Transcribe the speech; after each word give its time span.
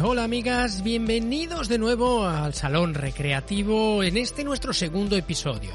Hola 0.00 0.24
amigas, 0.24 0.82
bienvenidos 0.82 1.68
de 1.68 1.76
nuevo 1.76 2.24
al 2.24 2.54
Salón 2.54 2.94
Recreativo 2.94 4.02
en 4.02 4.16
este 4.16 4.44
nuestro 4.44 4.72
segundo 4.72 5.16
episodio. 5.16 5.72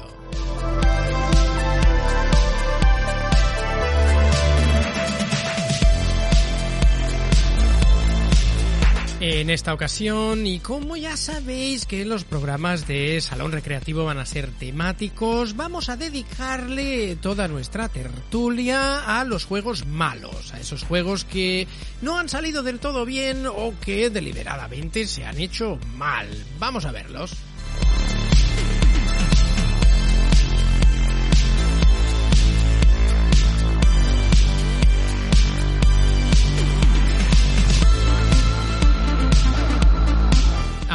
En 9.30 9.50
esta 9.50 9.74
ocasión, 9.74 10.46
y 10.46 10.58
como 10.58 10.96
ya 10.96 11.18
sabéis 11.18 11.84
que 11.84 12.06
los 12.06 12.24
programas 12.24 12.88
de 12.88 13.20
Salón 13.20 13.52
Recreativo 13.52 14.06
van 14.06 14.16
a 14.16 14.24
ser 14.24 14.50
temáticos, 14.50 15.54
vamos 15.54 15.90
a 15.90 15.98
dedicarle 15.98 17.14
toda 17.16 17.46
nuestra 17.46 17.90
tertulia 17.90 19.18
a 19.18 19.24
los 19.24 19.44
juegos 19.44 19.84
malos, 19.84 20.54
a 20.54 20.60
esos 20.60 20.82
juegos 20.82 21.26
que 21.26 21.68
no 22.00 22.18
han 22.18 22.30
salido 22.30 22.62
del 22.62 22.80
todo 22.80 23.04
bien 23.04 23.46
o 23.46 23.74
que 23.84 24.08
deliberadamente 24.08 25.06
se 25.06 25.26
han 25.26 25.38
hecho 25.38 25.78
mal. 25.94 26.26
Vamos 26.58 26.86
a 26.86 26.92
verlos. 26.92 27.36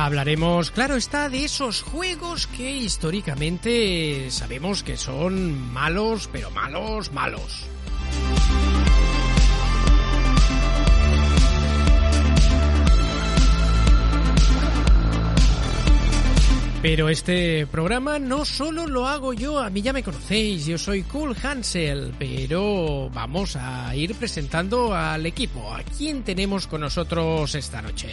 Hablaremos, 0.04 0.72
claro 0.72 0.98
está, 0.98 1.30
de 1.30 1.46
esos 1.46 1.82
juegos 1.82 2.46
que 2.46 2.70
históricamente 2.70 4.30
sabemos 4.32 4.84
que 4.84 4.98
son 4.98 5.72
malos, 5.72 6.28
pero 6.30 6.52
malos, 6.52 7.14
malos. 7.14 7.66
Pero 16.82 17.08
este 17.08 17.66
programa 17.67 18.20
no 18.20 18.44
solo 18.44 18.88
lo 18.88 19.08
hago 19.08 19.32
yo, 19.32 19.62
a 19.62 19.70
mí 19.70 19.82
ya 19.82 19.94
me 19.94 20.04
conocéis, 20.04 20.66
yo 20.66 20.78
soy 20.78 21.04
Cool 21.04 21.34
Hansel, 21.42 22.14
pero 22.20 23.10
vamos 23.10 23.56
a 23.56 23.95
ir 23.95 24.16
presentando 24.16 24.94
al 24.94 25.26
equipo. 25.26 25.73
¿A 25.73 25.82
quién 25.82 26.23
tenemos 26.23 26.67
con 26.67 26.82
nosotros 26.82 27.56
esta 27.56 27.82
noche? 27.82 28.10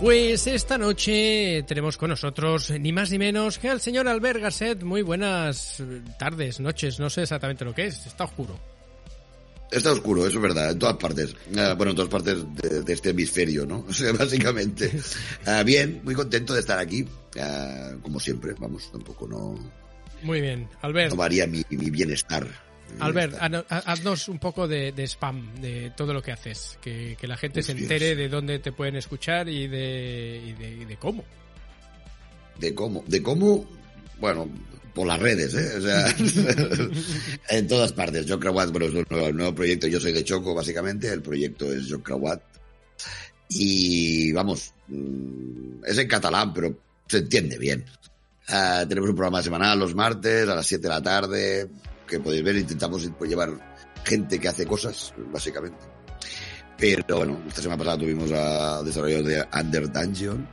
Pues 0.00 0.48
esta 0.48 0.78
noche 0.78 1.62
tenemos 1.68 1.96
con 1.96 2.10
nosotros 2.10 2.70
ni 2.70 2.90
más 2.90 3.12
ni 3.12 3.20
menos 3.20 3.58
que 3.58 3.68
al 3.68 3.80
señor 3.80 4.08
Albert 4.08 4.40
Gasset. 4.40 4.82
Muy 4.82 5.02
buenas 5.02 5.80
tardes, 6.18 6.58
noches, 6.58 6.98
no 6.98 7.08
sé 7.08 7.22
exactamente 7.22 7.64
lo 7.64 7.72
que 7.72 7.86
es, 7.86 8.04
está 8.04 8.24
oscuro. 8.24 8.58
Está 9.70 9.92
oscuro, 9.92 10.26
eso 10.26 10.38
es 10.38 10.42
verdad, 10.42 10.72
en 10.72 10.78
todas 10.80 10.96
partes. 10.96 11.34
Uh, 11.52 11.76
bueno, 11.76 11.90
en 11.90 11.96
todas 11.96 12.10
partes 12.10 12.38
de, 12.56 12.82
de, 12.82 12.92
este 12.92 13.10
hemisferio, 13.10 13.64
¿no? 13.64 13.86
O 13.88 13.92
sea, 13.94 14.12
básicamente. 14.12 14.90
Uh, 15.46 15.62
bien, 15.64 16.00
muy 16.02 16.16
contento 16.16 16.52
de 16.52 16.60
estar 16.60 16.80
aquí, 16.80 17.02
uh, 17.02 18.00
como 18.02 18.18
siempre, 18.18 18.54
vamos, 18.58 18.90
tampoco 18.90 19.28
no... 19.28 19.81
Muy 20.22 20.40
bien, 20.40 20.68
Albert. 20.80 21.10
No 21.10 21.16
varía 21.16 21.46
mi, 21.46 21.64
mi 21.70 21.90
bienestar. 21.90 22.46
Albert, 23.00 23.34
haznos 23.68 24.28
un 24.28 24.38
poco 24.38 24.68
de, 24.68 24.92
de, 24.92 25.04
spam 25.04 25.54
de 25.60 25.92
todo 25.96 26.12
lo 26.12 26.22
que 26.22 26.32
haces, 26.32 26.78
que, 26.82 27.16
que 27.18 27.26
la 27.26 27.36
gente 27.36 27.60
Uf, 27.60 27.66
se 27.66 27.72
entere 27.72 28.08
Dios. 28.08 28.18
de 28.18 28.28
dónde 28.28 28.58
te 28.58 28.72
pueden 28.72 28.96
escuchar 28.96 29.48
y 29.48 29.66
de, 29.66 30.42
y 30.46 30.52
de, 30.52 30.70
y 30.82 30.84
de 30.84 30.96
cómo. 30.96 31.24
De 32.60 32.74
cómo, 32.74 33.02
de 33.06 33.22
cómo, 33.22 33.66
bueno, 34.20 34.48
por 34.94 35.06
las 35.06 35.18
redes, 35.18 35.54
¿eh? 35.54 35.78
O 35.78 35.80
sea, 35.80 36.14
en 37.58 37.66
todas 37.66 37.92
partes. 37.92 38.26
John 38.28 38.40
Krawat, 38.40 38.70
bueno, 38.70 38.86
es 38.86 38.94
un 38.94 39.36
nuevo, 39.36 39.54
proyecto. 39.54 39.86
Yo 39.86 39.98
soy 39.98 40.12
de 40.12 40.24
Choco, 40.24 40.54
básicamente. 40.54 41.08
El 41.10 41.22
proyecto 41.22 41.72
es 41.72 41.86
John 41.88 42.02
Krawat. 42.02 42.42
Y 43.48 44.32
vamos, 44.32 44.72
mm, 44.88 45.84
es 45.86 45.98
en 45.98 46.08
catalán, 46.08 46.52
pero 46.52 46.78
se 47.08 47.18
entiende 47.18 47.58
bien. 47.58 47.84
Uh, 48.48 48.86
tenemos 48.88 49.08
un 49.08 49.16
programa 49.16 49.42
semanal 49.42 49.78
los 49.78 49.94
martes 49.94 50.48
a 50.48 50.54
las 50.54 50.66
7 50.66 50.82
de 50.82 50.88
la 50.88 51.02
tarde 51.02 51.70
que 52.12 52.20
podéis 52.20 52.44
ver, 52.44 52.56
intentamos 52.56 53.08
pues, 53.18 53.30
llevar 53.30 53.50
gente 54.04 54.38
que 54.38 54.48
hace 54.48 54.66
cosas, 54.66 55.14
básicamente. 55.32 55.78
Pero 56.76 57.16
bueno, 57.16 57.40
esta 57.48 57.62
semana 57.62 57.78
pasada 57.78 57.98
tuvimos 57.98 58.30
a 58.32 58.82
desarrolladores 58.82 59.28
de 59.28 59.58
Under 59.58 59.90
Dungeon, 59.90 60.48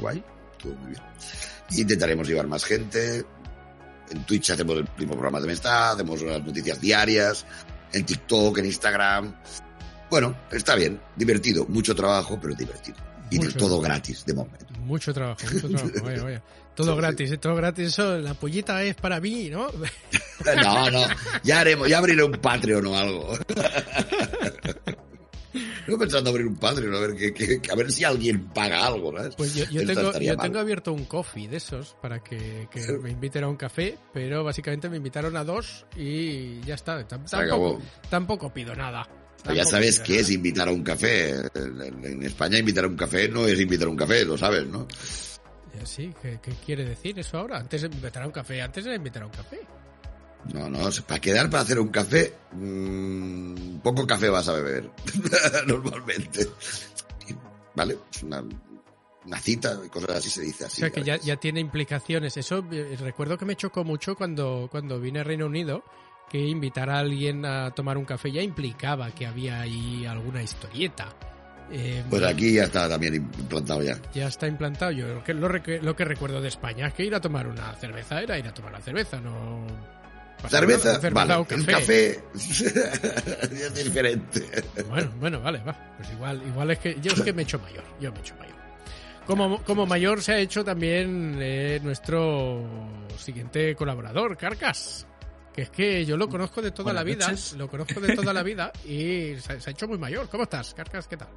guay, 0.00 0.22
estuvo 0.52 0.74
muy 0.74 0.90
bien. 0.90 1.02
Intentaremos 1.70 2.28
llevar 2.28 2.46
más 2.46 2.64
gente. 2.64 3.24
En 4.10 4.24
Twitch 4.24 4.50
hacemos 4.50 4.76
el 4.76 4.88
mismo 4.98 5.14
programa 5.14 5.40
de 5.40 5.46
amistad, 5.46 5.92
hacemos 5.92 6.20
las 6.22 6.44
noticias 6.44 6.80
diarias, 6.80 7.46
en 7.92 8.04
TikTok, 8.04 8.58
en 8.58 8.66
Instagram. 8.66 9.34
Bueno, 10.10 10.36
está 10.50 10.74
bien, 10.74 11.00
divertido, 11.16 11.64
mucho 11.66 11.94
trabajo, 11.96 12.38
pero 12.40 12.54
divertido. 12.54 12.98
Y 13.32 13.38
mucho, 13.38 13.58
todo 13.58 13.80
gratis, 13.80 14.24
de 14.24 14.34
momento. 14.34 14.66
Mucho 14.80 15.14
trabajo, 15.14 15.40
mucho 15.52 15.68
trabajo, 15.68 15.90
vaya, 16.04 16.22
vaya. 16.22 16.42
Todo 16.74 16.96
gratis, 16.96 17.30
sí. 17.30 17.38
todo 17.38 17.54
gratis. 17.54 17.88
Eso, 17.88 18.18
la 18.18 18.34
pollita 18.34 18.82
es 18.82 18.94
para 18.94 19.20
mí, 19.20 19.48
¿no? 19.50 19.68
No, 20.62 20.90
no. 20.90 21.06
Ya 21.44 21.60
haremos, 21.60 21.88
ya 21.88 21.98
abriré 21.98 22.24
un 22.24 22.32
Patreon 22.32 22.86
o 22.86 22.96
algo. 22.96 23.38
No 25.86 25.98
pensando 25.98 26.30
abrir 26.30 26.46
un 26.46 26.56
Patreon, 26.56 26.94
a 26.94 27.00
ver, 27.00 27.14
que, 27.14 27.34
que, 27.34 27.70
a 27.70 27.74
ver 27.74 27.90
si 27.90 28.04
alguien 28.04 28.48
paga 28.48 28.86
algo, 28.86 29.12
¿sabes? 29.14 29.34
Pues 29.36 29.54
yo, 29.54 29.64
yo 29.66 29.84
tengo, 29.84 30.18
yo 30.18 30.36
tengo 30.36 30.58
abierto 30.58 30.92
un 30.92 31.04
coffee 31.04 31.48
de 31.48 31.56
esos 31.56 31.96
para 32.00 32.22
que, 32.22 32.68
que, 32.70 32.80
me 32.98 33.10
inviten 33.10 33.44
a 33.44 33.48
un 33.48 33.56
café, 33.56 33.98
pero 34.12 34.44
básicamente 34.44 34.88
me 34.88 34.96
invitaron 34.96 35.36
a 35.36 35.44
dos 35.44 35.84
y 35.96 36.60
ya 36.62 36.74
está. 36.74 37.06
Tampoco, 37.06 37.82
tampoco 38.08 38.52
pido 38.52 38.74
nada. 38.74 39.06
Tampoco 39.42 39.54
ya 39.54 39.64
sabes 39.64 39.98
qué 39.98 40.20
es 40.20 40.30
invitar 40.30 40.68
a 40.68 40.72
un 40.72 40.84
café. 40.84 41.34
En 41.54 42.22
España 42.22 42.58
invitar 42.58 42.84
a 42.84 42.88
un 42.88 42.96
café 42.96 43.28
no 43.28 43.46
es 43.46 43.58
invitar 43.58 43.88
a 43.88 43.90
un 43.90 43.96
café, 43.96 44.24
lo 44.24 44.38
sabes, 44.38 44.66
¿no? 44.66 44.86
Sí, 45.84 46.14
¿qué, 46.22 46.38
¿qué, 46.40 46.52
quiere 46.64 46.84
decir 46.84 47.18
eso 47.18 47.38
ahora? 47.38 47.58
Antes 47.58 47.82
de 47.82 47.88
invitar 47.88 48.22
a 48.22 48.26
un 48.26 48.32
café, 48.32 48.62
antes 48.62 48.84
de 48.84 48.94
invitar 48.94 49.22
a 49.22 49.26
un 49.26 49.32
café. 49.32 49.60
No, 50.52 50.68
no, 50.68 50.78
para 51.06 51.20
quedar 51.20 51.48
para 51.50 51.62
hacer 51.62 51.78
un 51.78 51.88
café, 51.88 52.34
mmm, 52.52 53.78
poco 53.78 54.06
café 54.06 54.28
vas 54.28 54.48
a 54.48 54.52
beber, 54.52 54.90
normalmente. 55.66 56.48
¿Vale? 57.74 57.98
Es 58.12 58.22
una, 58.22 58.44
una 59.24 59.38
cita 59.38 59.80
cosas 59.88 60.16
así 60.16 60.30
se 60.30 60.42
dice 60.42 60.66
así. 60.66 60.82
O 60.82 60.86
sea, 60.86 60.90
que 60.90 61.02
ya, 61.02 61.16
ya, 61.18 61.36
tiene 61.36 61.60
implicaciones. 61.60 62.36
Eso 62.36 62.64
eh, 62.70 62.96
recuerdo 63.00 63.38
que 63.38 63.44
me 63.44 63.56
chocó 63.56 63.84
mucho 63.84 64.16
cuando, 64.16 64.68
cuando 64.70 65.00
vine 65.00 65.20
a 65.20 65.24
Reino 65.24 65.46
Unido, 65.46 65.84
que 66.32 66.38
invitar 66.38 66.88
a 66.88 66.98
alguien 66.98 67.44
a 67.44 67.70
tomar 67.72 67.98
un 67.98 68.06
café 68.06 68.32
ya 68.32 68.40
implicaba 68.40 69.10
que 69.10 69.26
había 69.26 69.60
ahí 69.60 70.06
alguna 70.06 70.42
historieta. 70.42 71.14
Eh, 71.70 72.02
pues 72.08 72.22
aquí 72.22 72.54
ya 72.54 72.64
está 72.64 72.88
también 72.88 73.16
implantado 73.16 73.82
ya. 73.82 73.98
Ya 74.14 74.28
está 74.28 74.46
implantado. 74.46 74.92
Yo 74.92 75.06
lo 75.08 75.22
que, 75.22 75.34
lo, 75.34 75.48
lo 75.48 75.96
que 75.96 76.04
recuerdo 76.06 76.40
de 76.40 76.48
España 76.48 76.86
es 76.86 76.94
que 76.94 77.04
ir 77.04 77.14
a 77.14 77.20
tomar 77.20 77.46
una 77.46 77.74
cerveza 77.74 78.22
era 78.22 78.38
ir 78.38 78.46
a 78.46 78.54
tomar 78.54 78.72
una 78.72 78.80
cerveza, 78.80 79.20
no 79.20 79.66
cerveza, 80.48 80.98
cerveza 81.00 81.10
vale. 81.10 81.34
o 81.34 81.44
café. 81.44 81.60
El 81.60 81.66
café 81.66 82.20
es 83.52 83.74
diferente. 83.74 84.42
Bueno, 84.88 85.12
bueno, 85.20 85.40
vale, 85.40 85.58
va. 85.62 85.76
Pues 85.98 86.10
igual, 86.12 86.42
igual 86.46 86.70
es 86.70 86.78
que 86.78 86.98
yo 87.00 87.12
es 87.12 87.20
que 87.20 87.32
me 87.34 87.42
he 87.42 87.44
hecho 87.44 87.58
mayor. 87.58 87.84
Yo 88.00 88.10
me 88.10 88.18
he 88.18 88.20
hecho 88.22 88.34
mayor. 88.36 88.56
Como, 89.26 89.62
como 89.62 89.86
mayor 89.86 90.22
se 90.22 90.32
ha 90.32 90.38
hecho 90.38 90.64
también 90.64 91.36
eh, 91.40 91.78
nuestro 91.82 92.64
siguiente 93.18 93.76
colaborador, 93.76 94.36
Carcas. 94.36 95.06
Que 95.54 95.62
es 95.62 95.70
que 95.70 96.04
yo 96.04 96.16
lo 96.16 96.28
conozco 96.28 96.62
de 96.62 96.70
toda 96.70 96.92
Buenas 96.92 97.04
la 97.04 97.04
vida. 97.04 97.26
Noches. 97.26 97.52
Lo 97.54 97.68
conozco 97.68 98.00
de 98.00 98.14
toda 98.14 98.32
la 98.32 98.42
vida 98.44 98.72
y 98.84 99.34
se, 99.38 99.60
se 99.60 99.70
ha 99.70 99.72
hecho 99.72 99.86
muy 99.86 99.98
mayor. 99.98 100.28
¿Cómo 100.28 100.44
estás, 100.44 100.74
Carcas? 100.74 101.06
¿Qué 101.06 101.16
tal? 101.16 101.28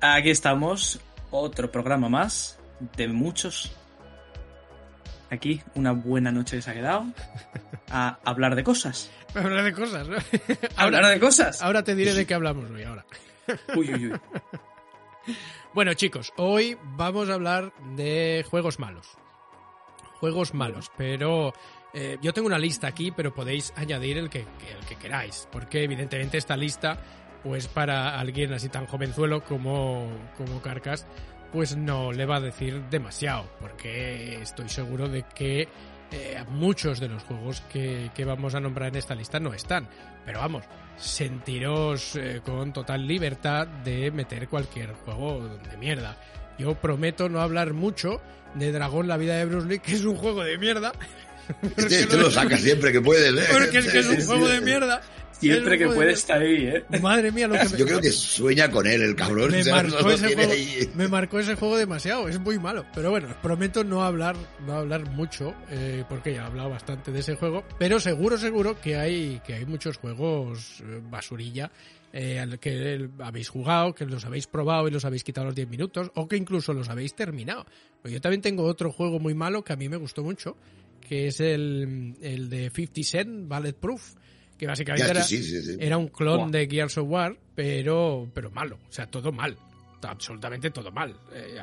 Aquí 0.00 0.30
estamos. 0.30 1.00
Otro 1.30 1.70
programa 1.70 2.08
más 2.08 2.58
de 2.96 3.08
muchos 3.08 3.72
aquí 5.30 5.60
una 5.74 5.92
buena 5.92 6.30
noche 6.32 6.60
se 6.62 6.70
ha 6.70 6.74
quedado 6.74 7.06
a 7.90 8.18
hablar 8.24 8.54
de 8.54 8.64
cosas. 8.64 9.10
hablar 9.34 9.64
de 9.64 9.72
cosas, 9.72 10.08
¿no? 10.08 10.16
hablar 10.76 11.06
de 11.06 11.20
cosas. 11.20 11.62
Ahora 11.62 11.82
te 11.82 11.94
diré 11.94 12.14
de 12.14 12.26
qué 12.26 12.34
hablamos 12.34 12.70
hoy, 12.70 12.82
ahora. 12.82 13.06
uy, 13.76 13.92
uy, 13.94 14.12
uy. 14.12 14.20
Bueno, 15.74 15.94
chicos, 15.94 16.32
hoy 16.36 16.76
vamos 16.82 17.28
a 17.28 17.34
hablar 17.34 17.72
de 17.96 18.44
juegos 18.48 18.78
malos. 18.78 19.06
Juegos 20.20 20.54
malos, 20.54 20.90
pero 20.96 21.52
Eh, 21.94 22.18
yo 22.20 22.32
tengo 22.32 22.46
una 22.46 22.58
lista 22.58 22.88
aquí, 22.88 23.10
pero 23.10 23.34
podéis 23.34 23.72
añadir 23.76 24.18
el 24.18 24.28
que, 24.28 24.40
el 24.40 24.86
que 24.88 24.96
queráis, 24.96 25.48
porque 25.50 25.84
evidentemente 25.84 26.36
esta 26.38 26.56
lista, 26.56 26.98
pues 27.42 27.68
para 27.68 28.18
alguien 28.18 28.52
así 28.52 28.68
tan 28.68 28.86
jovenzuelo 28.86 29.44
como, 29.44 30.08
como 30.36 30.60
Carcas, 30.60 31.06
pues 31.52 31.76
no 31.76 32.12
le 32.12 32.26
va 32.26 32.36
a 32.36 32.40
decir 32.40 32.82
demasiado, 32.90 33.48
porque 33.60 34.42
estoy 34.42 34.68
seguro 34.68 35.08
de 35.08 35.22
que 35.22 35.68
eh, 36.10 36.44
muchos 36.50 37.00
de 37.00 37.08
los 37.08 37.22
juegos 37.22 37.62
que, 37.72 38.10
que, 38.14 38.24
vamos 38.24 38.54
a 38.54 38.60
nombrar 38.60 38.88
en 38.88 38.96
esta 38.96 39.14
lista 39.14 39.40
no 39.40 39.54
están. 39.54 39.88
Pero 40.24 40.40
vamos, 40.40 40.64
sentiros 40.96 42.16
eh, 42.16 42.40
con 42.44 42.72
total 42.72 43.06
libertad 43.06 43.66
de 43.66 44.10
meter 44.10 44.48
cualquier 44.48 44.92
juego 44.92 45.48
de 45.48 45.76
mierda. 45.76 46.16
Yo 46.58 46.74
prometo 46.74 47.28
no 47.28 47.40
hablar 47.40 47.74
mucho 47.74 48.20
de 48.54 48.72
Dragón, 48.72 49.08
la 49.08 49.16
vida 49.16 49.36
de 49.36 49.44
Bruce 49.44 49.68
Lee, 49.68 49.78
que 49.78 49.92
es 49.92 50.04
un 50.04 50.16
juego 50.16 50.42
de 50.42 50.58
mierda. 50.58 50.92
Este, 51.76 52.06
tú 52.06 52.18
lo 52.18 52.30
sacas 52.30 52.60
siempre 52.60 52.92
que 52.92 53.00
puedes, 53.00 53.32
¿eh? 53.32 53.48
Porque 53.52 53.78
es 53.78 53.86
que 53.86 53.98
es 53.98 54.06
un 54.06 54.20
juego 54.20 54.48
de 54.48 54.60
mierda. 54.60 55.02
Siempre 55.38 55.78
que 55.78 55.88
puede 55.88 56.12
estar 56.12 56.40
ahí, 56.40 56.66
¿eh? 56.66 56.84
Madre 57.00 57.30
mía, 57.30 57.46
lo 57.46 57.54
que 57.54 57.68
me... 57.68 57.78
Yo 57.78 57.86
creo 57.86 58.00
que 58.00 58.10
sueña 58.10 58.70
con 58.70 58.86
él, 58.86 59.02
el 59.02 59.14
cabrón. 59.14 59.50
Me, 59.50 59.60
o 59.60 59.64
sea, 59.64 59.82
marcó, 59.82 60.10
ese 60.10 60.34
juego, 60.34 60.52
me 60.94 61.08
marcó 61.08 61.38
ese 61.38 61.54
juego 61.56 61.76
demasiado, 61.76 62.28
es 62.28 62.40
muy 62.40 62.58
malo. 62.58 62.86
Pero 62.94 63.10
bueno, 63.10 63.28
prometo 63.42 63.84
no 63.84 64.02
hablar, 64.02 64.34
no 64.66 64.74
hablar 64.74 65.04
mucho, 65.10 65.54
eh, 65.70 66.04
porque 66.08 66.32
ya 66.32 66.42
he 66.42 66.46
hablado 66.46 66.70
bastante 66.70 67.12
de 67.12 67.20
ese 67.20 67.34
juego. 67.36 67.64
Pero 67.78 68.00
seguro, 68.00 68.38
seguro 68.38 68.80
que 68.80 68.96
hay, 68.96 69.40
que 69.46 69.54
hay 69.54 69.66
muchos 69.66 69.98
juegos 69.98 70.80
eh, 70.80 71.00
basurilla 71.02 71.70
eh, 72.12 72.46
que 72.58 73.08
habéis 73.18 73.50
jugado, 73.50 73.94
que 73.94 74.06
los 74.06 74.24
habéis 74.24 74.46
probado 74.46 74.88
y 74.88 74.90
los 74.90 75.04
habéis 75.04 75.22
quitado 75.22 75.48
los 75.48 75.54
10 75.54 75.68
minutos, 75.68 76.10
o 76.14 76.26
que 76.26 76.36
incluso 76.36 76.72
los 76.72 76.88
habéis 76.88 77.14
terminado. 77.14 77.66
Pues 78.00 78.14
yo 78.14 78.22
también 78.22 78.40
tengo 78.40 78.64
otro 78.64 78.90
juego 78.90 79.18
muy 79.18 79.34
malo 79.34 79.62
que 79.62 79.74
a 79.74 79.76
mí 79.76 79.86
me 79.88 79.98
gustó 79.98 80.22
mucho, 80.22 80.56
que 81.06 81.28
es 81.28 81.40
el, 81.40 82.14
el 82.20 82.48
de 82.50 82.70
50 82.70 83.02
Cent, 83.02 83.48
Bulletproof, 83.48 84.14
que 84.58 84.66
básicamente 84.66 85.06
Ya, 85.06 85.10
era, 85.12 85.22
sí, 85.22 85.42
sí, 85.42 85.62
sí. 85.62 85.76
era 85.78 85.96
un 85.96 86.08
clon 86.08 86.50
de 86.50 86.66
Gears 86.66 86.98
of 86.98 87.08
War, 87.08 87.36
pero, 87.54 88.28
pero 88.34 88.50
malo, 88.50 88.78
o 88.88 88.92
sea, 88.92 89.06
todo 89.06 89.32
mal, 89.32 89.56
absolutamente 90.02 90.70
todo 90.70 90.90
mal. 90.90 91.16
Eh, 91.32 91.58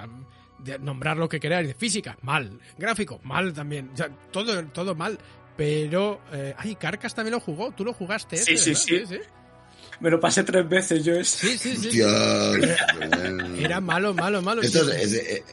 de 0.60 0.80
nombrar 0.80 1.18
lo 1.18 1.28
que 1.28 1.40
queráis, 1.40 1.68
de 1.68 1.74
física, 1.74 2.18
mal, 2.22 2.57
gráfico, 2.78 3.19
mal 3.24 3.51
también, 3.51 3.90
o 3.94 3.98
sea, 3.98 4.10
todo, 4.31 4.63
todo 4.68 4.95
mal. 4.95 5.19
Pero, 5.57 6.22
eh, 6.31 6.56
ay, 6.57 6.75
Carcas 6.75 7.13
también 7.13 7.34
lo 7.34 7.39
jugó, 7.39 7.72
tú 7.72 7.84
lo 7.86 7.94
jugaste. 7.94 8.38
Sí, 8.38 8.54
ese, 8.54 8.74
sí, 8.74 8.94
¿verdad? 8.94 9.10
sí. 9.10 9.19
Me 10.00 10.10
lo 10.10 10.19
pasé 10.19 10.44
tres 10.44 10.68
veces 10.68 11.06
yo. 11.06 11.13
Es... 11.13 11.28
Sí, 11.30 11.57
sí, 11.57 11.75
sí. 11.75 11.92
sí. 11.92 12.01
Era 13.60 13.80
malo, 13.80 14.13
malo, 14.13 14.42
malo. 14.42 14.62
Esto 14.62 14.84
sí. 14.86 14.92
es, 14.96 15.13
es, 15.13 15.13
eh, 15.13 15.44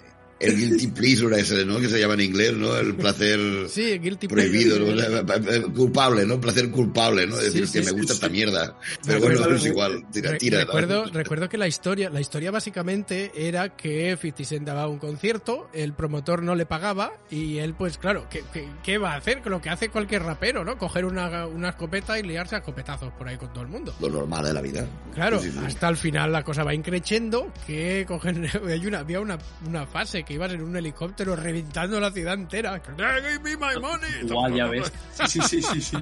el 0.41 0.57
guilty 0.57 0.87
pleasure 0.89 1.39
ese, 1.39 1.65
¿no? 1.65 1.79
Que 1.79 1.89
se 1.89 2.01
llama 2.01 2.15
en 2.15 2.21
inglés, 2.23 2.55
¿no? 2.55 2.77
El 2.77 2.95
placer 2.97 3.39
Sí, 3.69 3.99
Guilty 3.99 4.27
prohibido, 4.29 4.77
Pleasure. 4.85 5.61
¿no? 5.61 5.73
Culpable, 5.75 6.27
¿no? 6.27 6.41
Placer 6.41 6.71
culpable, 6.71 7.27
¿no? 7.27 7.37
Decir 7.37 7.67
Sí, 7.67 7.73
que 7.75 7.85
sí, 7.85 7.85
me 7.85 7.91
sí, 7.93 7.97
gusta 7.99 8.13
esta 8.15 8.29
mierda. 8.29 8.77
Pero 9.07 9.19
Recuerdo- 9.19 9.41
bueno, 9.43 9.57
es 9.57 9.67
igual, 9.67 10.05
tira, 10.13 10.37
tira. 10.39 10.59
¿no? 10.61 10.65
recuerdo, 10.67 11.05
recuerdo 11.13 11.49
que 11.49 11.59
la 11.59 11.69
historia, 11.69 12.11
la 12.11 12.21
historia 12.21 12.51
básicamente 12.51 13.33
era 13.37 13.77
que 13.77 14.17
50 14.21 14.45
Cent 14.45 14.67
daba 14.67 14.89
un 14.89 14.99
concierto, 14.99 15.69
el 15.73 15.93
promotor 15.93 16.43
no 16.43 16.55
le 16.55 16.67
pagaba 16.67 17.13
y 17.31 17.59
él, 17.59 17.75
pues 17.75 17.99
claro, 17.99 18.27
¿qué, 18.31 18.43
qué, 18.53 18.67
qué 18.83 18.99
va 18.99 19.13
a 19.13 19.17
hacer? 19.17 19.43
Lo 19.47 19.61
que 19.61 19.69
hace 19.71 19.89
cualquier 19.91 20.23
rapero, 20.23 20.65
¿no? 20.65 20.79
Coger 20.79 21.05
una, 21.05 21.47
una 21.47 21.71
escopeta 21.71 22.19
y 22.19 22.23
liarse 22.23 22.55
a 22.55 22.59
escopetazos 22.59 23.13
por 23.13 23.29
ahí 23.29 23.37
con 23.37 23.53
todo 23.53 23.63
el 23.63 23.69
mundo. 23.69 23.95
Lo 24.01 24.09
normal 24.09 24.45
de 24.45 24.53
la 24.55 24.61
vida. 24.63 24.87
Claro, 25.15 25.41
hasta 25.67 25.89
el 25.89 25.97
final 25.97 26.33
la 26.33 26.43
cosa 26.45 26.65
va 26.65 26.75
increciendo, 26.75 27.53
que 27.67 28.05
cogen, 28.07 28.47
hay 28.69 28.87
una, 28.87 29.01
había 29.01 29.21
una, 29.21 29.39
una 29.67 29.87
fase 29.87 30.23
que 30.23 30.30
ibas 30.35 30.53
en 30.53 30.63
un 30.63 30.77
helicóptero 30.77 31.35
reventando 31.37 31.99
la 32.01 32.11
ciudad 32.13 32.35
entera. 32.35 32.81
Give 32.97 33.39
me 33.41 33.57
my 33.57 33.81
money. 33.81 34.11
Guau, 34.29 34.55
ya 34.57 34.67
ves. 34.67 34.93
Sí, 35.29 35.41
sí, 35.47 35.63
sí, 35.63 35.81
sí. 35.81 35.97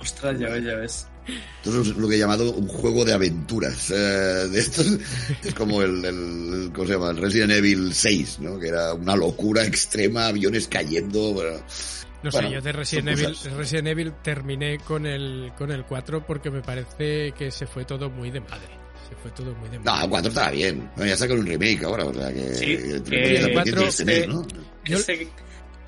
Ostras, 0.00 0.38
ya 0.38 0.48
ves, 0.50 0.64
ya 0.64 0.74
ves. 0.76 1.08
Esto 1.64 1.80
es 1.80 1.96
lo 1.96 2.06
que 2.06 2.16
he 2.16 2.18
llamado 2.18 2.52
un 2.52 2.68
juego 2.68 3.04
de 3.04 3.14
aventuras. 3.14 3.90
Eh, 3.90 3.94
de 3.94 4.58
estos 4.60 4.86
es 5.42 5.54
como 5.54 5.80
el, 5.82 6.04
el- 6.04 6.70
¿cómo 6.74 6.86
se 6.86 6.92
llama? 6.92 7.10
El 7.10 7.16
Resident 7.16 7.52
Evil 7.52 7.94
6, 7.94 8.40
¿no? 8.40 8.58
Que 8.58 8.68
era 8.68 8.92
una 8.92 9.16
locura 9.16 9.64
extrema, 9.64 10.26
aviones 10.26 10.68
cayendo. 10.68 11.32
bueno. 11.32 11.56
No 12.22 12.30
sé, 12.30 12.50
yo 12.50 12.60
de 12.60 12.72
Resident 12.72 13.08
Evil. 13.08 13.36
Resident 13.56 13.88
Evil 13.88 14.12
terminé 14.22 14.78
con 14.78 15.06
el, 15.06 15.52
con 15.56 15.70
el 15.70 15.84
4 15.84 16.26
porque 16.26 16.50
me 16.50 16.60
parece 16.62 17.32
que 17.32 17.50
se 17.50 17.66
fue 17.66 17.84
todo 17.84 18.10
muy 18.10 18.30
de 18.30 18.40
madre. 18.40 18.83
Se 19.08 19.14
fue 19.16 19.30
todo 19.32 19.54
muy 19.54 19.68
de 19.68 19.78
No, 19.78 20.02
el 20.02 20.08
4 20.10 20.28
estaba 20.28 20.50
bien. 20.50 20.90
Bueno, 20.96 21.10
ya 21.10 21.16
sacan 21.16 21.38
un 21.38 21.46
remake 21.46 21.84
ahora, 21.84 22.04
o 22.06 22.14
sea 22.14 22.32
que... 22.32 22.54
Sí, 22.54 22.66
que- 22.66 23.02
que 23.02 23.02
que 23.04 23.36
el 23.36 23.36
está 23.36 23.62
pendiente 23.62 23.72
4 23.72 23.82
este 23.88 24.04
mes, 24.04 24.28
¿no? 24.28 24.46
Yo- 24.84 24.96
Ese, 24.98 25.28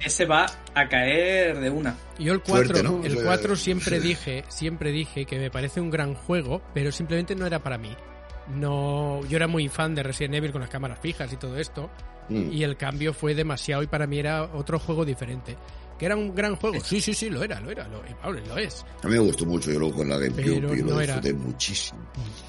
ese 0.04 0.24
va 0.26 0.46
a 0.74 0.88
caer 0.88 1.58
de 1.60 1.70
una. 1.70 1.96
Yo 2.18 2.32
el 2.32 2.40
4, 2.40 2.64
Fuerte, 2.74 2.82
¿no? 2.82 3.04
el 3.04 3.12
O 3.12 3.14
sea, 3.16 3.24
4 3.24 3.56
siempre 3.56 4.00
sí. 4.00 4.08
dije, 4.08 4.44
siempre 4.48 4.92
dije 4.92 5.24
que 5.24 5.38
me 5.38 5.50
parece 5.50 5.80
un 5.80 5.90
gran 5.90 6.14
juego, 6.14 6.62
pero 6.74 6.92
simplemente 6.92 7.34
no 7.34 7.46
era 7.46 7.62
para 7.62 7.78
mí. 7.78 7.94
No, 8.54 9.22
yo 9.28 9.36
era 9.36 9.48
muy 9.48 9.69
fan 9.69 9.94
de 9.94 10.02
Resident 10.02 10.34
Evil 10.36 10.52
con 10.52 10.60
las 10.60 10.70
cámaras 10.70 11.00
fijas 11.00 11.32
y 11.32 11.36
todo 11.36 11.56
esto, 11.58 11.90
Mm. 12.28 12.52
y 12.52 12.62
el 12.64 12.76
cambio 12.76 13.12
fue 13.14 13.34
demasiado 13.34 13.82
y 13.82 13.86
para 13.86 14.06
mí 14.06 14.19
era 14.19 14.42
otro 14.44 14.78
juego 14.78 15.04
diferente. 15.04 15.56
Que 15.98 16.06
era 16.06 16.14
un 16.16 16.34
gran 16.34 16.56
juego, 16.56 16.78
sí, 16.84 17.00
sí, 17.00 17.14
sí, 17.14 17.31
lo 17.31 17.43
era, 17.43 17.58
lo 17.60 17.70
era, 17.70 17.88
lo, 17.88 17.98
y 18.08 18.12
Pablo, 18.14 18.40
lo 18.46 18.58
es. 18.58 18.84
A 19.02 19.06
mí 19.08 19.14
me 19.14 19.19
gustó 19.20 19.46
mucho, 19.46 19.72
yo 19.72 19.78
lo 19.78 19.90
con 19.93 20.08
la 20.08 20.19
GameCube 20.19 20.43
Pero 20.60 20.75
y 20.75 20.82
lo 20.82 20.94
no 20.94 21.00
era- 21.00 21.20
muchísimo. 21.34 22.00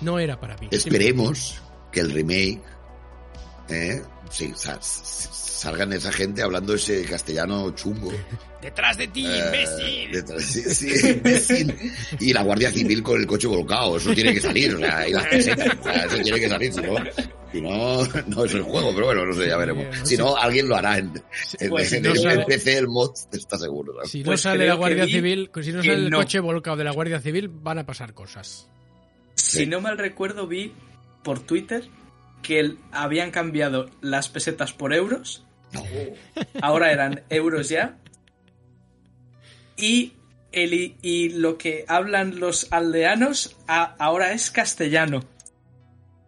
No 0.01 0.19
era 0.19 0.39
para 0.39 0.57
mí. 0.57 0.67
Esperemos 0.71 1.61
que 1.91 2.01
el 2.01 2.11
remake, 2.11 2.61
eh, 3.69 4.01
sí, 4.29 4.51
sa- 4.55 4.81
sa- 4.81 5.31
salgan 5.31 5.91
esa 5.93 6.11
gente 6.11 6.41
hablando 6.43 6.73
ese 6.75 7.03
castellano 7.05 7.71
chungo. 7.71 8.11
Detrás 8.61 8.97
de 8.97 9.07
ti, 9.07 9.25
Eh, 9.25 9.39
imbécil. 9.45 10.11
detrás- 10.11 10.43
sí, 10.43 10.61
sí, 10.69 11.07
imbécil. 11.11 11.73
Y 12.19 12.33
la 12.33 12.43
Guardia 12.43 12.71
Civil 12.71 13.01
con 13.01 13.19
el 13.21 13.27
coche 13.27 13.47
volcado, 13.47 13.95
eso 13.97 14.13
tiene 14.13 14.33
que 14.33 14.41
salir, 14.41 14.75
o 14.75 14.79
sea, 14.79 15.07
y 15.07 15.13
las 15.13 15.25
pesetas, 15.27 15.77
o 15.79 15.83
sea, 15.83 16.05
eso 16.05 16.17
tiene 16.19 16.39
que 16.39 16.49
salir, 16.49 16.73
si 16.73 16.81
no, 16.81 16.95
si 17.57 17.61
no, 17.61 18.05
no 18.27 18.45
es 18.45 18.53
el 18.53 18.61
juego, 18.61 18.91
pero 18.93 19.05
bueno, 19.07 19.25
no 19.25 19.33
sé, 19.33 19.47
ya 19.47 19.57
veremos. 19.57 19.85
Sí, 19.91 19.99
no 19.99 20.05
Si 20.05 20.17
no, 20.17 20.37
alguien 20.37 20.67
lo 20.67 20.75
hará 20.75 20.97
en, 20.97 21.11
en, 21.59 21.69
Pues 21.69 21.91
en 21.93 22.03
no 22.03 22.11
el 22.11 22.17
sale- 22.19 22.45
PC, 22.45 22.77
el 22.77 22.87
mod, 22.87 23.11
está 23.31 23.57
seguro. 23.57 23.93
¿sabes? 23.95 24.11
Si 24.11 24.19
no 24.19 24.25
Pues 24.25 24.41
sale 24.41 24.65
la 24.67 24.73
Guardia 24.75 25.05
vi 25.05 25.11
Civil, 25.13 25.51
si 25.61 25.71
no 25.71 25.81
sale 25.83 25.93
el 25.95 26.09
no. 26.09 26.17
coche 26.17 26.39
volcado 26.39 26.77
de 26.77 26.83
la 26.83 26.91
Guardia 26.91 27.19
Civil, 27.19 27.47
van 27.49 27.79
a 27.79 27.85
pasar 27.85 28.13
cosas. 28.13 28.67
Si 29.35 29.65
no 29.65 29.81
mal 29.81 29.97
recuerdo, 29.97 30.47
vi 30.47 30.73
por 31.23 31.39
Twitter 31.39 31.83
que 32.41 32.59
el- 32.59 32.77
habían 32.91 33.31
cambiado 33.31 33.89
las 34.01 34.29
pesetas 34.29 34.73
por 34.73 34.93
euros. 34.93 35.43
Ahora 36.61 36.91
eran 36.91 37.23
euros 37.29 37.69
ya. 37.69 37.97
Y, 39.75 40.13
el, 40.51 40.95
y 41.01 41.29
lo 41.29 41.57
que 41.57 41.85
hablan 41.87 42.39
los 42.39 42.71
aldeanos 42.71 43.55
a- 43.67 43.95
ahora 43.99 44.33
es 44.33 44.49
castellano. 44.49 45.23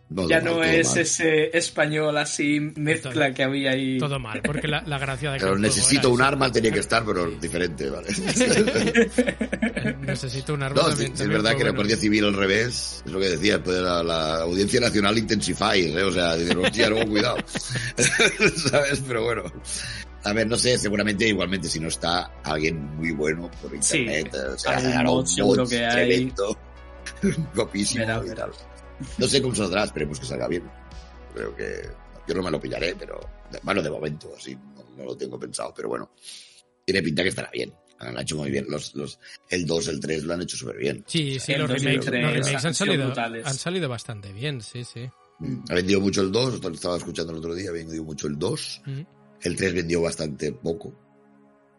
No, 0.09 0.27
ya 0.27 0.41
no 0.41 0.57
mal, 0.57 0.69
es 0.69 0.87
mal. 0.89 0.97
ese 0.99 1.55
español 1.55 2.17
así 2.17 2.59
mezcla 2.75 3.31
que 3.31 3.43
había 3.43 3.71
ahí. 3.71 3.99
Todo 3.99 4.19
mal, 4.19 4.41
porque 4.41 4.67
la, 4.67 4.81
la 4.81 4.97
gracia 4.97 5.31
de 5.31 5.37
que 5.37 5.45
Pero 5.45 5.57
necesito 5.59 6.09
un 6.09 6.21
arma, 6.21 6.51
tenía 6.51 6.71
que 6.71 6.79
estar, 6.79 7.05
pero 7.05 7.29
diferente, 7.29 7.89
¿vale? 7.91 8.07
Necesito 10.01 10.53
un 10.55 10.63
arma 10.63 10.81
No, 10.81 10.87
sí, 10.87 10.89
también. 10.91 11.17
sí, 11.17 11.23
es 11.23 11.29
verdad 11.29 11.51
que 11.51 11.57
la 11.57 11.63
bueno. 11.65 11.75
Guardia 11.75 11.97
Civil 11.97 12.25
al 12.25 12.33
revés, 12.33 13.03
es 13.05 13.11
lo 13.11 13.19
que 13.19 13.29
decía, 13.29 13.55
después 13.57 13.77
de 13.77 13.83
la, 13.83 14.03
la 14.03 14.35
Audiencia 14.41 14.79
Nacional 14.79 15.17
Intensify, 15.17 15.79
¿eh? 15.81 16.03
o 16.03 16.11
sea, 16.11 16.35
decir, 16.35 16.57
hostia, 16.57 16.89
luego 16.89 17.09
cuidado, 17.11 17.37
¿sabes? 18.71 19.03
Pero 19.07 19.23
bueno, 19.23 19.43
a 20.23 20.33
ver, 20.33 20.47
no 20.47 20.57
sé, 20.57 20.77
seguramente 20.77 21.27
igualmente 21.27 21.67
si 21.69 21.79
no 21.79 21.87
está 21.87 22.31
alguien 22.43 22.83
muy 22.97 23.11
bueno 23.11 23.49
por 23.61 23.71
Sí, 23.83 23.99
internet, 23.99 24.33
eh, 24.33 24.53
o 24.53 24.57
sea, 24.57 25.03
un 25.03 25.67
que 25.67 25.85
hay. 25.85 26.33
Verá, 27.95 28.21
y 28.25 28.35
tal. 28.35 28.51
No 29.17 29.27
sé 29.27 29.41
cómo 29.41 29.55
saldrá, 29.55 29.83
esperemos 29.83 30.19
que 30.19 30.25
salga 30.25 30.47
bien. 30.47 30.63
Creo 31.33 31.55
que 31.55 31.89
yo 32.27 32.35
no 32.35 32.43
me 32.43 32.51
lo 32.51 32.59
pillaré, 32.59 32.95
pero 32.95 33.19
bueno, 33.63 33.81
de 33.81 33.89
momento, 33.89 34.31
así 34.37 34.55
no, 34.55 34.83
no 34.97 35.05
lo 35.05 35.17
tengo 35.17 35.39
pensado, 35.39 35.73
pero 35.75 35.89
bueno, 35.89 36.11
tiene 36.85 37.01
pinta 37.01 37.23
que 37.23 37.29
estará 37.29 37.49
bien. 37.51 37.73
Han 37.99 38.17
hecho 38.17 38.37
muy 38.37 38.49
bien. 38.49 38.65
Los, 38.69 38.95
los, 38.95 39.19
el 39.49 39.65
2, 39.65 39.87
el 39.89 39.99
3 39.99 40.23
lo 40.23 40.33
han 40.33 40.41
hecho 40.41 40.57
súper 40.57 40.77
bien. 40.77 41.03
Sí, 41.05 41.39
sí, 41.39 41.53
los 41.55 41.69
remakes, 41.69 42.05
2003 42.05 42.23
los 42.23 42.33
remakes 42.33 42.65
han 42.65 42.73
salido, 42.73 43.05
brutales. 43.05 43.45
han 43.45 43.57
salido 43.57 43.89
bastante 43.89 44.31
bien, 44.31 44.61
sí, 44.61 44.83
sí. 44.83 45.09
Ha 45.69 45.73
vendido 45.73 46.01
mucho 46.01 46.21
el 46.21 46.31
2, 46.31 46.61
estaba 46.73 46.97
escuchando 46.97 47.31
el 47.31 47.39
otro 47.39 47.55
día, 47.55 47.69
ha 47.69 47.73
vendido 47.73 48.03
mucho 48.03 48.27
el 48.27 48.37
2. 48.37 48.81
Mm. 48.85 49.01
El 49.41 49.55
3 49.55 49.73
vendió 49.73 50.01
bastante 50.01 50.51
poco, 50.51 50.93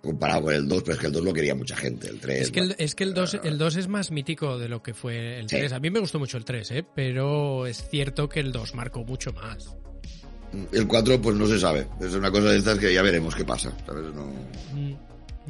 comparado 0.03 0.43
con 0.43 0.55
el 0.55 0.67
2, 0.69 0.83
pero 0.83 0.95
es 0.95 1.01
que 1.01 1.07
el 1.07 1.13
2 1.13 1.25
lo 1.25 1.33
quería 1.33 1.55
mucha 1.55 1.77
gente. 1.77 2.09
El 2.09 2.19
3, 2.21 2.41
Es 2.43 2.51
que 2.51 2.61
el, 2.61 2.75
es 2.79 2.95
que 2.95 3.05
el 3.05 3.15
2 3.15 3.41
el 3.45 3.59
2 3.59 3.77
es 3.77 3.89
más 3.89 4.11
mítico 4.11 4.59
de 4.59 4.69
lo 4.69 4.83
que 4.83 4.95
fue 4.95 5.39
el 5.39 5.49
Sí. 5.49 5.57
3. 5.57 5.73
A 5.73 5.81
mí 5.81 5.91
me 5.91 6.01
gustó 6.01 6.19
mucho 6.19 6.37
el 6.39 6.45
3, 6.45 6.71
¿eh? 6.71 6.85
pero 6.95 7.67
es 7.67 7.89
cierto 7.89 8.29
que 8.29 8.41
el 8.41 8.53
2 8.53 8.75
marcó 8.75 9.05
mucho 9.05 9.33
más. 9.33 9.77
el 10.73 10.87
4 10.87 11.21
pues 11.21 11.37
no 11.37 11.47
se 11.47 11.59
sabe. 11.59 11.87
Es 12.01 12.15
una 12.15 12.31
cosa 12.31 12.51
de 12.51 12.59
estas 12.59 12.79
que 12.79 12.93
ya 12.93 13.03
veremos 13.03 13.35
qué 13.35 13.45
pasa. 13.45 13.73
¿sabes? 13.87 14.05
No... 14.15 14.27
Mm. 14.75 14.95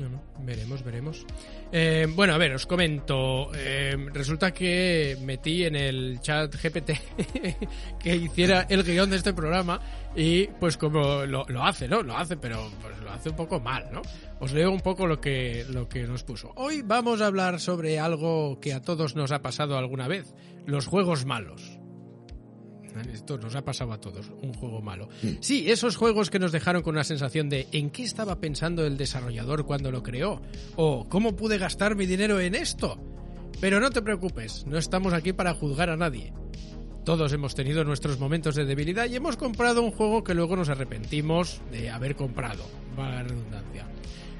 No, 0.00 0.08
no, 0.08 0.22
veremos, 0.38 0.82
veremos. 0.82 1.26
Eh, 1.70 2.06
bueno, 2.14 2.32
a 2.32 2.38
ver, 2.38 2.54
os 2.54 2.64
comento. 2.64 3.50
Eh, 3.54 3.94
resulta 4.14 4.50
que 4.50 5.18
metí 5.20 5.64
en 5.64 5.76
el 5.76 6.20
chat 6.22 6.54
GPT 6.54 6.92
que 8.00 8.16
hiciera 8.16 8.66
el 8.70 8.82
guion 8.82 9.10
de 9.10 9.16
este 9.16 9.34
programa 9.34 9.78
y 10.16 10.46
pues 10.46 10.78
como 10.78 11.26
lo, 11.26 11.44
lo 11.46 11.62
hace, 11.62 11.86
¿no? 11.86 12.02
Lo 12.02 12.16
hace, 12.16 12.38
pero 12.38 12.70
pues, 12.80 12.98
lo 13.00 13.10
hace 13.10 13.28
un 13.28 13.36
poco 13.36 13.60
mal, 13.60 13.90
¿no? 13.92 14.00
Os 14.40 14.52
leo 14.52 14.72
un 14.72 14.80
poco 14.80 15.06
lo 15.06 15.20
que, 15.20 15.66
lo 15.68 15.86
que 15.86 16.04
nos 16.04 16.24
puso. 16.24 16.50
Hoy 16.56 16.80
vamos 16.80 17.20
a 17.20 17.26
hablar 17.26 17.60
sobre 17.60 17.98
algo 17.98 18.58
que 18.58 18.72
a 18.72 18.80
todos 18.80 19.16
nos 19.16 19.32
ha 19.32 19.42
pasado 19.42 19.76
alguna 19.76 20.08
vez, 20.08 20.34
los 20.64 20.86
juegos 20.86 21.26
malos. 21.26 21.79
Esto 23.08 23.38
nos 23.38 23.54
ha 23.54 23.64
pasado 23.64 23.92
a 23.92 24.00
todos, 24.00 24.30
un 24.42 24.52
juego 24.52 24.82
malo. 24.82 25.08
Sí, 25.40 25.70
esos 25.70 25.96
juegos 25.96 26.30
que 26.30 26.38
nos 26.38 26.52
dejaron 26.52 26.82
con 26.82 26.94
una 26.94 27.04
sensación 27.04 27.48
de 27.48 27.68
¿en 27.72 27.90
qué 27.90 28.02
estaba 28.02 28.40
pensando 28.40 28.84
el 28.84 28.96
desarrollador 28.96 29.64
cuando 29.64 29.90
lo 29.90 30.02
creó? 30.02 30.42
O 30.76 31.06
¿cómo 31.08 31.36
pude 31.36 31.58
gastar 31.58 31.96
mi 31.96 32.06
dinero 32.06 32.40
en 32.40 32.54
esto? 32.54 32.98
Pero 33.60 33.80
no 33.80 33.90
te 33.90 34.02
preocupes, 34.02 34.66
no 34.66 34.78
estamos 34.78 35.12
aquí 35.12 35.32
para 35.32 35.54
juzgar 35.54 35.90
a 35.90 35.96
nadie. 35.96 36.32
Todos 37.04 37.32
hemos 37.32 37.54
tenido 37.54 37.82
nuestros 37.84 38.18
momentos 38.18 38.54
de 38.54 38.64
debilidad 38.64 39.08
y 39.08 39.16
hemos 39.16 39.36
comprado 39.36 39.82
un 39.82 39.90
juego 39.90 40.22
que 40.22 40.34
luego 40.34 40.56
nos 40.56 40.68
arrepentimos 40.68 41.60
de 41.70 41.90
haber 41.90 42.14
comprado, 42.14 42.64
para 42.94 43.16
la 43.16 43.22
redundancia. 43.22 43.86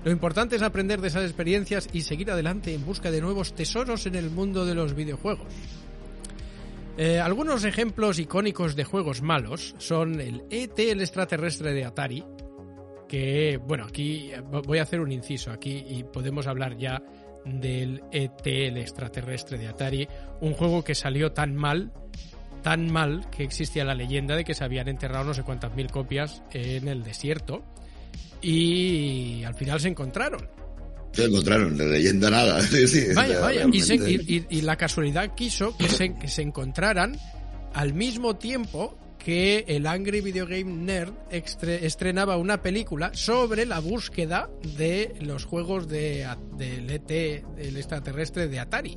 Lo 0.05 0.11
importante 0.11 0.57
es 0.57 0.62
aprender 0.62 1.00
de 1.00 1.09
esas 1.09 1.25
experiencias 1.25 1.88
y 1.93 2.02
seguir 2.02 2.31
adelante 2.31 2.73
en 2.73 2.85
busca 2.87 3.11
de 3.11 3.21
nuevos 3.21 3.55
tesoros 3.55 4.07
en 4.07 4.14
el 4.14 4.31
mundo 4.31 4.64
de 4.64 4.75
los 4.75 4.95
videojuegos. 4.95 5.47
Eh, 6.97 7.18
algunos 7.18 7.64
ejemplos 7.64 8.18
icónicos 8.18 8.76
de 8.76 8.85
juegos 8.85 9.23
malos 9.23 9.75
son 9.78 10.20
el 10.20 10.44
ET, 10.50 10.78
el 10.78 11.00
extraterrestre 11.00 11.73
de 11.73 11.85
Atari, 11.85 12.25
que, 13.09 13.56
bueno, 13.56 13.85
aquí 13.85 14.30
voy 14.66 14.78
a 14.78 14.82
hacer 14.82 15.00
un 15.00 15.11
inciso 15.11 15.50
aquí 15.50 15.85
y 15.88 16.04
podemos 16.04 16.47
hablar 16.47 16.76
ya 16.76 17.02
del 17.44 18.02
ET, 18.12 18.47
el 18.47 18.76
extraterrestre 18.76 19.59
de 19.59 19.68
Atari, 19.68 20.09
un 20.40 20.52
juego 20.52 20.85
que 20.85 20.94
salió 20.94 21.32
tan 21.32 21.54
mal, 21.54 21.92
tan 22.62 22.92
mal 22.92 23.28
que 23.30 23.44
existía 23.44 23.85
la 23.85 23.94
leyenda 23.94 24.37
de 24.37 24.44
que 24.44 24.54
se 24.54 24.64
habían 24.64 24.88
enterrado 24.88 25.25
no 25.25 25.35
sé 25.35 25.42
cuántas 25.42 25.75
mil 25.75 25.90
copias 25.90 26.42
en 26.52 26.88
el 26.88 27.02
desierto 27.02 27.64
y 28.42 29.42
al 29.44 29.54
final 29.54 29.80
se 29.80 29.88
encontraron. 29.88 30.60
Se 31.12 31.25
encontraron, 31.25 31.76
de 31.76 31.87
leyenda 31.88 32.31
nada. 32.31 32.62
Sí, 32.67 32.87
sí, 32.87 33.07
Vaya, 33.14 33.40
vaya. 33.40 33.67
Y, 33.73 33.81
se- 33.81 33.97
y- 33.97 34.61
la 34.62 34.76
casualidad 34.76 35.35
quiso 35.35 35.76
que 35.76 35.88
se, 35.88 36.14
que 36.14 36.29
se 36.29 36.43
encontraran 36.43 37.17
al 37.75 37.95
mismo 37.95 38.37
tiempo 38.37 38.97
que 39.19 39.64
el 39.69 39.87
Angry 39.87 40.21
Video 40.23 40.47
Game 40.47 40.64
Nerd 40.64 41.12
estrenaba 41.31 42.37
una 42.38 42.62
película 42.62 43.11
sobre 43.12 43.67
la 43.67 43.79
búsqueda 43.81 44.49
de 44.79 45.14
los 45.21 45.45
juegos 45.45 45.88
de, 45.88 46.26
del 46.57 46.88
ET, 46.90 47.11
el 47.59 47.76
extraterrestre 47.76 48.49
de 48.49 48.61
Atari. 48.61 48.97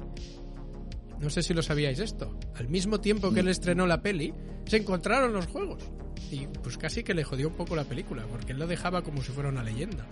No 1.20 1.30
sé 1.30 1.42
si 1.44 1.54
lo 1.54 1.62
sabíais 1.62 2.00
esto. 2.00 2.38
Al 2.56 2.68
mismo 2.70 3.00
tiempo 3.02 3.34
que 3.34 3.42
él 3.42 3.48
estrenó 3.50 3.86
la 3.88 4.02
peli, 4.02 4.34
se 4.66 4.78
encontraron 4.78 5.34
los 5.34 5.48
juegos. 5.48 5.84
Y 6.32 6.48
pues 6.62 6.78
casi 6.78 7.04
que 7.04 7.14
le 7.14 7.24
jodió 7.24 7.48
un 7.50 7.56
poco 7.56 7.76
la 7.76 7.84
película, 7.84 8.26
porque 8.30 8.54
él 8.54 8.60
lo 8.60 8.68
dejaba 8.68 9.02
como 9.04 9.22
si 9.24 9.32
fuera 9.32 9.50
una 9.50 9.64
leyenda. 9.64 10.06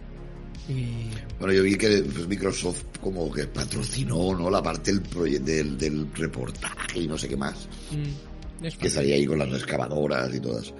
Y 0.70 1.10
Bueno, 1.40 1.54
yo 1.54 1.64
vi 1.64 1.76
que 1.76 2.04
pues, 2.04 2.28
Microsoft 2.28 2.84
como 3.02 3.32
que 3.32 3.46
patrocinó, 3.48 4.36
¿no? 4.38 4.50
La 4.50 4.62
parte 4.62 4.94
del, 4.94 5.44
del, 5.46 5.78
del 5.78 6.08
reportaje 6.16 7.00
y 7.02 7.08
no 7.08 7.18
sé 7.18 7.28
qué 7.28 7.36
más. 7.38 7.68
mm, 7.92 8.66
Que 8.80 8.90
salía 8.90 9.16
ahí 9.16 9.26
con 9.26 9.40
las 9.40 9.50
excavadoras 9.50 10.34
y 10.36 10.40
todas. 10.40 10.74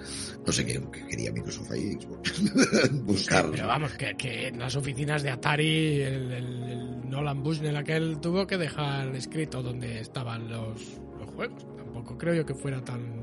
No 0.46 0.52
sé 0.52 0.64
qué, 0.64 0.80
qué 0.92 1.06
quería 1.08 1.32
Microsoft 1.32 1.70
ahí. 1.72 1.98
Buscar. 3.04 3.50
Pero 3.50 3.66
vamos, 3.66 3.92
que, 3.92 4.14
que 4.16 4.48
en 4.48 4.58
las 4.58 4.74
oficinas 4.76 5.22
de 5.22 5.30
Atari 5.30 6.00
el, 6.02 6.32
el- 6.32 6.62
el 6.62 7.10
Nolan 7.10 7.42
Bushnell 7.42 7.76
aquel 7.76 8.18
tuvo 8.20 8.46
que 8.46 8.56
dejar 8.56 9.14
escrito 9.14 9.62
dónde 9.62 10.00
estaban 10.00 10.48
los, 10.48 10.80
los 11.20 11.30
juegos. 11.34 11.66
Tampoco 11.76 12.16
creo 12.16 12.34
yo 12.34 12.46
que 12.46 12.54
fuera 12.54 12.82
tan 12.82 13.22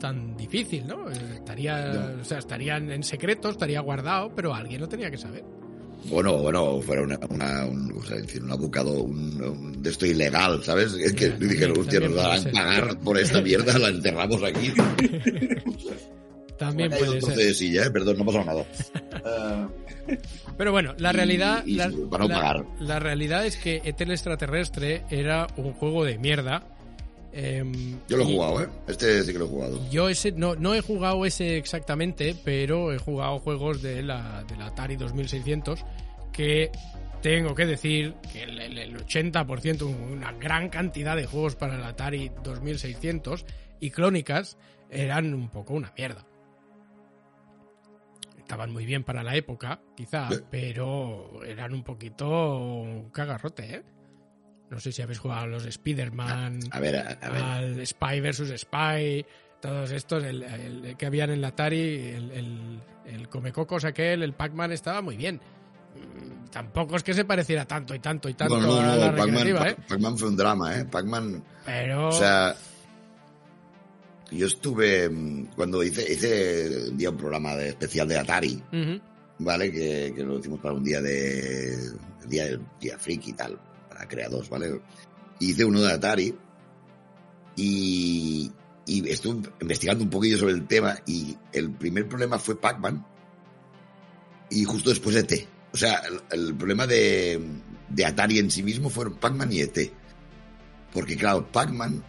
tan 0.00 0.36
difícil, 0.36 0.86
¿no? 0.86 1.08
Eh, 1.10 1.14
Estaría, 1.34 2.16
o 2.20 2.24
sea, 2.24 2.38
estarían 2.38 2.90
en 2.90 3.02
secreto, 3.04 3.50
estaría 3.50 3.80
guardado, 3.80 4.32
pero 4.34 4.54
alguien 4.54 4.80
lo 4.80 4.88
tenía 4.88 5.10
que 5.10 5.18
saber. 5.18 5.44
Bueno, 6.06 6.38
bueno, 6.38 6.80
fuera 6.80 7.02
una, 7.02 7.18
una, 7.28 7.66
un, 7.66 7.92
o 7.92 8.02
sea, 8.02 8.16
decir, 8.16 8.42
un 8.42 8.50
abocado, 8.50 9.02
un, 9.02 9.42
un- 9.42 9.82
de 9.82 9.90
esto 9.90 10.06
ilegal, 10.06 10.64
¿sabes? 10.64 10.94
Es 10.94 11.12
que 11.12 11.28
Ya, 11.28 11.36
dijeron, 11.36 11.78
hostia, 11.78 12.00
nos 12.00 12.40
ser. 12.42 12.52
pagar 12.52 12.98
por 13.00 13.18
esta 13.18 13.42
mierda, 13.42 13.78
la 13.78 13.88
enterramos 13.88 14.42
aquí. 14.42 14.72
También 16.58 16.90
puede 16.90 17.10
un 17.16 17.20
ser. 17.22 17.36
de 17.36 17.54
silla, 17.54 17.86
¿eh? 17.86 17.90
Perdón, 17.90 18.18
no 18.18 18.24
pasado 18.26 18.44
nada. 18.44 18.64
Pero 20.58 20.72
bueno, 20.72 20.94
la 20.98 21.10
Y- 21.10 21.12
realidad, 21.12 21.62
y 21.66 21.74
la, 21.76 21.90
para 22.10 22.24
no 22.24 22.28
la- 22.28 22.34
pagar. 22.34 22.64
la 22.80 22.98
realidad 22.98 23.46
es 23.46 23.56
que 23.56 23.80
Etel 23.84 24.10
Extraterrestre 24.10 25.04
era 25.10 25.46
un 25.56 25.72
juego 25.72 26.04
de 26.04 26.18
mierda. 26.18 26.64
Em, 27.32 27.98
yo 28.08 28.16
lo 28.16 28.22
he 28.24 28.26
jugado, 28.34 28.62
¿eh? 28.62 28.68
Este 28.88 29.22
sí 29.22 29.32
que 29.32 29.38
lo 29.38 29.44
he 29.46 29.48
jugado. 29.48 29.90
Yo 29.90 30.08
ese 30.08 30.32
no, 30.32 30.54
no 30.56 30.74
he 30.74 30.80
jugado 30.80 31.24
ese 31.26 31.56
exactamente, 31.56 32.34
pero 32.44 32.92
he 32.92 32.98
jugado 32.98 33.38
juegos 33.38 33.82
de 33.82 34.02
la, 34.02 34.42
de 34.44 34.56
la 34.56 34.66
Atari 34.66 34.96
2600 34.96 35.84
que 36.32 36.70
tengo 37.22 37.54
que 37.54 37.66
decir 37.66 38.14
que 38.32 38.42
el, 38.44 38.58
el- 38.60 38.78
el 38.78 38.96
80%, 39.06 39.82
una 39.82 40.32
gran 40.32 40.68
cantidad 40.70 41.14
de 41.16 41.26
juegos 41.26 41.54
para 41.56 41.76
el 41.76 41.84
Atari 41.84 42.30
2600 42.42 43.44
y 43.80 43.90
crónicas 43.90 44.56
eran 44.90 45.32
un 45.34 45.48
poco 45.50 45.74
una 45.74 45.92
mierda. 45.96 46.26
Estaban 48.38 48.72
muy 48.72 48.84
bien 48.84 49.04
para 49.04 49.22
la 49.22 49.36
época, 49.36 49.80
quizá, 49.96 50.28
pero 50.50 51.44
eran 51.44 51.72
un 51.72 51.84
poquito 51.84 52.56
un 52.58 53.10
cagarrote, 53.10 53.74
¿eh? 53.76 53.82
No 54.70 54.78
sé 54.80 54.92
si 54.92 55.02
habéis 55.02 55.18
jugado 55.18 55.42
a 55.42 55.46
los 55.46 55.66
Spider-Man 55.66 56.60
A 56.70 56.78
ver, 56.80 56.96
a, 56.96 57.18
a 57.20 57.28
ver. 57.30 57.42
al 57.42 57.86
Spy 57.86 58.20
vs 58.20 58.52
Spy, 58.60 59.26
todos 59.60 59.90
estos, 59.90 60.22
el, 60.24 60.42
el 60.44 60.96
que 60.96 61.06
habían 61.06 61.30
en 61.30 61.40
la 61.40 61.48
Atari, 61.48 61.80
el, 62.10 62.30
el, 62.30 62.80
el 63.06 63.28
Comecocos 63.28 63.84
aquel, 63.84 64.22
el 64.22 64.32
Pac-Man 64.32 64.72
estaba 64.72 65.02
muy 65.02 65.16
bien. 65.16 65.36
Mm, 65.96 66.50
Tampoco 66.50 66.96
es 66.96 67.02
que 67.02 67.14
se 67.14 67.24
pareciera 67.24 67.64
tanto 67.64 67.94
y 67.94 67.98
tanto 67.98 68.28
y 68.28 68.34
tanto 68.34 68.58
no, 68.60 68.78
a 68.80 68.82
no, 68.86 68.96
la 68.96 69.06
Pac-Man, 69.14 69.26
recreativa, 69.26 69.68
¿eh? 69.68 69.76
Pac- 69.76 69.86
Pac-Man 69.88 70.18
fue 70.18 70.28
un 70.28 70.36
drama, 70.36 70.76
¿eh? 70.78 70.84
Pac-Man, 70.84 71.44
Pero... 71.66 72.08
o 72.08 72.12
sea, 72.12 72.54
yo 74.30 74.46
estuve, 74.46 75.08
mm, 75.08 75.46
cuando 75.56 75.82
hice, 75.82 76.12
hice 76.12 76.88
un 76.90 76.96
día 76.96 77.10
un 77.10 77.16
programa 77.16 77.56
de, 77.56 77.70
especial 77.70 78.06
de 78.08 78.18
Atari. 78.18 78.62
¿vale? 79.38 79.72
Que, 79.72 80.12
que 80.14 80.22
lo 80.22 80.38
hicimos 80.38 80.60
para 80.60 80.74
un 80.74 80.84
día 80.84 81.00
de, 81.00 81.76
día 82.26 82.44
del 82.44 82.60
día 82.80 82.98
friki 82.98 83.30
y 83.30 83.32
tal, 83.32 83.58
para 84.00 84.08
creados, 84.08 84.48
¿vale? 84.48 84.80
Hice 85.40 85.64
uno 85.64 85.80
de 85.82 85.92
Atari 85.92 86.34
y, 87.56 88.50
y 88.86 89.08
estuve 89.08 89.48
investigando 89.60 90.04
un 90.04 90.10
poquillo 90.10 90.38
sobre 90.38 90.54
el 90.54 90.66
tema 90.66 90.98
y 91.06 91.36
el 91.52 91.70
primer 91.72 92.08
problema 92.08 92.38
fue 92.38 92.58
Pac-Man 92.60 93.04
y 94.50 94.64
justo 94.64 94.90
después 94.90 95.16
ET. 95.16 95.46
O 95.72 95.76
sea, 95.76 96.00
el, 96.00 96.20
el 96.46 96.54
problema 96.54 96.86
de, 96.86 97.40
de 97.88 98.04
Atari 98.06 98.38
en 98.38 98.50
sí 98.50 98.62
mismo 98.62 98.88
fueron 98.90 99.14
Pac-Man 99.16 99.52
y 99.52 99.60
ET. 99.60 99.92
Porque 100.92 101.16
claro, 101.16 101.46
Pac-Man 101.50 102.02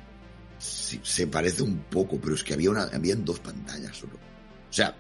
se 0.58 1.28
parece 1.28 1.64
un 1.64 1.78
poco, 1.90 2.20
pero 2.22 2.36
es 2.36 2.44
que 2.44 2.54
había 2.54 2.72
una, 2.72 2.84
habían 2.84 3.24
dos 3.26 3.40
pantallas 3.40 3.96
solo. 3.98 4.14
O 4.16 4.74
sea, 4.74 4.96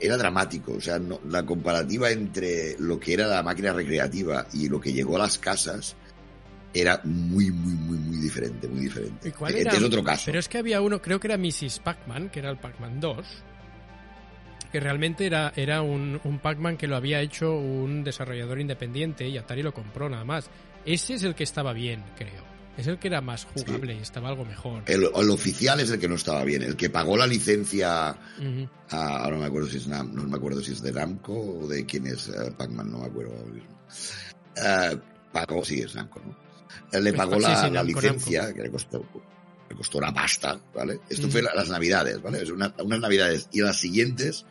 era 0.00 0.16
dramático. 0.16 0.72
O 0.74 0.80
sea, 0.80 0.98
no- 0.98 1.20
la 1.28 1.44
comparativa 1.44 2.10
entre 2.10 2.76
lo 2.78 2.98
que 3.00 3.12
era 3.14 3.26
la 3.26 3.42
máquina 3.42 3.72
recreativa 3.72 4.46
y 4.52 4.68
lo 4.68 4.80
que 4.80 4.92
llegó 4.92 5.16
a 5.16 5.20
las 5.20 5.38
casas 5.38 5.96
era 6.74 7.00
muy, 7.04 7.50
muy, 7.50 7.72
muy, 7.74 7.96
muy 7.98 8.16
diferente, 8.18 8.66
muy 8.68 8.80
diferente. 8.80 9.28
¿Y 9.28 9.32
cuál 9.32 9.54
era? 9.54 9.72
es 9.72 9.82
otro 9.82 10.02
caso. 10.02 10.24
Pero 10.26 10.38
es 10.40 10.48
que 10.48 10.58
había 10.58 10.80
uno, 10.80 11.00
creo 11.00 11.20
que 11.20 11.28
era 11.28 11.38
Mrs. 11.38 11.78
Pac-Man, 11.78 12.30
que 12.30 12.40
era 12.40 12.50
el 12.50 12.58
Pac-Man 12.58 12.98
2, 13.00 13.24
que 14.72 14.80
realmente 14.80 15.24
era, 15.26 15.52
era 15.54 15.82
un, 15.82 16.20
un 16.24 16.38
Pac-Man 16.40 16.76
que 16.76 16.88
lo 16.88 16.96
había 16.96 17.20
hecho 17.20 17.54
un 17.56 18.02
desarrollador 18.02 18.60
independiente 18.60 19.28
y 19.28 19.38
Atari 19.38 19.62
lo 19.62 19.72
compró 19.72 20.08
nada 20.08 20.24
más. 20.24 20.50
Ese 20.84 21.14
es 21.14 21.22
el 21.22 21.34
que 21.34 21.44
estaba 21.44 21.72
bien, 21.72 22.02
creo. 22.16 22.42
Es 22.76 22.88
el 22.88 22.98
que 22.98 23.06
era 23.06 23.20
más 23.20 23.44
jugable 23.44 23.94
y 23.94 23.98
estaba 23.98 24.30
algo 24.30 24.44
mejor. 24.44 24.82
El, 24.86 25.04
el 25.14 25.30
oficial 25.30 25.78
es 25.78 25.90
el 25.92 26.00
que 26.00 26.08
no 26.08 26.16
estaba 26.16 26.42
bien. 26.42 26.60
El 26.62 26.74
que 26.74 26.90
pagó 26.90 27.16
la 27.16 27.24
licencia, 27.28 28.08
a- 28.08 28.16
ahora 28.90 29.36
no 29.36 29.42
me 29.42 29.46
acuerdo 29.46 29.68
si 29.68 29.76
es 29.76 29.88
Nam- 29.88 30.10
no 30.10 30.24
me 30.24 30.36
acuerdo 30.36 30.60
si 30.60 30.72
es 30.72 30.82
de 30.82 30.90
Namco 30.90 31.32
o 31.60 31.68
de 31.68 31.86
quién 31.86 32.08
es 32.08 32.26
eh, 32.30 32.50
Pac-Man, 32.58 32.90
no 32.90 32.98
me 32.98 33.06
acuerdo. 33.06 33.32
Eh, 34.56 34.98
pagó, 35.32 35.64
sí, 35.64 35.80
es 35.82 35.94
Namco, 35.94 36.20
¿no? 36.26 36.43
Él 36.96 37.04
le 37.04 37.10
Sí, 37.10 37.16
pagó 37.16 37.38
la, 37.38 37.82
licencia, 37.82 38.52
que 38.54 38.62
le 38.62 38.70
costó, 38.70 39.04
le 39.68 39.76
costó 39.76 39.98
una 39.98 40.12
pasta, 40.14 40.58
¿vale? 40.74 41.00
Esto 41.08 41.22
Ujú. 41.24 41.32
fue 41.32 41.42
la- 41.42 41.54
las 41.54 41.68
navidades, 41.68 42.20
¿vale? 42.22 42.42
Es 42.42 42.50
una- 42.50 42.72
unas 42.82 43.00
navidades. 43.00 43.48
Y 43.52 43.60
las 43.60 43.78
siguientes 43.78 44.46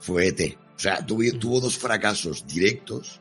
fue 0.00 0.28
ET. 0.28 0.56
O 0.76 0.78
sea, 0.78 1.04
tuvo, 1.04 1.22
tuvo 1.38 1.60
dos 1.60 1.78
fracasos 1.78 2.46
directos 2.46 3.20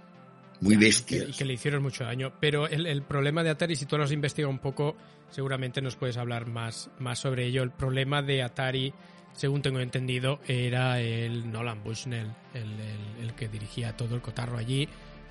muy 0.62 0.76
que- 0.78 0.86
bestias. 0.86 1.38
Que 1.38 1.46
le 1.46 1.54
hicieron 1.54 1.82
mucho 1.84 2.04
daño. 2.04 2.34
Pero 2.40 2.68
el, 2.68 2.86
el 2.86 3.02
problema 3.04 3.44
de 3.44 3.50
Atari, 3.52 3.76
si 3.76 3.86
tú 3.86 3.98
lo 3.98 4.04
has 4.04 4.12
investigado 4.12 4.50
un 4.52 4.60
poco, 4.60 4.96
seguramente 5.30 5.82
nos 5.82 5.96
puedes 5.96 6.18
hablar 6.18 6.48
más, 6.48 6.90
más 7.00 7.20
sobre 7.20 7.46
ello. 7.46 7.64
El 7.64 7.72
problema 7.72 8.22
de 8.22 8.44
Atari 8.44 8.94
según 9.34 9.62
tengo 9.62 9.80
entendido, 9.82 10.40
era 10.48 11.02
el 11.02 11.52
Nolan 11.52 11.84
Bushnell, 11.84 12.28
el, 12.54 12.64
el- 12.64 13.24
el 13.26 13.34
que 13.36 13.50
dirigía 13.50 13.96
todo 13.98 14.16
el 14.16 14.22
cotarro 14.22 14.58
allí, 14.58 14.88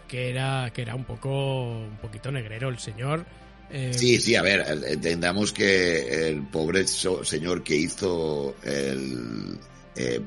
que 0.08 0.30
era, 0.30 0.70
que 0.72 0.82
era 0.82 0.94
un 0.94 1.04
poco, 1.04 1.78
un 1.80 1.96
poquito 2.00 2.30
negrero 2.30 2.68
el 2.68 2.78
señor. 2.78 3.24
Eh, 3.70 3.92
Sí, 3.94 4.20
sí, 4.20 4.36
a 4.36 4.42
ver, 4.42 4.64
entendamos 4.88 5.52
que 5.52 6.28
el 6.28 6.42
pobre 6.42 6.86
so- 6.86 7.24
señor 7.24 7.62
que 7.64 7.74
hizo 7.76 8.54
el, 8.62 9.58
eh, 9.96 10.20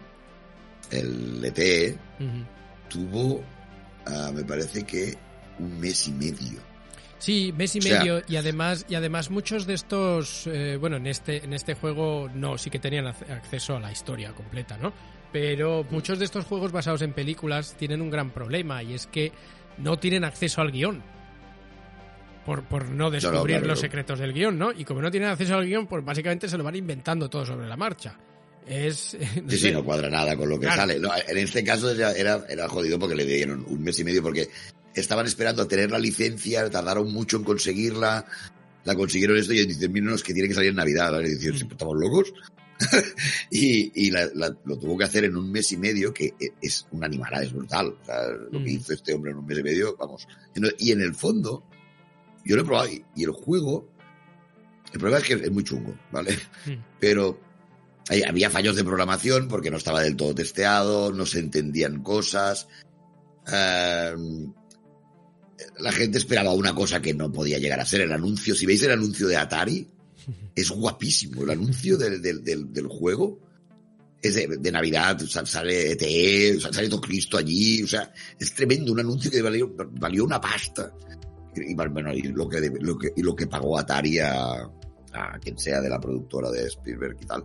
el 0.91 1.43
ET 1.45 1.97
ujú. 2.19 2.45
tuvo, 2.89 3.43
ah, 4.05 4.31
me 4.33 4.43
parece 4.43 4.83
que 4.83 5.15
un 5.59 5.79
mes 5.79 6.07
y 6.07 6.11
medio. 6.11 6.59
Sí, 7.19 7.51
mes 7.57 7.75
y 7.75 7.79
O 7.79 7.81
sea- 7.81 7.99
medio 7.99 8.21
y 8.27 8.35
además 8.35 8.85
y 8.87 8.95
además 8.95 9.31
muchos 9.31 9.65
de 9.65 9.73
estos 9.73 10.45
eh, 10.47 10.77
bueno 10.79 10.97
en 10.97 11.07
este 11.07 11.43
en 11.43 11.53
este 11.53 11.73
juego 11.73 12.29
no 12.33 12.57
sí 12.59 12.69
que 12.69 12.77
tenían 12.79 13.05
ac- 13.05 13.27
acceso 13.31 13.75
a 13.75 13.79
la 13.79 13.91
historia 13.91 14.33
completa, 14.33 14.77
¿no? 14.77 14.93
Pero 15.31 15.83
muchos 15.89 16.19
de 16.19 16.25
estos 16.25 16.45
juegos 16.45 16.71
basados 16.71 17.01
en 17.01 17.13
películas 17.13 17.73
tienen 17.77 18.01
un 18.01 18.11
gran 18.11 18.29
problema 18.31 18.83
y 18.83 18.93
es 18.93 19.07
que 19.07 19.31
no 19.77 19.97
tienen 19.99 20.23
acceso 20.23 20.61
al 20.61 20.71
guion. 20.71 21.01
Por, 22.45 22.63
por 22.63 22.87
no 22.89 23.11
descubrir 23.11 23.57
claro, 23.57 23.67
los 23.67 23.79
secretos 23.81 24.19
del 24.19 24.31
guion, 24.31 24.57
¿no? 24.57 24.71
Y 24.71 24.85
como 24.85 25.01
no 25.01 25.11
tienen 25.11 25.29
acceso 25.29 25.55
al 25.55 25.65
guion, 25.65 25.85
pues 25.85 26.03
básicamente 26.05 26.47
se 26.47 26.57
lo 26.57 26.63
van 26.63 26.75
inventando 26.77 27.29
todo 27.29 27.45
sobre 27.45 27.67
la 27.67 27.75
marcha. 27.75 28.15
Es. 28.65 29.17
no 29.43 29.49
Sí, 29.49 29.57
sé. 29.57 29.67
sí, 29.67 29.71
no 29.73 29.83
cuadra 29.83 30.09
nada 30.09 30.35
con 30.37 30.47
lo 30.47 30.55
que 30.57 30.65
Claro. 30.65 30.81
sale. 30.81 30.99
No, 30.99 31.09
en 31.27 31.37
este 31.37 31.63
caso 31.63 31.91
era, 31.91 32.13
era, 32.13 32.45
era 32.47 32.69
jodido 32.69 32.97
porque 32.99 33.15
le 33.15 33.25
dieron 33.25 33.65
un 33.67 33.83
mes 33.83 33.99
y 33.99 34.05
medio 34.05 34.23
porque 34.23 34.47
estaban 34.95 35.25
esperando 35.25 35.61
a 35.63 35.67
tener 35.67 35.91
la 35.91 35.99
licencia, 35.99 36.69
tardaron 36.69 37.11
mucho 37.11 37.35
en 37.37 37.43
conseguirla, 37.43 38.25
la 38.85 38.95
consiguieron 38.95 39.35
esto 39.37 39.51
y 39.53 39.65
dicen, 39.65 39.91
miren, 39.91 40.13
es 40.13 40.23
que 40.23 40.33
tiene 40.33 40.47
que 40.47 40.55
salir 40.55 40.69
en 40.69 40.75
Navidad. 40.77 41.11
¿vale? 41.11 41.27
Y 41.27 41.35
dicen. 41.35 41.57
"¿Sí, 41.57 41.67
¿estamos 41.69 41.97
locos? 41.97 42.33
y 43.51 44.07
y 44.07 44.11
la- 44.11 44.29
la- 44.35 44.55
lo 44.65 44.77
tuvo 44.77 44.97
que 44.97 45.03
hacer 45.05 45.25
en 45.25 45.35
un 45.35 45.51
mes 45.51 45.71
y 45.71 45.77
medio, 45.77 46.13
que 46.13 46.33
e- 46.39 46.53
es 46.61 46.87
una 46.91 47.07
animalada, 47.07 47.43
es 47.43 47.53
brutal. 47.53 47.95
O 48.01 48.05
sea, 48.05 48.27
lo 48.27 48.51
que 48.51 48.59
Mm. 48.59 48.67
hizo 48.67 48.93
este 48.93 49.13
hombre 49.13 49.31
en 49.31 49.37
un 49.37 49.45
mes 49.45 49.57
y 49.59 49.63
medio, 49.63 49.95
vamos. 49.97 50.27
Y 50.79 50.91
en 50.91 51.01
el 51.01 51.15
fondo, 51.15 51.63
yo 52.45 52.55
lo 52.55 52.61
he 52.61 52.65
probado 52.65 52.89
y, 52.89 53.03
y 53.15 53.23
el 53.23 53.31
juego, 53.31 53.89
el 54.93 54.99
problema 54.99 55.19
es 55.19 55.25
que 55.27 55.33
es 55.33 55.51
muy 55.51 55.63
chungo, 55.63 55.97
¿vale? 56.11 56.37
Mm. 56.65 56.71
Pero 56.99 57.39
hay- 58.09 58.21
había 58.23 58.49
fallos 58.49 58.75
de 58.75 58.83
programación 58.83 59.47
porque 59.47 59.71
no 59.71 59.77
estaba 59.77 60.01
del 60.01 60.15
todo 60.15 60.33
testeado, 60.35 61.11
no 61.11 61.25
se 61.25 61.39
entendían 61.39 62.03
cosas. 62.03 62.67
Ehm, 63.51 64.53
la 65.79 65.91
gente 65.91 66.17
esperaba 66.17 66.53
una 66.53 66.75
cosa 66.75 67.01
que 67.01 67.13
no 67.13 67.31
podía 67.31 67.57
llegar 67.59 67.79
a 67.79 67.85
ser. 67.85 68.01
El 68.01 68.11
anuncio, 68.11 68.53
si 68.55 68.65
veis 68.65 68.83
el 68.83 68.91
anuncio 68.91 69.27
de 69.27 69.37
Atari, 69.37 69.87
es 70.55 70.69
guapísimo. 70.69 71.43
El 71.43 71.51
anuncio 71.51 71.97
del, 71.97 72.21
del, 72.21 72.43
del, 72.43 72.71
del 72.71 72.87
juego 72.87 73.39
es 74.21 74.35
de, 74.35 74.47
de 74.59 74.71
Navidad, 74.71 75.21
o 75.21 75.27
sea, 75.27 75.45
sale 75.45 75.91
ETE, 75.91 76.57
o 76.57 76.59
sea, 76.59 76.73
sale 76.73 76.89
todo 76.89 77.01
Cristo 77.01 77.37
allí, 77.37 77.83
o 77.83 77.87
sea, 77.87 78.11
es 78.39 78.53
tremendo, 78.53 78.91
un 78.91 78.99
anuncio 78.99 79.29
que 79.29 79.41
valió, 79.41 79.73
valió 79.91 80.23
una 80.25 80.41
pasta. 80.41 80.91
Y, 81.55 81.73
bueno, 81.73 82.13
y 82.13 82.21
lo 82.21 82.47
que, 82.47 82.71
lo 82.81 82.97
que, 82.97 83.13
y 83.15 83.21
lo 83.21 83.35
que 83.35 83.47
pagó 83.47 83.79
Atari 83.79 84.19
a, 84.19 84.69
a 85.13 85.39
quien 85.39 85.57
sea 85.57 85.81
de 85.81 85.89
la 85.89 85.99
productora 85.99 86.51
de 86.51 86.67
Spielberg 86.67 87.17
y 87.21 87.25
tal. 87.25 87.43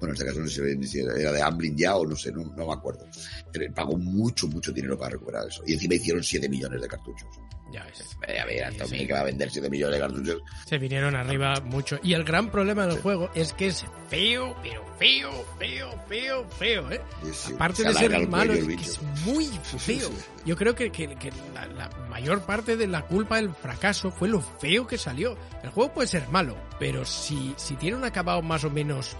Bueno, 0.00 0.08
en 0.08 0.12
este 0.12 0.24
caso 0.26 0.40
no 0.40 0.48
sé 0.48 0.86
si 0.86 0.98
era 1.00 1.32
de 1.32 1.42
Amblin 1.42 1.76
ya 1.76 1.96
o 1.96 2.06
no 2.06 2.16
sé, 2.16 2.32
no, 2.32 2.44
no 2.44 2.66
me 2.66 2.72
acuerdo. 2.72 3.06
Pero 3.52 3.72
pagó 3.74 3.96
mucho, 3.96 4.48
mucho 4.48 4.72
dinero 4.72 4.98
para 4.98 5.12
recuperar 5.12 5.46
eso. 5.48 5.62
Y 5.66 5.74
encima 5.74 5.94
hicieron 5.94 6.22
7 6.22 6.48
millones 6.48 6.80
de 6.80 6.88
cartuchos. 6.88 7.28
Ya 7.72 7.82
ves. 7.84 8.16
A 8.22 8.44
ver, 8.46 8.72
Sí, 8.72 8.78
Tommy 8.78 8.98
sí. 9.00 9.06
que 9.08 9.12
va 9.12 9.20
a 9.20 9.24
vender 9.24 9.50
7 9.50 9.68
millones 9.68 9.94
de 9.96 10.00
cartuchos. 10.06 10.42
Se 10.66 10.78
vinieron 10.78 11.16
arriba 11.16 11.54
mucho. 11.64 11.98
Y 12.02 12.12
el 12.14 12.22
gran 12.22 12.50
problema 12.50 12.86
del 12.86 12.98
juego 13.00 13.28
es 13.34 13.52
que 13.52 13.66
es 13.66 13.84
feo, 14.08 14.56
pero 14.62 14.84
feo, 14.98 15.30
feo, 15.58 15.90
feo, 16.08 16.48
feo, 16.50 16.90
¿eh? 16.92 17.00
Sí, 17.24 17.30
sí. 17.34 17.52
Aparte 17.54 17.82
Se 17.82 17.88
de 17.88 17.94
ser 17.94 18.28
malo, 18.28 18.52
es 18.52 18.64
que 18.64 18.76
muy 19.24 19.46
sí, 19.46 19.78
feo. 19.98 20.08
sí. 20.10 20.16
Yo 20.44 20.56
creo 20.56 20.76
que, 20.76 20.92
que- 20.92 21.16
que 21.16 21.32
la, 21.52 21.66
la 21.66 21.88
mayor 22.08 22.42
parte 22.42 22.76
de 22.76 22.86
la 22.86 23.02
culpa 23.02 23.36
del 23.36 23.52
fracaso 23.52 24.12
fue 24.12 24.28
lo 24.28 24.40
feo 24.40 24.86
que 24.86 24.96
salió. 24.96 25.36
El 25.64 25.70
juego 25.70 25.92
puede 25.92 26.06
ser 26.06 26.28
malo, 26.28 26.56
pero 26.78 27.04
si, 27.04 27.52
si 27.56 27.74
tiene 27.74 27.96
un 27.96 28.04
acabado 28.04 28.42
más 28.42 28.62
o 28.62 28.70
menos 28.70 29.16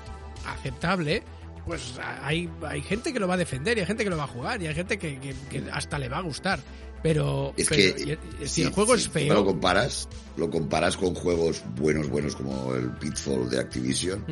aceptable, 0.46 1.24
pues 1.64 1.98
hay, 2.22 2.48
hay 2.64 2.80
gente 2.82 3.12
que 3.12 3.18
lo 3.18 3.26
va 3.26 3.34
a 3.34 3.38
defender 3.38 3.76
y 3.76 3.80
hay 3.80 3.86
gente 3.86 4.04
que 4.04 4.10
lo 4.10 4.16
va 4.16 4.24
a 4.24 4.28
jugar 4.28 4.62
y 4.62 4.68
hay 4.68 4.74
gente 4.74 4.98
que, 4.98 5.18
que- 5.18 5.34
que 5.50 5.64
hasta 5.72 5.98
le 5.98 6.08
va 6.08 6.18
a 6.18 6.22
gustar. 6.22 6.60
Pero, 7.06 7.54
Es 7.56 7.68
pero 7.68 7.94
que, 7.94 8.18
si 8.48 8.62
el 8.62 8.70
juego 8.70 8.96
es 8.96 9.04
tú 9.04 9.10
Lo 9.20 9.26
feo... 9.26 9.44
comparas, 9.44 10.08
lo 10.36 10.50
comparas 10.50 10.96
con 10.96 11.14
juegos 11.14 11.62
buenos, 11.76 12.08
buenos 12.08 12.34
como 12.34 12.74
el 12.74 12.90
Pitfall 12.94 13.48
de 13.48 13.60
Activision 13.60 14.24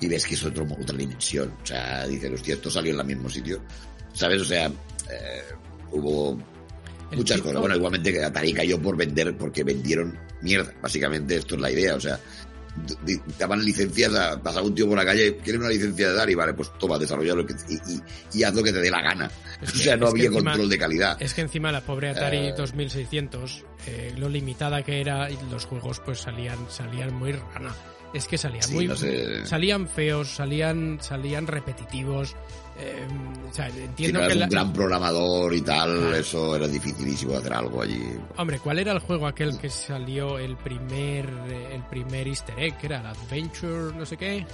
y 0.00 0.08
ves 0.08 0.24
que 0.24 0.34
es 0.34 0.42
otro, 0.42 0.64
otra 0.64 0.96
dimensión. 0.96 1.52
O 1.62 1.66
sea, 1.66 2.06
dices, 2.06 2.32
hostia, 2.32 2.54
esto 2.54 2.70
salió 2.70 2.94
en 2.94 3.00
el 3.00 3.06
mismo 3.06 3.28
sitio. 3.28 3.60
¿Sabes? 4.14 4.40
O 4.40 4.44
sea, 4.46 4.68
eh, 4.68 5.42
hubo 5.92 6.38
muchas 7.14 7.42
cosas. 7.42 7.60
Bueno, 7.60 7.76
igualmente 7.76 8.10
que 8.10 8.24
Atari 8.24 8.54
cayó 8.54 8.80
por 8.80 8.96
vender 8.96 9.36
porque 9.36 9.62
vendieron 9.62 10.18
mierda. 10.40 10.72
Básicamente 10.80 11.36
esto 11.36 11.56
es 11.56 11.60
la 11.60 11.70
idea. 11.70 11.94
O 11.94 12.00
sea, 12.00 12.18
licencias 13.62 14.14
a 14.14 14.40
pasaba 14.42 14.66
un 14.66 14.74
tío 14.74 14.86
por 14.88 14.96
la 14.96 15.04
calle, 15.04 15.36
¿quieres 15.38 15.60
una 15.60 15.68
licencia 15.70 16.08
de 16.08 16.14
Atari? 16.14 16.34
Vale, 16.34 16.54
pues 16.54 16.70
toma, 16.78 16.98
desarrolla 16.98 17.34
lo 17.34 17.46
que 17.46 17.54
y, 17.68 17.74
y- 17.94 18.00
y 18.40 18.42
haz 18.42 18.54
lo 18.54 18.62
que 18.62 18.72
te 18.72 18.80
dé 18.80 18.90
la 18.90 19.00
gana. 19.02 19.30
Es 19.62 19.72
o 19.74 19.76
sea, 19.76 19.96
no 19.96 20.08
había 20.08 20.26
encima- 20.26 20.50
control 20.52 20.68
de 20.68 20.78
calidad. 20.78 21.16
Es 21.22 21.34
que 21.34 21.40
encima 21.42 21.70
la 21.72 21.80
pobre 21.80 22.10
Atari 22.10 22.38
Eh. 22.48 22.54
2600, 22.56 23.64
eh, 23.86 24.14
lo 24.16 24.28
limitada 24.28 24.82
que 24.82 25.00
era 25.00 25.30
y 25.30 25.38
los 25.50 25.64
juegos 25.66 26.00
pues 26.04 26.20
salían 26.20 26.58
salían 26.70 27.14
muy 27.14 27.32
rana. 27.32 27.74
Es 28.12 28.26
que 28.28 28.38
salían 28.38 28.62
Sí, 28.62 28.74
muy 28.74 28.86
no 28.86 28.94
sé. 28.96 29.44
salían 29.44 29.88
feos, 29.88 30.28
salían 30.28 30.98
salían 31.00 31.46
repetitivos. 31.48 32.36
Eh, 32.78 33.06
o 33.50 33.54
sea, 33.54 33.70
Si 33.70 33.80
entiendo 33.80 34.20
no 34.20 34.28
que 34.28 34.34
la- 34.34 34.44
un 34.44 34.50
gran 34.50 34.72
programador 34.72 35.54
y 35.54 35.60
tal, 35.62 35.96
Claro. 35.98 36.16
eso 36.16 36.56
era 36.56 36.66
dificilísimo 36.68 37.36
hacer 37.36 37.52
algo 37.52 37.82
allí. 37.82 38.02
Hombre, 38.36 38.58
¿cuál 38.58 38.78
era 38.80 38.92
el 38.92 38.98
juego 38.98 39.26
aquel 39.26 39.56
que 39.58 39.70
salió 39.70 40.38
el 40.38 40.56
primer 40.56 41.28
eh, 41.48 41.74
el 41.74 41.82
primer 41.84 42.26
Easter 42.28 42.58
egg? 42.58 42.74
Era 42.82 43.00
el 43.00 43.06
Adventure, 43.06 43.94
no 43.96 44.04
sé 44.04 44.16
qué. 44.16 44.46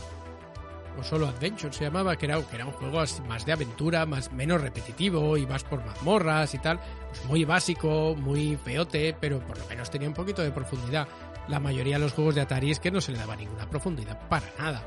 O 0.99 1.05
solo 1.05 1.29
Adventure 1.29 1.73
se 1.73 1.85
llamaba, 1.85 2.17
que 2.17 2.27
era, 2.27 2.43
que 2.43 2.57
era 2.57 2.67
un 2.67 2.73
juego 2.73 3.03
más 3.29 3.47
de 3.47 3.53
aventura, 3.53 4.05
más 4.07 4.33
menos 4.33 4.61
repetitivo, 4.61 5.37
y 5.37 5.45
vas 5.47 5.63
por 5.65 5.83
mazmorras 5.85 6.53
y 6.55 6.59
tal. 6.59 6.79
Pues 7.09 7.25
muy 7.27 7.45
básico, 7.45 8.15
muy 8.19 8.57
feote, 8.57 9.17
pero 9.19 9.39
por 9.39 9.57
lo 9.57 9.67
menos 9.67 9.89
tenía 9.89 10.09
un 10.09 10.15
poquito 10.15 10.43
de 10.43 10.51
profundidad. 10.51 11.07
La 11.49 11.59
mayoría 11.61 11.95
de 11.95 12.01
los 12.05 12.13
juegos 12.13 12.35
de 12.35 12.41
Atari 12.43 12.73
es 12.73 12.81
que 12.81 12.91
no 12.91 13.01
se 13.01 13.13
le 13.13 13.19
daba 13.19 13.35
ninguna 13.37 13.71
profundidad 13.71 14.19
para 14.29 14.47
nada. 14.59 14.83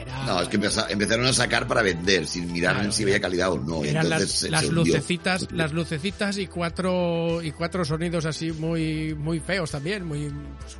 Era- 0.00 0.24
No, 0.26 0.40
es 0.42 0.48
que 0.48 0.56
empeza- 0.58 0.86
empezaron 0.90 1.26
a 1.26 1.32
sacar 1.32 1.66
para 1.66 1.82
vender, 1.82 2.26
sin 2.26 2.52
mirar 2.52 2.74
Claro, 2.76 2.92
si 2.92 3.02
había 3.04 3.20
calidad 3.20 3.52
o 3.52 3.58
no. 3.58 3.84
eran 3.84 4.04
entonces 4.06 4.28
las, 4.30 4.38
se- 4.40 4.50
las 4.50 4.64
se 4.66 4.72
lucecitas 4.72 5.52
las 5.52 5.72
lucecitas 5.72 6.38
y 6.38 6.46
cuatro 6.46 7.42
y 7.42 7.50
cuatro 7.52 7.84
sonidos 7.84 8.24
así 8.26 8.52
muy 8.52 9.14
muy 9.14 9.40
feos 9.40 9.70
también 9.70 10.04
muy 10.04 10.30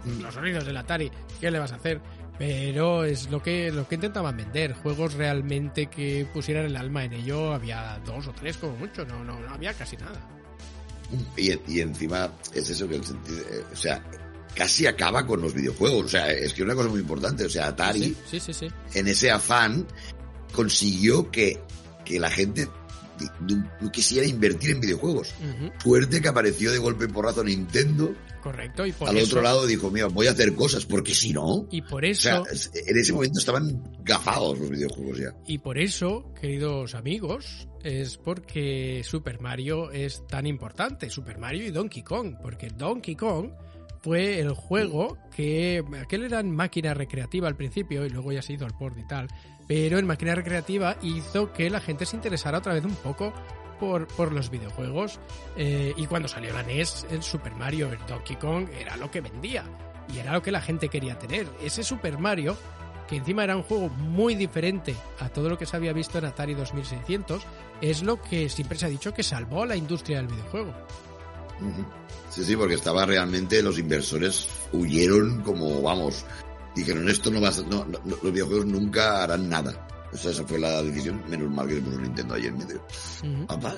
pues, 0.05 0.17
los 0.21 0.35
sonidos 0.35 0.65
del 0.67 0.77
Atari 0.77 1.11
qué 1.41 1.51
le 1.51 1.59
vas 1.59 1.73
a 1.73 1.77
hacer 1.77 2.01
pero 2.39 3.05
es 3.05 3.31
lo 3.31 3.41
que 3.43 3.71
lo 3.71 3.87
que 3.87 3.95
intentaban 3.95 4.37
vender 4.37 4.73
juegos 4.75 5.15
realmente 5.15 5.87
que 5.87 6.27
pusieran 6.35 6.65
el 6.67 6.77
alma 6.77 7.05
en 7.05 7.13
ello 7.13 7.53
había 7.55 8.01
dos 8.05 8.27
o 8.27 8.33
tres 8.33 8.57
como 8.57 8.77
mucho 8.77 9.05
no 9.05 9.23
no, 9.25 9.39
no 9.39 9.55
había 9.55 9.73
casi 9.75 9.97
nada 9.97 10.21
Y, 11.37 11.53
y 11.69 11.81
encima 11.81 12.31
es 12.55 12.69
eso 12.71 12.89
que 12.89 12.97
el 12.97 13.05
sentido, 13.05 13.39
eh, 13.39 13.65
o 13.73 13.77
sea, 13.77 14.03
casi 14.55 14.87
acaba 14.87 15.27
con 15.27 15.41
los 15.41 15.53
videojuegos. 15.55 16.07
O 16.07 16.09
sea, 16.09 16.31
es 16.31 16.53
que 16.55 16.63
es 16.63 16.65
una 16.67 16.75
cosa 16.75 16.89
muy 16.89 17.01
importante. 17.01 17.45
O 17.45 17.51
sea, 17.51 17.69
Atari, 17.69 18.01
sí 18.03 18.17
sí 18.31 18.41
sí, 18.41 18.53
sí. 18.53 18.69
en 18.95 19.09
ese 19.09 19.31
afán, 19.31 19.87
consiguió 20.53 21.31
que, 21.31 21.61
que 22.05 22.19
la 22.21 22.31
gente 22.31 22.69
no 23.41 23.93
quisiera 23.93 24.27
invertir 24.27 24.71
en 24.71 24.81
videojuegos. 24.81 25.35
Ujú, 25.41 25.71
Suerte 25.83 26.21
que 26.21 26.29
apareció 26.29 26.73
de 26.73 26.79
golpe 26.79 27.07
porrazo 27.09 27.45
Nintendo. 27.45 28.13
correcto 28.43 28.85
y 28.85 28.93
por 28.93 29.09
Al 29.09 29.17
eso 29.17 29.27
otro 29.27 29.43
lado 29.43 29.67
dijo, 29.67 29.91
mira, 29.91 30.07
voy 30.09 30.27
a 30.27 30.33
hacer 30.33 30.53
cosas, 30.55 30.85
porque 30.85 31.15
si 31.15 31.33
no... 31.33 31.67
y 31.71 31.81
por 31.83 32.05
O 32.05 32.07
eso 32.09 32.23
sea, 32.23 32.43
es- 32.53 32.71
en 32.75 32.99
ese 32.99 33.13
momento 33.13 33.39
estaban 33.39 33.83
gafados 34.03 34.59
los 34.59 34.69
videojuegos 34.69 35.19
ya. 35.19 35.33
Y 35.47 35.59
por 35.59 35.79
eso, 35.79 36.33
queridos 36.41 36.95
amigos, 36.97 37.69
es 37.85 38.17
porque 38.19 39.03
Super 39.05 39.41
Mario 39.41 39.91
es 39.93 40.27
tan 40.27 40.47
importante, 40.47 41.09
Super 41.09 41.39
Mario 41.39 41.67
y 41.67 41.71
Donkey 41.71 42.03
Kong, 42.03 42.35
porque 42.43 42.69
Donkey 42.69 43.15
Kong 43.15 43.51
fue 44.05 44.39
el 44.39 44.53
juego 44.53 45.17
que 45.35 45.83
aquel 46.03 46.25
era 46.25 46.41
en 46.41 46.55
máquina 46.55 46.93
recreativa 46.93 47.49
al 47.49 47.57
principio 47.57 48.05
y 48.05 48.11
luego 48.11 48.33
ya 48.33 48.43
se 48.43 48.53
ha 48.53 48.57
ido 48.57 48.67
al 48.67 48.75
port 48.75 48.99
y 48.99 49.05
tal, 49.05 49.29
pero 49.67 49.99
en 49.99 50.07
máquina 50.07 50.35
recreativa 50.35 50.99
hizo 51.01 51.55
que 51.55 51.71
la 51.71 51.81
gente 51.81 52.05
se 52.05 52.17
interesara 52.17 52.59
otra 52.59 52.75
vez 52.75 52.85
un 52.85 52.97
poco 52.97 53.33
por, 53.81 54.07
por 54.09 54.31
los 54.31 54.51
videojuegos 54.51 55.19
eh, 55.57 55.95
y 55.97 56.05
cuando 56.05 56.29
salió 56.29 56.53
la 56.53 56.63
NES 56.63 57.07
el 57.11 57.23
Super 57.23 57.55
Mario 57.55 57.91
el 57.91 57.99
Donkey 58.07 58.37
Kong 58.37 58.69
era 58.79 58.99
lo 58.99 59.11
que 59.11 59.23
vendía 59.23 59.65
y 60.15 60.19
era 60.19 60.35
lo 60.35 60.43
que 60.43 60.53
la 60.53 60.61
gente 60.61 60.91
quería 60.91 61.19
tener 61.19 61.49
ese 61.63 61.83
Super 61.83 62.19
Mario 62.19 62.59
que 63.09 63.17
encima 63.17 63.45
era 63.45 63.57
un 63.57 63.63
juego 63.63 63.89
muy 63.89 64.35
diferente 64.35 64.95
a 65.19 65.31
todo 65.31 65.49
lo 65.49 65.57
que 65.57 65.65
se 65.65 65.77
había 65.77 65.95
visto 65.95 66.19
en 66.19 66.27
Atari 66.27 66.55
2600, 66.55 67.43
es 67.81 68.03
lo 68.03 68.21
que 68.21 68.49
siempre 68.49 68.79
se 68.79 68.87
ha 68.87 68.89
dicho 68.91 69.13
que 69.13 69.23
salvó 69.23 69.63
a 69.63 69.67
la 69.67 69.77
industria 69.77 70.19
del 70.19 70.29
videojuego. 70.29 70.73
Sí, 72.31 72.45
sí, 72.45 72.57
porque 72.57 72.75
estaba 72.75 73.07
realmente, 73.07 73.63
los 73.63 73.79
inversores 73.79 74.49
huyeron 74.73 75.43
como, 75.43 75.81
vamos, 75.83 76.25
dijeron, 76.75 77.09
esto 77.09 77.31
no 77.31 77.41
va 77.41 77.49
a 77.49 77.53
ser- 77.53 77.67
no, 77.69 77.87
los 78.05 78.21
videojuegos 78.33 78.67
nunca 78.67 79.23
harán 79.23 79.49
nada. 79.49 79.87
O 80.13 80.17
sea, 80.17 80.31
esa 80.31 80.45
fue 80.45 80.61
la 80.61 80.81
decisión. 80.81 81.21
Menos 81.29 81.51
mal 81.51 81.67
que 81.67 81.75
se 81.75 81.81
puso 81.81 81.99
Nintendo 82.01 82.35
ahí 82.35 82.47
en 82.47 82.57
medio. 82.57 82.81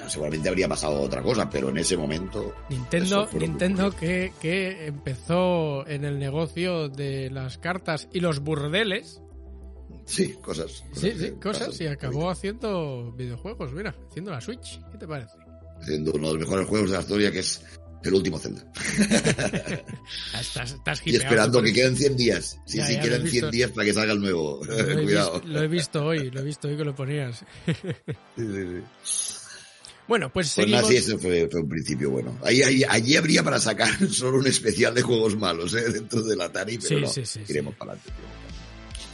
Seguramente 0.09 0.51
habría 0.51 0.69
pasado 0.69 1.01
otra 1.01 1.23
cosa, 1.23 1.49
pero 1.49 1.71
en 1.71 1.79
ese 1.79 1.97
momento. 1.97 2.55
Nintendo, 2.69 3.27
Nintendo 3.33 3.91
que, 3.91 4.35
que 4.39 4.87
empezó 4.87 5.87
en 5.89 6.05
el 6.05 6.19
negocio 6.19 6.91
de 6.91 7.31
las 7.31 7.57
cartas 7.57 8.09
y 8.13 8.21
los 8.21 8.41
burdeles. 8.41 9.23
Sí, 10.05 10.35
cosas. 10.35 10.85
Sí, 10.93 11.13
sí, 11.13 11.19
que 11.31 11.39
cosas. 11.41 11.81
Y 11.81 11.87
acabó 11.87 12.29
haciendo 12.29 13.13
videojuegos, 13.13 13.73
mira, 13.73 13.95
haciendo 14.11 14.31
la 14.31 14.41
Switch. 14.43 14.79
¿Qué 14.93 14.99
te 14.99 15.09
parece? 15.09 15.39
Haciendo 15.81 16.13
uno 16.13 16.29
de 16.29 16.35
los 16.35 16.43
mejores 16.43 16.67
juegos 16.69 16.91
de 16.91 16.97
la 16.97 17.03
historia, 17.03 17.31
que 17.33 17.39
es 17.41 17.63
el 18.03 18.15
último 18.15 18.39
Zelda. 18.39 18.65
Estás, 20.41 20.73
estás 20.73 21.03
Y 21.05 21.17
esperando 21.17 21.63
que 21.63 21.73
queden 21.73 21.97
100 21.97 22.17
días. 22.17 22.59
Sí, 22.67 22.79
Ya, 22.79 22.87
sí, 22.87 22.95
ya, 22.95 23.01
quedan 23.01 23.27
he 23.27 23.31
100 23.31 23.33
visto. 23.33 23.51
días 23.51 23.71
para 23.73 23.85
que 23.85 23.93
salga 23.95 24.13
el 24.13 24.21
nuevo. 24.21 24.61
Lo 24.65 24.79
he, 24.79 24.95
Cuidado. 25.05 25.33
visto, 25.35 25.49
lo 25.49 25.63
he 25.63 25.69
visto 25.69 26.05
hoy, 26.05 26.31
lo 26.31 26.41
he 26.41 26.45
visto 26.45 26.69
hoy 26.69 26.77
que 26.77 26.85
lo 26.85 26.95
ponías. 26.95 27.45
Sí, 28.37 28.43
sí, 28.47 28.83
sí. 29.03 29.35
Bueno, 30.09 30.33
pues 30.33 30.47
Pues 30.47 30.67
seguimos. 30.67 30.83
nada, 30.83 30.93
sí, 30.93 30.97
ese 30.99 31.19
fue, 31.19 31.49
fue 31.51 31.61
un 31.63 31.69
principio 31.69 32.11
bueno. 32.11 32.39
Ahí, 32.45 32.63
ahí- 32.63 32.85
allí 32.89 33.17
habría 33.17 33.43
para 33.43 33.59
sacar 33.59 33.91
solo 34.09 34.39
un 34.39 34.47
especial 34.47 34.95
de 34.95 35.03
juegos 35.03 35.37
malos, 35.37 35.75
¿eh? 35.75 35.91
Dentro 35.91 36.23
del 36.23 36.41
Atari, 36.41 36.79
pero 36.79 36.89
Sí, 36.89 37.01
no. 37.03 37.09
sí, 37.09 37.27
sí, 37.27 37.41
sí. 37.45 37.53
Iremos 37.53 37.75
para 37.75 37.93
adelante. 37.93 38.13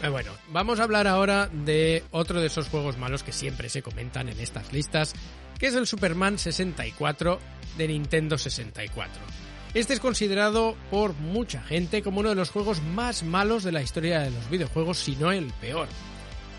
Eh, 0.03 0.09
Bueno, 0.11 0.33
vamos 0.51 0.81
a 0.81 0.83
hablar 0.83 1.07
ahora 1.07 1.48
de 1.64 2.03
otro 2.11 2.40
de 2.42 2.48
esos 2.48 2.68
juegos 2.68 2.98
malos 2.98 3.22
que 3.22 3.33
siempre 3.33 3.70
se 3.70 3.81
comentan 3.81 4.29
en 4.29 4.38
estas 4.38 4.70
listas, 4.70 5.14
que 5.62 5.68
es 5.68 5.77
el 5.77 5.87
Superman 5.87 6.38
64 6.38 7.38
de 7.79 7.87
Nintendo 7.87 8.37
64. 8.37 9.22
Este 9.75 9.92
es 9.94 10.01
considerado 10.01 10.75
por 10.90 11.14
mucha 11.14 11.62
gente 11.62 12.03
como 12.03 12.18
uno 12.18 12.31
de 12.31 12.35
los 12.35 12.51
juegos 12.51 12.83
más 12.83 13.22
malos 13.22 13.62
de 13.62 13.70
la 13.70 13.81
historia 13.81 14.18
de 14.18 14.33
los 14.33 14.51
videojuegos, 14.51 14.98
si 14.98 15.14
no 15.14 15.31
el 15.31 15.53
peor. 15.61 15.87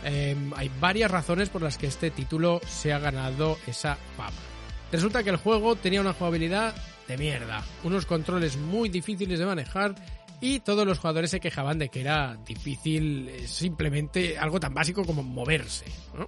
Eh, 0.05 0.37
hay 0.55 0.71
varias 0.79 1.11
razones 1.11 1.49
por 1.49 1.61
las 1.61 1.77
que 1.77 1.87
este 1.87 2.11
título 2.11 2.61
se 2.65 2.93
ha 2.93 2.99
ganado 2.99 3.57
esa 3.67 3.97
fama. 4.15 4.31
Resulta 4.89 5.21
que 5.21 5.31
el 5.31 5.35
juego 5.35 5.75
tenía 5.75 5.99
una 5.99 6.13
jugabilidad 6.13 6.73
de 7.05 7.17
mierda, 7.17 7.61
unos 7.83 8.05
controles 8.05 8.55
muy 8.55 8.87
difíciles 8.87 9.37
de 9.37 9.45
manejar 9.45 9.95
y 10.39 10.61
todos 10.61 10.87
los 10.87 10.99
jugadores 10.99 11.29
se 11.29 11.41
quejaban 11.41 11.77
de 11.77 11.89
que 11.89 11.99
era 11.99 12.37
difícil 12.47 13.27
eh, 13.27 13.47
simplemente 13.49 14.37
algo 14.37 14.61
tan 14.61 14.73
básico 14.73 15.03
como 15.03 15.23
moverse. 15.23 15.87
¿no? 16.17 16.25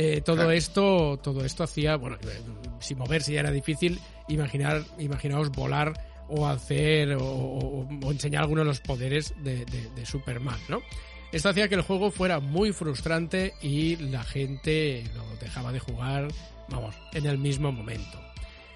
Eh, 0.00 0.20
todo 0.24 0.36
Claro. 0.36 0.52
esto, 0.52 1.18
todo 1.20 1.44
esto 1.44 1.64
hacía, 1.64 1.96
bueno, 1.96 2.16
eh, 2.22 2.40
si 2.78 2.94
moverse 2.94 3.32
ya 3.32 3.40
era 3.40 3.50
difícil, 3.50 3.98
imaginar, 4.28 4.84
imaginaos 5.00 5.50
volar 5.50 5.92
o 6.28 6.46
hacer 6.46 7.14
o, 7.14 7.24
o- 7.24 7.88
o 8.04 8.12
enseñar 8.12 8.42
algunos 8.42 8.62
de 8.64 8.68
los 8.68 8.80
poderes 8.80 9.34
de, 9.42 9.64
de- 9.64 9.90
de 9.96 10.06
Superman, 10.06 10.58
¿no? 10.68 10.82
Esto 11.32 11.48
hacía 11.48 11.68
que 11.68 11.74
el 11.74 11.82
juego 11.82 12.12
fuera 12.12 12.38
muy 12.38 12.72
frustrante 12.72 13.54
y 13.60 13.96
la 13.96 14.22
gente 14.22 15.02
lo 15.16 15.24
dejaba 15.40 15.72
de 15.72 15.80
jugar, 15.80 16.28
vamos, 16.68 16.94
en 17.12 17.26
el 17.26 17.36
mismo 17.38 17.72
momento. 17.72 18.20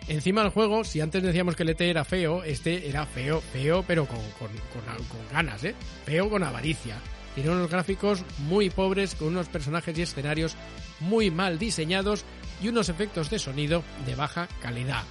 Encima 0.09 0.43
del 0.43 0.51
juego, 0.51 0.83
si 0.83 1.01
antes 1.01 1.23
decíamos 1.23 1.55
que 1.55 1.63
el 1.63 1.69
ET 1.69 1.81
era 1.83 2.05
feo, 2.05 2.43
este 2.43 2.89
era 2.89 3.07
feo, 3.07 3.41
feo, 3.41 3.85
pero 3.87 4.07
con, 4.07 4.19
con, 4.41 4.49
con- 4.49 5.07
con 5.07 5.21
ganas, 5.33 5.63
¿eh? 5.63 5.75
Feo 6.05 6.29
con 6.29 6.43
avaricia. 6.43 6.97
Tiene 7.35 7.51
unos 7.51 7.71
gráficos 7.71 8.25
muy 8.39 8.71
pobres, 8.71 9.15
con 9.15 9.29
unos 9.29 9.49
personajes 9.49 9.97
y 9.97 10.03
escenarios 10.03 10.57
muy 11.01 11.31
mal 11.31 11.59
diseñados 11.59 12.25
y 12.63 12.69
unos 12.69 12.89
efectos 12.89 13.31
de 13.31 13.39
sonido 13.39 13.83
de 14.07 14.15
baja 14.15 14.49
calidad. 14.61 15.05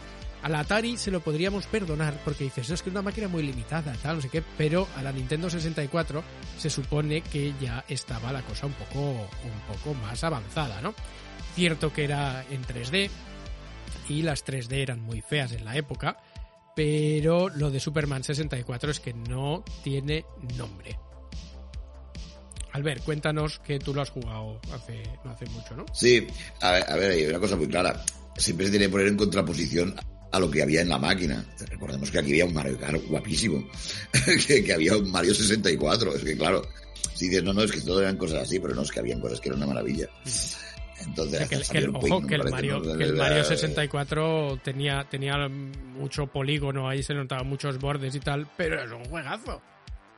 Al 0.44 0.56
Atari 0.56 0.98
se 0.98 1.12
lo 1.12 1.20
podríamos 1.20 1.68
perdonar 1.68 2.20
porque 2.24 2.46
dices, 2.46 2.68
"No, 2.70 2.76
es 2.76 2.82
que 2.82 2.90
es 2.90 2.94
una 2.94 3.04
máquina 3.04 3.28
muy 3.28 3.44
limitada, 3.44 3.94
tal, 4.02 4.16
no 4.16 4.22
sé 4.22 4.30
qué, 4.30 4.44
pero 4.58 4.88
a 4.98 5.04
la 5.04 5.12
Nintendo 5.12 5.50
64 5.50 6.24
se 6.58 6.70
supone 6.70 7.22
que 7.22 7.54
ya 7.62 7.86
estaba 7.88 8.32
la 8.32 8.42
cosa 8.42 8.66
un 8.66 8.74
poco, 8.74 9.00
un 9.02 9.76
poco 9.76 9.94
más 9.94 10.24
avanzada, 10.24 10.82
¿no? 10.82 10.96
Cierto 11.54 11.94
que 11.94 12.06
era 12.06 12.44
en 12.50 12.64
3D, 12.64 13.12
y 14.10 14.24
las 14.24 14.44
3D 14.44 14.82
eran 14.82 15.02
muy 15.02 15.22
feas 15.22 15.52
en 15.52 15.64
la 15.64 15.76
época, 15.76 16.18
pero 16.76 17.50
lo 17.50 17.70
de 17.70 17.80
Superman 17.80 18.24
64 18.24 18.92
es 18.92 19.00
que 19.00 19.14
no 19.14 19.64
tiene 19.84 20.26
nombre. 20.58 20.98
Albert, 22.74 23.04
cuéntanos 23.04 23.60
que 23.60 23.80
tú 23.80 23.94
lo 23.94 24.02
has 24.02 24.10
jugado 24.10 24.60
hace, 24.74 25.04
no 25.24 25.32
hace 25.32 25.46
mucho, 25.48 25.76
¿no? 25.76 25.86
Sí, 25.94 26.26
a 26.62 26.72
ver, 26.72 26.90
a 26.90 26.96
ver, 26.96 27.12
hay 27.12 27.26
una 27.26 27.40
cosa 27.40 27.56
muy 27.56 27.68
clara. 27.68 28.02
Siempre 28.38 28.66
se 28.68 28.72
tiene 28.72 28.86
que 28.86 28.92
poner 28.92 29.08
en 29.08 29.18
contraposición 29.18 29.96
a 30.32 30.40
lo 30.40 30.50
que 30.50 30.62
había 30.64 30.82
en 30.82 30.90
la 30.90 30.98
máquina. 30.98 31.46
Recordemos 31.70 32.10
que 32.10 32.20
aquí 32.20 32.30
había 32.32 32.46
un 32.46 32.54
Mario 32.54 32.78
Kart 32.80 33.02
guapísimo. 33.08 33.68
que, 34.48 34.64
que 34.64 34.74
había 34.74 34.96
un 34.96 35.12
Mario 35.12 35.34
64. 35.36 36.16
Es 36.16 36.24
que 36.24 36.38
claro, 36.38 36.62
si 37.14 37.28
dices, 37.28 37.44
no, 37.44 37.52
no, 37.54 37.64
es 37.64 37.72
que 37.72 37.82
todo 37.82 38.02
eran 38.02 38.16
cosas 38.18 38.44
así, 38.44 38.58
pero 38.60 38.74
no, 38.74 38.84
es 38.84 38.92
que 38.92 39.00
habían 39.02 39.20
cosas 39.20 39.42
que 39.42 39.50
eran 39.50 39.60
una 39.62 39.68
maravilla. 39.74 40.08
Entonces, 41.06 41.36
O 41.36 41.38
sea, 41.40 41.48
que, 41.48 41.56
el- 41.80 41.92
que 41.92 41.98
ojo, 41.98 42.28
que 42.28 42.36
el, 42.36 42.44
Mario, 42.50 42.80
¿no? 42.80 42.98
que 42.98 43.04
el 43.04 43.16
Mario 43.16 43.38
Era- 43.40 43.44
64 43.44 44.60
tenía, 44.64 45.06
tenía 45.10 45.48
mucho 45.50 46.28
polígono, 46.28 46.88
ahí 46.88 47.02
se 47.04 47.14
notaban 47.16 47.48
muchos 47.48 47.80
bordes 47.80 48.14
y 48.16 48.20
tal, 48.20 48.48
pero 48.56 48.82
es 48.84 48.92
un 48.92 49.04
juegazo. 49.06 49.62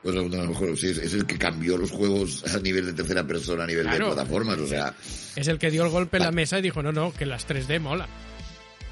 Pues 0.04 0.80
sí, 0.80 0.88
es, 0.90 0.98
es 0.98 1.14
el 1.14 1.24
que 1.26 1.38
cambió 1.38 1.78
los 1.78 1.90
juegos 1.90 2.44
a 2.54 2.58
nivel 2.60 2.84
de 2.86 2.92
tercera 2.92 3.26
persona, 3.26 3.64
a 3.64 3.66
nivel 3.66 3.84
Claro. 3.86 4.08
de 4.10 4.14
plataformas. 4.14 4.58
O 4.58 4.66
sea, 4.68 4.94
Es 5.34 5.48
el 5.48 5.58
que 5.58 5.70
dio 5.70 5.82
el 5.84 5.90
golpe 5.90 6.18
en 6.18 6.24
la 6.24 6.26
Vale. 6.28 6.36
mesa 6.36 6.58
y 6.58 6.62
dijo, 6.62 6.82
no, 6.82 6.92
no, 6.92 7.12
que 7.12 7.24
las 7.26 7.46
3D 7.48 7.80
mola. 7.80 8.06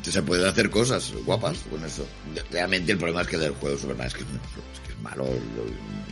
se 0.02 0.22
pueden 0.22 0.46
hacer 0.46 0.70
cosas 0.70 1.12
guapas 1.26 1.58
con 1.70 1.84
eso. 1.84 2.06
Realmente 2.50 2.92
el 2.92 2.98
problema 2.98 3.20
es 3.22 3.28
que 3.28 3.36
el 3.36 3.50
juego 3.52 3.76
de 3.76 3.80
Superman 3.82 4.06
es 4.06 4.14
que, 4.14 4.22
es 4.22 4.80
que 4.86 4.92
es 4.92 4.98
malo. 5.00 5.24
lo- 5.26 6.02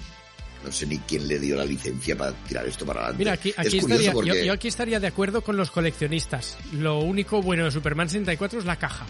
no 0.63 0.71
sé 0.71 0.85
ni 0.87 0.99
quién 0.99 1.27
le 1.27 1.39
dio 1.39 1.57
la 1.57 1.65
licencia 1.65 2.15
para 2.15 2.33
tirar 2.47 2.67
esto 2.69 2.85
para 2.85 3.01
adelante. 3.01 3.19
Mira, 3.21 3.33
aquí, 3.33 3.49
Es 3.49 3.59
aquí 3.59 3.81
curioso 3.81 4.03
estaría, 4.03 4.13
porque- 4.13 4.29
yo, 4.41 4.45
yo 4.45 4.53
aquí 4.53 4.69
estaría 4.69 5.01
de 5.01 5.07
acuerdo 5.07 5.41
con 5.41 5.57
los 5.57 5.71
coleccionistas. 5.71 6.59
Lo 6.75 6.99
único 6.99 7.41
bueno 7.41 7.65
de 7.65 7.71
Superman 7.71 8.11
64 8.11 8.59
es 8.59 8.65
la 8.67 8.77
caja. 8.77 9.07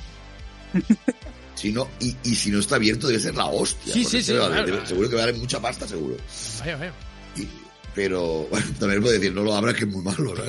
Si 1.61 1.73
no, 1.73 1.89
y, 2.01 2.17
y 2.25 2.35
si 2.35 2.51
no 2.51 2.59
está 2.59 2.77
abierto 2.77 3.07
debe 3.09 3.21
ser 3.21 3.35
la 3.35 3.45
hostia. 3.45 3.93
Sí, 3.93 4.03
sí, 4.05 4.23
sí, 4.23 4.33
valer- 4.33 4.49
claro, 4.49 4.67
debe- 4.67 4.71
claro. 4.77 4.87
seguro 4.87 5.11
que 5.11 5.17
vale 5.17 5.33
mucha 5.35 5.61
pasta, 5.61 5.87
seguro. 5.87 6.17
Vaya, 6.61 6.77
vaya. 6.79 6.95
Y- 7.37 7.47
pero 7.95 8.47
bueno, 8.51 8.67
también 8.79 9.03
puedo 9.03 9.13
decir, 9.13 9.35
no 9.35 9.43
lo 9.43 9.55
abras 9.55 9.75
que 9.75 9.85
es 9.85 9.91
muy 9.91 10.03
malo. 10.03 10.33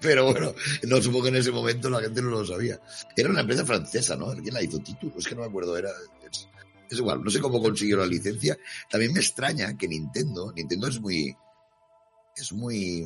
pero 0.00 0.24
bueno, 0.32 0.54
no 0.84 1.00
supongo 1.02 1.24
que 1.24 1.28
en 1.30 1.36
ese 1.36 1.50
momento 1.52 1.88
la 1.90 2.00
gente 2.00 2.20
no 2.22 2.30
lo 2.30 2.44
sabía. 2.46 2.80
Era 3.16 3.30
una 3.30 3.40
empresa 3.42 3.64
francesa, 3.64 4.16
¿no? 4.16 4.32
¿Quién 4.34 4.54
la 4.54 4.62
hizo? 4.62 4.78
Título, 4.78 5.14
es 5.18 5.26
que 5.26 5.34
no 5.34 5.42
me 5.42 5.48
acuerdo. 5.48 5.76
Era, 5.76 5.90
es, 6.30 6.48
es 6.90 6.98
igual, 6.98 7.22
no 7.22 7.30
sé 7.30 7.40
cómo 7.40 7.60
consiguió 7.62 7.96
la 7.98 8.06
licencia. 8.06 8.56
También 8.90 9.12
me 9.12 9.20
extraña 9.20 9.76
que 9.76 9.86
Nintendo, 9.88 10.52
Nintendo 10.54 10.88
es 10.88 11.00
muy, 11.00 11.34
es 12.36 12.52
muy, 12.52 13.04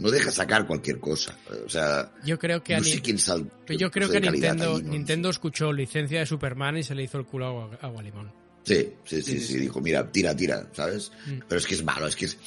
no 0.00 0.10
deja 0.10 0.30
sacar 0.32 0.66
cualquier 0.66 0.98
cosa. 0.98 1.36
O 1.64 1.68
sea, 1.68 2.12
Yo 2.24 2.38
creo 2.38 2.62
que 2.62 2.76
no 2.76 2.82
sé 2.84 3.00
quién 3.00 3.18
sal. 3.18 3.50
yo 3.68 3.90
creo 3.90 4.08
que 4.08 4.20
Nintendo, 4.20 4.76
ahí, 4.76 4.82
¿no? 4.82 4.90
Nintendo 4.90 5.30
escuchó 5.30 5.72
licencia 5.72 6.20
de 6.20 6.26
Superman 6.26 6.78
y 6.78 6.82
se 6.82 6.94
le 6.94 7.02
hizo 7.04 7.18
el 7.18 7.26
culo 7.26 7.44
a 7.46 7.48
agua, 7.48 7.78
agua 7.82 8.02
limón. 8.02 8.32
Sí, 8.64 8.92
sí, 9.04 9.22
sí, 9.22 9.22
Sí, 9.22 9.40
sí, 9.40 9.46
sí. 9.54 9.58
dijo, 9.58 9.80
mira, 9.80 10.10
tira, 10.10 10.34
tira, 10.34 10.68
¿sabes? 10.72 11.12
Mm. 11.26 11.40
Pero 11.48 11.58
es 11.58 11.66
que 11.66 11.74
es 11.74 11.84
malo, 11.84 12.06
es 12.06 12.16
que 12.16 12.24
es, 12.26 12.38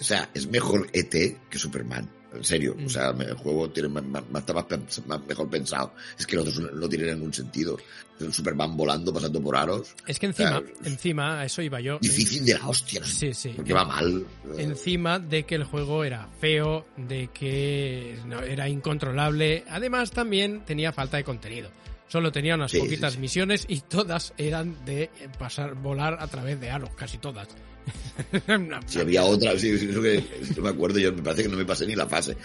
o 0.00 0.04
sea, 0.04 0.30
es 0.34 0.46
mejor 0.48 0.88
ET 0.92 1.10
que 1.48 1.58
Superman, 1.58 2.10
en 2.36 2.44
serio, 2.44 2.74
Mm. 2.78 2.86
o 2.86 2.88
sea, 2.88 3.10
el 3.10 3.34
juego 3.34 3.68
tiene 3.70 3.88
más, 3.88 4.04
más- 4.04 4.24
más- 4.30 4.40
está 4.40 4.52
más 4.52 4.64
pens- 4.64 5.04
más- 5.06 5.24
mejor 5.26 5.48
pensado, 5.50 5.92
es 6.18 6.26
que 6.26 6.36
los 6.36 6.48
otros 6.48 6.72
no 6.74 6.88
tienen 6.88 7.14
ningún 7.14 7.32
sentido, 7.32 7.76
Superman 8.30 8.76
volando, 8.76 9.12
pasando 9.12 9.40
por 9.42 9.56
aros, 9.56 9.94
Es 10.06 10.18
que 10.18 10.26
encima, 10.26 10.62
encima, 10.84 11.40
a 11.40 11.44
eso 11.44 11.60
iba 11.60 11.80
yo. 11.80 11.98
difícil 12.00 12.44
de 12.46 12.54
la 12.58 12.66
hostia, 12.68 13.00
¿no? 13.00 13.06
Sí, 13.06 13.34
sí. 13.34 13.52
porque 13.54 13.74
va 13.74 13.84
mal. 13.84 14.24
Encima 14.56 15.18
de 15.18 15.44
que 15.44 15.54
el 15.56 15.64
juego 15.64 16.02
era 16.04 16.26
feo, 16.40 16.86
de 16.96 17.28
que 17.28 18.18
no, 18.24 18.40
era 18.40 18.68
incontrolable, 18.68 19.64
además 19.68 20.10
también 20.12 20.64
tenía 20.64 20.92
falta 20.92 21.16
de 21.18 21.24
contenido. 21.24 21.70
Solo 22.08 22.30
tenía 22.30 22.54
unas 22.54 22.70
Sí, 22.70 22.78
sí, 22.78 22.84
poquitas 22.84 23.14
sí. 23.14 23.18
misiones 23.18 23.66
y 23.68 23.80
todas 23.80 24.32
eran 24.38 24.84
de 24.84 25.10
pasar, 25.38 25.74
volar 25.74 26.16
a 26.20 26.26
través 26.28 26.58
de 26.60 26.70
aros, 26.70 26.90
casi 26.94 27.18
todas. 27.18 27.48
Si 28.86 28.98
había 29.00 29.24
otra, 29.24 29.58
sí, 29.58 29.78
sí, 29.78 29.88
eso 29.90 30.00
que, 30.02 30.22
no 30.56 30.62
me 30.62 30.68
acuerdo, 30.70 30.98
yo 30.98 31.12
me 31.12 31.22
parece 31.22 31.42
que 31.44 31.48
no 31.48 31.56
me 31.56 31.64
pasé 31.64 31.86
ni 31.86 31.94
la 31.94 32.06
fase. 32.08 32.36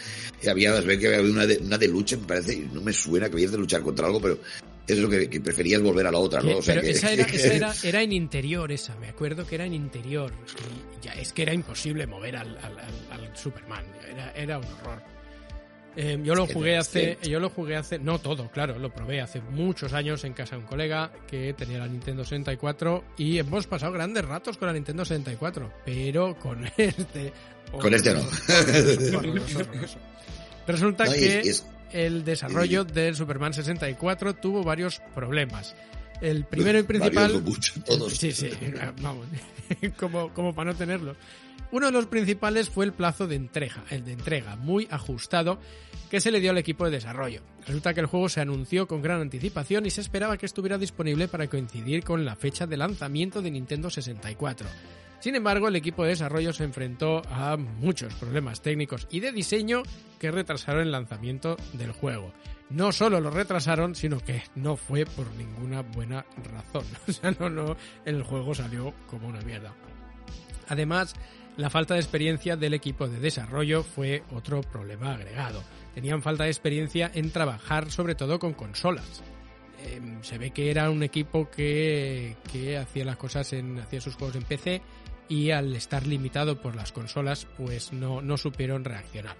Y 0.44 0.48
había, 0.50 0.82
que 0.84 1.08
había 1.16 1.22
una 1.22 1.46
de, 1.48 1.58
una 1.58 1.78
de 1.78 1.88
lucha, 1.88 2.18
me 2.18 2.26
parece, 2.28 2.56
y 2.56 2.70
no 2.74 2.82
me 2.82 2.94
suena 2.94 3.28
que 3.30 3.34
habías 3.36 3.52
de 3.52 3.58
luchar 3.58 3.82
contra 3.82 4.06
algo, 4.08 4.20
pero 4.22 4.40
es 4.88 4.98
lo 4.98 5.10
que, 5.10 5.30
que 5.30 5.40
preferías 5.40 5.82
volver 5.82 6.06
a 6.08 6.12
la 6.12 6.18
otra, 6.18 6.42
¿no? 6.42 6.58
O 6.58 6.62
sea, 6.62 6.76
pero 6.76 6.86
que- 6.86 6.92
esa, 6.92 7.12
era, 7.14 7.24
esa 7.24 7.54
era, 7.54 7.74
era 7.84 8.04
en 8.04 8.12
interior, 8.12 8.72
esa, 8.72 8.96
me 8.98 9.08
acuerdo 9.10 9.48
que 9.48 9.56
era 9.56 9.66
en 9.66 9.74
interior. 9.74 10.32
Y 11.02 11.06
ya, 11.06 11.14
es 11.14 11.32
que 11.34 11.44
era 11.44 11.54
imposible 11.54 12.06
mover 12.08 12.36
al, 12.38 12.58
al- 12.58 12.80
al- 12.80 13.26
al 13.26 13.38
Superman, 13.38 13.86
era, 14.12 14.32
era 14.34 14.58
un 14.60 14.66
horror. 14.66 15.02
Eh, 15.96 16.20
yo 16.24 16.36
lo 16.36 16.48
jugué 16.48 16.78
hace, 16.78 17.18
yo 17.24 17.40
lo 17.42 17.50
jugué 17.50 17.76
hace, 17.76 18.00
no 18.00 18.18
todo, 18.20 18.50
claro, 18.50 18.80
lo 18.80 18.94
probé 18.94 19.20
hace 19.20 19.42
muchos 19.42 19.92
años 19.94 20.24
en 20.24 20.32
casa 20.34 20.56
de 20.56 20.62
un 20.62 20.68
colega 20.68 21.12
que 21.28 21.54
tenía 21.54 21.80
la 21.80 21.88
Nintendo 21.88 22.24
64 22.24 23.04
y 23.18 23.38
hemos 23.40 23.68
pasado 23.68 23.92
grandes 23.92 24.24
ratos 24.24 24.58
con 24.58 24.68
la 24.68 24.74
Nintendo 24.74 25.04
64, 25.04 25.72
pero 25.86 26.38
con 26.40 26.66
este... 26.78 27.34
Con 27.72 27.94
este 27.94 28.14
no. 28.14 28.20
Horroroso, 29.18 29.60
horroroso. 29.60 29.98
Resulta 30.68 31.06
No, 31.06 31.16
y 31.16 31.20
que 31.20 31.40
es- 31.40 31.46
y 31.46 31.50
es- 31.50 31.66
el 31.92 32.24
desarrollo 32.24 32.86
del 32.86 33.16
Superman 33.18 33.54
64 33.54 34.36
tuvo 34.36 34.64
varios 34.64 35.02
problemas. 35.14 35.76
El 36.22 36.46
primero 36.46 36.80
y 36.80 36.84
principal. 36.84 37.42
Mucho, 37.42 37.74
todos. 37.84 38.14
Sí, 38.16 38.32
sí, 38.32 38.50
vamos, 39.02 39.28
como, 39.98 40.34
como 40.34 40.54
para 40.56 40.72
no 40.72 40.78
tenerlo. 40.78 41.16
Uno 41.72 41.86
de 41.86 41.94
los 41.94 42.08
principales 42.08 42.70
fue 42.70 42.84
el 42.84 42.92
plazo 42.92 43.28
de 43.28 43.36
entrega, 43.36 43.86
el 43.90 44.04
de 44.04 44.12
entrega, 44.12 44.58
muy 44.58 44.88
ajustado, 44.92 45.58
que 46.10 46.20
se 46.20 46.30
le 46.30 46.42
dio 46.42 46.52
al 46.52 46.58
equipo 46.58 46.84
de 46.84 46.92
desarrollo. 46.92 47.42
Resulta 47.66 47.94
que 47.94 48.02
el 48.02 48.08
juego 48.08 48.28
se 48.28 48.42
anunció 48.42 48.88
con 48.88 49.02
gran 49.02 49.22
anticipación 49.22 49.86
y 49.86 49.90
se 49.90 50.02
esperaba 50.02 50.36
que 50.36 50.46
estuviera 50.46 50.78
disponible 50.78 51.30
para 51.30 51.48
coincidir 51.48 52.04
con 52.04 52.26
la 52.26 52.36
fecha 52.36 52.68
de 52.68 52.76
lanzamiento 52.76 53.42
de 53.42 53.52
Nintendo 53.52 53.90
64. 53.90 54.68
Sin 55.22 55.36
embargo, 55.36 55.70
el 55.70 55.76
equipo 55.78 56.04
de 56.04 56.10
desarrollo 56.10 56.52
se 56.52 56.66
enfrentó 56.66 57.22
a 57.30 57.56
muchos 57.56 58.14
problemas 58.16 58.62
técnicos 58.62 59.08
y 59.10 59.22
de 59.22 59.32
diseño 59.32 59.84
que 60.20 60.32
retrasaron 60.32 60.82
el 60.82 60.92
lanzamiento 60.92 61.56
del 61.74 61.94
juego. 61.94 62.34
No 62.70 62.92
solo 62.92 63.22
lo 63.22 63.30
retrasaron, 63.30 63.96
sino 63.96 64.20
que 64.20 64.44
no 64.56 64.76
fue 64.76 65.06
por 65.06 65.28
ninguna 65.36 65.84
buena 65.84 66.26
razón. 66.52 66.86
O 67.08 67.12
sea, 67.14 67.32
no, 67.40 67.50
no, 67.50 67.78
el 68.04 68.24
juego 68.24 68.54
salió 68.56 68.94
como 69.08 69.28
una 69.28 69.42
mierda. 69.42 69.74
Además, 70.68 71.14
la 71.58 71.70
falta 71.70 71.96
de 71.96 72.00
experiencia 72.00 72.56
del 72.56 72.74
equipo 72.74 73.08
de 73.08 73.20
desarrollo 73.20 73.84
fue 73.84 74.24
otro 74.34 74.62
problema 74.62 75.14
agregado. 75.14 75.64
Tenían 75.94 76.22
falta 76.22 76.46
de 76.46 76.50
experiencia 76.50 77.12
en 77.14 77.32
trabajar 77.32 77.92
sobre 77.92 78.16
todo 78.16 78.40
con 78.40 78.54
consolas. 78.54 79.22
Eh, 79.80 80.00
se 80.22 80.38
ve 80.38 80.52
que 80.52 80.72
era 80.72 80.90
un 80.90 81.04
equipo 81.04 81.50
que, 81.50 82.38
que 82.52 82.78
hacía 82.78 83.04
las 83.04 83.18
cosas 83.18 83.52
en, 83.54 83.80
hacía 83.80 84.00
sus 84.00 84.16
juegos 84.16 84.36
en 84.36 84.44
PC 84.44 84.82
y 85.28 85.52
al 85.52 85.76
estar 85.76 86.06
limitado 86.08 86.62
por 86.62 86.76
las 86.76 86.92
consolas 86.92 87.48
pues 87.58 87.92
no, 87.92 88.22
no 88.22 88.38
supieron 88.38 88.84
reaccionar. 88.84 89.36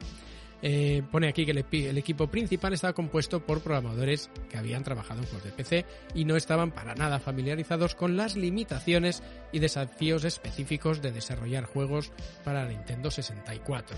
Eh, 0.62 1.02
pone 1.12 1.28
aquí 1.28 1.46
que 1.46 1.52
el, 1.52 1.98
equipo 1.98 2.28
principal 2.28 2.74
estaba 2.74 2.94
compuesto 2.94 3.44
por 3.44 3.62
programadores 3.62 4.30
que 4.50 4.58
habían 4.58 4.84
trabajado 4.84 5.22
en 5.22 5.26
juegos 5.26 5.44
de 5.44 5.52
PC 5.52 5.86
y 6.14 6.26
no 6.26 6.36
estaban 6.36 6.72
para 6.72 6.94
nada 6.94 7.20
familiarizados 7.20 7.96
con 7.96 8.16
las 8.16 8.36
limitaciones 8.36 9.24
y 9.52 9.60
desafíos 9.60 10.24
específicos 10.24 11.02
de 11.02 11.12
desarrollar 11.12 11.66
juegos 11.66 12.12
para 12.44 12.68
Nintendo 12.68 13.10
64. 13.10 13.98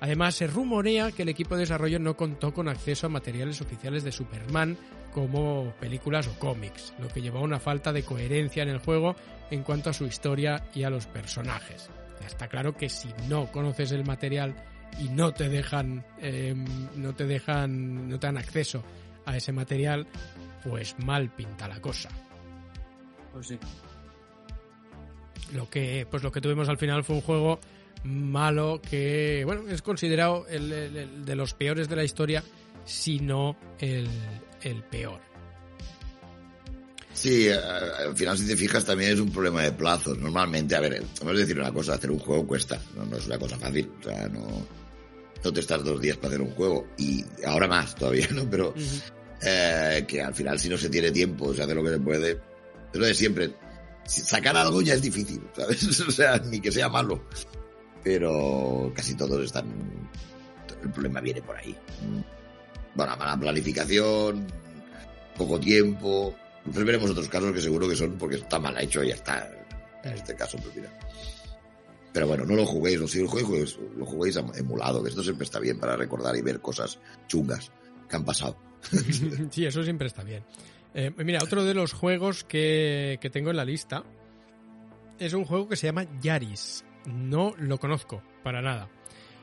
Además, 0.00 0.34
se 0.34 0.46
rumorea 0.46 1.10
que 1.10 1.22
el 1.22 1.30
equipo 1.30 1.54
de 1.54 1.60
desarrollo 1.60 1.98
no 1.98 2.16
contó 2.16 2.52
con 2.52 2.68
acceso 2.68 3.06
a 3.06 3.10
materiales 3.10 3.62
oficiales 3.62 4.04
de 4.04 4.12
Superman 4.12 4.76
como 5.14 5.72
películas 5.80 6.28
o 6.28 6.38
cómics, 6.38 6.92
lo 6.98 7.08
que 7.08 7.22
llevó 7.22 7.38
a 7.38 7.42
una 7.42 7.58
falta 7.58 7.94
de 7.94 8.02
coherencia 8.02 8.62
en 8.62 8.68
el 8.68 8.78
juego 8.78 9.16
en 9.50 9.62
cuanto 9.62 9.88
a 9.88 9.94
su 9.94 10.04
historia 10.04 10.68
y 10.74 10.82
a 10.82 10.90
los 10.90 11.06
personajes. 11.06 11.88
Está 12.26 12.48
claro 12.48 12.76
que 12.76 12.90
si 12.90 13.08
no 13.28 13.50
conoces 13.50 13.92
el 13.92 14.04
material 14.04 14.54
y 15.00 15.08
no 15.08 15.32
te 15.32 15.48
dejan 15.48 16.04
eh, 16.20 16.54
no 16.96 17.14
te 17.14 17.26
dejan 17.26 18.08
no 18.08 18.18
te 18.18 18.26
dan 18.26 18.38
acceso 18.38 18.82
a 19.24 19.36
ese 19.36 19.52
material 19.52 20.06
pues 20.64 20.96
mal 20.98 21.30
pinta 21.30 21.68
la 21.68 21.80
cosa 21.80 22.08
pues 23.32 23.48
sí 23.48 23.58
lo 25.52 25.68
que 25.68 26.06
pues 26.10 26.22
lo 26.22 26.32
que 26.32 26.40
tuvimos 26.40 26.68
al 26.68 26.78
final 26.78 27.04
fue 27.04 27.16
un 27.16 27.22
juego 27.22 27.60
malo 28.04 28.80
que 28.80 29.42
bueno 29.44 29.68
es 29.68 29.82
considerado 29.82 30.46
el, 30.48 30.72
el, 30.72 30.96
el 30.96 31.24
de 31.24 31.36
los 31.36 31.54
peores 31.54 31.88
de 31.88 31.96
la 31.96 32.04
historia 32.04 32.42
si 32.84 33.20
no 33.20 33.56
el, 33.78 34.08
el 34.62 34.82
peor 34.84 35.20
Sí, 37.16 37.48
al 37.48 38.14
final 38.14 38.36
si 38.36 38.46
te 38.46 38.56
fijas 38.56 38.84
también 38.84 39.12
es 39.12 39.20
un 39.20 39.32
problema 39.32 39.62
de 39.62 39.72
plazos. 39.72 40.18
Normalmente, 40.18 40.76
a 40.76 40.80
ver, 40.80 41.02
vamos 41.20 41.34
a 41.34 41.40
decir 41.40 41.58
una 41.58 41.72
cosa, 41.72 41.94
hacer 41.94 42.10
un 42.10 42.18
juego 42.18 42.46
cuesta, 42.46 42.78
no, 42.94 43.06
no 43.06 43.16
es 43.16 43.26
una 43.26 43.38
cosa 43.38 43.56
fácil. 43.56 43.90
O 44.00 44.02
sea, 44.02 44.28
no, 44.28 44.46
no 45.46 45.52
te 45.52 45.60
estás 45.60 45.84
dos 45.84 46.00
días 46.00 46.16
para 46.16 46.28
hacer 46.28 46.40
un 46.40 46.50
juego 46.50 46.88
y 46.98 47.24
ahora 47.46 47.68
más 47.68 47.94
todavía, 47.94 48.26
¿no? 48.32 48.50
Pero 48.50 48.70
uh 48.70 48.74
-huh. 48.74 49.02
eh, 49.42 50.04
que 50.06 50.20
al 50.20 50.34
final 50.34 50.58
si 50.58 50.68
no 50.68 50.76
se 50.76 50.90
tiene 50.90 51.12
tiempo, 51.12 51.54
se 51.54 51.62
hace 51.62 51.74
lo 51.74 51.84
que 51.84 51.90
se 51.90 52.00
puede. 52.00 52.32
Es 52.92 52.98
lo 52.98 53.06
de 53.06 53.14
siempre. 53.14 53.54
Sacar 54.04 54.56
algo 54.56 54.82
ya 54.82 54.94
es 54.94 55.02
difícil, 55.02 55.40
¿sabes? 55.56 56.00
O 56.08 56.10
sea, 56.10 56.38
ni 56.38 56.60
que 56.60 56.72
sea 56.72 56.88
malo. 56.88 57.22
Pero 58.02 58.92
casi 58.94 59.14
todos 59.14 59.44
están... 59.44 59.66
El 60.82 60.90
problema 60.90 61.20
viene 61.20 61.42
por 61.42 61.56
ahí. 61.56 61.76
Bueno, 62.94 63.16
mala 63.16 63.36
planificación, 63.38 64.46
poco 65.36 65.58
tiempo. 65.58 66.34
Después 66.64 66.86
veremos 66.86 67.10
otros 67.10 67.28
casos 67.28 67.52
que 67.52 67.60
seguro 67.60 67.88
que 67.88 67.96
son 67.96 68.16
porque 68.18 68.36
está 68.36 68.58
mal 68.58 68.76
hecho 68.80 69.02
y 69.02 69.08
ya 69.08 69.14
está. 69.14 69.48
En 70.02 70.12
este 70.12 70.34
caso, 70.34 70.58
pues 70.58 70.74
mira. 70.76 70.90
Pero 72.16 72.28
bueno, 72.28 72.46
no 72.46 72.56
lo 72.56 72.64
juguéis, 72.64 72.98
no 72.98 73.06
si 73.06 73.20
lo 73.20 73.28
juguéis, 73.28 73.78
lo 73.94 74.06
juguéis 74.06 74.36
emulado, 74.36 75.02
que 75.02 75.10
esto 75.10 75.22
siempre 75.22 75.44
está 75.44 75.58
bien 75.58 75.78
para 75.78 75.98
recordar 75.98 76.34
y 76.34 76.40
ver 76.40 76.62
cosas 76.62 76.98
chungas 77.28 77.70
que 78.08 78.16
han 78.16 78.24
pasado. 78.24 78.56
sí, 79.50 79.66
eso 79.66 79.82
siempre 79.82 80.06
está 80.06 80.24
bien. 80.24 80.42
Eh, 80.94 81.12
mira, 81.18 81.40
otro 81.42 81.62
de 81.62 81.74
los 81.74 81.92
juegos 81.92 82.42
que, 82.42 83.18
que, 83.20 83.28
tengo 83.28 83.50
en 83.50 83.58
la 83.58 83.66
lista 83.66 84.02
es 85.18 85.34
un 85.34 85.44
juego 85.44 85.68
que 85.68 85.76
se 85.76 85.88
llama 85.88 86.06
Yaris. 86.22 86.86
No 87.04 87.52
lo 87.58 87.76
conozco 87.76 88.22
para 88.42 88.62
nada. 88.62 88.88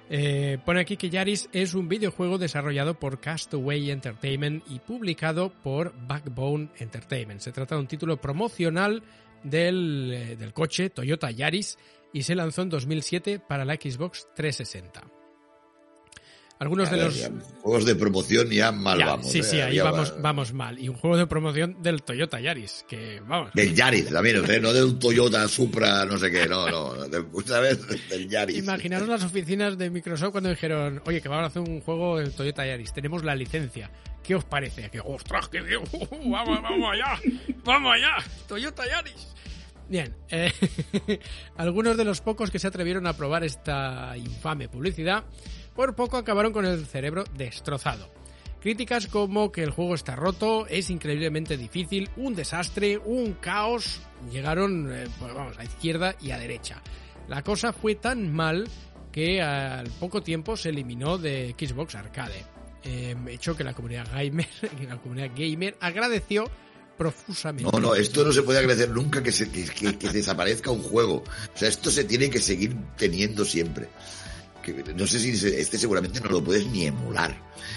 Eh, 0.09 0.57
pone 0.65 0.79
aquí 0.79 0.97
que 0.97 1.11
Yaris 1.11 1.49
es 1.53 1.75
un 1.75 1.87
videojuego 1.87 2.39
desarrollado 2.39 2.99
por 2.99 3.19
Castaway 3.19 3.91
Entertainment 3.91 4.63
y 4.67 4.79
publicado 4.79 5.53
por 5.61 5.93
Backbone 6.07 6.71
Entertainment. 6.79 7.39
Se 7.39 7.51
trata 7.51 7.75
de 7.75 7.81
un 7.81 7.87
título 7.87 8.19
promocional 8.19 9.03
del, 9.43 10.11
eh, 10.11 10.35
del 10.37 10.53
coche 10.53 10.89
Toyota 10.89 11.29
Yaris 11.29 11.77
y 12.13 12.23
se 12.23 12.35
lanzó 12.35 12.61
en 12.61 12.69
2007 12.69 13.39
para 13.39 13.65
la 13.65 13.73
Xbox 13.75 14.27
360. 14.35 15.01
Algunos 16.59 16.89
de 16.89 16.97
los 16.97 17.29
juegos 17.61 17.85
de 17.85 17.95
promoción 17.95 18.49
ya 18.49 18.71
mal 18.71 18.97
ya, 18.97 19.07
vamos. 19.07 19.29
Sí, 19.29 19.39
eh, 19.39 19.43
sí, 19.43 19.59
ahí 19.59 19.79
vamos, 19.79 20.13
va... 20.13 20.21
vamos 20.21 20.53
mal. 20.53 20.79
Y 20.79 20.87
un 20.87 20.95
juego 20.95 21.17
de 21.17 21.27
promoción 21.27 21.81
del 21.81 22.03
Toyota 22.03 22.39
Yaris, 22.39 22.85
que 22.87 23.19
vamos. 23.27 23.51
Del 23.53 23.75
Yaris 23.75 24.09
también, 24.09 24.49
¿eh? 24.49 24.59
no 24.61 24.71
de 24.71 24.81
un 24.83 24.97
Toyota 24.97 25.45
Supra, 25.49 26.05
no 26.05 26.17
sé 26.17 26.31
qué, 26.31 26.47
no, 26.47 26.69
no, 26.69 26.93
de, 27.09 27.25
¿sabes? 27.45 27.85
Del 28.07 28.29
Yaris. 28.29 28.59
Imaginaros 28.59 29.09
las 29.09 29.23
oficinas 29.25 29.77
de 29.77 29.89
Microsoft 29.89 30.31
cuando 30.31 30.51
dijeron, 30.51 31.01
oye, 31.05 31.21
que 31.21 31.27
vamos 31.27 31.43
a 31.43 31.47
hacer 31.47 31.63
un 31.63 31.81
juego 31.81 32.19
del 32.19 32.31
Toyota 32.31 32.65
Yaris, 32.65 32.93
tenemos 32.93 33.25
la 33.25 33.35
licencia. 33.35 33.91
¿Qué 34.23 34.35
os 34.35 34.45
parece? 34.45 34.89
Que, 34.89 35.01
ostras, 35.01 35.49
vamos, 36.11 36.61
vamos 36.61 36.93
allá, 36.93 37.19
vamos 37.65 37.93
allá, 37.93 38.15
Toyota 38.47 38.87
Yaris. 38.87 39.33
Bien, 39.93 40.11
eh, 40.31 40.51
algunos 41.55 41.95
de 41.95 42.03
los 42.03 42.19
pocos 42.19 42.49
que 42.49 42.57
se 42.57 42.65
atrevieron 42.65 43.05
a 43.05 43.13
probar 43.13 43.43
esta 43.43 44.17
infame 44.17 44.67
publicidad, 44.67 45.23
por 45.75 45.93
poco 45.93 46.17
acabaron 46.17 46.51
con 46.51 46.65
el 46.65 46.87
cerebro 46.87 47.23
destrozado. 47.37 48.11
Críticas 48.59 49.05
como 49.05 49.51
que 49.51 49.61
el 49.61 49.69
juego 49.69 49.93
está 49.93 50.15
roto, 50.15 50.65
es 50.65 50.89
increíblemente 50.89 51.57
difícil, 51.57 52.09
un 52.17 52.33
desastre, 52.33 52.97
un 52.97 53.33
caos, 53.33 54.01
llegaron 54.31 54.91
eh, 54.91 55.07
pues 55.19 55.31
vamos, 55.31 55.59
a 55.59 55.63
izquierda 55.63 56.15
y 56.19 56.31
a 56.31 56.39
derecha. 56.39 56.81
La 57.27 57.43
cosa 57.43 57.71
fue 57.71 57.93
tan 57.93 58.33
mal 58.33 58.67
que 59.11 59.43
al 59.43 59.91
poco 59.99 60.23
tiempo 60.23 60.57
se 60.57 60.69
eliminó 60.69 61.19
de 61.19 61.55
Xbox 61.55 61.93
Arcade. 61.93 62.43
Eh, 62.83 63.15
hecho 63.27 63.55
que 63.55 63.63
la 63.63 63.75
comunidad 63.75 64.07
gamer, 64.11 64.47
la 64.89 64.97
comunidad 64.97 65.29
gamer 65.37 65.77
agradeció 65.79 66.45
profusamente. 66.97 67.69
No, 67.71 67.79
no, 67.79 67.95
esto 67.95 68.23
no 68.23 68.31
se 68.31 68.43
puede 68.43 68.59
agradecer 68.59 68.89
nunca 68.89 69.21
que, 69.21 69.31
se, 69.31 69.49
que, 69.49 69.65
que, 69.65 69.97
que, 69.97 70.09
desaparezca 70.09 70.71
un 70.71 70.81
juego. 70.81 71.23
O 71.53 71.57
sea, 71.57 71.69
esto 71.69 71.91
se 71.91 72.03
tiene 72.03 72.29
que 72.29 72.39
seguir 72.39 72.75
teniendo 72.97 73.45
siempre. 73.45 73.89
Que, 74.63 74.83
no 74.95 75.05
sé 75.05 75.19
si 75.19 75.31
este 75.47 75.77
seguramente 75.77 76.19
no 76.21 76.29
lo 76.29 76.43
puedes 76.43 76.65
ni 76.67 76.85
emular. 76.85 77.35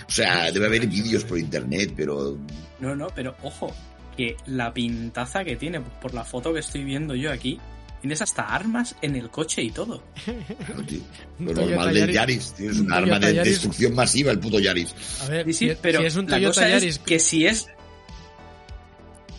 O 0.08 0.10
sea, 0.10 0.50
debe 0.52 0.66
haber 0.66 0.86
vídeos 0.86 1.24
por 1.24 1.38
internet, 1.38 1.92
pero... 1.96 2.38
No, 2.78 2.94
no, 2.94 3.08
pero 3.14 3.34
ojo, 3.42 3.74
que 4.16 4.36
la 4.46 4.72
pintaza 4.72 5.44
que 5.44 5.56
tiene, 5.56 5.80
por 5.80 6.14
la 6.14 6.24
foto 6.24 6.52
que 6.52 6.60
estoy 6.60 6.84
viendo 6.84 7.14
yo 7.14 7.32
aquí, 7.32 7.58
tienes 8.00 8.22
hasta 8.22 8.42
armas 8.42 8.94
en 9.02 9.16
el 9.16 9.30
coche 9.30 9.62
y 9.62 9.70
todo. 9.70 10.02
Claro, 10.24 10.82
tío. 10.84 11.00
Lo 11.40 11.52
normal 11.52 11.92
del 11.92 12.12
Yaris. 12.12 12.54
Tienes 12.54 12.78
un, 12.78 12.86
un 12.86 12.92
arma 12.92 13.18
de 13.18 13.34
Yaris. 13.34 13.52
destrucción 13.52 13.94
masiva, 13.94 14.30
el 14.30 14.38
puto 14.38 14.58
Yaris. 14.58 14.94
A 15.22 15.28
ver, 15.28 15.52
sí, 15.52 15.72
pero 15.80 16.00
si 16.00 16.06
es 16.06 16.16
un 16.16 16.30
la 16.30 16.40
cosa 16.40 16.68
Yaris... 16.68 16.84
es 16.84 16.98
que 16.98 17.18
si 17.18 17.46
es 17.46 17.68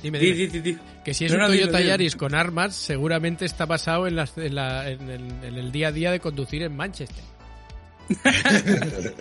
Dime, 0.02 0.20
dime. 0.20 0.36
Di, 0.36 0.48
di, 0.48 0.62
di, 0.62 0.78
que 1.04 1.14
si 1.14 1.26
es 1.26 1.32
no, 1.32 1.38
un 1.38 1.44
no, 1.44 1.48
Toyota 1.48 1.78
dime, 1.78 1.90
Yaris 1.90 2.16
con 2.16 2.36
armas, 2.36 2.76
seguramente 2.76 3.46
está 3.46 3.66
basado 3.66 4.08
en, 4.08 4.16
las, 4.16 4.38
en, 4.38 4.56
la, 4.56 4.90
en, 4.90 5.10
el, 5.10 5.22
en, 5.44 5.56
el, 5.56 5.72
día 5.72 5.88
a 5.88 5.92
día 5.92 6.12
de 6.12 6.20
conducir 6.20 6.62
en 6.64 6.76
Manchester. 6.76 7.24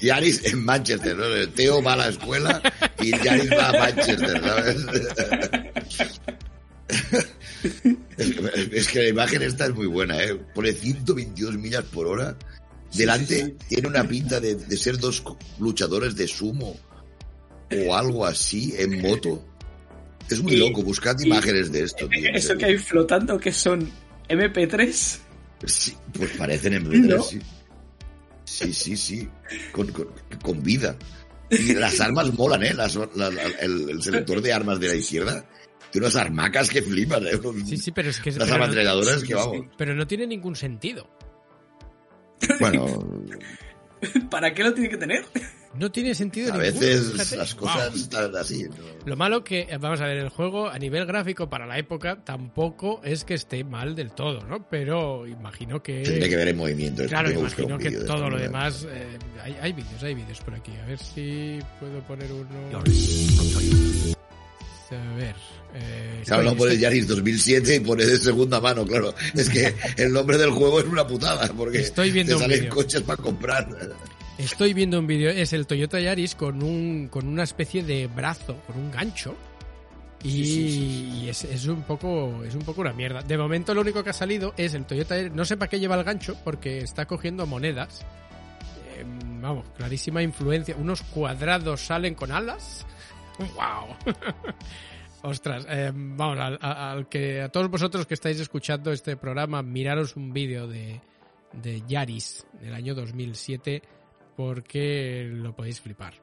Yaris 0.00 0.44
en 0.44 0.64
Manchester, 0.64 1.16
¿no? 1.16 1.24
El 1.24 1.52
Teo 1.52 1.82
va 1.82 1.94
a 1.94 1.96
la 1.96 2.08
escuela 2.08 2.62
y 3.00 3.10
Yaris 3.10 3.50
va 3.50 3.68
a 3.70 3.72
Manchester, 3.72 4.40
¿sabes? 4.40 4.86
es, 8.16 8.34
que, 8.34 8.70
es 8.72 8.88
que 8.88 9.02
la 9.02 9.08
imagen 9.08 9.42
esta 9.42 9.66
es 9.66 9.74
muy 9.74 9.86
buena, 9.86 10.22
¿eh? 10.22 10.34
Pone 10.54 10.72
122 10.72 11.54
millas 11.56 11.84
por 11.84 12.06
hora. 12.06 12.36
Delante 12.94 13.36
sí, 13.36 13.42
sí, 13.42 13.56
sí. 13.60 13.66
tiene 13.68 13.88
una 13.88 14.04
pinta 14.04 14.40
de, 14.40 14.54
de 14.54 14.76
ser 14.76 14.98
dos 14.98 15.22
luchadores 15.58 16.16
de 16.16 16.26
sumo 16.26 16.74
o 17.86 17.94
algo 17.94 18.24
así 18.26 18.74
en 18.78 19.00
moto. 19.00 19.44
Es 20.30 20.42
muy 20.42 20.54
y, 20.54 20.56
loco, 20.56 20.82
buscad 20.82 21.16
y, 21.20 21.26
imágenes 21.26 21.72
de 21.72 21.82
esto. 21.84 22.08
Tío, 22.08 22.30
eso 22.34 22.56
que 22.56 22.66
hay 22.66 22.78
flotando 22.78 23.38
que 23.38 23.52
son 23.52 23.90
MP3. 24.28 25.18
Sí, 25.64 25.94
pues 26.12 26.30
parecen 26.36 26.74
MP3, 26.74 27.16
¿No? 27.16 27.22
sí. 27.22 27.40
Sí, 28.44 28.72
sí, 28.72 28.96
sí. 28.96 29.28
Con, 29.72 29.88
con, 29.92 30.08
con, 30.42 30.62
vida. 30.62 30.96
Y 31.50 31.74
las 31.74 32.00
armas 32.00 32.32
molan, 32.34 32.62
¿eh? 32.62 32.72
Las- 32.74 32.94
la- 32.96 33.08
la- 33.30 33.42
el, 33.60 33.90
el 33.90 34.02
selector 34.02 34.40
de 34.40 34.52
armas 34.52 34.80
de 34.80 34.88
la 34.88 34.94
izquierda 34.94 35.44
tiene 35.90 36.06
unas 36.06 36.16
armacas 36.16 36.68
que 36.70 36.80
flipan, 36.82 37.26
¿eh? 37.26 37.38
Sí, 37.66 37.76
sí, 37.76 37.92
pero 37.92 38.10
es 38.10 38.20
que... 38.20 38.32
Las 38.32 38.48
no- 38.48 38.54
ametralladoras 38.56 39.20
sí, 39.20 39.26
que 39.26 39.26
sí. 39.26 39.34
vamos. 39.34 39.66
pero 39.76 39.94
no 39.94 40.06
tiene 40.06 40.26
ningún 40.26 40.56
sentido. 40.56 41.08
Bueno, 42.60 42.86
¿Para 44.30 44.52
qué 44.54 44.62
lo 44.62 44.72
tiene 44.74 44.88
que 44.90 44.96
tener? 44.96 45.24
No 45.74 45.90
tiene 45.92 46.14
sentido 46.14 46.52
a 46.54 46.56
ninguno, 46.56 46.80
veces 46.80 47.12
fíjate. 47.12 47.36
las 47.36 47.54
cosas 47.54 47.94
están 47.94 48.34
así. 48.36 48.64
¿no? 48.64 48.74
Lo 49.04 49.16
malo 49.16 49.44
que, 49.44 49.68
vamos 49.80 50.00
a 50.00 50.06
ver, 50.06 50.16
el 50.16 50.30
juego 50.30 50.68
a 50.68 50.78
nivel 50.78 51.04
gráfico 51.06 51.48
para 51.48 51.66
la 51.66 51.78
época 51.78 52.24
tampoco 52.24 53.00
es 53.04 53.24
que 53.24 53.34
esté 53.34 53.62
mal 53.64 53.94
del 53.94 54.12
todo, 54.12 54.40
¿no? 54.46 54.66
Pero 54.68 55.26
imagino 55.26 55.82
que... 55.82 56.02
Tendré 56.02 56.28
que 56.28 56.36
ver 56.36 56.48
el 56.48 56.56
movimiento. 56.56 57.02
es 57.02 57.08
Claro, 57.08 57.30
imagino 57.30 57.76
que 57.78 57.90
de 57.90 57.96
todo 58.04 58.16
esto, 58.16 58.30
lo 58.30 58.36
¿no? 58.36 58.42
demás... 58.42 58.86
eh, 58.90 59.18
hay, 59.42 59.56
hay 59.60 59.72
vídeos, 59.72 60.02
hay 60.02 60.14
vídeos 60.14 60.40
por 60.40 60.54
aquí. 60.54 60.72
A 60.82 60.86
ver 60.86 60.98
si 60.98 61.58
puedo 61.78 62.00
poner 62.06 62.32
uno... 62.32 62.82
A 64.90 65.14
ver... 65.16 65.34
eh, 65.74 66.22
Claro, 66.24 66.42
no 66.44 66.48
estoy- 66.50 66.58
pones 66.58 66.74
estoy- 66.74 66.82
Yaris 66.82 67.08
2007 67.08 67.74
y 67.76 67.80
pones 67.80 68.06
de 68.08 68.16
segunda 68.18 68.58
mano, 68.60 68.86
claro. 68.86 69.14
Es 69.34 69.50
que 69.50 69.74
el 69.98 70.12
nombre 70.12 70.38
del 70.38 70.50
juego 70.50 70.80
es 70.80 70.86
una 70.86 71.06
putada, 71.06 71.46
porque 71.54 71.80
Estoy 71.80 72.10
viendo 72.10 72.36
te 72.36 72.40
salen 72.42 72.68
coches 72.68 73.02
para 73.02 73.22
comprar. 73.22 73.68
Estoy 74.38 74.72
viendo 74.72 75.00
un 75.00 75.06
vídeo, 75.08 75.30
es 75.30 75.52
el 75.52 75.66
Toyota 75.66 75.98
Yaris 75.98 76.36
con 76.36 76.62
un 76.62 77.08
con 77.08 77.26
una 77.26 77.42
especie 77.42 77.82
de 77.82 78.06
brazo, 78.06 78.56
con 78.66 78.78
un 78.78 78.90
gancho. 78.90 79.34
Y, 80.22 80.30
Sí, 80.30 80.44
sí, 80.44 80.70
sí, 80.70 81.20
y 81.22 81.28
es, 81.28 81.44
es 81.44 81.66
un 81.66 81.82
poco 81.82 82.44
es 82.44 82.54
un 82.54 82.62
poco 82.62 82.82
una 82.82 82.92
mierda. 82.92 83.20
De 83.22 83.36
momento 83.36 83.74
lo 83.74 83.80
único 83.80 84.04
que 84.04 84.10
ha 84.10 84.14
salido 84.14 84.54
es 84.56 84.74
el 84.74 84.86
Toyota 84.86 85.16
Yaris, 85.16 85.32
no 85.32 85.44
sé 85.44 85.56
para 85.56 85.68
qué 85.68 85.80
lleva 85.80 85.96
el 85.96 86.04
gancho 86.04 86.36
porque 86.44 86.78
está 86.78 87.06
cogiendo 87.06 87.46
monedas. 87.46 88.06
Eh, 88.96 89.04
vamos, 89.40 89.68
clarísima 89.76 90.22
influencia. 90.22 90.76
Unos 90.76 91.02
cuadrados 91.02 91.80
salen 91.80 92.14
con 92.14 92.30
alas. 92.30 92.86
Wow. 93.38 94.14
Ostras, 95.22 95.66
eh, 95.68 95.90
vamos, 95.92 96.38
al, 96.38 96.58
al 96.60 97.08
que 97.08 97.42
a 97.42 97.48
todos 97.48 97.68
vosotros 97.68 98.06
que 98.06 98.14
estáis 98.14 98.38
escuchando 98.38 98.92
este 98.92 99.16
programa, 99.16 99.62
miraros 99.64 100.14
un 100.14 100.32
vídeo 100.32 100.68
de, 100.68 101.00
de 101.52 101.82
Yaris 101.88 102.46
del 102.60 102.72
año 102.72 102.94
2007 102.94 103.82
porque 104.38 105.28
lo 105.32 105.52
podéis 105.52 105.80
flipar. 105.80 106.14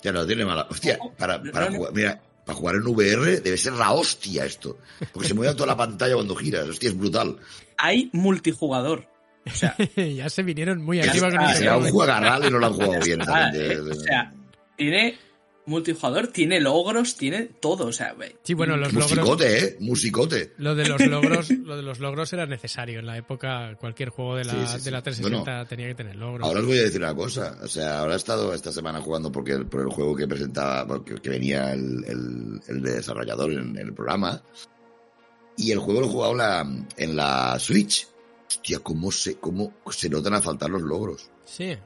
Ya 0.00 0.12
no 0.12 0.24
tiene 0.24 0.44
mala. 0.44 0.64
Hostia, 0.70 0.96
para, 1.18 1.42
para 1.42 1.72
jugar, 1.72 1.92
mira, 1.92 2.22
para 2.44 2.56
jugar 2.56 2.76
en 2.76 2.86
VR 2.86 3.40
debe 3.40 3.56
ser 3.56 3.72
la 3.72 3.90
hostia 3.90 4.44
esto. 4.44 4.78
Porque 5.12 5.26
se 5.26 5.34
mueve 5.34 5.52
toda 5.54 5.66
la 5.66 5.76
pantalla 5.76 6.14
cuando 6.14 6.36
giras. 6.36 6.68
Hostia, 6.68 6.90
es 6.90 6.96
brutal. 6.96 7.36
Hay 7.78 8.10
multijugador. 8.12 9.08
O 9.44 9.50
sea, 9.50 9.74
ya 9.96 10.30
se 10.30 10.44
vinieron 10.44 10.84
muy 10.84 11.00
arriba 11.00 11.28
con 11.28 11.42
ese 11.42 11.58
Será 11.58 11.78
un 11.78 11.88
y 11.88 12.50
no 12.50 12.58
lo 12.60 12.66
han 12.66 12.74
jugado 12.74 13.04
bien. 13.04 13.20
ah, 13.26 13.50
o 13.90 13.94
sea, 13.94 14.32
tiene 14.76 15.18
multijugador, 15.66 16.28
tiene 16.28 16.60
logros, 16.60 17.16
tiene 17.16 17.42
todo. 17.60 17.86
O 17.86 17.92
sea, 17.92 18.14
Sí, 18.42 18.54
bueno, 18.54 18.76
los 18.76 18.92
logros, 18.92 19.10
musicote, 19.12 19.58
¿eh? 19.64 19.76
Musicote. 19.80 20.52
lo 20.58 20.74
de 20.74 20.88
los 20.88 21.00
logros, 21.06 21.50
lo 21.50 21.76
de 21.76 21.82
los 21.82 21.98
logros 22.00 22.32
era 22.32 22.46
necesario 22.46 23.00
en 23.00 23.06
la 23.06 23.16
época. 23.18 23.76
Cualquier 23.78 24.10
juego 24.10 24.36
de 24.36 24.44
la, 24.44 24.52
Sí, 24.52 24.58
sí, 24.72 24.78
sí. 24.78 24.84
de 24.84 24.90
la 24.92 25.02
360 25.02 25.64
tenía 25.66 25.88
que 25.88 25.94
tener 25.94 26.16
logros. 26.16 26.46
Ahora 26.46 26.60
os 26.60 26.66
voy 26.66 26.78
a 26.78 26.82
decir 26.82 27.00
una 27.02 27.14
cosa. 27.14 27.58
O 27.62 27.68
sea, 27.68 28.00
ahora 28.00 28.14
he 28.14 28.16
estado 28.16 28.54
esta 28.54 28.72
semana 28.72 29.00
jugando 29.00 29.30
porque 29.32 29.52
el- 29.52 29.66
por 29.66 29.80
el 29.82 29.88
juego 29.88 30.14
que 30.16 30.26
presentaba, 30.28 30.86
porque- 30.86 31.16
que 31.16 31.30
venía 31.30 31.72
el, 31.72 32.04
el- 32.06 32.60
el 32.68 32.82
desarrollador 32.82 33.52
en, 33.52 33.76
el 33.76 33.92
programa. 33.92 34.42
Y 35.56 35.72
el 35.72 35.78
juego 35.78 36.00
lo 36.00 36.06
he 36.06 36.10
jugado 36.10 36.32
en 36.32 36.38
la, 36.38 36.86
en 36.96 37.16
la 37.16 37.58
Switch. 37.58 38.06
Hostia, 38.48 38.78
cómo 38.78 39.10
se, 39.10 39.36
cómo 39.38 39.72
se 39.90 40.08
notan 40.08 40.34
a 40.34 40.40
faltar 40.42 40.70
los 40.70 40.82
logros. 40.82 41.28
Sí, 41.44 41.76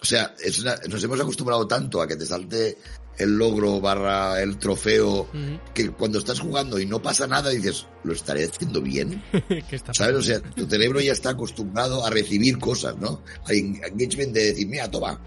O 0.00 0.04
sea, 0.04 0.34
es 0.42 0.58
una- 0.60 0.76
nos 0.88 1.02
hemos 1.02 1.20
acostumbrado 1.20 1.66
tanto 1.66 2.00
a 2.00 2.06
que 2.06 2.16
te 2.16 2.26
salte 2.26 2.76
el 3.18 3.30
logro 3.38 3.80
barra 3.80 4.42
el 4.42 4.58
trofeo 4.58 5.26
que 5.72 5.88
cuando 5.90 6.18
estás 6.18 6.38
jugando 6.38 6.78
y 6.78 6.84
no 6.84 7.00
pasa 7.00 7.26
nada 7.26 7.48
dices, 7.50 7.86
¿lo 8.04 8.12
estaré 8.12 8.44
haciendo 8.44 8.82
bien? 8.82 9.22
está 9.70 9.94
¿Sabes? 9.94 10.16
O 10.16 10.22
sea, 10.22 10.40
tu 10.40 10.66
cerebro 10.66 11.00
ya 11.00 11.12
está 11.12 11.30
acostumbrado 11.30 12.04
a 12.04 12.10
recibir 12.10 12.58
cosas, 12.58 12.96
¿no? 12.98 13.22
Hay 13.46 13.60
engagement 13.60 14.32
de 14.34 14.44
decir, 14.44 14.68
mira, 14.68 14.90
toma, 14.90 15.18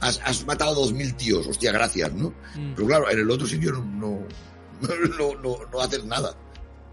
has, 0.00 0.18
has 0.24 0.46
matado 0.46 0.74
dos 0.74 0.92
mil 0.94 1.14
tíos, 1.14 1.46
hostia, 1.46 1.72
gracias, 1.72 2.10
¿no? 2.14 2.30
Mm. 2.54 2.72
Pero 2.74 2.86
claro, 2.88 3.10
en 3.10 3.18
el 3.20 3.30
otro 3.30 3.46
sitio 3.46 3.72
no, 3.72 3.84
no, 3.84 4.88
no, 5.18 5.34
no, 5.42 5.58
no 5.70 5.80
haces 5.80 6.04
nada. 6.06 6.34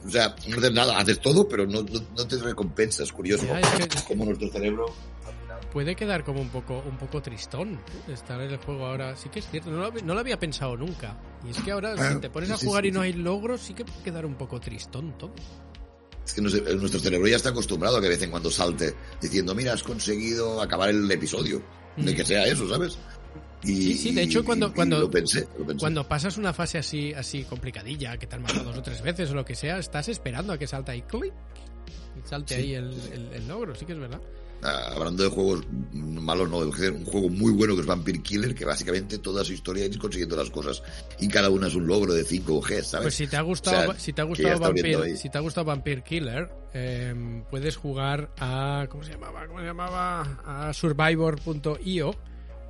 O 0.05 0.09
sea, 0.12 0.36
no 0.49 0.57
haces 0.57 0.73
nada, 0.73 0.97
haces 0.99 1.21
todo, 1.21 1.47
pero 1.47 1.65
no, 1.65 1.83
no, 1.83 2.01
no 2.17 2.27
te 2.27 2.36
recompensas, 2.36 3.13
curioso. 3.13 3.45
Es 3.55 3.67
que- 3.69 3.83
es 3.95 4.01
que 4.03 4.07
Como 4.13 4.25
nuestro 4.25 4.49
cerebro... 4.51 4.88
puede 5.73 5.95
quedar 5.95 6.23
como 6.23 6.39
un 6.39 6.49
poco 6.49 6.81
un 6.88 6.97
poco 6.97 7.21
tristón 7.21 7.73
¿eh? 8.07 8.13
estar 8.13 8.39
en 8.39 8.51
el 8.51 8.57
juego 8.57 8.86
ahora. 8.86 9.15
Sí 9.17 9.27
que 9.29 9.39
es 9.39 9.49
cierto, 9.49 9.71
no 9.71 9.77
lo, 9.79 9.91
no 9.91 10.13
lo 10.13 10.19
había 10.19 10.39
pensado 10.39 10.77
nunca. 10.77 11.17
Y 11.45 11.49
es 11.49 11.57
que 11.62 11.71
ahora, 11.71 11.95
Ah, 11.97 12.13
si 12.13 12.19
te 12.19 12.29
pones 12.29 12.51
a 12.51 12.57
sí, 12.57 12.65
jugar 12.67 12.83
sí, 12.83 12.89
y 12.89 12.91
no 12.91 13.01
hay 13.01 13.13
logros, 13.13 13.59
sí 13.62 13.73
que 13.73 13.83
puede 13.83 14.03
quedar 14.03 14.25
un 14.25 14.36
poco 14.36 14.59
tristón 14.59 15.17
todo. 15.17 15.33
Es 16.25 16.33
que 16.33 16.41
no 16.41 16.49
sé, 16.49 16.62
nuestro 16.75 16.99
cerebro 17.01 17.27
ya 17.27 17.36
está 17.36 17.49
acostumbrado 17.49 17.97
a 17.97 17.99
que 17.99 18.05
de 18.07 18.13
vez 18.13 18.21
en 18.23 18.31
cuando 18.31 18.49
salte 18.49 18.93
diciendo, 19.19 19.53
mira, 19.53 19.73
has 19.73 19.83
conseguido 19.83 20.62
acabar 20.62 20.89
el 20.89 21.09
episodio. 21.12 21.62
De 21.97 22.12
Mm. 22.12 22.15
que 22.15 22.25
sea 22.25 22.45
eso, 22.45 22.67
¿sabes? 22.69 22.97
Y, 23.63 23.75
Sí, 23.75 23.93
sí, 23.95 24.12
de 24.13 24.23
hecho, 24.23 24.43
cuando- 24.43 24.73
cuando- 24.73 24.99
lo 24.99 25.12
pensé, 25.12 25.47
lo 25.59 25.65
pensé. 25.65 25.79
Cuando 25.79 26.07
pasas 26.07 26.38
una 26.38 26.53
fase 26.53 26.77
así, 26.79 27.13
así 27.13 27.43
complicadilla, 27.43 28.17
que 28.17 28.25
te 28.27 28.36
han 28.36 28.41
matado 28.41 28.63
dos 28.65 28.77
o 28.77 28.81
tres 28.81 29.01
veces 29.01 29.29
o 29.31 29.36
lo 29.36 29.45
que 29.45 29.55
sea, 29.55 29.77
estás 29.77 30.07
esperando 30.09 30.53
a 30.53 30.57
que 30.57 30.65
salte 30.67 30.91
ahí 30.91 31.01
clic. 31.03 31.33
Y 32.23 32.27
salte 32.27 32.55
Sí, 32.55 32.62
ahí 32.62 32.73
el, 32.75 32.93
el- 33.13 33.33
el 33.33 33.47
logro, 33.47 33.75
sí 33.75 33.86
que 33.86 33.93
es 33.93 33.99
verdad. 33.99 34.19
Hablando 34.63 35.23
de 35.23 35.30
juegos 35.30 35.65
malos, 35.91 36.49
no, 36.49 36.60
un 36.60 37.06
juego 37.06 37.30
muy 37.30 37.52
bueno 37.52 37.76
que 37.76 37.82
es 37.82 37.88
Vampire 37.88 38.21
Killer, 38.21 38.56
que 38.56 38.65
básicamente 38.65 39.17
toda 39.17 39.43
su 39.43 39.54
historia 39.54 39.86
es 39.86 39.97
consiguiendo 39.97 40.36
las 40.36 40.49
cosas 40.49 40.82
y 41.19 41.28
cada 41.28 41.49
una 41.49 41.67
es 41.67 41.76
un 41.76 41.86
logro 41.86 42.13
de 42.13 42.23
5 42.23 42.62
G, 42.62 42.82
¿sabes? 42.82 43.04
Pues 43.04 43.15
si 43.15 43.28
te 43.28 43.36
ha 43.36 43.41
gustado, 43.41 43.91
O 43.91 43.93
sea, 43.93 43.99
si 43.99 44.13
te 44.13 44.21
ha 44.21 44.23
gustado 44.23 44.60
Vampire, 44.60 45.17
si 45.17 45.30
te 45.30 45.38
ha 45.38 45.41
gustado 45.41 45.65
Vampire 45.65 46.02
Killer, 46.02 46.49
eh, 46.73 47.43
puedes 47.49 47.76
jugar 47.76 48.30
a 48.39 48.88
¿cómo 48.89 49.04
se 49.04 49.12
llamaba? 49.12 49.45
¿Cómo 49.47 49.60
se 49.60 49.65
llamaba? 49.65 50.21
A 50.45 50.73
Survivor.io, 50.73 52.15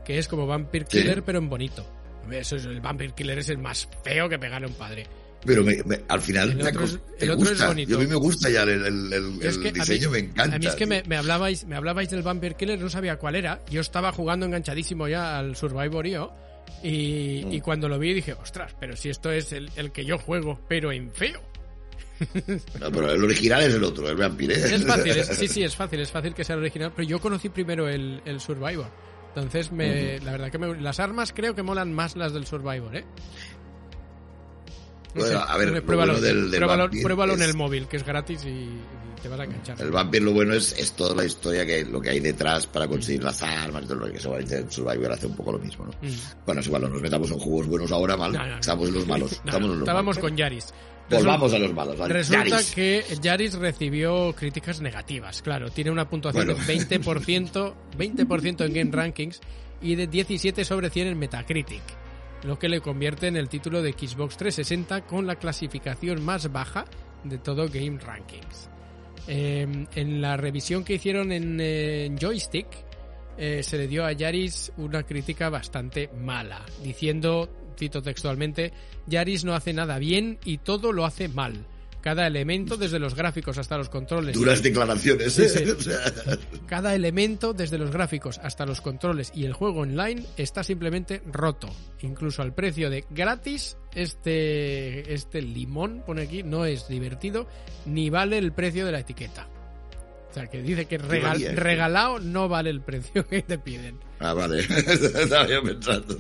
que 0.04 0.18
es 0.18 0.28
como 0.28 0.48
Vampire 0.48 0.86
Sí. 0.90 1.00
Killer 1.00 1.24
pero 1.24 1.38
en 1.38 1.50
bonito. 1.50 1.86
Eso 2.32 2.56
es, 2.56 2.66
el 2.66 2.82
Vampire 2.82 3.14
Killer 3.14 3.38
es 3.40 3.50
el 3.50 3.58
más 3.58 3.88
feo 4.04 4.30
que 4.30 4.40
pegar 4.40 4.64
a 4.64 4.68
un 4.68 4.74
padre. 4.74 5.06
Pero 5.46 5.64
me- 5.64 5.84
me- 5.84 6.02
al 6.08 6.22
final 6.22 6.52
El 6.60 6.68
otro 6.68 6.84
es- 6.86 7.00
el 7.20 7.36
gusta. 7.36 7.68
bonito. 7.68 7.90
Yo 7.92 7.98
a 7.98 8.00
mí 8.02 8.08
me 8.08 8.16
gusta 8.16 8.50
ya 8.50 8.64
el, 8.64 8.70
el- 8.70 9.14
el- 9.14 9.40
Es 9.42 9.56
el 9.58 9.62
que 9.62 9.70
a 9.70 9.72
mí- 9.74 9.80
diseño, 9.80 10.10
me 10.12 10.20
encanta. 10.20 10.56
A 10.56 10.60
mí 10.60 10.66
es 10.68 10.76
que 10.76 10.86
me, 10.86 11.04
me 11.04 11.18
hablabais, 11.18 11.66
me 11.66 11.76
hablabais 11.76 12.10
del 12.10 12.22
Vampire 12.24 12.56
Killer, 12.56 12.80
no 12.80 12.90
sabía 12.90 13.18
cuál 13.18 13.36
era. 13.36 13.62
Yo 13.70 13.82
estaba 13.82 14.12
jugando 14.12 14.46
enganchadísimo 14.46 15.08
ya 15.08 15.38
al 15.38 15.56
Survivor.io 15.56 16.32
y, 16.82 17.44
Mm. 17.46 17.52
y 17.54 17.62
cuando 17.62 17.90
lo 17.90 18.00
vi 18.00 18.14
dije, 18.14 18.34
ostras, 18.34 18.74
pero 18.80 18.96
si 18.96 19.10
esto 19.10 19.32
es 19.32 19.52
el, 19.54 19.70
el 19.76 19.92
que 19.92 20.06
yo 20.06 20.18
juego, 20.18 20.60
pero 20.68 20.92
en 20.92 21.12
feo. 21.12 21.42
No, 22.80 22.92
pero 22.92 23.12
el 23.12 23.24
original 23.24 23.64
es 23.64 23.74
el 23.74 23.84
otro, 23.84 24.08
el 24.08 24.16
Vampire. 24.16 24.54
Es 24.54 24.86
fácil, 24.86 25.12
es- 25.18 25.28
sí, 25.28 25.48
sí, 25.48 25.64
es 25.64 25.76
fácil, 25.76 26.00
es 26.00 26.12
fácil 26.12 26.34
que 26.34 26.44
sea 26.44 26.56
el 26.56 26.62
original, 26.62 26.92
pero 26.96 27.08
yo 27.08 27.20
conocí 27.20 27.50
primero 27.50 27.88
el, 27.90 28.22
el 28.26 28.40
Survivor. 28.40 28.88
Entonces, 29.36 29.72
me, 29.72 30.20
la 30.20 30.34
verdad 30.34 30.52
que 30.52 30.60
me- 30.60 30.80
las 30.80 31.00
armas 31.00 31.34
creo 31.34 31.56
que 31.56 31.64
molan 31.64 31.92
más 31.92 32.16
las 32.16 32.34
del 32.34 32.46
Survivor, 32.46 32.96
¿eh? 32.96 33.04
Bueno, 35.16 35.40
a 35.40 35.58
ver, 35.58 35.70
lo 35.72 35.86
pruébalo, 35.86 36.14
bueno 36.14 36.26
del- 36.26 36.52
del 36.52 36.62
pruébalo- 36.62 37.02
pruébalo 37.04 37.34
en 37.34 37.42
es- 37.42 37.48
el 37.50 37.56
móvil, 37.56 37.88
que 37.88 37.98
es 37.98 38.06
gratis 38.06 38.44
y, 38.46 38.70
te 39.22 39.30
vas 39.30 39.40
a 39.40 39.44
enganchar. 39.46 39.80
El 39.82 39.92
Vampire 39.92 40.26
lo 40.26 40.34
bueno 40.34 40.54
es, 40.54 40.74
es 40.78 40.92
toda 40.94 41.16
la 41.16 41.24
historia 41.24 41.66
que 41.66 41.86
lo 41.86 42.02
que 42.02 42.10
hay 42.10 42.20
detrás 42.20 42.68
para 42.68 42.88
conseguir 42.90 43.24
las 43.24 43.42
armas 43.42 43.84
y 43.84 43.88
todo 43.88 44.00
lo 44.00 44.12
que 44.12 44.20
seguramente 44.20 44.66
Survivor 44.70 45.12
hace 45.14 45.28
un 45.28 45.36
poco 45.36 45.54
lo 45.54 45.60
mismo, 45.60 45.86
¿no? 45.86 45.92
Mm. 46.02 46.14
Bueno, 46.46 46.60
es 46.62 46.68
igual, 46.68 46.82
no 46.82 46.90
nos 46.90 47.02
metamos 47.02 47.32
en 47.32 47.40
juegos 47.40 47.68
buenos 47.68 47.92
ahora 47.94 48.18
mal, 48.18 48.34
No, 48.34 48.46
no, 48.46 48.58
estamos 48.60 48.88
en 48.90 48.94
los 48.96 49.08
malos. 49.08 49.32
Estamos 49.46 49.62
en 49.62 49.68
los 49.70 49.80
estábamos 49.80 50.16
malos. 50.18 50.30
con 50.30 50.38
Yaris. 50.38 50.74
Volvamos 51.10 51.54
a 51.54 51.60
los 51.60 51.74
malos, 51.74 51.98
¿vale? 51.98 52.14
Resulta 52.14 52.46
Yaris. 52.50 52.72
que 52.72 53.04
Yaris 53.22 53.54
recibió 53.56 54.34
críticas 54.34 54.82
negativas, 54.82 55.42
claro. 55.42 55.70
Tiene 55.70 55.92
una 55.92 56.10
puntuación 56.10 56.46
Bueno. 56.46 56.60
de 56.66 56.66
20%, 56.66 57.74
20% 57.98 58.62
en 58.66 58.74
Game 58.74 58.92
Rankings 58.92 59.40
y 59.82 59.96
de 59.96 60.08
17 60.08 60.66
sobre 60.66 60.90
100 60.90 61.08
en 61.08 61.20
Metacritic, 61.20 61.82
lo 62.44 62.60
que 62.60 62.70
le 62.70 62.82
convierte 62.82 63.28
en 63.28 63.38
el 63.38 63.50
título 63.50 63.82
de 63.82 63.94
Xbox 63.94 64.38
360 64.38 65.06
con 65.06 65.26
la 65.26 65.36
clasificación 65.36 66.24
más 66.24 66.52
baja 66.52 66.86
de 67.24 67.38
todo 67.38 67.68
Game 67.70 68.00
Rankings. 68.00 68.70
Eh, 69.28 69.88
en 69.96 70.22
la 70.22 70.36
revisión 70.36 70.84
que 70.84 70.96
hicieron 70.96 71.32
en, 71.32 71.58
eh, 71.62 72.14
Joystick, 72.20 72.68
eh, 73.38 73.64
se 73.64 73.78
le 73.78 73.88
dio 73.88 74.06
a 74.06 74.12
Yaris 74.12 74.74
una 74.78 75.04
crítica 75.04 75.50
bastante 75.50 76.10
mala, 76.10 76.66
diciendo, 76.84 77.50
cito 77.78 78.02
textualmente, 78.02 78.74
Yaris 79.08 79.46
no 79.46 79.56
hace 79.56 79.74
nada 79.74 79.98
bien 79.98 80.38
y 80.44 80.58
todo 80.60 80.92
lo 80.92 81.06
hace 81.06 81.30
mal. 81.30 81.66
Cada 82.04 82.28
elemento, 82.28 82.76
desde 82.76 83.00
los 83.00 83.16
gráficos 83.16 83.58
hasta 83.58 83.78
los 83.78 83.88
controles. 83.88 84.36
Duras 84.36 84.62
declaraciones, 84.62 85.40
¿eh? 85.40 85.48
sí. 85.48 85.90
Cada 86.68 86.94
elemento, 86.96 87.54
desde 87.54 87.78
los 87.78 87.92
gráficos 87.92 88.42
hasta 88.44 88.66
los 88.66 88.82
controles 88.82 89.32
y 89.34 89.46
el 89.46 89.54
juego 89.54 89.80
online, 89.80 90.26
está 90.36 90.66
simplemente 90.66 91.22
roto. 91.26 91.74
Incluso 92.02 92.42
al 92.42 92.54
precio 92.54 92.90
de 92.90 93.06
gratis, 93.10 93.78
este, 93.96 95.14
este 95.14 95.42
limón, 95.42 96.04
pone 96.06 96.24
aquí, 96.24 96.44
no 96.44 96.66
es 96.66 96.90
divertido, 96.90 97.48
ni 97.86 98.10
vale 98.10 98.38
el 98.38 98.52
precio 98.52 98.86
de 98.86 98.92
la 98.92 99.00
etiqueta. 99.00 99.48
O 100.30 100.34
sea, 100.34 100.48
que 100.48 100.62
dice 100.62 100.88
que 100.88 100.98
regalado 100.98 102.20
no 102.20 102.50
vale 102.50 102.70
el 102.70 102.82
precio 102.82 103.26
que 103.30 103.44
te 103.44 103.58
piden. 103.58 103.98
Ah, 104.24 104.34
vale. 104.34 104.60
Estaba 104.88 105.48
yo 105.48 105.62
pensando. 105.62 106.16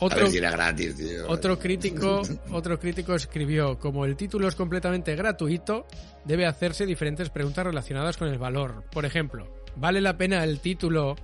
A 0.00 0.04
Otro, 0.04 0.20
ver 0.20 0.30
si 0.30 0.38
era 0.38 0.50
gratis, 0.52 0.96
tío. 0.96 1.28
otro 1.28 1.58
crítico, 1.64 2.22
otro 2.52 2.78
crítico 2.78 3.14
escribió, 3.14 3.78
como 3.78 4.04
el 4.04 4.14
título 4.16 4.46
es 4.46 4.54
completamente 4.54 5.16
gratuito, 5.16 5.86
debe 6.24 6.46
hacerse 6.46 6.86
diferentes 6.86 7.30
preguntas 7.30 7.64
relacionadas 7.64 8.16
con 8.16 8.28
el 8.28 8.38
valor. 8.38 8.84
Por 8.92 9.04
ejemplo, 9.04 9.48
¿vale 9.74 10.00
la 10.00 10.16
pena 10.16 10.44
el 10.44 10.60
título 10.60 11.16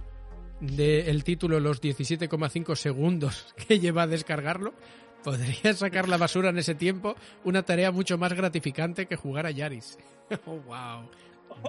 de 0.61 1.11
el 1.11 1.22
título 1.22 1.61
los 1.61 1.81
17,5 1.81 2.75
segundos 2.75 3.55
que 3.68 3.79
lleva 3.79 4.03
a 4.03 4.07
descargarlo? 4.09 4.75
¿Podría 5.22 5.72
sacar 5.75 6.09
la 6.09 6.16
basura 6.16 6.51
en 6.51 6.59
ese 6.59 6.75
tiempo? 6.75 7.14
Una 7.45 7.62
tarea 7.62 7.93
mucho 7.93 8.18
más 8.18 8.33
gratificante 8.33 9.07
que 9.07 9.16
jugar 9.16 9.47
a 9.47 9.51
Yaris. 9.53 9.99
oh, 10.47 10.59
wow. 10.66 11.09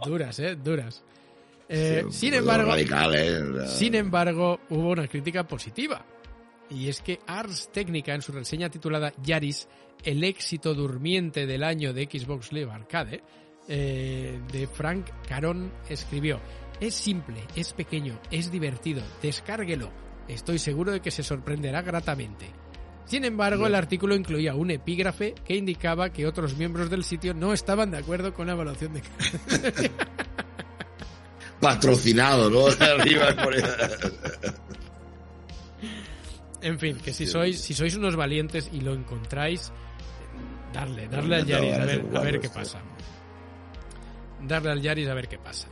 Duras, 0.06 0.40
eh, 0.40 0.56
duras. 0.56 1.04
Eh, 1.68 2.04
Sí, 2.10 2.12
sin 2.12 2.30
poco 2.32 2.40
embargo, 2.42 2.72
Radical, 2.72 3.16
¿eh? 3.16 3.68
Sin 3.68 3.96
embargo, 3.96 4.60
hubo 4.70 4.90
una 4.90 5.08
crítica 5.08 5.48
positiva. 5.48 6.06
Y 6.70 6.90
es 6.90 7.02
que 7.02 7.20
Ars 7.28 7.70
Technica, 7.72 8.14
en 8.14 8.22
su 8.22 8.32
reseña 8.32 8.70
titulada 8.70 9.14
Yaris, 9.24 9.68
el 10.04 10.24
éxito 10.24 10.74
durmiente 10.74 11.46
del 11.46 11.64
año 11.64 11.94
de 11.94 12.06
Xbox 12.06 12.52
Live 12.52 12.72
Arcade, 12.72 13.24
eh, 13.68 14.40
de 14.52 14.68
Frank 14.68 15.08
Caron, 15.28 15.72
escribió: 15.90 16.40
Es 16.80 16.96
simple, 16.96 17.42
es 17.56 17.74
pequeño, 17.74 18.20
es 18.32 18.52
divertido, 18.52 19.04
descárguelo. 19.22 19.92
Estoy 20.28 20.58
seguro 20.58 20.92
de 20.92 21.02
que 21.02 21.12
se 21.12 21.24
sorprenderá 21.24 21.82
gratamente. 21.82 22.48
Sin 23.06 23.24
embargo, 23.24 23.68
el 23.68 23.76
artículo 23.76 24.16
incluía 24.16 24.56
un 24.56 24.72
epígrafe 24.72 25.36
que 25.46 25.56
indicaba 25.56 26.10
que 26.10 26.26
otros 26.26 26.58
miembros 26.58 26.90
del 26.90 27.04
sitio 27.04 27.36
no 27.36 27.54
estaban 27.54 27.92
de 27.92 27.98
acuerdo 27.98 28.34
con 28.34 28.48
la 28.48 28.54
evaluación 28.54 28.94
de 28.94 29.02
Patrocinado, 31.66 32.50
¿no? 32.50 32.68
Arriba 32.86 33.28
por 33.44 33.56
En 36.62 36.80
fin, 36.80 36.98
que 36.98 37.12
si 37.14 37.26
sois, 37.28 37.60
si 37.60 37.74
sois 37.74 37.96
unos 37.96 38.16
valientes 38.16 38.70
y 38.72 38.82
lo 38.82 38.94
encontráis, 38.94 39.72
darle, 40.74 41.08
darle 41.08 41.38
al 41.38 41.46
Yaris 41.46 41.74
a 41.74 41.86
ver, 42.22 42.36
a 42.38 42.40
qué 42.40 42.50
pasa. 42.50 42.82
Darle 44.42 44.72
al 44.72 44.82
Yaris 44.82 45.08
a 45.08 45.14
ver 45.14 45.28
qué 45.28 45.38
pasa. 45.38 45.68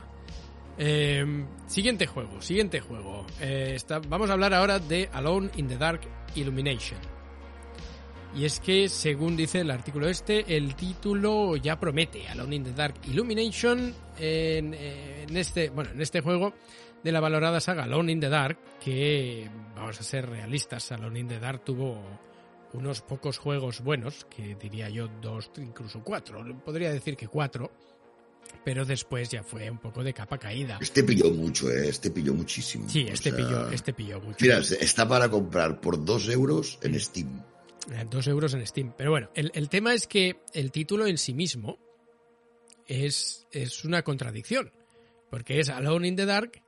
Eh, 0.78 1.24
siguiente 1.66 2.06
juego, 2.06 2.40
siguiente 2.42 2.80
juego. 2.80 3.26
Eh, 3.40 3.72
está- 3.76 4.00
vamos 4.00 4.30
a 4.30 4.32
hablar 4.32 4.52
ahora 4.54 4.78
de 4.78 5.08
Alone 5.12 5.50
in 5.56 5.68
the 5.68 5.76
Dark 5.76 6.00
Illumination. 6.34 6.98
Y 8.36 8.44
es 8.44 8.58
que, 8.58 8.88
según 8.88 9.36
dice 9.36 9.60
el 9.60 9.70
artículo 9.70 10.08
este, 10.08 10.56
el 10.56 10.74
título 10.74 11.56
ya 11.56 11.78
promete 11.78 12.26
Alone 12.26 12.56
in 12.56 12.64
the 12.64 12.72
Dark 12.72 12.96
Illumination 13.08 13.94
en, 14.18 14.74
en 14.74 15.36
este, 15.36 15.70
bueno, 15.70 15.90
en 15.92 16.00
este 16.00 16.20
juego 16.20 16.52
de 17.04 17.12
la 17.12 17.20
valorada 17.20 17.60
saga 17.60 17.84
Alone 17.84 18.10
in 18.10 18.20
the 18.20 18.28
Dark, 18.28 18.58
que 18.82 19.48
vamos 19.76 20.00
a 20.00 20.02
ser 20.02 20.28
realistas, 20.28 20.90
Alone 20.90 21.20
in 21.20 21.28
the 21.28 21.38
Dark 21.38 21.64
tuvo 21.64 22.02
unos 22.72 23.02
pocos 23.02 23.38
juegos 23.38 23.80
buenos, 23.82 24.24
que 24.24 24.56
diría 24.56 24.88
yo 24.88 25.08
dos, 25.22 25.50
incluso 25.58 26.02
cuatro, 26.02 26.44
podría 26.64 26.90
decir 26.90 27.16
que 27.16 27.28
cuatro, 27.28 27.70
pero 28.64 28.84
después 28.84 29.30
ya 29.30 29.44
fue 29.44 29.70
un 29.70 29.78
poco 29.78 30.02
de 30.02 30.12
capa 30.12 30.38
caída. 30.38 30.78
Este 30.80 31.04
pilló 31.04 31.30
mucho, 31.30 31.70
¿eh? 31.70 31.88
Este 31.88 32.10
pilló 32.10 32.34
muchísimo. 32.34 32.88
Sí, 32.88 33.04
O 33.08 33.12
este 33.12 33.30
sea, 33.30 33.36
pilló, 33.36 33.70
este 33.70 33.92
pilló 33.92 34.20
mucho. 34.20 34.38
Mira, 34.40 34.58
está 34.58 35.06
para 35.06 35.28
comprar 35.28 35.80
por 35.80 36.04
dos 36.04 36.28
euros 36.28 36.78
en 36.82 36.98
Steam. 36.98 37.42
Eh, 37.92 38.06
Dos 38.10 38.26
euros 38.26 38.54
en 38.54 38.66
Steam. 38.66 38.92
Pero 38.96 39.10
bueno, 39.10 39.30
el, 39.34 39.50
el 39.54 39.68
tema 39.68 39.94
es 39.94 40.06
que 40.06 40.36
el 40.52 40.70
título 40.70 41.06
en 41.06 41.18
sí 41.18 41.34
mismo 41.34 41.78
es, 42.86 43.46
es 43.50 43.84
una 43.84 44.02
contradicción. 44.02 44.72
Porque 45.30 45.60
es 45.60 45.68
Alone 45.68 46.08
in 46.08 46.16
the 46.16 46.26
Dark 46.26 46.62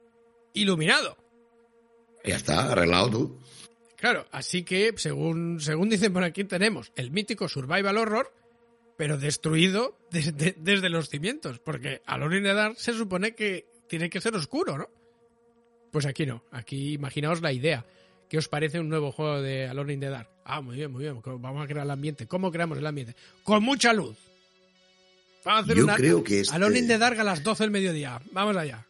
iluminado. 0.53 1.17
Ya 2.25 2.37
está, 2.37 2.73
arreglado 2.73 3.11
tú. 3.11 3.39
Claro, 3.97 4.27
así 4.31 4.65
que 4.65 4.93
según, 4.97 5.61
según 5.61 5.89
dicen 5.89 6.13
por 6.13 6.25
aquí 6.25 6.45
tenemos 6.45 6.93
el 6.97 7.11
mítico 7.11 7.49
Survival 7.49 7.97
Horror, 7.97 8.33
pero 8.97 9.17
destruido 9.19 9.97
desde, 10.11 10.55
desde 10.59 10.89
los 10.89 11.09
cimientos. 11.09 11.61
Porque 11.61 12.03
Alone 12.07 12.39
in 12.39 12.43
the 12.43 12.55
Dark 12.55 12.77
se 12.79 12.93
supone 12.93 13.35
que 13.35 13.67
tiene 13.89 14.11
que 14.11 14.21
ser 14.21 14.35
oscuro, 14.35 14.77
¿no? 14.77 14.89
Pues 15.93 16.05
aquí 16.07 16.27
no. 16.27 16.43
Aquí 16.51 16.95
imaginaos 16.95 17.41
la 17.41 17.53
idea. 17.53 17.87
¿Qué 18.29 18.39
os 18.39 18.49
parece 18.49 18.81
un 18.81 18.89
nuevo 18.89 19.13
juego 19.13 19.41
de 19.41 19.67
Alone 19.69 19.95
in 19.95 20.01
the 20.01 20.09
Dark? 20.09 20.29
Ah, 20.45 20.61
muy 20.61 20.77
bien, 20.77 20.91
muy 20.91 21.03
bien. 21.03 21.21
Vamos 21.25 21.65
a 21.65 21.67
crear 21.67 21.85
el 21.85 21.91
ambiente. 21.91 22.27
¿Cómo 22.27 22.51
creamos 22.51 22.79
el 22.79 22.87
ambiente? 22.87 23.15
Con 23.45 23.63
mucha 23.63 23.93
luz. 23.93 24.17
Vamos 25.45 25.61
a 25.61 25.65
hacer 25.65 25.77
Yo 25.77 25.85
una 25.85 25.95
creo 25.97 26.25
que 26.25 26.41
este- 26.41 26.55
Alone 26.55 26.79
in 26.81 26.89
the 26.89 26.99
Dark 26.99 27.19
a 27.21 27.25
las 27.25 27.43
12 27.43 27.63
del 27.65 27.71
mediodía. 27.71 28.21
Vamos 28.33 28.57
allá. 28.57 28.85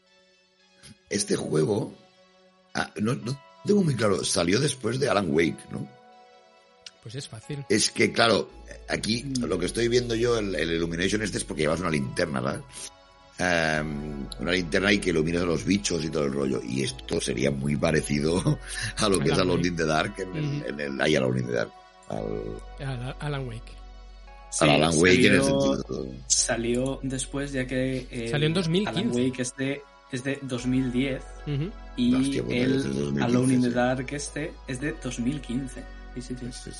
Este 1.10 1.36
juego, 1.36 1.92
ah, 2.74 2.90
no, 2.96 3.14
no 3.14 3.38
tengo 3.64 3.82
muy 3.82 3.94
claro, 3.94 4.24
salió 4.24 4.58
después 4.58 4.98
de 4.98 5.08
Alan 5.08 5.28
Wake, 5.30 5.58
¿no? 5.70 5.86
Pues 7.02 7.14
es 7.14 7.28
fácil. 7.28 7.64
Es 7.68 7.90
que, 7.90 8.10
claro, 8.10 8.50
aquí 8.88 9.22
lo 9.40 9.58
que 9.58 9.66
estoy 9.66 9.86
viendo 9.88 10.14
yo, 10.14 10.38
el, 10.38 10.54
el 10.56 10.72
Illumination 10.72 11.22
este 11.22 11.38
es 11.38 11.44
porque 11.44 11.62
llevas 11.62 11.80
una 11.80 11.90
linterna, 11.90 12.40
¿verdad? 12.40 12.62
Em, 13.38 14.26
una 14.40 14.52
linterna 14.52 14.90
y 14.92 14.98
que 14.98 15.10
iluminas 15.10 15.42
a 15.42 15.46
los 15.46 15.64
bichos 15.64 16.02
y 16.04 16.08
todo 16.10 16.24
el 16.24 16.32
rollo. 16.32 16.60
Y 16.66 16.82
esto 16.82 17.20
sería 17.20 17.50
muy 17.50 17.76
parecido 17.76 18.58
a 18.96 19.08
lo 19.08 19.18
que 19.18 19.26
es 19.26 19.32
Alan 19.34 19.48
Alone 19.48 19.56
Wake. 19.62 19.66
in 19.68 19.76
the 19.76 19.84
Dark 19.86 20.14
en 20.18 20.36
el, 20.36 20.66
en 20.66 20.80
el, 20.80 21.00
ahí 21.00 21.16
Alone 21.16 21.40
in 21.40 21.46
the 21.46 21.52
Dark. 21.52 21.70
Al, 22.08 22.86
Al- 22.88 23.16
Alan 23.20 23.46
Wake. 23.48 23.72
Sí, 24.50 24.64
al 24.64 24.70
Alan 24.70 24.92
Wake 24.96 25.26
en 25.26 25.34
el 25.34 25.42
salió- 25.42 25.74
sentido. 25.76 26.06
Salió 26.28 27.00
después, 27.02 27.52
ya 27.52 27.66
que. 27.66 28.06
el 28.10 28.30
Salió 28.30 28.46
en 28.46 28.54
2015. 28.54 29.00
Alan 29.00 29.12
Wake 29.14 29.42
es 29.42 29.56
de, 29.56 29.82
es 30.12 30.24
de 30.24 30.38
2010 30.42 31.22
Ujú. 31.46 31.70
y 31.96 32.14
Hostia, 32.14 32.42
el 32.48 32.76
es 32.76 32.84
de 32.84 32.88
2015, 32.90 33.22
Alone 33.24 33.54
in 33.54 33.62
the. 33.62 33.70
Dark 33.70 34.06
este 34.12 34.52
es 34.66 34.80
de 34.80 34.92
2015. 35.02 35.82
Sí, 36.14 36.22
sí, 36.22 36.34
sí. 36.52 36.70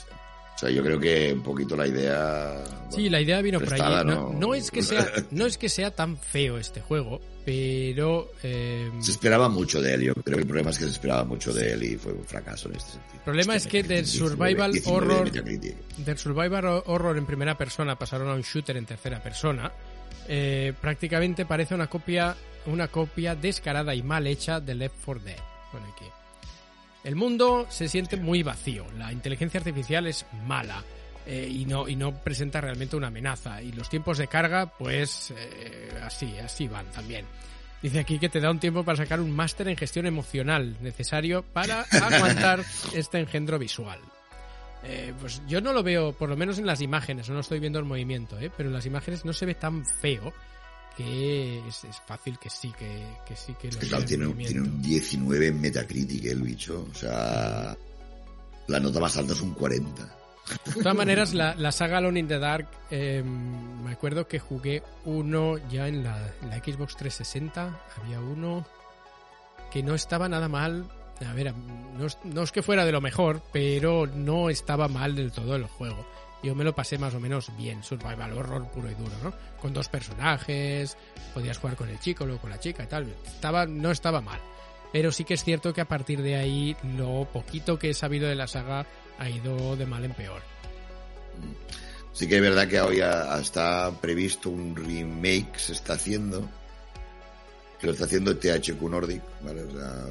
O 0.57 0.59
sea, 0.59 0.70
yo 0.70 0.82
creo 0.82 0.98
que 0.98 1.32
un 1.34 1.42
poquito 1.42 1.76
la 1.76 1.86
idea. 1.86 2.64
Sí, 2.88 3.11
la 3.11 3.20
idea 3.20 3.42
vino 3.42 3.59
por 3.59 3.68
allí. 3.68 3.76
prestada, 3.82 4.04
No, 4.04 4.32
¿no? 4.32 4.38
no 4.40 4.54
es 4.54 4.70
que 4.70 4.82
sea, 4.82 5.07
no 5.30 5.44
es 5.44 5.59
que 5.59 5.68
sea 5.68 5.90
tan 5.90 6.16
feo 6.16 6.57
este 6.57 6.80
juego, 6.80 7.20
pero 7.44 8.30
eh, 8.42 8.90
Se 9.00 9.11
esperaba 9.11 9.50
mucho 9.50 9.82
de 9.82 9.94
él, 9.94 10.02
yo 10.04 10.14
creo 10.14 10.36
que 10.36 10.42
el 10.42 10.46
problema 10.46 10.70
es 10.70 10.78
que 10.78 10.84
se 10.84 10.90
esperaba 10.92 11.24
mucho 11.24 11.52
de 11.52 11.72
él 11.72 11.82
y 11.82 11.96
fue 11.96 12.12
un 12.14 12.24
fracaso 12.24 12.68
en 12.70 12.76
este 12.76 12.92
sentido. 12.92 13.14
El 13.16 13.20
problema 13.20 13.54
es 13.57 13.66
que 13.66 13.82
del 13.82 14.04
19, 14.04 14.30
survival 14.30 14.72
19 14.72 14.96
horror- 15.07 15.24
Metacritic. 15.24 15.76
del 15.98 16.18
survival 16.18 16.82
horror 16.86 17.18
en 17.18 17.26
primera 17.26 17.59
persona 17.59 17.98
pasaron 17.98 18.28
a 18.30 18.34
un 18.34 18.40
shooter 18.42 18.76
en 18.78 18.86
tercera 18.86 19.22
persona. 19.22 19.70
eh, 20.28 20.72
prácticamente 20.80 21.44
parece 21.46 21.74
una 21.74 21.86
copia, 21.88 22.34
una 22.66 22.88
copia 22.88 23.34
descarada 23.36 23.94
y 23.94 24.02
mal 24.02 24.26
hecha 24.26 24.59
de 24.59 24.74
Left 24.74 24.96
4 25.04 25.22
Dead. 25.24 25.36
Pone 25.70 25.84
aquí. 25.94 26.07
El 27.07 27.14
mundo 27.16 27.66
se 27.70 27.88
siente 27.88 28.16
muy 28.16 28.42
vacío. 28.42 28.84
La 28.98 29.12
inteligencia 29.12 29.59
artificial 29.59 30.07
es 30.07 30.26
mala. 30.46 30.82
eh, 31.26 31.48
y 31.50 31.64
no 31.64 31.88
y 31.88 31.96
no 31.96 32.12
presenta 32.22 32.61
realmente 32.61 32.94
una 32.96 33.09
amenaza 33.09 33.61
y 33.61 33.72
los 33.72 33.88
tiempos 33.88 34.16
de 34.18 34.28
carga 34.28 34.66
pues 34.78 35.32
eh, 35.36 35.90
así 36.04 36.38
así 36.38 36.68
van 36.68 36.86
también 36.92 37.26
dice 37.82 37.98
aquí 37.98 38.20
que 38.20 38.28
te 38.28 38.38
da 38.38 38.48
un 38.48 38.61
tiempo 38.61 38.84
para 38.84 38.96
sacar 38.96 39.20
un 39.20 39.32
máster 39.32 39.66
en 39.66 39.76
gestión 39.76 40.07
emocional 40.07 40.76
necesario 40.82 41.42
para 41.42 41.80
aguantar 41.90 42.64
este 42.94 43.18
engendro 43.18 43.59
visual 43.59 43.98
Eh, 44.84 45.12
pues 45.20 45.42
yo 45.48 45.61
no 45.61 45.72
lo 45.72 45.82
veo 45.82 46.12
por 46.12 46.28
lo 46.28 46.36
menos 46.36 46.59
en 46.59 46.66
las 46.66 46.80
imágenes 46.80 47.28
no 47.28 47.34
lo 47.34 47.40
estoy 47.40 47.59
viendo 47.59 47.80
en 47.80 47.88
movimiento 47.88 48.38
¿eh? 48.38 48.52
pero 48.57 48.68
en 48.68 48.74
las 48.74 48.86
imágenes 48.86 49.24
no 49.24 49.32
se 49.32 49.46
ve 49.46 49.54
tan 49.57 49.84
feo 49.84 50.32
que 50.97 51.59
es, 51.68 51.84
es 51.84 52.01
fácil 52.07 52.38
que 52.38 52.49
sí 52.49 52.72
que, 52.76 53.07
que 53.26 53.36
sí 53.36 53.55
que 53.61 53.70
lo 53.70 53.78
Que 53.78 53.86
claro, 53.86 54.03
en 54.03 54.09
tiene, 54.09 54.34
tiene 54.47 54.61
un 54.62 54.82
19 54.82 55.47
en 55.49 55.61
Metacritic 55.61 56.24
el 56.24 56.42
bicho. 56.42 56.86
O 56.90 56.94
sea, 56.94 57.76
la 58.66 58.80
nota 58.80 58.99
más 58.99 59.16
alta 59.16 59.34
es 59.34 59.40
un 59.42 59.53
40. 59.53 60.16
De 60.64 60.72
todas 60.74 60.97
maneras, 60.97 61.34
la, 61.34 61.55
la 61.57 61.72
saga 61.72 61.99
Alone 61.99 62.20
in 62.20 62.28
the 62.28 62.38
Dark, 62.38 62.68
eh, 62.90 63.22
me 63.22 63.92
acuerdo 63.92 64.28
que 64.28 64.38
jugué 64.38 64.82
uno 65.05 65.59
ya 65.68 65.88
en 65.88 66.05
la, 66.05 66.32
en 66.42 66.51
la 66.51 66.59
Xbox 66.59 66.97
360, 66.97 67.80
había 68.01 68.20
uno 68.20 68.66
que 69.72 69.82
no 69.82 69.94
estaba 69.94 70.28
nada 70.28 70.49
mal. 70.49 70.86
A 71.26 71.32
ver, 71.32 71.53
no 71.99 72.07
es, 72.07 72.18
no 72.24 72.42
es 72.42 72.53
que 72.53 72.62
fuera 72.62 72.84
de 72.84 72.92
lo 72.92 73.01
mejor, 73.01 73.42
pero 73.53 74.07
no 74.07 74.51
estaba 74.51 74.86
mal 74.86 75.16
del 75.16 75.32
todo 75.32 75.57
el 75.57 75.64
juego. 75.64 76.07
Yo 76.43 76.55
me 76.55 76.64
lo 76.64 76.74
pasé 76.74 76.99
más 76.99 77.14
o 77.14 77.20
menos 77.20 77.51
bien, 77.57 77.82
survival 77.82 78.32
horror 78.32 78.68
puro 78.68 78.91
y 78.91 78.95
duro, 78.95 79.12
¿no? 79.22 79.32
Con 79.61 79.72
dos 79.72 79.89
personajes, 79.89 80.97
podías 81.34 81.59
jugar 81.59 81.76
con 81.76 81.89
el 81.89 81.99
chico, 81.99 82.24
luego 82.24 82.43
con 82.43 82.51
la 82.51 82.61
chica 82.61 82.84
y 82.84 82.87
tal. 82.87 83.07
Estaba, 83.26 83.66
no 83.66 83.91
estaba 83.91 84.20
mal. 84.20 84.41
Pero 84.93 85.11
sí 85.11 85.24
que 85.24 85.34
es 85.34 85.43
cierto 85.43 85.74
que 85.74 85.80
a 85.80 85.89
partir 85.89 86.22
de 86.22 86.37
ahí, 86.37 86.76
lo 86.97 87.26
poquito 87.32 87.78
que 87.78 87.91
he 87.91 87.95
sabido 87.95 88.28
de 88.28 88.34
la 88.34 88.47
saga 88.47 88.87
ha 89.18 89.28
ido 89.28 89.76
de 89.76 89.87
mal 89.87 90.05
en 90.05 90.12
peor. 90.12 90.43
Sí 92.12 92.28
que 92.28 92.37
es 92.37 92.43
verdad 92.43 92.68
que 92.68 92.80
hoy 92.80 93.01
está 93.41 93.91
previsto 94.01 94.49
un 94.49 94.74
remake, 94.74 95.59
se 95.59 95.72
está 95.72 95.95
haciendo, 95.95 96.49
que 97.78 97.89
lo 97.89 97.93
está 97.93 98.05
haciendo 98.05 98.37
THQ 98.37 98.80
Nordic, 98.82 99.22
¿vale? 99.43 99.64
O 99.64 99.70
sea, 99.70 100.07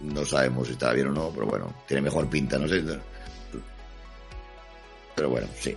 no 0.00 0.24
sabemos 0.24 0.68
si 0.68 0.74
está 0.74 0.92
bien 0.92 1.08
o 1.08 1.12
no, 1.12 1.30
pero 1.30 1.46
bueno, 1.46 1.74
tiene 1.88 2.02
mejor 2.02 2.28
pinta, 2.28 2.58
no 2.58 2.68
sé. 2.68 2.84
Pero 5.20 5.28
bueno, 5.30 5.46
sí. 5.58 5.76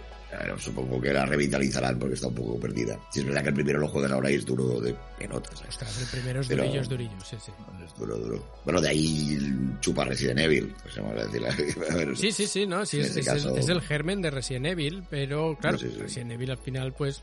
Supongo 0.58 1.00
que 1.02 1.12
la 1.14 1.26
revitalizarán 1.28 2.00
porque 2.00 2.16
está 2.16 2.28
un 2.28 2.34
poco 2.36 2.58
perdida. 2.60 2.98
Si 3.12 3.20
es 3.20 3.26
verdad 3.26 3.44
que 3.44 3.50
el 3.50 3.54
primero 3.56 3.78
lo 3.80 3.88
juegas 3.90 4.12
ahora 4.14 4.32
y 4.32 4.36
es 4.36 4.46
duro 4.46 4.80
de 4.80 4.96
penotas. 5.20 5.62
¿eh? 5.62 5.66
Ostras, 5.68 6.02
el 6.02 6.08
primero 6.08 6.40
es 6.42 6.48
Pero- 6.48 6.64
durillo, 6.64 6.82
es 6.82 6.90
durillo, 6.90 7.12
sí, 7.24 7.36
sí. 7.46 7.52
Es 7.86 7.94
duro, 8.00 8.18
duro. 8.18 8.44
Bueno, 8.64 8.80
de 8.82 8.90
ahí 8.90 9.38
chupa 9.82 10.06
Resident 10.06 10.40
Evil. 10.40 10.74
Pues 10.82 10.96
vamos 10.96 11.20
a 11.22 11.26
decir, 11.26 11.46
a 11.92 11.96
ver, 11.96 12.16
Sí, 12.18 12.32
sí, 12.32 12.48
sí, 12.48 12.66
no, 12.66 12.84
sí, 12.86 13.02
es, 13.02 13.08
este 13.08 13.20
es 13.20 13.26
caso- 13.28 13.54
el, 13.54 13.60
es 13.60 13.68
el 13.70 13.82
germen 13.82 14.22
de 14.24 14.32
Resident 14.32 14.66
Evil, 14.68 15.04
pero 15.10 15.56
claro, 15.60 15.78
Sí, 15.78 15.88
sí, 15.90 15.94
sí. 15.96 16.02
Resident 16.02 16.32
Evil 16.32 16.50
al 16.52 16.58
final 16.58 16.94
pues 16.94 17.22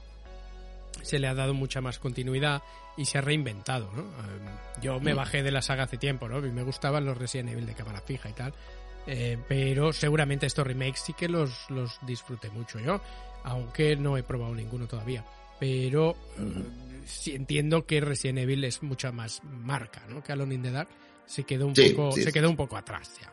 se 1.03 1.19
le 1.19 1.27
ha 1.27 1.35
dado 1.35 1.55
mucha 1.55 1.81
más 1.81 1.99
continuidad 1.99 2.63
y 2.97 3.07
se 3.07 3.19
ha 3.19 3.23
reinventado, 3.23 3.91
¿no? 3.93 4.03
Eh, 4.03 4.81
Yo 4.83 5.01
me 5.01 5.15
Mm. 5.15 5.17
bajé 5.17 5.43
de 5.43 5.51
la 5.51 5.63
saga 5.63 5.85
hace 5.85 5.97
tiempo, 5.97 6.29
¿no? 6.29 6.45
Y 6.47 6.51
me 6.53 6.63
gustaban 6.63 7.05
los 7.07 7.17
Resident 7.19 7.49
Evil 7.51 7.67
de 7.67 7.75
cámara 7.75 8.01
fija 8.03 8.29
y 8.29 8.35
tal, 8.35 8.53
eh, 9.07 9.39
pero 9.49 9.93
seguramente 9.93 10.47
estos 10.47 10.67
remakes 10.67 11.01
sí 11.01 11.13
que 11.13 11.29
los, 11.29 11.69
los 11.71 11.99
disfruté 12.03 12.51
mucho 12.51 12.79
yo, 12.79 13.01
aunque 13.45 13.97
no 13.97 14.17
he 14.17 14.23
probado 14.23 14.55
ninguno 14.55 14.87
todavía. 14.87 15.25
Pero 15.59 16.17
eh, 16.39 17.03
sí 17.05 17.35
entiendo 17.35 17.85
que 17.87 18.01
Resident 18.01 18.39
Evil 18.39 18.65
es 18.65 18.83
mucha 18.83 19.13
más 19.13 19.43
marca, 19.45 20.03
¿no? 20.09 20.23
Que 20.23 20.33
Alone 20.33 20.55
in 20.55 20.63
the 20.63 20.71
Dark 20.71 20.89
se 21.27 21.45
quedó 21.45 21.67
un 21.67 21.77
Sí, 21.77 21.91
poco, 21.91 22.13
sí, 22.13 22.23
se 22.23 22.33
quedó 22.33 22.51
un 22.51 22.57
poco 22.57 22.77
atrás 22.77 23.19
ya. 23.21 23.33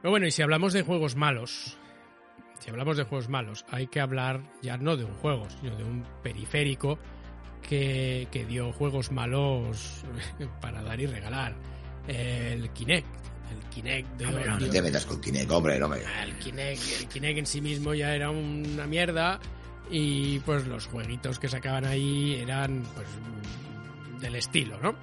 Pero 0.00 0.10
bueno, 0.10 0.26
y 0.26 0.30
si 0.30 0.42
hablamos 0.42 0.72
de 0.72 0.82
juegos 0.82 1.16
malos, 1.16 1.76
si 2.60 2.70
hablamos 2.70 2.96
de 2.96 3.04
juegos 3.04 3.28
malos, 3.28 3.64
hay 3.70 3.86
que 3.86 4.00
hablar 4.00 4.42
ya 4.62 4.76
no 4.76 4.96
de 4.96 5.04
un 5.04 5.14
juego, 5.14 5.48
sino 5.50 5.74
de 5.76 5.84
un 5.84 6.04
periférico 6.22 6.98
que, 7.68 8.28
que 8.30 8.44
dio 8.44 8.72
juegos 8.72 9.10
malos 9.10 10.04
para 10.60 10.82
dar 10.82 11.00
y 11.00 11.06
regalar. 11.06 11.54
El 12.08 12.70
Kinect. 12.70 13.06
El 13.52 13.68
Kinect 13.70 14.18
dio- 14.18 14.28
A 14.28 14.30
ver, 14.32 14.48
no 14.48 14.58
dio- 14.58 14.70
te 14.70 14.82
metas 14.82 15.04
con 15.06 15.20
Kinect, 15.20 15.50
hombre, 15.50 15.78
no 15.78 15.88
me... 15.88 15.98
el 15.98 16.34
Kinect, 16.38 16.82
el 17.00 17.08
Kinect 17.08 17.38
en 17.38 17.46
sí 17.46 17.60
mismo 17.60 17.94
ya 17.94 18.14
era 18.14 18.30
una 18.30 18.86
mierda 18.86 19.38
y 19.90 20.40
pues 20.40 20.66
los 20.66 20.86
jueguitos 20.86 21.38
que 21.38 21.48
sacaban 21.48 21.84
ahí 21.84 22.34
eran 22.40 22.82
pues 22.94 23.06
del 24.20 24.34
estilo, 24.36 24.78
¿no? 24.82 24.94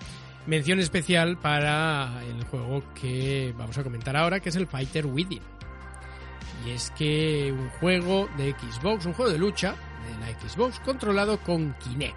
Mención 0.46 0.80
especial 0.80 1.38
para 1.38 2.22
el 2.26 2.44
juego 2.46 2.84
que 3.00 3.54
vamos 3.58 3.78
a 3.78 3.84
comentar 3.84 4.18
ahora, 4.18 4.42
que 4.42 4.50
es 4.50 4.56
el 4.58 4.68
Fighter 4.68 5.06
Within. 5.06 5.42
Y 6.66 6.72
es 6.72 6.92
que 6.98 7.50
un 7.58 7.70
juego 7.80 8.28
de 8.38 8.52
Xbox, 8.54 9.06
un 9.06 9.14
juego 9.14 9.32
de 9.32 9.38
lucha 9.38 9.72
de 9.72 10.20
la 10.34 10.38
Xbox 10.50 10.80
controlado 10.82 11.40
con 11.40 11.74
Kinect. 11.76 12.16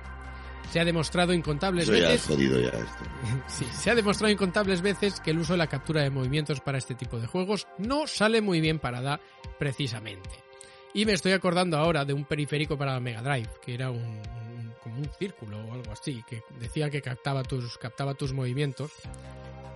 Se 0.73 0.81
ha 0.81 0.85
demostrado 0.85 1.33
incontables 1.33 1.87
veces 1.89 2.27
jodido 2.27 2.61
ya 2.61 2.69
esto. 2.69 3.05
Sí, 3.49 3.65
se 3.73 3.91
ha 3.91 3.95
demostrado 3.95 4.33
incontables 4.33 4.83
veces 4.83 5.21
que 5.21 5.31
el 5.31 5.39
uso 5.39 5.53
de 5.55 5.59
la 5.59 5.67
captura 5.69 6.03
de 6.03 6.11
movimientos 6.11 6.61
para 6.61 6.79
este 6.79 6.95
tipo 6.95 7.19
de 7.19 7.27
juegos 7.27 7.67
no 7.79 8.07
sale 8.07 8.41
muy 8.41 8.61
bien 8.61 8.79
parada 8.79 9.21
precisamente. 9.59 10.31
Y 10.95 11.05
me 11.07 11.13
estoy 11.13 11.33
acordando 11.33 11.77
ahora 11.79 12.05
de 12.05 12.13
un 12.13 12.25
periférico 12.25 12.77
para 12.79 12.95
la 12.95 13.01
Mega 13.01 13.23
Drive, 13.23 13.51
que 13.63 13.75
era 13.75 13.91
un, 13.91 13.99
un- 14.03 14.73
como 14.83 14.99
un 14.99 15.11
círculo 15.19 15.59
o 15.67 15.73
algo 15.75 15.93
así, 15.93 16.23
que 16.29 16.43
decía 16.59 16.89
que 16.91 17.03
captaba 17.03 17.43
tus, 17.43 17.77
captaba 17.79 18.15
tus 18.15 18.33
movimientos, 18.33 18.91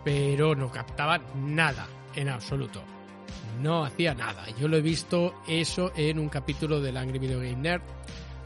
pero 0.04 0.54
no 0.54 0.70
captaba 0.70 1.18
nada 1.34 1.86
en 2.14 2.28
absoluto. 2.28 2.82
No 3.60 3.84
hacía 3.84 4.14
nada. 4.14 4.46
Yo 4.58 4.68
lo 4.68 4.76
he 4.78 4.80
visto 4.80 5.34
eso 5.46 5.92
en 5.94 6.18
un 6.18 6.28
capítulo 6.30 6.80
del 6.80 6.96
Angry 6.96 7.18
Video 7.18 7.38
Game 7.38 7.56
Nerd 7.56 7.82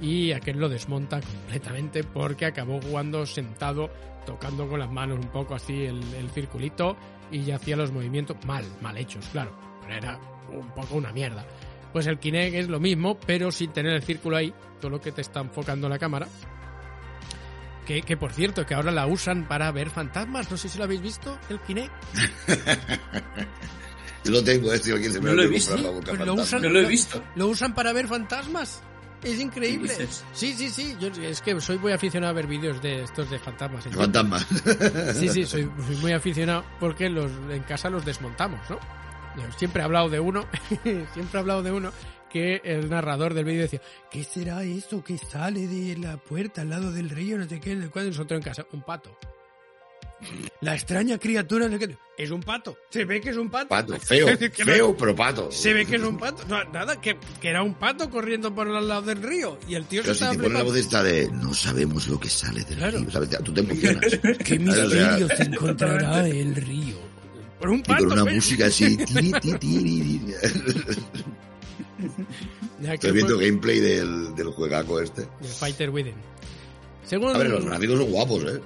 y 0.01 0.33
aquel 0.33 0.59
lo 0.59 0.69
desmonta 0.69 1.21
completamente 1.21 2.03
porque 2.05 2.47
acabó 2.47 2.81
jugando 2.83 3.25
sentado, 3.27 3.91
tocando 4.27 4.69
con 4.69 4.81
las 4.81 4.91
manos 4.91 5.19
un 5.19 5.31
poco 5.31 5.55
así 5.55 5.85
el, 5.85 6.03
el 6.15 6.31
circulito 6.31 6.97
y 7.31 7.43
ya 7.45 7.57
hacía 7.57 7.77
los 7.77 7.93
movimientos 7.93 8.37
mal, 8.47 8.65
mal 8.81 8.97
hechos, 8.99 9.25
claro, 9.33 9.57
pero 9.83 9.95
era 9.95 10.19
un 10.51 10.69
poco 10.75 10.97
una 10.97 11.13
mierda. 11.13 11.45
Pues 11.93 12.07
el 12.09 12.19
Kinect 12.19 12.55
es 12.57 12.69
lo 12.69 12.81
mismo, 12.81 13.17
pero 13.21 13.53
sin 13.53 13.73
tener 13.73 13.93
el 13.95 14.03
círculo 14.03 14.37
ahí, 14.37 14.53
todo 14.81 14.91
lo 14.91 15.01
que 15.01 15.13
te 15.13 15.21
está 15.21 15.41
enfocando 15.41 15.89
la 15.89 15.99
cámara. 15.99 16.27
Que, 17.87 18.01
que 18.03 18.17
por 18.17 18.33
cierto, 18.33 18.65
que 18.67 18.75
ahora 18.75 18.91
la 18.91 19.07
usan 19.07 19.47
para 19.47 19.71
ver 19.71 19.91
fantasmas, 19.91 20.51
no 20.51 20.57
sé 20.57 20.69
si 20.69 20.79
lo 20.79 20.85
habéis 20.85 21.03
visto, 21.03 21.39
el 21.51 21.61
Kinect. 21.61 21.93
Lo 24.25 24.43
tengo, 24.43 24.73
este, 24.73 24.95
aquí 24.95 25.05
se 25.11 25.21
me 25.21 25.29
No 25.31 25.35
lo 25.37 25.43
he 25.43 25.47
olvidó 25.47 25.51
visto. 25.51 25.73
comprar 25.75 25.93
la 25.93 25.99
boca 25.99 26.11
lo 26.13 26.17
fantasma. 26.17 26.43
usan- 26.43 26.63
No 26.63 26.69
lo 26.71 26.81
he 26.81 26.87
visto. 26.87 27.23
Lo 27.37 27.49
usan 27.49 27.75
para 27.75 27.93
ver 27.93 28.09
fantasmas. 28.09 28.83
Es 29.25 29.41
increíble. 29.41 29.95
Sí, 30.33 30.53
sí, 30.55 30.71
sí. 30.71 30.97
Yo 31.01 31.09
es 31.09 31.41
que 31.41 31.61
soy 31.61 31.79
muy 31.79 31.93
aficionado 31.93 32.31
a 32.31 32.35
ver 32.35 32.47
vídeos 32.47 32.81
de 32.83 33.03
estos 33.03 33.31
de 33.31 33.39
fantasmas. 33.39 33.87
en 33.87 33.93
YouTube. 33.93 34.05
Fantasma. 34.05 34.39
Sí, 35.15 35.29
sí, 35.29 35.47
soy, 35.47 35.71
soy 35.87 35.97
muy 35.97 36.13
aficionado 36.13 36.65
porque 36.79 37.09
los 37.09 37.31
en 37.51 37.63
casa 37.63 37.91
los 37.91 38.05
desmontamos, 38.05 38.61
¿no? 38.69 38.79
Yo 39.37 39.43
siempre 39.57 39.83
he 39.83 39.85
hablado 39.85 40.09
de 40.09 40.21
uno, 40.21 40.47
siempre 40.83 41.35
he 41.35 41.39
hablado 41.39 41.63
de 41.63 41.73
uno 41.73 41.93
que 42.31 42.61
el 42.65 42.91
narrador 42.91 43.33
del 43.33 43.45
vídeo 43.45 43.63
decía, 43.63 43.81
¿qué 44.11 44.25
será 44.25 44.63
eso 44.65 45.03
que 45.05 45.19
sale 45.19 45.67
de 45.69 45.97
la 45.97 46.17
puerta 46.17 46.63
al 46.63 46.71
lado 46.71 46.91
del 46.93 47.11
río? 47.11 47.39
No 47.39 47.49
sé 47.49 47.61
qué, 47.61 47.73
en 47.73 47.83
el 47.83 47.91
cual 47.91 48.09
nosotros 48.09 48.39
en 48.39 48.45
casa, 48.45 48.67
un 48.73 48.83
pato. 48.83 49.17
La 50.61 50.75
extraña 50.75 51.19
criatura, 51.19 51.69
es 52.17 52.31
un 52.31 52.41
pato. 52.43 52.77
Se 52.91 53.05
ve 53.05 53.21
que 53.21 53.31
es 53.31 53.37
un 53.37 53.51
pato. 53.51 53.69
Pato, 53.69 53.97
feo, 54.01 54.29
feo, 54.53 54.97
pero 54.97 55.15
pato. 55.17 55.51
Se 55.51 55.73
ve 55.75 55.85
que 55.85 55.97
es 55.97 56.03
un 56.03 56.17
pato. 56.19 56.43
No, 56.49 56.63
nada, 56.65 57.01
que, 57.01 57.17
que 57.41 57.49
era 57.49 57.63
un 57.63 57.75
pato 57.75 58.09
corriendo 58.09 58.55
por 58.55 58.69
al 58.69 58.87
lado 58.89 59.03
del 59.03 59.23
río. 59.23 59.59
Y 59.69 59.75
el 59.75 59.85
tío 59.87 60.03
se 60.03 60.09
Pero 60.09 60.15
si 60.15 60.23
estaba 60.25 60.33
te 60.33 60.39
pones 60.43 60.59
la 60.59 60.65
voz 60.65 60.77
esta 60.77 61.03
de 61.03 61.31
no 61.31 61.53
sabemos 61.55 62.07
lo 62.09 62.19
que 62.21 62.29
sale 62.31 62.65
del 62.65 62.79
Claro. 62.79 62.99
río, 62.99 63.11
¿sabes? 63.11 63.29
Tú 63.45 63.53
te 63.53 63.61
emocionas. 63.61 64.05
¿Qué 64.45 64.55
O 64.69 64.73
sea, 64.73 64.85
misterios 65.19 65.31
encontrará 65.41 66.27
el 66.29 66.55
río? 66.55 66.97
Por 67.59 67.69
un 67.71 67.79
y 67.81 67.83
pato. 67.83 68.05
con 68.05 68.13
una 68.13 68.25
¿ves? 68.25 68.35
música 68.37 68.67
así. 68.67 68.97
tiri, 68.97 69.33
tiri, 69.41 69.59
tiri. 69.59 70.35
Estoy 72.93 73.13
viendo 73.13 73.37
fue- 73.37 73.47
gameplay 73.47 73.81
del, 73.81 74.35
del 74.35 74.49
juegaco 74.49 75.01
este. 75.01 75.23
El 75.41 75.49
Fighter 75.49 75.91
Within. 75.91 76.15
Según, 77.07 77.35
A 77.35 77.39
ver, 77.39 77.51
los 77.51 77.65
gráficos 77.65 77.99
son 77.99 78.11
guapos, 78.11 78.45
¿eh? 78.45 78.61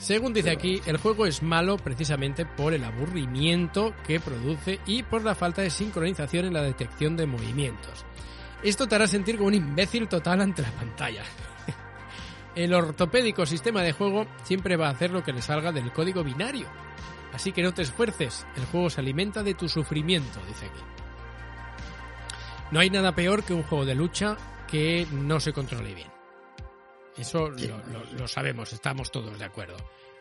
Según 0.00 0.32
dice 0.32 0.50
aquí, 0.50 0.80
el 0.86 0.96
juego 0.96 1.26
es 1.26 1.42
malo 1.42 1.76
precisamente 1.76 2.46
por 2.46 2.72
el 2.72 2.84
aburrimiento 2.84 3.94
que 4.06 4.18
produce 4.18 4.80
y 4.86 5.02
por 5.02 5.22
la 5.22 5.34
falta 5.34 5.60
de 5.60 5.68
sincronización 5.68 6.46
en 6.46 6.54
la 6.54 6.62
detección 6.62 7.18
de 7.18 7.26
movimientos. 7.26 8.06
Esto 8.62 8.86
te 8.86 8.94
hará 8.94 9.06
sentir 9.06 9.36
como 9.36 9.48
un 9.48 9.54
imbécil 9.54 10.08
total 10.08 10.40
ante 10.40 10.62
la 10.62 10.70
pantalla. 10.70 11.22
El 12.54 12.72
ortopédico 12.72 13.44
sistema 13.44 13.82
de 13.82 13.92
juego 13.92 14.26
siempre 14.42 14.76
va 14.76 14.88
a 14.88 14.92
hacer 14.92 15.10
lo 15.10 15.22
que 15.22 15.34
le 15.34 15.42
salga 15.42 15.70
del 15.70 15.92
código 15.92 16.24
binario. 16.24 16.66
Así 17.34 17.52
que 17.52 17.62
no 17.62 17.72
te 17.72 17.82
esfuerces, 17.82 18.46
el 18.56 18.64
juego 18.64 18.90
se 18.90 19.00
alimenta 19.00 19.42
de 19.42 19.54
tu 19.54 19.68
sufrimiento, 19.68 20.40
dice 20.48 20.66
aquí. 20.66 20.80
No 22.70 22.80
hay 22.80 22.90
nada 22.90 23.14
peor 23.14 23.44
que 23.44 23.54
un 23.54 23.62
juego 23.62 23.84
de 23.84 23.94
lucha 23.94 24.36
que 24.66 25.06
no 25.12 25.38
se 25.40 25.52
controle 25.52 25.94
bien. 25.94 26.09
Eso 27.16 27.50
lo, 27.50 27.56
lo- 27.58 28.12
lo 28.18 28.28
sabemos, 28.28 28.72
estamos 28.72 29.10
todos 29.10 29.38
de 29.38 29.44
acuerdo. 29.44 29.76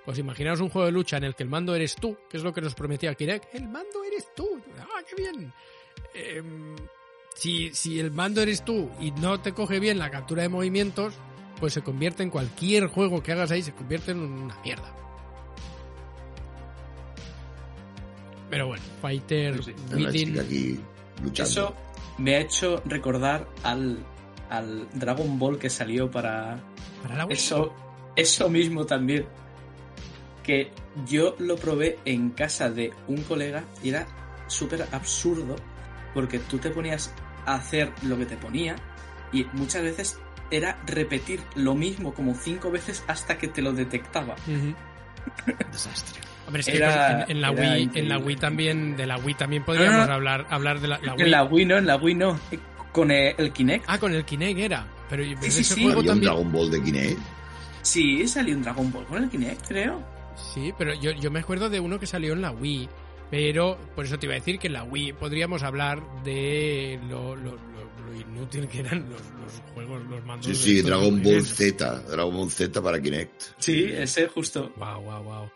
Pues 0.06 0.18
imaginaos 0.18 0.60
un 0.60 0.70
juego 0.70 0.86
de 0.88 0.92
lucha 0.92 1.18
en 1.18 1.24
el 1.26 1.36
que 1.36 1.44
el 1.44 1.50
mando 1.50 1.76
eres 1.76 1.96
tú, 1.96 2.18
que 2.30 2.38
es 2.38 2.44
lo 2.44 2.52
que 2.54 2.62
nos 2.62 2.74
prometía 2.74 3.14
Kinect. 3.16 3.54
El 3.54 3.68
mando 3.68 4.04
eres 4.04 4.28
tú. 4.36 4.48
¡Ah, 4.80 5.02
qué 5.08 5.22
bien! 5.22 5.54
Em, 6.16 6.76
si, 7.36 7.74
si 7.74 8.00
el 8.00 8.12
mando 8.12 8.42
eres 8.42 8.64
tú 8.66 8.90
y 9.00 9.12
no 9.12 9.40
te 9.40 9.54
coge 9.54 9.80
bien 9.80 10.00
la 10.00 10.10
captura 10.10 10.42
de 10.44 10.50
movimientos, 10.50 11.14
pues 11.60 11.74
se 11.74 11.82
convierte 11.84 12.24
en 12.24 12.30
cualquier 12.32 12.88
juego 12.88 13.22
que 13.22 13.34
hagas 13.34 13.52
ahí, 13.52 13.62
se 13.62 13.74
convierte 13.74 14.12
en 14.12 14.20
una 14.22 14.58
mierda. 14.62 14.96
Pero 18.50 18.68
bueno, 18.68 18.84
Fighter 19.02 19.64
Sí, 19.64 19.76
Within. 19.94 20.40
aquí 20.40 20.80
luchando. 21.24 21.50
Eso 21.52 21.76
me 22.18 22.36
ha 22.36 22.40
hecho 22.40 22.82
recordar 22.86 23.48
al, 23.64 24.00
al 24.50 24.88
Dragon 24.94 25.38
Ball 25.40 25.58
que 25.60 25.70
salió 25.70 26.10
para 26.10 26.58
Para 27.04 27.16
la 27.16 27.26
Wii. 27.26 27.34
eso, 27.36 27.74
eso 28.16 28.50
mismo 28.50 28.86
también. 28.86 29.26
Que 30.44 30.72
yo 31.08 31.36
lo 31.40 31.56
probé 31.58 32.00
en 32.06 32.32
casa 32.32 32.70
de 32.70 32.92
un 33.08 33.22
colega 33.24 33.64
y 33.84 33.90
era 33.90 34.08
súper 34.48 34.88
absurdo 34.92 35.56
porque 36.14 36.40
tú 36.40 36.58
te 36.58 36.70
ponías 36.72 37.14
a 37.46 37.56
hacer 37.56 37.92
lo 38.04 38.18
que 38.18 38.26
te 38.26 38.36
ponía 38.38 38.76
y 39.32 39.44
muchas 39.54 39.84
veces 39.84 40.20
era 40.50 40.80
repetir 40.88 41.40
lo 41.56 41.76
mismo 41.76 42.14
como 42.16 42.34
cinco 42.34 42.72
veces 42.72 43.04
hasta 43.08 43.38
que 43.38 43.48
te 43.48 43.62
lo 43.62 43.72
detectaba. 43.74 44.36
Desastre. 45.72 46.22
Hombre, 46.48 46.62
es 46.62 46.66
que 46.68 46.78
Era- 46.78 47.24
en, 47.26 47.32
en 47.32 47.42
la 47.42 47.52
Wii, 47.52 47.92
en 47.94 48.10
la. 48.10 48.18
Wii 48.18 48.36
también, 48.38 48.98
de 48.98 49.06
la 49.06 49.18
Wii 49.18 49.36
también 49.36 49.64
podríamos 49.64 50.10
hablar, 50.10 50.48
hablar 50.50 50.80
de 50.80 50.88
la, 50.88 50.98
la 51.04 51.14
Wii. 51.14 51.24
En 51.26 51.32
la 51.32 51.44
Wii 51.44 51.66
no, 51.66 51.78
en 51.78 51.86
la 51.86 51.96
Wii 51.98 52.16
no. 52.16 52.40
Con 52.92 53.12
el, 53.12 53.36
el 53.38 53.52
Kinect. 53.54 53.86
Ah, 53.88 54.00
con 54.00 54.14
el 54.14 54.26
Kinect 54.26 54.60
era. 54.60 54.88
Pero 55.10 55.24
sí, 55.24 55.36
ese 55.42 55.64
sí. 55.64 55.84
juego 55.84 56.00
un. 56.02 56.22
Dragon 56.22 56.52
Ball 56.52 56.72
de 56.72 56.82
Kinect. 56.84 57.20
Sí, 57.82 58.28
salió 58.28 58.56
un 58.56 58.62
Dragon 58.64 58.92
Ball 58.92 59.06
con 59.06 59.24
el 59.24 59.30
Kinect, 59.30 59.68
creo. 59.68 60.04
Sí, 60.54 60.74
pero 60.78 60.94
yo, 60.94 61.12
yo 61.12 61.32
me 61.32 61.40
acuerdo 61.40 61.70
de 61.70 61.80
uno 61.80 62.00
que 62.00 62.08
salió 62.08 62.34
en 62.34 62.42
la 62.42 62.52
Wii. 62.52 62.90
Pero 63.32 63.78
por 63.96 64.06
eso 64.06 64.18
te 64.18 64.26
iba 64.26 64.34
a 64.34 64.40
decir 64.40 64.58
que 64.58 64.68
en 64.68 64.74
la 64.74 64.84
Wii 64.84 65.14
podríamos 65.14 65.62
hablar 65.62 66.02
de 66.24 67.00
lo, 67.10 67.36
lo, 67.36 67.52
lo- 67.52 67.70
lo 68.10 68.20
inútil 68.20 68.68
que 68.68 68.80
eran 68.80 69.08
los, 69.10 69.22
los 69.22 69.62
juegos, 69.74 70.04
los 70.10 70.26
mandos. 70.26 70.48
Sí, 70.48 70.56
sí, 70.56 70.82
Dragon 70.82 71.22
Ball. 71.22 71.46
Z. 71.46 72.00
Dragon 72.10 72.36
Ball 72.36 72.50
Z 72.50 72.82
para 72.82 73.00
Kinect. 73.00 73.42
Sí, 73.60 73.86
ese 73.92 74.28
justo. 74.28 74.72
Wow, 74.78 75.02
wow, 75.04 75.24
wow. 75.24 75.50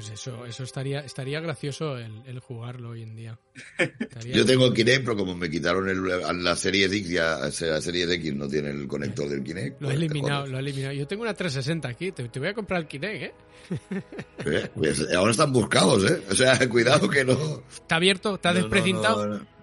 Pues 0.00 0.20
eso, 0.20 0.46
eso 0.46 0.64
estaría, 0.64 1.00
estaría 1.00 1.40
gracioso 1.40 1.96
el, 1.98 2.22
el 2.26 2.40
jugarlo 2.40 2.90
hoy 2.90 3.02
en 3.02 3.14
día. 3.14 3.38
Estaría- 3.78 4.34
Yo 4.36 4.46
tengo 4.46 4.66
el 4.66 4.72
Kinect, 4.74 5.04
pero 5.04 5.16
como 5.16 5.36
me 5.36 5.50
quitaron 5.50 5.88
el, 5.88 6.42
la 6.44 6.56
serie 6.56 6.86
X, 6.86 7.08
ya 7.10 7.38
la 7.38 7.80
serie 7.80 8.04
X 8.14 8.34
no 8.34 8.48
tiene 8.48 8.70
el 8.70 8.86
conector 8.86 9.28
del 9.28 9.42
Kinect. 9.42 9.80
Lo 9.80 9.90
he 9.90 9.94
pues 9.94 9.96
eliminado, 9.96 10.46
lo 10.46 10.56
he 10.56 10.60
eliminado. 10.60 10.94
Yo 10.94 11.06
tengo 11.06 11.22
una 11.22 11.34
360 11.34 11.88
aquí, 11.88 12.12
te, 12.12 12.28
te 12.28 12.38
voy 12.38 12.48
a 12.48 12.54
comprar 12.54 12.80
el 12.80 12.86
Kinect, 12.86 13.22
¿eh? 13.22 13.34
Eh, 14.46 14.68
pues 14.74 15.06
ahora 15.14 15.32
están 15.32 15.52
buscados, 15.52 16.10
¿eh? 16.10 16.22
O 16.30 16.34
sea, 16.34 16.58
cuidado 16.68 17.08
que 17.10 17.24
no... 17.24 17.62
¿Está 17.70 17.96
abierto? 17.96 18.34
¿Está 18.36 18.50
no, 18.52 18.54
no, 18.54 18.60
desprecintado? 18.62 19.26
no, 19.26 19.34
no. 19.38 19.59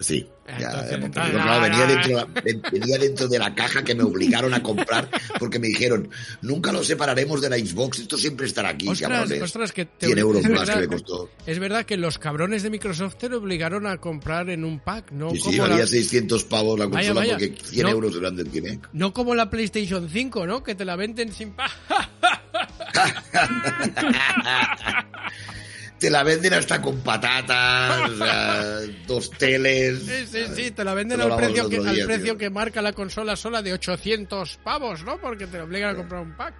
Sí, 0.00 0.26
ya, 0.58 0.86
porque, 0.98 1.10
claro, 1.10 1.38
nada, 1.38 1.58
venía, 1.68 1.86
dentro, 1.86 2.08
de 2.08 2.14
la- 2.14 2.24
venía 2.72 2.98
dentro 2.98 3.28
de 3.28 3.38
la 3.38 3.54
caja 3.54 3.84
que 3.84 3.94
me 3.94 4.02
obligaron 4.02 4.54
a 4.54 4.62
comprar 4.62 5.08
porque 5.38 5.58
me 5.58 5.66
dijeron, 5.68 6.08
nunca 6.40 6.72
lo 6.72 6.82
separaremos 6.82 7.42
de 7.42 7.50
la 7.50 7.58
Xbox, 7.58 7.98
esto 7.98 8.16
siempre 8.16 8.46
estará 8.46 8.70
aquí, 8.70 8.88
Ostras, 8.88 9.30
ostras, 9.42 9.72
que 9.72 9.84
te 9.84 10.06
100 10.06 10.18
euros 10.18 10.42
más 10.48 10.70
que 10.70 10.76
me 10.80 10.86
costó. 10.88 11.30
Es 11.46 11.58
verdad 11.58 11.84
que 11.84 11.98
los 11.98 12.16
cabrones 12.18 12.62
de 12.62 12.70
Microsoft 12.70 13.16
te 13.16 13.26
obligaron 13.26 13.86
a 13.86 13.98
comprar 13.98 14.48
en 14.48 14.64
un 14.64 14.80
pack, 14.80 15.12
no 15.12 15.32
Y 15.34 15.36
sí, 15.36 15.42
como 15.42 15.58
valía 15.68 15.78
la, 15.80 15.86
600 15.86 16.44
pavos 16.44 16.78
la 16.78 16.86
Vaya, 16.86 17.12
consola 17.12 17.20
vaya. 17.20 17.32
porque 17.48 17.62
100 17.68 17.82
No. 17.84 17.90
euros 17.92 18.16
eran 18.16 18.36
del 18.36 18.48
Kinect. 18.50 18.86
no 18.94 19.12
como 19.12 19.34
la 19.34 19.50
PlayStation 19.50 20.08
5, 20.08 20.46
¿no? 20.46 20.62
Que 20.62 20.74
te 20.74 20.86
la 20.86 20.96
venden 20.96 21.30
sin 21.32 21.52
pack. 21.52 21.70
Te 26.00 26.08
la 26.08 26.22
venden 26.22 26.54
hasta 26.54 26.80
con 26.80 27.00
patatas, 27.00 28.10
o 28.10 28.16
sea, 28.16 28.80
dos 29.06 29.30
teles. 29.32 30.00
Sí, 30.00 30.26
sí, 30.26 30.44
sí, 30.54 30.70
te 30.70 30.82
la 30.82 30.94
venden 30.94 31.20
al 31.20 31.36
precio, 31.36 31.68
que, 31.68 31.76
al 31.76 32.06
precio 32.06 32.24
tío. 32.24 32.38
que 32.38 32.48
marca 32.48 32.80
la 32.80 32.94
consola 32.94 33.36
sola 33.36 33.60
de 33.60 33.74
800 33.74 34.58
pavos, 34.64 35.04
¿no? 35.04 35.20
Porque 35.20 35.46
te 35.46 35.60
obligan 35.60 35.90
a 35.90 35.94
comprar 35.94 36.22
un 36.22 36.34
pack. 36.34 36.54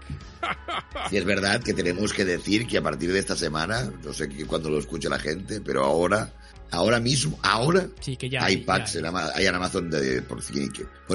Y 1.11 1.17
es 1.17 1.25
verdad 1.25 1.63
que 1.63 1.73
tenemos 1.73 2.13
que 2.13 2.27
decir 2.27 2.67
que 2.67 2.77
a 2.77 2.83
partir 2.83 3.13
de 3.13 3.19
esta 3.19 3.35
semana, 3.35 3.91
no 4.05 4.13
sé 4.13 4.29
cuándo 4.47 4.69
lo 4.69 4.79
escuche 4.79 5.09
la 5.09 5.19
gente, 5.19 5.63
pero 5.63 5.85
ahora, 5.85 6.31
ahora 6.71 7.01
mismo, 7.01 7.39
ahora 7.43 7.87
Sí, 8.01 8.17
que 8.17 8.29
ya 8.29 8.45
hay 8.45 8.61
ya 8.61 8.67
packs 8.67 8.95
hay. 8.95 9.01
en, 9.01 9.07
Ama- 9.07 9.31
hay 9.35 9.47
en 9.47 9.55
Amazon 9.55 9.91
de, 9.91 10.23
por, 10.23 10.39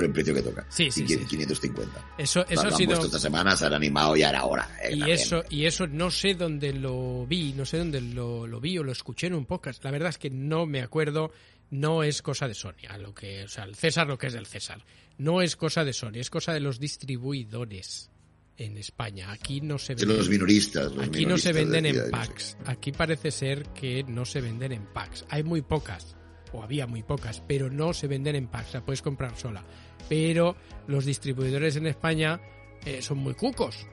el 0.03 0.11
precio 0.11 0.33
que 0.33 0.41
toca. 0.41 0.65
Sí, 0.69 0.91
sí, 0.91 1.03
Y 1.03 1.07
sí. 1.07 1.17
550. 1.25 2.13
Eso, 2.17 2.45
eso 2.47 2.63
lo 2.63 2.69
han 2.69 2.75
sido... 2.77 2.87
puesto 2.89 3.05
esta 3.07 3.19
semana, 3.19 3.55
se 3.55 3.65
han 3.65 3.73
animado 3.73 4.15
y 4.15 4.23
ahora 4.23 4.39
ahora. 4.39 4.69
eh, 4.83 4.95
Y 4.95 5.11
eso, 5.11 5.43
y 5.49 5.65
eso 5.65 5.87
no 5.87 6.11
sé 6.11 6.33
dónde 6.35 6.73
lo 6.73 7.25
vi, 7.27 7.53
no 7.53 7.65
sé 7.65 7.77
dónde 7.77 8.01
lo, 8.01 8.45
lo 8.47 8.59
vi 8.59 8.77
o 8.77 8.83
lo 8.83 8.91
escuché 8.91 9.27
en 9.27 9.33
un 9.35 9.45
podcast. 9.45 9.83
La 9.83 9.91
verdad 9.91 10.09
es 10.09 10.17
que 10.17 10.29
no 10.29 10.65
me 10.65 10.81
acuerdo, 10.81 11.31
no 11.71 12.03
es 12.03 12.21
cosa 12.21 12.47
de 12.47 12.53
Sony, 12.53 12.85
a 12.89 12.97
lo 12.97 13.13
que, 13.13 13.43
o 13.43 13.47
sea, 13.47 13.63
el 13.65 13.75
César 13.75 14.07
lo 14.07 14.17
que 14.17 14.27
es 14.27 14.33
del 14.33 14.45
César. 14.45 14.83
No 15.17 15.41
es 15.41 15.55
cosa 15.55 15.83
de 15.85 15.93
Sony, 15.93 16.15
es 16.15 16.29
cosa 16.29 16.53
de 16.53 16.59
los 16.59 16.79
distribuidores 16.79 18.09
en 18.57 18.77
España. 18.77 19.31
Aquí 19.31 19.61
no 19.61 19.77
se 19.77 19.95
De 19.95 20.01
venden, 20.01 20.17
los 20.17 20.29
minoristas. 20.29 20.93
los 20.93 21.07
aquí 21.07 21.25
no 21.25 21.37
se 21.37 21.53
venden 21.53 21.85
en 21.85 22.09
packs. 22.11 22.57
Aquí 22.65 22.91
parece 22.91 23.31
ser 23.31 23.63
que 23.73 24.03
no 24.03 24.25
se 24.25 24.41
venden 24.41 24.71
en 24.71 24.85
packs. 24.85 25.25
Hay 25.29 25.43
muy 25.43 25.61
pocas, 25.61 26.15
o 26.53 26.63
había 26.63 26.87
muy 26.87 27.03
pocas, 27.03 27.41
pero 27.47 27.69
no 27.69 27.93
se 27.93 28.07
venden 28.07 28.35
en 28.35 28.47
packs, 28.47 28.73
la 28.73 28.85
puedes 28.85 29.01
comprar 29.01 29.35
sola. 29.37 29.63
Pero 30.07 30.55
los 30.87 31.05
distribuidores 31.05 31.75
en 31.75 31.87
España 31.87 32.39
eh, 32.85 33.01
son 33.01 33.17
muy 33.17 33.33
cucos. 33.33 33.87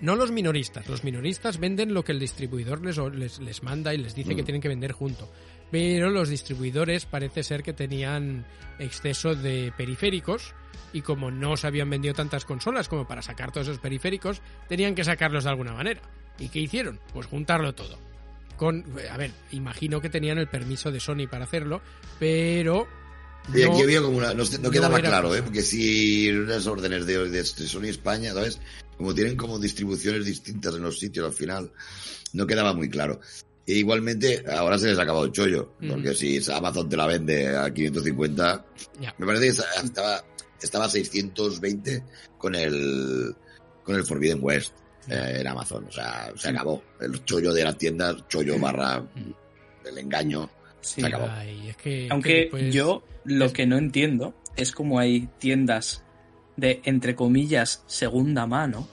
No 0.00 0.14
los 0.14 0.30
minoristas. 0.30 0.88
Los 0.88 1.04
minoristas 1.04 1.58
venden 1.58 1.94
lo 1.94 2.04
que 2.04 2.12
el 2.12 2.18
distribuidor 2.20 2.84
les, 2.84 2.98
les, 3.14 3.38
les 3.40 3.62
manda 3.62 3.94
y 3.94 3.98
les 3.98 4.14
dice 4.14 4.34
que 4.36 4.42
Mm. 4.42 4.44
tienen 4.44 4.60
que 4.62 4.68
vender 4.68 4.92
junto. 4.92 5.30
Pero 5.70 6.10
los 6.10 6.28
distribuidores 6.28 7.06
parece 7.06 7.42
ser 7.42 7.62
que 7.62 7.72
tenían 7.72 8.46
exceso 8.78 9.34
de 9.34 9.72
periféricos 9.76 10.54
y 10.92 11.02
como 11.02 11.30
no 11.30 11.56
se 11.56 11.66
habían 11.66 11.90
vendido 11.90 12.14
tantas 12.14 12.44
consolas 12.44 12.88
como 12.88 13.06
para 13.06 13.22
sacar 13.22 13.52
todos 13.52 13.66
esos 13.68 13.78
periféricos, 13.80 14.40
tenían 14.68 14.94
que 14.94 15.04
sacarlos 15.04 15.44
de 15.44 15.50
alguna 15.50 15.72
manera. 15.72 16.00
¿Y 16.38 16.48
qué 16.48 16.60
hicieron? 16.60 17.00
Pues 17.12 17.26
juntarlo 17.26 17.74
todo. 17.74 17.98
Con, 18.56 18.84
a 19.10 19.16
ver, 19.16 19.32
imagino 19.52 20.00
que 20.00 20.08
tenían 20.10 20.38
el 20.38 20.48
permiso 20.48 20.90
de 20.90 21.00
Sony 21.00 21.26
para 21.30 21.44
hacerlo, 21.44 21.82
pero 22.18 22.86
Y 23.54 23.62
no- 23.62 23.72
aquí 23.72 23.82
había 23.82 24.00
como 24.00 24.16
una, 24.18 24.32
no, 24.34 24.44
no 24.44 24.58
no 24.62 24.70
quedaba 24.70 24.98
era 24.98 25.08
claro, 25.08 25.28
cosa. 25.28 25.40
¿eh? 25.40 25.42
Porque 25.42 25.62
si 25.62 26.30
unas 26.30 26.66
órdenes 26.66 27.06
de, 27.06 27.28
de 27.28 27.44
Sony 27.44 27.84
España, 27.88 28.32
¿sabes? 28.32 28.58
Como 28.96 29.14
tienen 29.14 29.36
como 29.36 29.58
distribuciones 29.58 30.24
distintas 30.24 30.74
en 30.74 30.82
los 30.82 30.98
sitios 30.98 31.26
al 31.26 31.32
final, 31.34 31.70
no 32.32 32.46
quedaba 32.46 32.72
muy 32.72 32.88
claro. 32.88 33.20
E 33.66 33.74
igualmente, 33.74 34.44
ahora 34.50 34.78
se 34.78 34.86
les 34.86 34.98
ha 34.98 35.02
acabado 35.02 35.24
el 35.26 35.32
chollo, 35.32 35.74
Ujú. 35.82 35.88
porque 35.94 36.14
si 36.14 36.40
Amazon 36.50 36.88
te 36.88 36.96
la 36.96 37.06
vende 37.06 37.54
a 37.56 37.72
550, 37.74 38.64
ya. 39.00 39.14
me 39.18 39.26
parece 39.26 39.46
que 39.46 39.84
estaba, 39.84 40.24
estaba 40.64 40.86
a 40.86 40.88
620 40.88 42.02
con 42.38 42.54
el, 42.54 43.34
con 43.84 43.96
el 43.96 44.04
Forbidden 44.04 44.38
West 44.40 44.74
eh, 45.08 45.38
en 45.40 45.46
Amazon. 45.46 45.84
O 45.88 45.92
sea, 45.92 46.32
se 46.36 46.48
acabó. 46.48 46.82
El 47.00 47.24
chollo 47.24 47.52
de 47.52 47.64
las 47.64 47.76
tiendas, 47.78 48.16
chollo 48.28 48.58
barra 48.58 49.02
el 49.84 49.98
engaño. 49.98 50.48
Sí. 50.80 51.00
Se 51.00 51.06
acabó. 51.06 51.28
Ay, 51.30 51.68
es 51.70 51.76
que, 51.76 52.08
Aunque 52.10 52.28
que 52.32 52.40
después- 52.42 52.74
yo 52.74 53.04
lo 53.24 53.52
que 53.52 53.66
no 53.66 53.76
entiendo 53.76 54.34
es 54.56 54.72
como 54.72 54.98
hay 54.98 55.28
tiendas 55.38 56.02
de, 56.56 56.80
entre 56.84 57.14
comillas, 57.14 57.82
segunda 57.86 58.46
mano, 58.46 58.88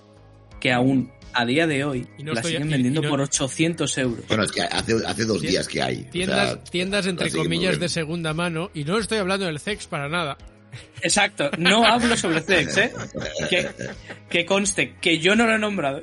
que 0.59 0.72
aún 0.74 1.11
a 1.36 1.45
día 1.45 1.66
de 1.66 1.84
hoy 1.84 2.07
no 2.24 2.34
la 2.34 2.41
estoy- 2.41 2.53
siguen 2.53 2.70
vendiendo 2.70 2.99
y 2.99 3.03
no- 3.03 3.09
por 3.09 3.22
800 3.22 3.97
euros. 3.97 4.28
Bueno, 4.28 4.43
es 4.43 4.51
que 4.51 4.61
hace, 4.61 4.93
hace 5.05 5.26
dos 5.26 5.41
días 5.41 5.68
que 5.68 5.82
hay. 5.82 6.05
O 6.07 6.11
Tiendas, 6.11 6.49
sea, 6.51 6.64
tiendas 6.66 7.07
entre 7.07 7.32
comillas 7.32 7.80
de 7.80 7.89
segunda 7.89 8.34
mano, 8.34 8.70
y 8.74 8.84
no 8.84 8.97
estoy 8.97 9.18
hablando 9.20 9.45
del 9.45 9.59
CEX 9.59 9.88
para 9.88 10.09
nada. 10.09 10.38
Exacto, 11.02 11.52
no 11.58 11.86
hablo 11.86 12.16
sobre 12.18 12.42
Zex, 12.42 12.78
¿eh? 12.78 12.94
Que, 13.50 13.70
que 14.30 14.46
conste 14.46 14.96
que 15.02 15.20
yo 15.20 15.36
no 15.36 15.46
lo 15.46 15.56
he 15.56 15.60
nombrado. 15.60 16.02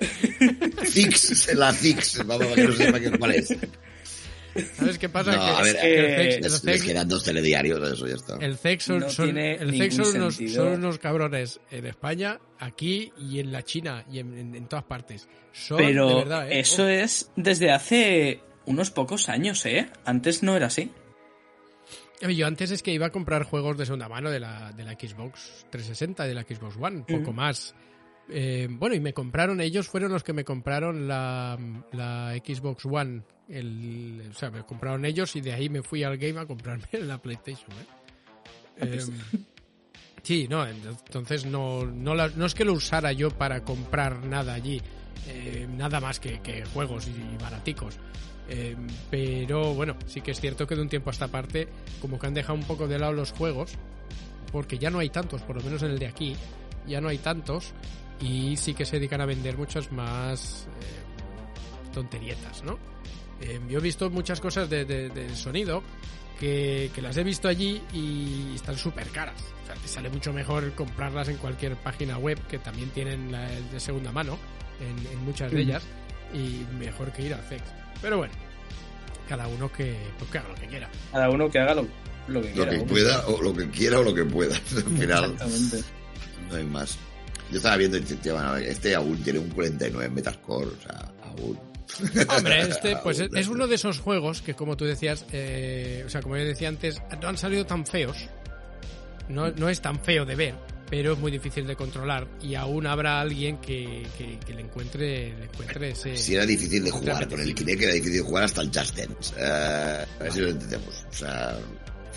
Zix, 0.84 1.54
la 1.54 1.72
Zix, 1.72 2.24
vamos 2.26 2.46
a 2.52 2.54
que 2.54 2.64
no 2.64 2.72
sepa 2.72 3.00
qué- 3.00 3.10
cuál 3.18 3.32
es. 3.32 3.54
¿Sabes 4.76 4.98
qué 4.98 5.08
pasa? 5.08 5.30
No, 5.32 5.38
que, 5.40 5.48
a 5.48 5.62
ver, 5.62 5.76
que 5.80 5.98
el 6.00 6.16
CEX, 6.16 6.34
el 6.36 6.42
Les, 6.42 6.64
les 6.64 6.82
CEX- 6.82 6.86
quedan 6.86 7.08
dos 7.08 7.22
telediarios, 7.24 7.92
eso 7.92 8.06
ya 8.08 8.14
está. 8.16 8.36
el 8.40 8.58
CEX 8.58 8.84
son, 8.84 8.98
No 8.98 9.06
el 9.06 9.12
unos, 10.16 10.34
sentido. 10.34 10.64
son 10.64 10.72
unos 10.74 10.98
cabrones 10.98 11.60
en 11.70 11.86
España, 11.86 12.38
aquí 12.58 13.12
y 13.16 13.38
en 13.38 13.52
la 13.52 13.62
China 13.62 14.04
y 14.10 14.18
en, 14.18 14.36
en- 14.36 14.54
en 14.56 14.66
todas 14.66 14.84
partes. 14.84 15.28
Son 15.52 15.78
de 15.78 15.84
Pero 15.84 16.16
verdad, 16.18 16.50
¿eh? 16.50 16.58
eso 16.60 16.88
es 16.88 17.30
desde 17.36 17.70
hace 17.70 18.40
unos 18.66 18.90
pocos 18.90 19.28
años, 19.28 19.64
¿eh? 19.66 19.88
Antes 20.04 20.42
no 20.42 20.56
era 20.56 20.66
así. 20.66 20.90
Yo 22.20 22.46
antes 22.46 22.70
es 22.70 22.82
que 22.82 22.92
iba 22.92 23.06
a 23.06 23.10
comprar 23.10 23.44
juegos 23.44 23.78
de 23.78 23.86
segunda 23.86 24.08
mano 24.08 24.30
de 24.30 24.40
la, 24.40 24.72
de 24.72 24.84
la 24.84 24.92
Xbox 24.92 25.66
360, 25.70 26.24
de 26.26 26.34
la 26.34 26.42
Xbox 26.42 26.76
One, 26.78 27.00
poco 27.08 27.20
Ujú. 27.30 27.32
más. 27.32 27.74
Eh, 28.28 28.68
bueno, 28.70 28.94
y 28.94 29.00
me 29.00 29.12
compraron, 29.14 29.60
ellos 29.60 29.88
fueron 29.88 30.12
los 30.12 30.22
que 30.22 30.32
me 30.32 30.44
compraron 30.44 31.08
la, 31.08 31.58
la 31.92 32.34
Xbox 32.44 32.84
One. 32.84 33.22
El, 33.48 34.28
o 34.30 34.34
sea, 34.34 34.50
me 34.50 34.62
compraron 34.64 35.04
ellos 35.04 35.34
y 35.34 35.40
de 35.40 35.52
ahí 35.52 35.68
me 35.68 35.82
fui 35.82 36.04
al 36.04 36.16
game 36.18 36.38
a 36.38 36.46
comprarme 36.46 36.86
la 37.00 37.18
PlayStation. 37.20 37.70
¿eh? 37.72 37.86
Eh, 38.82 39.04
sí, 40.22 40.46
no, 40.48 40.66
entonces 40.66 41.46
no, 41.46 41.84
no, 41.86 42.14
la- 42.14 42.28
no 42.28 42.46
es 42.46 42.54
que 42.54 42.64
lo 42.64 42.74
usara 42.74 43.12
yo 43.12 43.30
para 43.30 43.64
comprar 43.64 44.24
nada 44.26 44.54
allí, 44.54 44.80
eh, 45.26 45.66
nada 45.76 46.00
más 46.00 46.20
que, 46.20 46.40
que 46.40 46.64
juegos 46.66 47.08
y 47.08 47.42
baraticos. 47.42 47.98
Eh, 48.52 48.76
pero 49.10 49.74
bueno, 49.74 49.96
sí 50.06 50.20
que 50.20 50.32
es 50.32 50.40
cierto 50.40 50.66
que 50.66 50.74
de 50.74 50.82
un 50.82 50.88
tiempo 50.88 51.08
a 51.10 51.12
esta 51.12 51.28
parte, 51.28 51.68
como 52.00 52.18
que 52.18 52.26
han 52.26 52.34
dejado 52.34 52.58
un 52.58 52.64
poco 52.64 52.88
de 52.88 52.98
lado 52.98 53.12
los 53.12 53.30
juegos, 53.32 53.72
porque 54.50 54.76
ya 54.78 54.90
no 54.90 54.98
hay 54.98 55.08
tantos, 55.10 55.40
por 55.42 55.56
lo 55.56 55.62
menos 55.62 55.82
en 55.84 55.92
el 55.92 55.98
de 56.00 56.08
aquí, 56.08 56.34
ya 56.86 57.00
no 57.00 57.08
hay 57.08 57.18
tantos, 57.18 57.72
y 58.20 58.56
sí 58.56 58.74
que 58.74 58.84
se 58.84 58.96
dedican 58.96 59.20
a 59.20 59.26
vender 59.26 59.56
muchas 59.56 59.92
más 59.92 60.66
eh, 60.80 61.92
tonterietas, 61.94 62.62
¿no? 62.64 62.78
Eh, 63.40 63.60
yo 63.68 63.78
he 63.78 63.82
visto 63.82 64.10
muchas 64.10 64.40
cosas 64.40 64.68
de, 64.68 64.84
de- 64.84 65.08
de 65.08 65.34
sonido 65.34 65.82
que, 66.38 66.90
que 66.94 67.00
las 67.02 67.16
he 67.16 67.24
visto 67.24 67.48
allí 67.48 67.80
y 67.92 68.52
están 68.54 68.76
súper 68.76 69.08
caras. 69.08 69.40
O 69.62 69.66
sea, 69.66 69.74
te 69.76 69.88
sale 69.88 70.10
mucho 70.10 70.32
mejor 70.32 70.72
comprarlas 70.74 71.28
en 71.28 71.36
cualquier 71.36 71.76
página 71.76 72.18
web 72.18 72.38
que 72.48 72.58
también 72.58 72.90
tienen 72.90 73.30
la 73.32 73.48
de 73.48 73.80
segunda 73.80 74.12
mano 74.12 74.36
en, 74.80 75.12
en 75.12 75.24
muchas 75.24 75.50
de 75.52 75.56
ellas 75.62 75.82
y 76.34 76.64
mejor 76.78 77.12
que 77.12 77.22
ir 77.22 77.34
al 77.34 77.42
sex. 77.48 77.62
Pero 78.02 78.18
bueno, 78.18 78.32
cada 79.28 79.46
uno 79.48 79.70
que, 79.72 79.96
pues, 80.18 80.30
que 80.30 80.38
haga 80.38 80.48
lo 80.48 80.54
que 80.54 80.66
quiera. 80.66 80.88
Cada 81.12 81.30
uno 81.30 81.50
que 81.50 81.58
haga 81.58 81.74
lo, 81.74 81.86
lo 82.28 82.42
que 82.42 82.48
Lo 82.48 82.54
quiera. 82.54 82.70
que 82.70 82.76
vamos. 82.78 82.90
pueda, 82.92 83.26
o 83.26 83.42
lo 83.42 83.54
que 83.54 83.70
quiera 83.70 83.98
o 84.00 84.02
lo 84.02 84.14
que 84.14 84.24
pueda. 84.24 84.54
Al 84.76 84.82
final, 84.82 85.32
Exactamente. 85.32 85.80
no 86.50 86.56
hay 86.56 86.64
más. 86.64 86.98
Yo 87.50 87.56
estaba 87.56 87.76
viendo 87.76 87.96
y 87.96 88.00
decía, 88.00 88.32
bueno, 88.32 88.56
este 88.56 88.94
aún 88.94 89.22
tiene 89.22 89.38
un 89.40 89.48
49 89.50 90.06
en 90.06 90.14
Metascore, 90.14 90.66
o 90.68 90.80
sea, 90.82 91.12
aún. 91.24 91.58
Hombre, 92.36 92.60
este 92.62 92.96
pues 93.02 93.18
es, 93.18 93.28
es 93.34 93.48
uno 93.48 93.66
de 93.66 93.74
esos 93.74 93.98
juegos 93.98 94.40
que, 94.42 94.54
como 94.54 94.76
tú 94.76 94.84
decías, 94.84 95.26
eh, 95.32 96.04
o 96.06 96.08
sea, 96.08 96.22
como 96.22 96.36
yo 96.36 96.44
decía 96.44 96.68
antes, 96.68 97.02
no 97.20 97.28
han 97.28 97.36
salido 97.36 97.66
tan 97.66 97.84
feos. 97.86 98.16
No, 99.28 99.50
no 99.50 99.68
es 99.68 99.80
tan 99.80 100.00
feo 100.00 100.24
de 100.24 100.34
ver, 100.34 100.54
pero 100.90 101.12
es 101.12 101.18
muy 101.18 101.30
difícil 101.30 101.66
de 101.66 101.76
controlar 101.76 102.26
y 102.42 102.56
aún 102.56 102.86
habrá 102.86 103.20
alguien 103.20 103.58
que, 103.58 104.06
que, 104.18 104.38
que 104.44 104.52
le 104.52 104.62
encuentre 104.62 105.34
le 105.38 105.44
encuentre 105.44 105.90
ese... 105.90 106.16
Si 106.16 106.34
era 106.34 106.44
difícil 106.44 106.84
de 106.84 106.90
jugar, 106.90 107.28
con 107.28 107.40
el. 107.40 107.54
Kinect 107.54 107.82
era 107.82 107.92
difícil 107.92 108.18
de 108.18 108.22
jugar 108.22 108.44
hasta 108.44 108.60
el 108.62 108.68
Just 108.68 108.96
Dance. 108.96 109.34
Eh, 109.38 110.04
a 110.18 110.22
ver 110.22 110.32
si 110.32 110.40
lo 110.40 110.48
entendemos. 110.48 111.06
O 111.08 111.12
sea, 111.12 111.58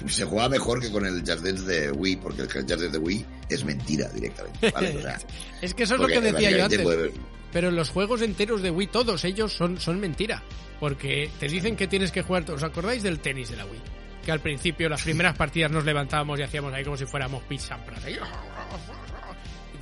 se 0.08 0.26
jugaba 0.26 0.50
mejor 0.50 0.82
que 0.82 0.92
con 0.92 1.06
el 1.06 1.20
Just 1.20 1.44
Dance 1.44 1.64
de 1.66 1.92
Wii, 1.92 2.16
porque 2.18 2.42
el 2.42 2.48
Just 2.48 2.70
Dance 2.70 2.90
de 2.90 2.98
Wii 2.98 3.26
es 3.50 3.64
mentira 3.64 4.10
directamente. 4.10 4.72
¿vale? 4.72 4.98
O 4.98 5.02
sea, 5.02 5.20
Es 5.62 5.74
que 5.74 5.84
eso 5.84 5.96
es 5.96 6.02
lo 6.02 6.08
que 6.08 6.22
decía 6.22 6.52
yo 6.52 6.64
antes. 6.66 6.82
pues, 6.82 7.12
pero 7.52 7.70
los 7.70 7.90
juegos 7.90 8.22
enteros 8.24 8.64
de 8.64 8.72
Wii, 8.72 8.88
todos 8.88 9.24
ellos 9.26 9.54
son, 9.54 9.80
son 9.80 10.00
mentira. 10.00 10.42
Porque 10.80 11.30
te 11.40 11.48
dicen 11.48 11.76
que 11.76 11.88
tienes 11.88 12.12
que 12.12 12.24
jugar. 12.24 12.50
¿Os 12.50 12.64
acordáis 12.64 13.04
del 13.04 13.20
tenis 13.20 13.50
de 13.50 13.58
la 13.58 13.66
Wii? 13.66 13.82
Que 14.26 14.32
al 14.32 14.40
principio, 14.40 14.90
las 14.90 15.04
primeras 15.04 15.38
partidas 15.38 15.70
nos 15.72 15.86
levantábamos 15.86 16.40
y 16.40 16.44
hacíamos 16.44 16.74
ahí 16.74 16.84
como 16.84 16.98
si 16.98 17.06
fuéramos 17.06 17.44
pizza. 17.44 17.78
Y 18.08 18.14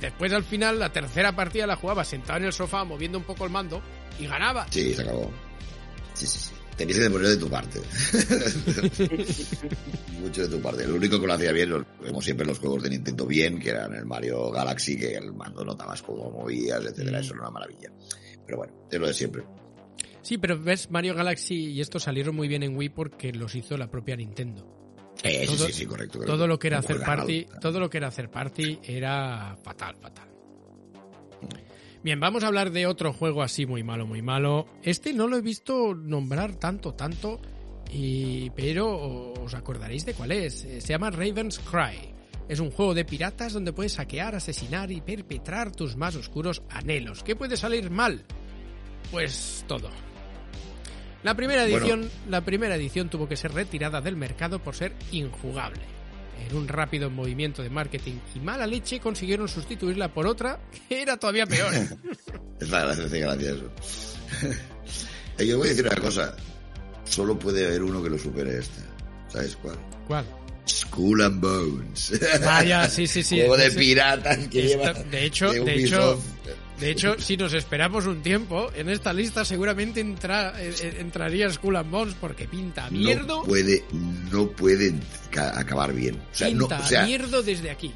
después, 0.06 0.32
al 0.32 0.44
final, 0.44 0.78
la 0.78 0.92
tercera 0.92 1.34
partida 1.34 1.66
la 1.66 1.76
jugabas 1.76 2.08
sentado 2.08 2.38
en 2.38 2.46
el 2.46 2.52
sofá, 2.52 2.84
moviendo 2.84 3.18
un 3.18 3.24
poco 3.24 3.44
el 3.44 3.50
mando 3.50 3.82
y 4.18 4.26
ganaba. 4.26 4.66
Sí, 4.70 4.94
se 4.94 5.02
acabó. 5.02 5.30
Sí, 6.14 6.26
sí, 6.26 6.38
sí. 6.38 6.52
Tenías 6.76 6.98
que 6.98 7.10
poner 7.10 7.28
de 7.28 7.36
tu 7.36 7.48
parte. 7.48 7.80
Mucho 10.20 10.42
de 10.42 10.48
tu 10.48 10.60
parte. 10.60 10.86
Lo 10.86 10.96
único 10.96 11.20
que 11.20 11.26
lo 11.26 11.34
hacía 11.34 11.52
bien, 11.52 11.84
como 12.06 12.22
siempre, 12.22 12.46
los 12.46 12.58
juegos 12.58 12.82
de 12.82 12.90
Nintendo 12.90 13.26
bien, 13.26 13.58
que 13.58 13.70
eran 13.70 13.94
el 13.94 14.06
Mario 14.06 14.50
Galaxy, 14.50 14.98
que 14.98 15.14
el 15.14 15.32
mando 15.32 15.64
notabas 15.64 16.02
cómo 16.02 16.30
movías, 16.30 16.82
etcétera. 16.82 17.20
Eso 17.20 17.34
era 17.34 17.42
una 17.42 17.50
maravilla. 17.50 17.90
Pero 18.46 18.58
bueno, 18.58 18.72
es 18.90 18.98
lo 18.98 19.06
de 19.06 19.14
siempre. 19.14 19.42
Sí, 20.22 20.38
pero 20.38 20.60
ves, 20.60 20.90
Mario 20.90 21.14
Galaxy 21.14 21.72
y 21.72 21.80
esto 21.80 21.98
salieron 21.98 22.34
muy 22.34 22.48
bien 22.48 22.62
en 22.62 22.76
Wii 22.76 22.90
porque 22.90 23.32
los 23.32 23.54
hizo 23.54 23.76
la 23.76 23.90
propia 23.90 24.16
Nintendo. 24.16 24.81
Eh, 25.22 25.44
todo, 25.46 25.66
sí, 25.66 25.72
sí, 25.72 25.86
correcto, 25.86 26.18
correcto. 26.18 26.34
Todo 26.34 26.46
lo 26.46 26.58
que 26.58 26.66
era 26.68 26.78
hacer 26.78 27.00
party, 27.00 27.46
todo 27.60 27.78
lo 27.78 27.88
que 27.88 27.98
era 27.98 28.08
hacer 28.08 28.30
party 28.30 28.80
era 28.84 29.56
fatal, 29.62 29.96
fatal. 30.00 30.28
Bien, 32.02 32.18
vamos 32.18 32.42
a 32.42 32.48
hablar 32.48 32.72
de 32.72 32.86
otro 32.86 33.12
juego 33.12 33.42
así 33.42 33.64
muy 33.64 33.84
malo, 33.84 34.06
muy 34.06 34.22
malo. 34.22 34.66
Este 34.82 35.12
no 35.12 35.28
lo 35.28 35.36
he 35.36 35.40
visto 35.40 35.94
nombrar 35.94 36.56
tanto, 36.56 36.94
tanto, 36.94 37.40
y, 37.92 38.50
pero 38.50 39.32
os 39.34 39.54
acordaréis 39.54 40.04
de 40.04 40.14
cuál 40.14 40.32
es. 40.32 40.64
Eh, 40.64 40.80
Se 40.80 40.88
llama 40.88 41.10
Raven's 41.10 41.60
Cry. 41.60 42.12
Es 42.48 42.58
un 42.58 42.72
juego 42.72 42.92
de 42.92 43.04
piratas 43.04 43.52
donde 43.52 43.72
puedes 43.72 43.92
saquear, 43.92 44.34
asesinar 44.34 44.90
y 44.90 45.00
perpetrar 45.00 45.70
tus 45.70 45.96
más 45.96 46.16
oscuros 46.16 46.62
anhelos. 46.68 47.22
¿Qué 47.22 47.36
puede 47.36 47.56
salir 47.56 47.88
mal? 47.88 48.24
Pues 49.12 49.64
todo. 49.68 49.88
La 51.22 51.34
primera 51.34 51.62
Bueno. 51.62 51.76
edición, 51.78 52.10
la 52.28 52.40
primera 52.44 52.74
edición 52.76 53.08
tuvo 53.08 53.28
que 53.28 53.36
ser 53.36 53.52
retirada 53.52 54.00
del 54.00 54.16
mercado 54.16 54.58
por 54.58 54.74
ser 54.74 54.92
injugable. 55.12 55.80
En 56.48 56.56
un 56.56 56.66
rápido 56.66 57.08
movimiento 57.10 57.62
de 57.62 57.70
marketing 57.70 58.14
y 58.34 58.40
mala 58.40 58.66
leche 58.66 58.98
consiguieron 58.98 59.46
sustituirla 59.48 60.12
por 60.12 60.26
otra 60.26 60.58
que 60.88 61.00
era 61.02 61.16
todavía 61.16 61.46
peor. 61.46 61.72
Es 62.60 62.70
la 62.70 62.80
gracia, 62.84 63.04
eso. 63.06 63.70
Eh, 65.38 65.46
Yo 65.46 65.58
voy 65.58 65.68
a 65.68 65.70
decir 65.70 65.86
una 65.86 65.96
cosa. 65.96 66.36
Solo 67.04 67.38
puede 67.38 67.66
haber 67.66 67.82
uno 67.82 68.02
que 68.02 68.10
lo 68.10 68.18
supere 68.18 68.58
este. 68.58 68.82
¿Sabes 69.28 69.56
cuál? 69.56 69.76
¿Cuál? 70.06 70.24
Skull 70.68 71.22
and 71.22 71.40
Bones. 71.40 72.20
Vaya, 72.44 72.88
sí, 72.88 73.06
sí, 73.06 73.22
sí. 73.22 73.36
Juego 73.40 73.56
de 73.56 73.70
piratas 73.70 74.36
que 74.48 74.66
Esta- 74.72 74.92
lleva. 74.92 75.04
de 75.10 75.24
hecho, 75.24 75.50
de 75.52 75.58
hecho, 75.58 75.64
Ubisoft. 76.12 76.24
De 76.82 76.90
hecho, 76.90 77.16
si 77.18 77.36
nos 77.36 77.52
esperamos 77.54 78.06
un 78.06 78.22
tiempo, 78.22 78.70
en 78.74 78.88
esta 78.88 79.12
lista 79.12 79.44
seguramente 79.44 80.00
entra, 80.00 80.60
eh, 80.62 80.74
eh, 80.82 80.96
entraría 80.98 81.50
Skull 81.50 81.76
and 81.76 81.90
Bones 81.90 82.14
porque 82.20 82.46
pinta 82.46 82.90
mierdo, 82.90 83.38
No 83.38 83.44
puede, 83.44 83.84
no 84.30 84.48
puede 84.50 84.94
ca- 85.30 85.58
acabar 85.58 85.92
bien. 85.94 86.16
O 86.16 86.34
sea, 86.34 86.48
no, 86.50 86.60
pinta 86.68 86.80
o 86.80 86.86
sea, 86.86 87.04
mierdo 87.06 87.42
desde 87.42 87.70
aquí. 87.70 87.92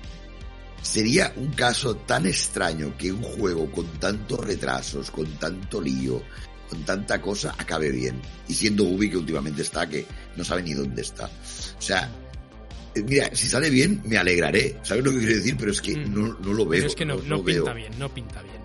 sería 0.82 1.32
un 1.36 1.48
caso 1.52 1.96
tan 1.96 2.26
extraño 2.26 2.96
que 2.96 3.12
un 3.12 3.22
juego 3.22 3.70
con 3.72 3.86
tantos 3.98 4.38
retrasos, 4.44 5.10
con 5.10 5.26
tanto 5.38 5.80
lío, 5.80 6.22
con 6.70 6.84
tanta 6.84 7.20
cosa, 7.20 7.54
acabe 7.58 7.90
bien. 7.90 8.20
Y 8.48 8.54
siendo 8.54 8.84
Ubi 8.84 9.10
que 9.10 9.16
últimamente 9.16 9.62
está, 9.62 9.88
que 9.88 10.06
no 10.36 10.44
sabe 10.44 10.62
ni 10.62 10.74
dónde 10.74 11.02
está. 11.02 11.26
O 11.26 11.82
sea, 11.82 12.10
eh, 12.94 13.02
mira, 13.02 13.30
si 13.34 13.48
sale 13.48 13.68
bien, 13.70 14.00
me 14.04 14.16
alegraré. 14.16 14.76
¿Sabes 14.82 15.04
lo 15.04 15.10
que 15.12 15.18
quiero 15.18 15.34
decir? 15.36 15.56
Pero 15.58 15.70
es 15.72 15.80
que 15.80 15.96
Mm. 15.96 16.14
no, 16.14 16.38
no 16.40 16.52
lo 16.52 16.64
veo. 16.66 16.78
Pero 16.80 16.86
es 16.86 16.94
que 16.94 17.04
no, 17.04 17.14
no 17.16 17.42
pinta 17.44 17.62
veo. 17.64 17.74
bien, 17.74 17.92
no 17.98 18.08
pinta 18.12 18.42
bien. 18.42 18.55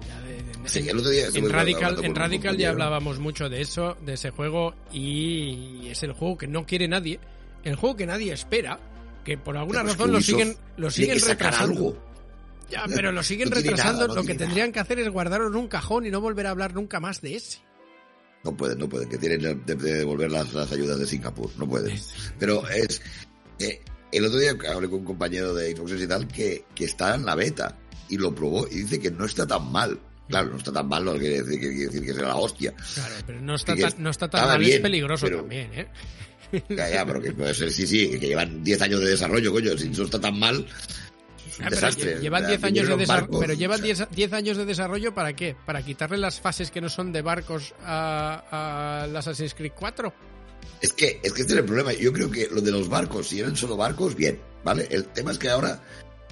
Sí, 0.65 0.79
en- 0.79 0.89
el 0.89 0.97
otro 0.99 1.09
día 1.11 1.21
en 1.21 1.27
estuve 1.27 1.49
Radical, 1.49 2.53
en 2.53 2.57
ya 2.57 2.69
hablábamos 2.69 3.19
mucho 3.19 3.49
de 3.49 3.61
eso, 3.61 3.97
de 4.05 4.13
ese 4.13 4.29
juego, 4.31 4.73
y 4.91 5.87
es 5.89 6.03
el 6.03 6.13
juego 6.13 6.37
que 6.37 6.47
no 6.47 6.65
quiere 6.65 6.87
nadie, 6.87 7.19
el 7.63 7.75
juego 7.75 7.95
que 7.95 8.05
nadie 8.05 8.33
espera, 8.33 8.79
que 9.23 9.37
por 9.37 9.57
alguna 9.57 9.79
Pero 9.81 9.91
es 9.91 9.97
razón 9.97 10.11
lo 10.13 10.21
siguen, 10.21 10.57
lo 10.77 10.89
siguen 10.91 11.19
retrasando. 11.19 11.73
algo. 11.75 11.97
Ya, 12.69 12.85
pero 12.87 13.11
lo 13.11 13.21
siguen 13.23 13.49
No 13.49 13.55
retrasando. 13.55 13.93
nada, 14.01 14.07
no 14.07 14.15
lo 14.15 14.23
que 14.23 14.35
tendrían 14.35 14.71
que 14.71 14.79
hacer 14.79 14.99
es 14.99 15.09
guardarlo 15.09 15.47
en 15.47 15.55
un 15.55 15.67
cajón 15.67 16.05
y 16.05 16.09
no 16.11 16.21
volver 16.21 16.47
a 16.47 16.51
hablar 16.51 16.73
nunca 16.73 16.99
más 16.99 17.21
de 17.21 17.35
ese. 17.35 17.59
No 18.43 18.55
pueden, 18.57 18.79
no 18.79 18.89
pueden, 18.89 19.07
que 19.07 19.17
tienen 19.19 19.41
de, 19.41 19.75
de 19.75 19.93
devolver 19.93 20.31
las, 20.31 20.51
las 20.53 20.71
ayudas 20.71 20.97
de 20.97 21.05
Singapur, 21.05 21.51
no 21.57 21.67
pueden. 21.69 21.99
Pero 22.39 22.67
es... 22.69 23.01
eh, 23.59 23.81
el 24.11 24.25
otro 24.25 24.39
día 24.39 24.51
hablé 24.73 24.89
con 24.89 24.99
un 24.99 25.05
compañero 25.05 25.53
de 25.53 25.75
Xbox 25.75 25.91
y 26.01 26.07
tal 26.07 26.27
que, 26.27 26.65
que 26.73 26.85
está 26.85 27.13
en 27.15 27.25
la 27.25 27.35
beta 27.35 27.77
y 28.09 28.17
lo 28.17 28.33
probó 28.33 28.67
y 28.67 28.79
dice 28.79 28.99
que 28.99 29.11
no 29.11 29.25
está 29.25 29.45
tan 29.45 29.71
mal. 29.71 29.99
Claro, 30.31 30.49
no 30.49 30.57
está 30.57 30.71
tan 30.73 30.87
mal, 30.87 31.05
no 31.05 31.13
quiere 31.17 31.43
decir 31.43 31.59
que, 31.59 31.69
quiere 31.69 31.85
decir 31.85 32.05
que 32.05 32.13
sea 32.13 32.23
la 32.23 32.35
hostia. 32.35 32.73
Claro, 32.95 33.15
pero 33.27 33.41
no 33.41 33.55
está 33.55 33.75
tan, 33.75 33.93
no 34.03 34.09
está 34.09 34.27
tan 34.29 34.47
mal, 34.47 34.61
es 34.61 34.67
bien, 34.67 34.81
peligroso 34.81 35.25
pero- 35.27 35.37
también, 35.41 35.69
¿eh? 35.73 35.87
Ya, 36.69 36.89
ya, 36.89 37.05
pero 37.05 37.21
que 37.21 37.31
puede 37.31 37.53
ser, 37.53 37.71
sí, 37.71 37.87
sí, 37.87 38.09
que 38.19 38.27
llevan 38.27 38.61
10 38.63 38.81
años 38.81 38.99
de 38.99 39.11
desarrollo, 39.11 39.53
coño, 39.53 39.77
si 39.77 39.87
no 39.87 40.03
está 40.03 40.19
tan 40.19 40.37
mal, 40.37 40.65
es 41.49 41.59
un 41.59 41.65
Ah, 41.65 41.69
desastre. 41.69 42.19
llevan 42.19 42.43
O 42.43 42.47
sea, 42.47 42.57
10 42.57 42.63
años 42.65 42.97
de 42.99 43.05
barcos, 43.05 43.39
Pero 43.39 43.53
llevan 43.53 43.79
o 43.81 43.85
sea, 43.85 44.05
10 44.07 44.09
10 44.15 44.33
años 44.33 44.57
de 44.57 44.65
desarrollo 44.65 45.13
para 45.15 45.33
qué? 45.33 45.55
Para 45.65 45.81
quitarle 45.81 46.17
las 46.17 46.41
fases 46.41 46.69
que 46.71 46.81
no 46.81 46.89
son 46.89 47.13
de 47.13 47.21
barcos 47.21 47.73
a, 47.85 49.03
a 49.03 49.07
las 49.07 49.27
Assassin's 49.27 49.53
Creed 49.53 49.71
4. 49.79 50.13
Es 50.81 50.91
que, 50.93 51.19
es 51.23 51.31
que 51.31 51.41
este 51.41 51.53
es 51.53 51.59
el 51.59 51.65
problema. 51.65 51.93
Yo 51.93 52.11
creo 52.11 52.29
que 52.29 52.47
lo 52.51 52.59
de 52.59 52.71
los 52.71 52.89
barcos, 52.89 53.27
si 53.29 53.39
eran 53.39 53.55
solo 53.55 53.77
barcos, 53.77 54.15
bien, 54.15 54.37
¿vale? 54.65 54.87
El 54.91 55.05
tema 55.05 55.31
es 55.31 55.37
que 55.37 55.47
ahora 55.49 55.81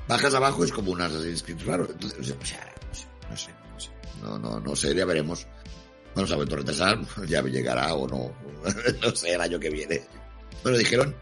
bajas 0.08 0.34
abajo 0.34 0.64
es 0.66 0.72
como 0.72 0.92
un 0.92 1.00
Assassin's 1.02 1.44
Creed 1.44 1.60
raro. 1.66 1.88
Entonces, 1.90 2.20
o 2.42 2.46
sea, 2.46 2.60
no 4.22 4.36
sé. 4.36 4.40
No, 4.42 4.60
no, 4.60 4.76
sé, 4.76 4.96
ya 4.96 5.06
veremos. 5.06 5.48
Bueno, 6.14 6.28
se 6.28 6.34
ha 6.34 6.38
vuelto 6.38 6.56
a 6.56 6.58
retrasar, 6.60 7.00
ya 7.28 7.42
llegará 7.44 7.94
o 7.94 8.08
no. 8.08 8.34
no 9.02 9.16
sé, 9.16 9.34
el 9.34 9.42
año 9.42 9.60
que 9.60 9.70
viene. 9.70 10.02
Bueno, 10.64 10.78
dijeron 10.78 11.16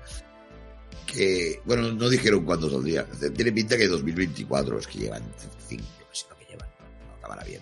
que, 1.05 1.61
bueno, 1.65 1.91
no 1.91 2.09
dijeron 2.09 2.45
cuándo 2.45 2.69
saldría. 2.69 3.05
Tiene 3.35 3.51
pinta 3.51 3.77
que 3.77 3.87
2024, 3.87 4.79
es 4.79 4.87
que 4.87 4.99
llevan 4.99 5.23
5, 5.67 5.83
no 5.83 6.15
sé 6.15 6.25
lo 6.29 6.37
que 6.37 6.45
llevan. 6.45 6.69
No 7.07 7.15
acabará 7.15 7.43
bien. 7.43 7.61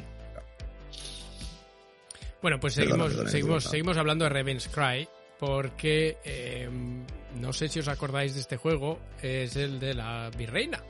Bueno, 2.41 2.59
pues 2.59 2.73
seguimos, 2.73 3.13
seguimos, 3.31 3.63
seguimos 3.63 3.97
hablando 3.97 4.25
de 4.25 4.29
Raven's 4.29 4.67
Cry. 4.67 5.07
Porque 5.39 6.17
eh, 6.23 6.69
no 7.39 7.51
sé 7.51 7.67
si 7.67 7.79
os 7.79 7.87
acordáis 7.87 8.35
de 8.35 8.41
este 8.41 8.57
juego, 8.57 8.99
es 9.21 9.55
el 9.55 9.79
de 9.79 9.93
la 9.93 10.31
virreina. 10.37 10.81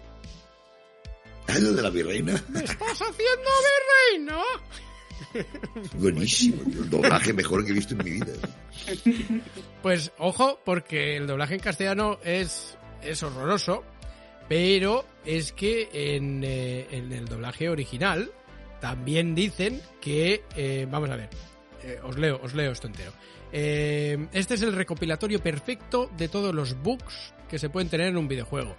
¿Es 1.47 1.55
el 1.57 1.75
de 1.75 1.81
la 1.81 1.89
virreina? 1.89 2.33
¡Me 2.49 2.59
estás 2.63 3.01
haciendo 3.01 3.49
virreina! 4.13 4.41
Buenísimo, 5.93 6.61
el 6.65 6.89
doblaje 6.89 7.33
mejor 7.33 7.65
que 7.65 7.71
he 7.71 7.75
visto 7.75 7.93
en 7.93 8.03
mi 8.03 8.11
vida. 8.11 8.33
Pues 9.81 10.11
ojo, 10.17 10.59
porque 10.65 11.17
el 11.17 11.27
doblaje 11.27 11.55
en 11.55 11.59
castellano 11.59 12.19
es, 12.23 12.77
es 13.01 13.21
horroroso, 13.23 13.83
pero 14.49 15.05
es 15.25 15.51
que 15.51 15.89
en, 15.93 16.43
eh, 16.43 16.87
en 16.91 17.11
el 17.11 17.25
doblaje 17.25 17.69
original 17.69 18.31
también 18.81 19.35
dicen 19.35 19.81
que... 20.01 20.43
eh, 20.55 20.87
vamos 20.89 21.09
a 21.09 21.15
ver, 21.15 21.29
eh, 21.83 21.99
os, 22.03 22.17
leo, 22.17 22.39
os 22.43 22.53
leo 22.53 22.71
esto 22.71 22.87
entero. 22.87 23.11
Este 23.51 24.55
es 24.55 24.61
el 24.63 24.73
recopilatorio 24.73 25.39
perfecto 25.41 26.11
de 26.17 26.27
todos 26.27 26.53
los 26.53 26.81
bugs 26.81 27.33
que 27.49 27.57
se 27.57 27.69
pueden 27.69 27.89
tener 27.89 28.07
en 28.07 28.17
un 28.17 28.27
videojuego. 28.27 28.75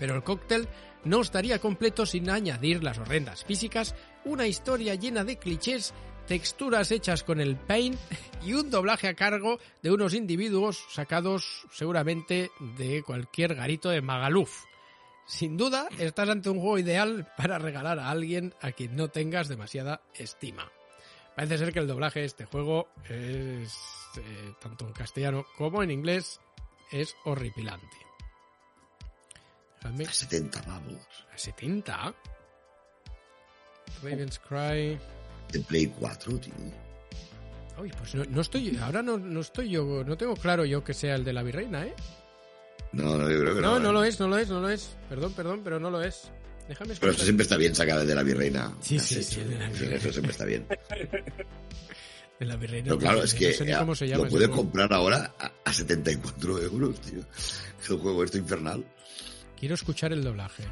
Pero 0.00 0.16
el 0.16 0.24
cóctel 0.24 0.66
no 1.04 1.20
estaría 1.20 1.58
completo 1.58 2.06
sin 2.06 2.30
añadir 2.30 2.82
las 2.82 2.98
horrendas 2.98 3.44
físicas, 3.44 3.94
una 4.24 4.46
historia 4.46 4.94
llena 4.94 5.24
de 5.24 5.38
clichés, 5.38 5.92
texturas 6.26 6.90
hechas 6.90 7.22
con 7.22 7.40
el 7.40 7.56
paint 7.56 7.98
y 8.44 8.54
un 8.54 8.70
doblaje 8.70 9.08
a 9.08 9.14
cargo 9.14 9.58
de 9.82 9.92
unos 9.92 10.14
individuos 10.14 10.84
sacados 10.90 11.66
seguramente 11.72 12.50
de 12.76 13.02
cualquier 13.02 13.54
garito 13.54 13.90
de 13.90 14.02
Magaluf. 14.02 14.64
Sin 15.26 15.56
duda, 15.56 15.88
estás 15.98 16.28
ante 16.28 16.50
un 16.50 16.60
juego 16.60 16.78
ideal 16.78 17.32
para 17.36 17.58
regalar 17.58 17.98
a 17.98 18.10
alguien 18.10 18.54
a 18.60 18.72
quien 18.72 18.94
no 18.94 19.08
tengas 19.08 19.48
demasiada 19.48 20.02
estima. 20.14 20.70
Parece 21.34 21.58
ser 21.58 21.72
que 21.72 21.80
el 21.80 21.86
doblaje 21.86 22.20
de 22.20 22.26
este 22.26 22.44
juego 22.44 22.88
es, 23.08 23.74
eh, 24.18 24.52
tanto 24.60 24.86
en 24.86 24.92
castellano 24.92 25.46
como 25.56 25.82
en 25.82 25.90
inglés, 25.90 26.40
es 26.92 27.16
horripilante. 27.24 27.96
Dejadme- 29.84 30.08
A 30.08 30.12
70 30.12 30.62
pavos. 30.62 31.00
¿A 31.32 31.38
70? 31.38 32.14
Raven's 34.02 34.38
Cry. 34.40 34.98
De 35.52 35.60
Play 35.60 35.86
4, 35.98 36.38
tío. 36.40 36.52
Uy, 37.80 37.92
pues 37.98 38.14
no, 38.14 38.24
no 38.24 38.40
estoy. 38.40 38.76
Ahora 38.78 39.02
no, 39.02 39.18
no 39.18 39.40
estoy 39.40 39.68
yo. 39.70 40.04
No 40.04 40.16
tengo 40.16 40.34
claro 40.36 40.64
yo 40.64 40.82
que 40.82 40.94
sea 40.94 41.14
el 41.16 41.24
de 41.24 41.32
la 41.32 41.42
virreina, 41.42 41.84
¿eh? 41.86 41.94
No, 42.92 43.18
no, 43.18 43.30
yo 43.30 43.40
creo 43.40 43.54
que 43.56 43.60
no. 43.60 43.72
No, 43.72 43.78
no 43.80 43.90
¿eh? 43.90 43.92
lo 43.92 44.04
es, 44.04 44.20
no 44.20 44.28
lo 44.28 44.38
es, 44.38 44.48
no 44.48 44.60
lo 44.60 44.68
es. 44.70 44.96
Perdón, 45.08 45.32
perdón, 45.32 45.60
pero 45.64 45.78
no 45.80 45.90
lo 45.90 46.00
es. 46.02 46.30
Déjame 46.68 46.86
Pero 46.86 46.92
escuchar. 46.94 47.10
esto 47.10 47.24
siempre 47.24 47.42
está 47.42 47.56
bien 47.56 47.74
sacada 47.74 48.04
de 48.04 48.14
la 48.14 48.22
virreina. 48.22 48.72
Sí, 48.80 48.98
sí, 48.98 49.22
sí, 49.22 49.40
de 49.42 49.58
la 49.58 49.68
virreina. 49.68 49.96
Eso 49.96 50.12
siempre 50.12 50.32
está 50.32 50.44
bien. 50.44 50.66
De 52.38 52.46
la 52.46 52.56
virreina. 52.56 52.84
Pero 52.84 52.98
claro, 52.98 53.22
es 53.24 53.34
que 53.34 53.48
No 53.48 53.54
sé 53.54 53.64
ni 53.64 53.72
eh, 53.72 53.76
cómo 53.78 53.94
se 53.94 54.08
llama 54.08 54.24
lo 54.24 54.30
puedes 54.30 54.48
comprar 54.48 54.92
ahora 54.92 55.34
a, 55.38 55.52
a 55.64 55.72
74 55.72 56.62
euros, 56.62 57.00
tío. 57.00 57.20
El 57.90 57.98
juego 57.98 58.24
esto 58.24 58.38
infernal. 58.38 58.84
Quiero 59.58 59.74
escuchar 59.74 60.12
el 60.12 60.22
doblaje. 60.22 60.64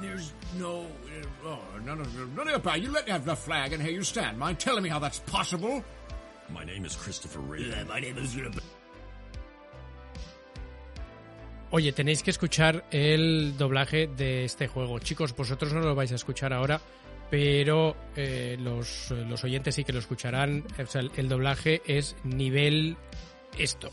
there's 0.00 0.32
no. 0.58 0.86
Oh, 1.44 1.58
none 1.84 2.00
of 2.00 2.36
none 2.36 2.48
of 2.48 2.66
it. 2.66 2.82
You 2.82 2.90
let 2.90 3.06
me 3.06 3.12
have 3.12 3.24
the 3.24 3.36
flag, 3.36 3.72
and 3.72 3.82
here 3.82 3.92
you 3.92 4.02
stand. 4.02 4.38
Mind 4.38 4.58
telling 4.58 4.82
me 4.82 4.88
how 4.88 4.98
that's 4.98 5.20
possible? 5.20 5.84
My 6.52 6.64
name 6.64 6.84
is 6.84 6.96
Christopher 6.96 7.40
Reeve. 7.40 7.68
Yeah, 7.68 7.84
my 7.84 8.00
name 8.00 8.18
is. 8.18 8.36
Oye, 11.72 11.92
tenéis 11.92 12.22
que 12.22 12.32
escuchar 12.32 12.84
el 12.90 13.56
doblaje 13.56 14.08
de 14.08 14.44
este 14.44 14.66
juego. 14.66 14.98
Chicos, 14.98 15.36
vosotros 15.36 15.72
no 15.72 15.80
lo 15.80 15.94
vais 15.94 16.10
a 16.10 16.16
escuchar 16.16 16.52
ahora, 16.52 16.80
pero 17.30 17.94
eh, 18.16 18.56
los, 18.58 19.12
los, 19.12 19.44
oyentes 19.44 19.76
sí 19.76 19.84
que 19.84 19.92
lo 19.92 20.00
escucharán. 20.00 20.64
O 20.82 20.86
sea, 20.86 21.00
el, 21.00 21.12
el 21.16 21.28
doblaje 21.28 21.80
es 21.86 22.16
nivel 22.24 22.96
esto. 23.56 23.90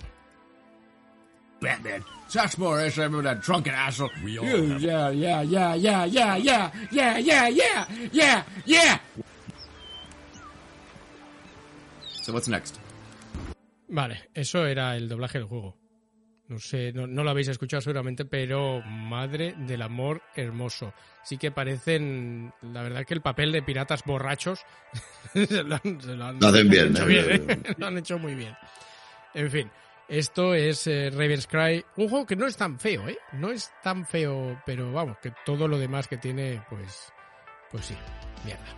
Batman. 1.60 2.04
Saxmore 2.30 2.86
is 2.88 2.98
uh, 3.00 3.08
that 3.22 3.42
drunken 3.42 3.74
asshole. 3.74 4.10
We 4.24 4.38
all 4.38 4.46
yeah, 4.46 5.10
yeah, 5.12 5.42
yeah, 5.44 5.76
yeah, 5.76 6.06
yeah, 6.06 6.36
yeah, 6.38 6.72
yeah, 6.92 7.20
yeah, 7.20 7.48
yeah, 7.50 7.86
yeah, 8.12 8.44
yeah. 8.66 9.00
So 12.22 12.34
what's 12.34 12.48
next? 12.48 12.80
Vale, 13.90 14.30
eso 14.34 14.66
era 14.66 14.96
el 14.98 15.08
doblaje 15.08 15.40
del 15.40 15.48
juego. 15.48 15.76
No 16.50 16.60
sé, 16.60 16.94
no, 16.94 17.08
no 17.08 17.24
lo 17.24 17.30
habéis 17.32 17.48
escuchado 17.50 17.82
seguramente, 17.82 18.24
pero 18.26 18.82
madre 18.86 19.54
del 19.58 19.82
amor 19.82 20.22
hermoso. 20.36 20.94
Sí 21.24 21.38
que 21.38 21.52
parecen, 21.52 22.54
la 22.62 22.82
verdad 22.84 23.06
que 23.06 23.14
el 23.14 23.22
papel 23.22 23.52
de 23.52 23.62
piratas 23.62 24.04
borrachos 24.06 24.60
se 25.34 25.64
lo 25.64 25.76
han, 25.76 26.02
se 26.02 26.16
lo 26.16 26.26
han- 26.26 26.40
Lo 26.40 26.48
hacen 26.48 26.70
bien, 26.70 26.92
hecho 26.96 27.04
¿eh? 27.04 27.08
bien, 27.08 27.50
¿eh? 27.52 27.76
Lo 27.78 27.88
han 27.88 27.98
hecho 27.98 28.18
muy 28.18 28.34
bien. 28.36 28.56
En 29.34 29.52
fin, 29.52 29.70
esto 30.10 30.54
es 30.54 30.88
eh, 30.88 31.10
Raven's 31.10 31.48
Cry, 31.48 31.84
un 31.98 32.10
juego 32.10 32.26
que 32.26 32.36
no 32.36 32.48
es 32.48 32.56
tan 32.56 32.80
feo, 32.80 33.08
¿eh? 33.08 33.18
No 33.34 33.52
es 33.52 33.72
tan 33.84 34.06
feo, 34.06 34.62
pero 34.66 34.92
vamos, 34.92 35.18
que 35.22 35.34
todo 35.46 35.68
lo 35.68 35.78
demás 35.78 36.08
que 36.08 36.18
tiene, 36.18 36.62
pues, 36.70 37.12
pues 37.72 37.86
sí, 37.86 37.96
mierda. 38.46 38.76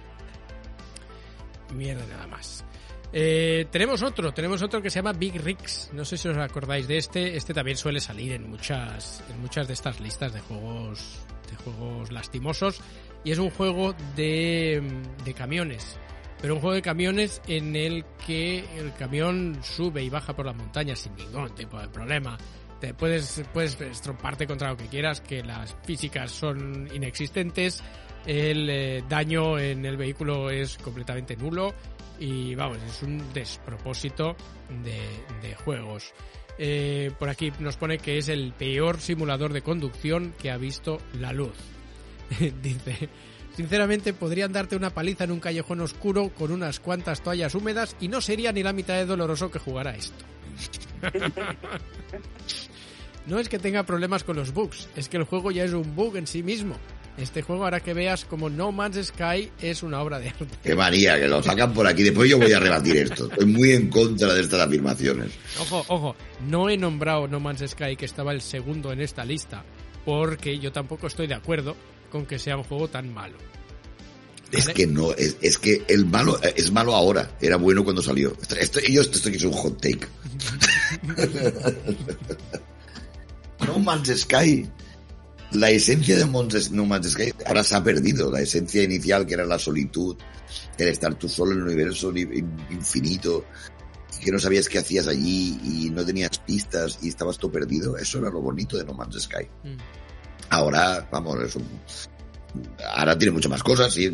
Mierda 1.73 2.05
nada 2.07 2.27
más. 2.27 2.65
Eh, 3.11 3.67
tenemos 3.71 4.03
otro, 4.03 4.31
tenemos 4.33 4.61
otro 4.61 4.81
que 4.81 4.89
se 4.89 4.99
llama 4.99 5.13
Big 5.13 5.41
Rigs. 5.41 5.89
No 5.93 6.05
sé 6.05 6.17
si 6.17 6.27
os 6.27 6.37
acordáis 6.37 6.87
de 6.87 6.97
este. 6.97 7.35
Este 7.35 7.53
también 7.53 7.77
suele 7.77 7.99
salir 7.99 8.33
en 8.33 8.49
muchas, 8.49 9.23
en 9.29 9.41
muchas 9.41 9.67
de 9.67 9.73
estas 9.73 9.99
listas 9.99 10.33
de 10.33 10.41
juegos, 10.41 11.19
de 11.49 11.55
juegos 11.57 12.11
lastimosos. 12.11 12.81
Y 13.23 13.31
es 13.31 13.39
un 13.39 13.49
juego 13.49 13.93
de, 14.15 14.81
de 15.25 15.33
camiones. 15.33 15.99
Pero 16.41 16.55
un 16.55 16.61
juego 16.61 16.75
de 16.75 16.81
camiones 16.81 17.41
en 17.47 17.75
el 17.75 18.05
que 18.25 18.59
el 18.77 18.93
camión 18.93 19.59
sube 19.61 20.03
y 20.03 20.09
baja 20.09 20.33
por 20.35 20.45
las 20.45 20.55
montañas 20.55 20.99
sin 20.99 21.15
ningún 21.15 21.53
tipo 21.53 21.79
de 21.79 21.87
problema. 21.89 22.37
Te 22.79 22.93
puedes, 22.93 23.43
puedes 23.53 23.79
estromparte 23.81 24.47
contra 24.47 24.69
lo 24.69 24.77
que 24.77 24.87
quieras, 24.87 25.19
que 25.19 25.43
las 25.43 25.75
físicas 25.83 26.31
son 26.31 26.87
inexistentes, 26.93 27.83
el 28.25 28.69
eh, 28.69 29.03
daño 29.07 29.59
en 29.59 29.85
el 29.85 29.97
vehículo 29.97 30.49
es 30.49 30.77
completamente 30.77 31.35
nulo 31.35 31.73
y 32.19 32.55
vamos, 32.55 32.77
es 32.83 33.03
un 33.03 33.33
despropósito 33.33 34.35
de, 34.83 35.01
de 35.41 35.55
juegos. 35.55 36.13
Eh, 36.57 37.11
por 37.17 37.29
aquí 37.29 37.53
nos 37.59 37.77
pone 37.77 37.97
que 37.97 38.17
es 38.17 38.27
el 38.27 38.51
peor 38.51 38.99
simulador 38.99 39.53
de 39.53 39.61
conducción 39.61 40.33
que 40.37 40.51
ha 40.51 40.57
visto 40.57 40.99
la 41.13 41.31
luz. 41.31 41.55
Dice, 42.61 43.09
sinceramente 43.59 44.13
podrían 44.13 44.53
darte 44.53 44.77
una 44.77 44.91
paliza 44.91 45.25
en 45.25 45.31
un 45.31 45.41
callejón 45.41 45.81
oscuro 45.81 46.29
con 46.29 46.53
unas 46.53 46.79
cuantas 46.79 47.21
toallas 47.21 47.55
húmedas 47.55 47.93
y 47.99 48.07
no 48.07 48.21
sería 48.21 48.53
ni 48.53 48.63
la 48.63 48.71
mitad 48.71 48.93
de 48.93 49.05
doloroso 49.05 49.51
que 49.51 49.59
jugar 49.59 49.89
a 49.89 49.95
esto. 49.97 50.23
No 53.25 53.37
es 53.37 53.47
que 53.47 53.59
tenga 53.59 53.83
problemas 53.83 54.23
con 54.23 54.37
los 54.37 54.53
bugs, 54.55 54.89
es 54.95 55.07
que 55.07 55.17
el 55.17 55.23
juego 55.23 55.51
ya 55.51 55.63
es 55.63 55.73
un 55.73 55.93
bug 55.95 56.17
en 56.17 56.25
sí 56.25 56.41
mismo. 56.41 56.77
Este 57.15 57.43
juego 57.43 57.63
hará 57.65 57.79
que 57.79 57.93
veas 57.93 58.25
como 58.25 58.49
No 58.49 58.71
Man's 58.71 59.05
Sky 59.05 59.51
es 59.61 59.83
una 59.83 60.01
obra 60.01 60.17
de 60.17 60.29
arte. 60.29 60.47
Qué 60.63 60.73
manía, 60.73 61.19
que 61.19 61.27
lo 61.27 61.43
sacan 61.43 61.71
por 61.71 61.85
aquí. 61.85 62.01
Después 62.01 62.27
yo 62.27 62.39
voy 62.39 62.53
a 62.53 62.59
rebatir 62.59 62.97
esto. 62.97 63.29
Estoy 63.29 63.45
muy 63.45 63.73
en 63.73 63.89
contra 63.89 64.33
de 64.33 64.41
estas 64.41 64.61
afirmaciones. 64.61 65.31
Ojo, 65.59 65.85
ojo, 65.89 66.15
no 66.47 66.69
he 66.69 66.77
nombrado 66.77 67.27
No 67.27 67.39
Man's 67.39 67.69
Sky 67.69 67.95
que 67.95 68.05
estaba 68.05 68.31
el 68.31 68.41
segundo 68.41 68.91
en 68.91 69.01
esta 69.01 69.23
lista, 69.25 69.63
porque 70.05 70.57
yo 70.57 70.71
tampoco 70.71 71.05
estoy 71.05 71.27
de 71.27 71.35
acuerdo 71.35 71.75
con 72.09 72.25
que 72.25 72.39
sea 72.39 72.57
un 72.57 72.63
juego 72.63 72.87
tan 72.87 73.13
malo. 73.13 73.37
Es 74.51 74.67
que 74.69 74.87
no, 74.87 75.11
es, 75.13 75.37
es 75.41 75.59
que 75.59 75.83
el 75.87 76.05
malo 76.07 76.39
es 76.41 76.71
malo 76.71 76.95
ahora. 76.95 77.37
Era 77.39 77.57
bueno 77.57 77.83
cuando 77.83 78.01
salió. 78.01 78.35
Esto, 78.41 78.55
esto- 78.55 78.79
yo 78.79 79.01
esto, 79.01 79.17
esto 79.17 79.29
que 79.29 79.37
es 79.37 79.43
un 79.43 79.51
hot 79.53 79.79
take. 79.79 80.07
no 83.67 83.79
Man's 83.79 84.09
Sky. 84.21 84.67
La 85.51 85.69
esencia 85.71 86.15
de 86.17 86.25
Mons- 86.25 86.69
No 86.71 86.85
Man's 86.85 87.11
Sky 87.11 87.33
ahora 87.45 87.63
se 87.63 87.75
ha 87.75 87.83
perdido. 87.83 88.31
La 88.31 88.41
esencia 88.41 88.83
inicial 88.83 89.25
que 89.25 89.33
era 89.33 89.45
la 89.45 89.57
solitud, 89.59 90.15
el 90.77 90.87
estar 90.87 91.15
tú 91.15 91.27
solo 91.27 91.51
en 91.53 91.61
un 91.61 91.67
universo 91.67 92.11
ni- 92.11 92.21
in- 92.21 92.55
infinito, 92.69 93.45
y 94.19 94.25
que 94.25 94.31
no 94.31 94.39
sabías 94.39 94.67
qué 94.69 94.79
hacías 94.79 95.07
allí 95.07 95.59
y 95.63 95.89
no 95.91 96.05
tenías 96.05 96.37
pistas 96.39 96.99
y 97.01 97.09
estabas 97.09 97.37
todo 97.37 97.51
perdido. 97.51 97.97
Eso 97.97 98.19
era 98.19 98.29
lo 98.29 98.41
bonito 98.41 98.77
de 98.77 98.85
No 98.85 98.93
Man's 98.93 99.21
Sky. 99.23 99.45
Mm. 99.63 99.77
Ahora, 100.49 101.07
vamos, 101.11 101.39
es 101.43 101.55
un, 101.55 101.67
ahora 102.95 103.17
tiene 103.17 103.31
muchas 103.33 103.51
más 103.51 103.63
cosas, 103.63 103.93
sí, 103.93 104.11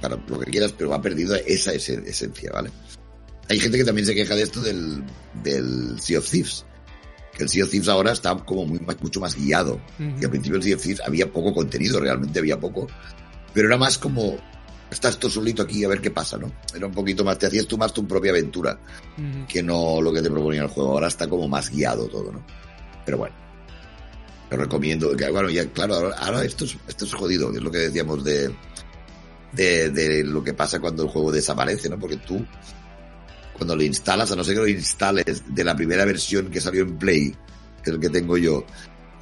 para 0.00 0.16
lo 0.28 0.38
que 0.38 0.50
quieras, 0.50 0.72
pero 0.76 0.94
ha 0.94 1.02
perdido 1.02 1.34
esa 1.34 1.72
ese- 1.72 2.02
esencia, 2.08 2.50
¿vale? 2.52 2.70
Hay 3.48 3.58
gente 3.58 3.78
que 3.78 3.84
también 3.84 4.06
se 4.06 4.14
queja 4.14 4.34
de 4.36 4.42
esto 4.42 4.60
del, 4.60 5.02
del 5.42 5.98
Sea 6.00 6.18
of 6.18 6.30
Thieves. 6.30 6.64
Que 7.34 7.44
el 7.44 7.48
Sea 7.48 7.64
of 7.64 7.70
Thieves 7.70 7.88
ahora 7.88 8.12
está 8.12 8.36
como 8.36 8.66
muy, 8.66 8.78
mucho 9.00 9.20
más 9.20 9.34
guiado. 9.34 9.80
Y 9.98 10.24
al 10.24 10.30
principio 10.30 10.56
el 10.58 10.62
Sea 10.62 10.76
of 10.76 10.82
Thieves 10.82 11.00
había 11.04 11.32
poco 11.32 11.54
contenido, 11.54 11.98
realmente 11.98 12.38
había 12.38 12.60
poco. 12.60 12.86
Pero 13.54 13.68
era 13.68 13.78
más 13.78 13.96
como, 13.96 14.36
estás 14.90 15.18
tú 15.18 15.30
solito 15.30 15.62
aquí 15.62 15.82
a 15.82 15.88
ver 15.88 16.00
qué 16.02 16.10
pasa, 16.10 16.36
¿no? 16.36 16.52
Era 16.74 16.86
un 16.86 16.92
poquito 16.92 17.24
más, 17.24 17.38
te 17.38 17.46
hacías 17.46 17.66
tú 17.66 17.78
más 17.78 17.92
tu 17.92 18.06
propia 18.06 18.30
aventura 18.32 18.78
que 19.48 19.62
no 19.62 20.00
lo 20.02 20.12
que 20.12 20.20
te 20.22 20.30
proponía 20.30 20.62
el 20.62 20.68
juego. 20.68 20.92
Ahora 20.92 21.08
está 21.08 21.26
como 21.26 21.48
más 21.48 21.70
guiado 21.70 22.06
todo, 22.06 22.30
¿no? 22.30 22.44
Pero 23.06 23.16
bueno. 23.18 23.34
Lo 24.50 24.56
recomiendo. 24.56 25.16
que, 25.16 25.30
Bueno, 25.30 25.50
ya, 25.50 25.66
claro, 25.66 25.94
ahora, 25.94 26.16
ahora 26.18 26.44
esto, 26.44 26.64
es, 26.64 26.76
esto 26.88 27.04
es 27.04 27.14
jodido, 27.14 27.52
es 27.52 27.60
lo 27.60 27.70
que 27.70 27.78
decíamos 27.78 28.24
de, 28.24 28.54
de, 29.52 29.90
de 29.90 30.24
lo 30.24 30.42
que 30.42 30.54
pasa 30.54 30.80
cuando 30.80 31.04
el 31.04 31.08
juego 31.08 31.32
desaparece, 31.32 31.88
¿no? 31.88 31.98
Porque 31.98 32.16
tú, 32.16 32.44
cuando 33.52 33.76
lo 33.76 33.82
instalas, 33.82 34.30
a 34.32 34.36
no 34.36 34.44
ser 34.44 34.54
que 34.54 34.60
lo 34.60 34.68
instales 34.68 35.42
de 35.48 35.64
la 35.64 35.76
primera 35.76 36.04
versión 36.04 36.50
que 36.50 36.60
salió 36.60 36.82
en 36.82 36.96
Play, 36.96 37.30
que 37.82 37.90
es 37.90 37.94
el 37.94 38.00
que 38.00 38.10
tengo 38.10 38.36
yo, 38.38 38.64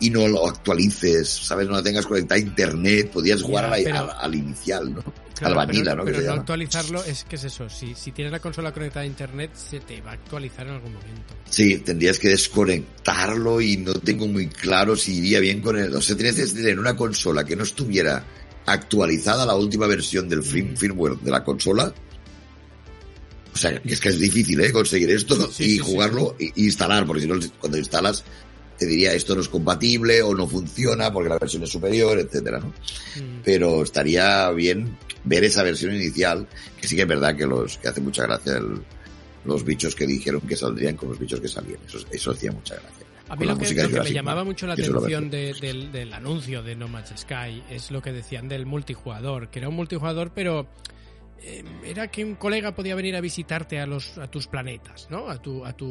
y 0.00 0.10
no 0.10 0.28
lo 0.28 0.46
actualices, 0.48 1.28
¿sabes? 1.28 1.66
No 1.66 1.72
la 1.74 1.82
tengas 1.82 2.06
conectada 2.06 2.36
a 2.36 2.42
internet, 2.42 3.10
podías 3.10 3.42
jugar 3.42 3.70
Ya, 3.78 3.84
pero- 3.84 3.98
al, 4.12 4.16
al 4.18 4.34
inicial, 4.34 4.94
¿no? 4.94 5.02
Claro, 5.36 5.60
al 5.60 5.66
vanilla, 5.66 5.84
pero, 5.84 5.96
¿no? 5.96 6.04
Que 6.04 6.10
pero 6.12 6.16
se 6.20 6.24
no 6.24 6.30
llama. 6.30 6.40
actualizarlo 6.40 7.04
es 7.04 7.24
que 7.24 7.36
es 7.36 7.44
eso. 7.44 7.68
Si, 7.68 7.94
si 7.94 8.10
tienes 8.12 8.32
la 8.32 8.40
consola 8.40 8.72
conectada 8.72 9.02
a 9.02 9.06
internet, 9.06 9.50
se 9.54 9.80
te 9.80 10.00
va 10.00 10.12
a 10.12 10.14
actualizar 10.14 10.66
en 10.66 10.72
algún 10.74 10.94
momento. 10.94 11.34
Sí, 11.50 11.76
tendrías 11.78 12.18
que 12.18 12.28
desconectarlo 12.30 13.60
y 13.60 13.76
no 13.76 13.92
tengo 13.94 14.26
muy 14.26 14.48
claro 14.48 14.96
si 14.96 15.16
iría 15.18 15.38
bien 15.40 15.60
con 15.60 15.78
el... 15.78 15.94
O 15.94 16.00
sea, 16.00 16.16
tienes 16.16 16.36
que 16.36 16.46
tener 16.46 16.78
una 16.78 16.96
consola 16.96 17.44
que 17.44 17.54
no 17.54 17.64
estuviera 17.64 18.24
actualizada 18.64 19.44
la 19.44 19.54
última 19.54 19.86
versión 19.86 20.26
del 20.28 20.42
firm- 20.42 20.74
firmware 20.74 21.18
de 21.18 21.30
la 21.30 21.44
consola. 21.44 21.92
O 23.54 23.58
sea, 23.58 23.78
es 23.84 24.00
que 24.00 24.08
es 24.10 24.18
difícil, 24.18 24.60
¿eh? 24.60 24.72
Conseguir 24.72 25.10
esto 25.10 25.50
Sí, 25.50 25.64
y 25.64 25.66
sí, 25.66 25.72
sí. 25.74 25.78
jugarlo 25.80 26.34
e 26.38 26.50
instalar, 26.56 27.06
porque 27.06 27.22
si 27.22 27.28
no, 27.28 27.36
cuando 27.58 27.78
instalas 27.78 28.24
te 28.78 28.86
diría 28.86 29.12
esto 29.14 29.34
no 29.34 29.40
es 29.40 29.48
compatible 29.48 30.22
o 30.22 30.34
no 30.34 30.46
funciona 30.46 31.12
porque 31.12 31.28
la 31.28 31.38
versión 31.38 31.62
es 31.62 31.70
superior, 31.70 32.18
etcétera, 32.18 32.60
¿no? 32.60 32.68
Mm. 32.68 33.40
Pero 33.44 33.82
estaría 33.82 34.50
bien 34.50 34.96
ver 35.24 35.44
esa 35.44 35.62
versión 35.62 35.94
inicial, 35.94 36.46
que 36.80 36.86
sí 36.88 36.94
que 36.96 37.02
es 37.02 37.08
verdad 37.08 37.34
que 37.36 37.46
los 37.46 37.78
que 37.78 37.88
hace 37.88 38.00
mucha 38.00 38.22
gracia 38.24 38.58
el- 38.58 38.82
los 39.44 39.64
bichos 39.64 39.94
que 39.94 40.06
dijeron 40.06 40.40
que 40.40 40.56
saldrían 40.56 40.96
con 40.96 41.08
los 41.10 41.18
bichos 41.18 41.40
que 41.40 41.48
salían. 41.48 41.78
Eso, 41.86 41.98
eso 42.10 42.30
hacía 42.32 42.50
mucha 42.52 42.74
gracia. 42.74 43.06
A 43.28 43.34
mí 43.36 43.44
lo 43.46 43.56
que, 43.58 43.74
lo 43.74 43.88
que 43.88 44.00
me 44.00 44.12
llamaba 44.12 44.44
mucho 44.44 44.66
la 44.66 44.74
atención 44.74 45.30
de- 45.30 45.54
del, 45.60 45.90
del 45.92 46.12
anuncio 46.12 46.62
de 46.62 46.76
No 46.76 46.86
Man's 46.88 47.12
Sky 47.16 47.62
es 47.70 47.90
lo 47.90 48.00
que 48.02 48.12
decían 48.12 48.48
del 48.48 48.66
multijugador, 48.66 49.48
que 49.48 49.58
era 49.60 49.68
un 49.68 49.74
multijugador, 49.76 50.30
pero 50.34 50.66
eh, 51.48 51.62
era 51.84 52.08
que 52.08 52.24
un 52.24 52.34
colega 52.34 52.74
podía 52.74 52.96
venir 52.96 53.14
a 53.14 53.20
visitarte 53.20 53.78
a 53.78 53.86
los 53.86 54.18
a 54.18 54.28
tus 54.28 54.48
planetas, 54.48 55.06
¿no? 55.10 55.28
A 55.28 55.40
tu 55.40 55.64
a 55.64 55.72
tu 55.74 55.88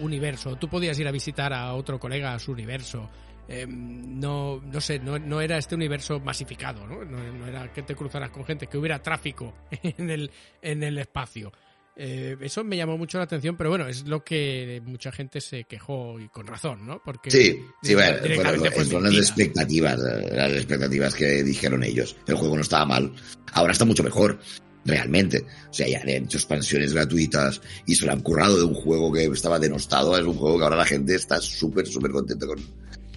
universo. 0.00 0.56
Tú 0.56 0.68
podías 0.68 0.98
ir 0.98 1.06
a 1.06 1.12
visitar 1.12 1.52
a 1.52 1.72
otro 1.74 2.00
colega 2.00 2.34
a 2.34 2.38
su 2.40 2.50
universo. 2.50 3.08
Eh, 3.46 3.64
no 3.68 4.60
no 4.60 4.80
sé, 4.80 4.98
no, 4.98 5.16
no 5.16 5.40
era 5.40 5.56
este 5.56 5.76
universo 5.76 6.18
masificado, 6.18 6.84
¿no? 6.84 7.04
¿no? 7.04 7.18
no 7.32 7.46
era 7.46 7.72
que 7.72 7.82
te 7.82 7.94
cruzaras 7.94 8.30
con 8.30 8.44
gente, 8.44 8.66
que 8.66 8.76
hubiera 8.76 9.00
tráfico 9.00 9.54
en 9.82 10.10
el 10.10 10.32
en 10.60 10.82
el 10.82 10.98
espacio. 10.98 11.52
Eh, 12.00 12.36
eso 12.40 12.62
me 12.62 12.76
llamó 12.76 12.96
mucho 12.96 13.18
la 13.18 13.24
atención, 13.24 13.56
pero 13.56 13.70
bueno, 13.70 13.88
es 13.88 14.06
lo 14.06 14.22
que 14.24 14.80
mucha 14.84 15.10
gente 15.12 15.40
se 15.40 15.64
quejó 15.64 16.18
y 16.20 16.28
con 16.28 16.46
razón, 16.46 16.86
¿no? 16.86 17.00
Porque 17.04 17.30
Sí, 17.30 17.60
sí, 17.82 17.94
bueno, 17.94 18.18
fueron, 18.34 18.72
fue 18.72 18.84
son 18.84 19.02
las 19.02 19.14
expectativas, 19.14 19.98
eh, 19.98 20.28
las 20.32 20.52
expectativas 20.52 21.14
que 21.14 21.42
dijeron 21.42 21.82
ellos. 21.82 22.16
El 22.26 22.36
juego 22.36 22.54
no 22.54 22.62
estaba 22.62 22.84
mal. 22.84 23.12
Ahora 23.52 23.72
está 23.72 23.84
mucho 23.84 24.04
mejor, 24.04 24.38
realmente. 24.84 25.44
O 25.70 25.72
sea, 25.74 25.86
ya 25.88 26.00
han 26.00 26.08
hecho 26.08 26.38
expansiones 26.38 26.92
gratuitas 26.94 27.60
y 27.86 27.94
se 27.94 28.06
lo 28.06 28.12
han 28.12 28.20
currado 28.20 28.56
de 28.58 28.64
un 28.64 28.74
juego 28.74 29.12
que 29.12 29.24
estaba 29.24 29.58
denostado. 29.58 30.16
Es 30.16 30.24
un 30.24 30.34
juego 30.34 30.58
que 30.58 30.64
ahora 30.64 30.76
la 30.76 30.84
gente 30.86 31.14
está 31.14 31.40
súper, 31.40 31.86
súper 31.86 32.10
contenta 32.10 32.46
con. 32.46 32.58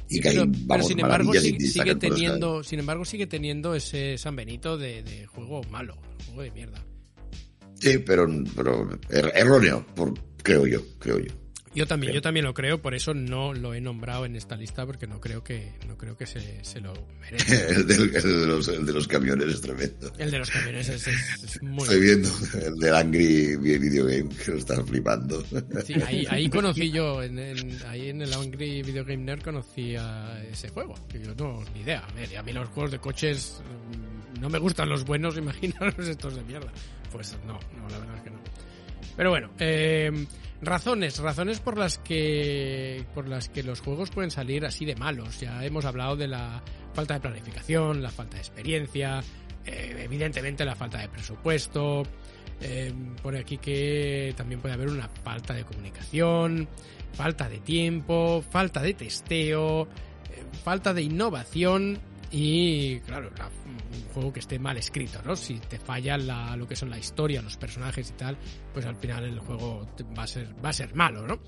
y 0.10 0.20
que 0.20 0.30
Pero, 0.30 0.46
pero 0.46 0.64
vamos 0.66 0.88
sin 0.88 1.00
embargo 1.00 1.28
maravillas 1.32 1.72
sigue, 1.72 1.96
teniendo, 1.96 2.64
sin 2.64 2.80
embargo 2.80 3.06
sigue 3.06 3.28
teniendo 3.28 3.76
ese 3.76 4.18
San 4.18 4.36
Benito 4.36 4.78
de, 4.78 5.04
de 5.04 5.26
juego 5.28 5.62
malo, 5.70 5.98
juego 6.26 6.42
de 6.44 6.52
mierda. 6.52 6.84
Sí, 7.80 7.98
pero, 8.00 8.28
pero 8.56 8.90
er- 9.10 9.32
erróneo, 9.34 9.86
por, 9.96 10.14
creo 10.44 10.68
yo, 10.68 10.82
creo 11.00 11.18
yo. 11.20 11.34
Yo 11.74 11.88
también, 11.88 12.12
yo 12.14 12.22
también 12.22 12.46
lo 12.46 12.54
creo, 12.54 12.82
por 12.82 12.94
eso 12.94 13.14
no 13.14 13.54
lo 13.54 13.74
he 13.74 13.80
nombrado 13.80 14.26
en 14.26 14.36
esta 14.36 14.58
lista 14.58 14.86
porque 14.86 15.08
no 15.08 15.22
creo 15.22 15.42
que 15.42 15.72
no 15.88 15.98
creo 15.98 16.18
que 16.18 16.26
se, 16.26 16.64
se 16.66 16.82
lo 16.82 16.92
merezca. 17.22 17.54
El, 17.70 17.88
del- 17.88 18.16
el 18.16 18.22
de 18.42 18.46
los, 18.48 18.68
el 18.68 18.86
de 18.86 18.92
los 18.94 19.08
camiones 19.08 19.48
es 19.48 19.62
tremendo. 19.62 20.12
El 20.18 20.32
de 20.32 20.40
los 20.40 20.50
camiones 20.50 20.90
es, 20.90 21.08
es- 21.08 21.44
es 21.44 21.64
muy 21.64 21.84
Estoy 21.84 22.02
viendo 22.02 22.30
el 22.66 22.76
del 22.78 22.94
Angry 22.96 23.56
Video 23.56 24.06
Game, 24.06 24.28
que 24.44 24.52
lo 24.52 24.58
están 24.58 24.86
flipando. 24.86 25.42
Sí, 25.86 25.94
ahí, 26.06 26.26
ahí 26.30 26.50
conocí 26.50 26.92
yo, 26.92 27.24
en, 27.24 27.40
en- 27.40 27.80
ahí 27.88 28.10
en 28.10 28.22
el 28.22 28.34
Angry 28.34 28.82
Video 28.84 29.06
Game 29.06 29.24
Nerd 29.24 29.42
conocí 29.42 29.96
a 29.96 30.44
ese 30.52 30.68
juego. 30.70 30.94
Que 31.08 31.22
yo 31.22 31.34
no, 31.36 31.64
ni 31.74 31.82
idea. 31.82 32.00
A, 32.00 32.12
ver, 32.14 32.36
a 32.38 32.44
mí 32.44 32.52
los 32.52 32.68
juegos 32.70 32.92
de 32.92 33.00
coches 33.00 33.62
mm, 34.36 34.42
no 34.42 34.50
me 34.50 34.60
gustan 34.60 34.90
los 34.90 35.06
buenos, 35.06 35.38
imaginaros 35.38 36.06
estos 36.06 36.36
de 36.36 36.44
mierda. 36.44 36.72
Pues 37.14 37.38
no, 37.48 37.54
no, 37.78 37.90
la 37.90 37.98
verdad 38.00 38.18
es 38.18 38.24
que. 38.24 38.31
Pero 39.16 39.30
bueno, 39.30 39.52
eh, 39.60 40.26
razones, 40.62 41.20
razones 41.20 41.60
por 41.60 41.78
las 41.78 41.98
que 41.98 43.06
por 43.14 43.28
las 43.28 43.50
que 43.50 43.64
los 43.64 43.82
juegos 43.82 44.10
pueden 44.10 44.32
salir 44.32 44.66
así 44.66 44.86
de 44.86 44.96
malos. 44.96 45.40
Ya 45.40 45.64
hemos 45.66 45.86
hablado 45.86 46.16
de 46.16 46.28
la 46.28 46.64
falta 46.94 47.16
de 47.16 47.20
planificación, 47.20 48.02
la 48.02 48.10
falta 48.10 48.36
de 48.36 48.42
experiencia, 48.42 49.22
eh, 49.66 50.02
evidentemente 50.04 50.66
la 50.66 50.76
falta 50.76 51.00
de 51.00 51.10
presupuesto. 51.10 52.04
Eh, 52.64 52.94
por 53.24 53.36
aquí 53.36 53.58
que 53.58 54.36
también 54.38 54.62
puede 54.62 54.76
haber 54.76 54.90
una 54.90 55.10
falta 55.10 55.56
de 55.56 55.64
comunicación, 55.64 56.68
falta 57.14 57.50
de 57.50 57.58
tiempo, 57.58 58.44
falta 58.52 58.84
de 58.84 58.94
testeo, 58.94 59.88
eh, 60.30 60.44
falta 60.64 60.94
de 60.94 61.02
innovación 61.02 62.00
y, 62.32 63.00
claro, 63.02 63.30
la- 63.38 63.48
un 63.48 64.14
juego 64.14 64.32
que 64.34 64.40
esté 64.40 64.58
mal 64.60 64.78
escrito, 64.78 65.22
¿no? 65.26 65.36
Si 65.36 65.56
te 65.60 65.78
falla 65.80 66.18
la, 66.18 66.56
lo 66.56 66.68
que 66.68 66.76
son 66.76 66.90
la 66.90 66.98
historia, 66.98 67.42
los 67.42 67.58
personajes 67.58 68.10
y 68.10 68.14
tal, 68.14 68.38
pues 68.74 68.86
al 68.86 68.96
final 68.96 69.24
el 69.26 69.40
juego 69.40 69.88
va 70.18 70.24
a 70.24 70.28
ser, 70.28 70.48
va 70.64 70.70
a 70.70 70.74
ser 70.74 70.94
malo, 70.96 71.28
¿no? 71.28 71.40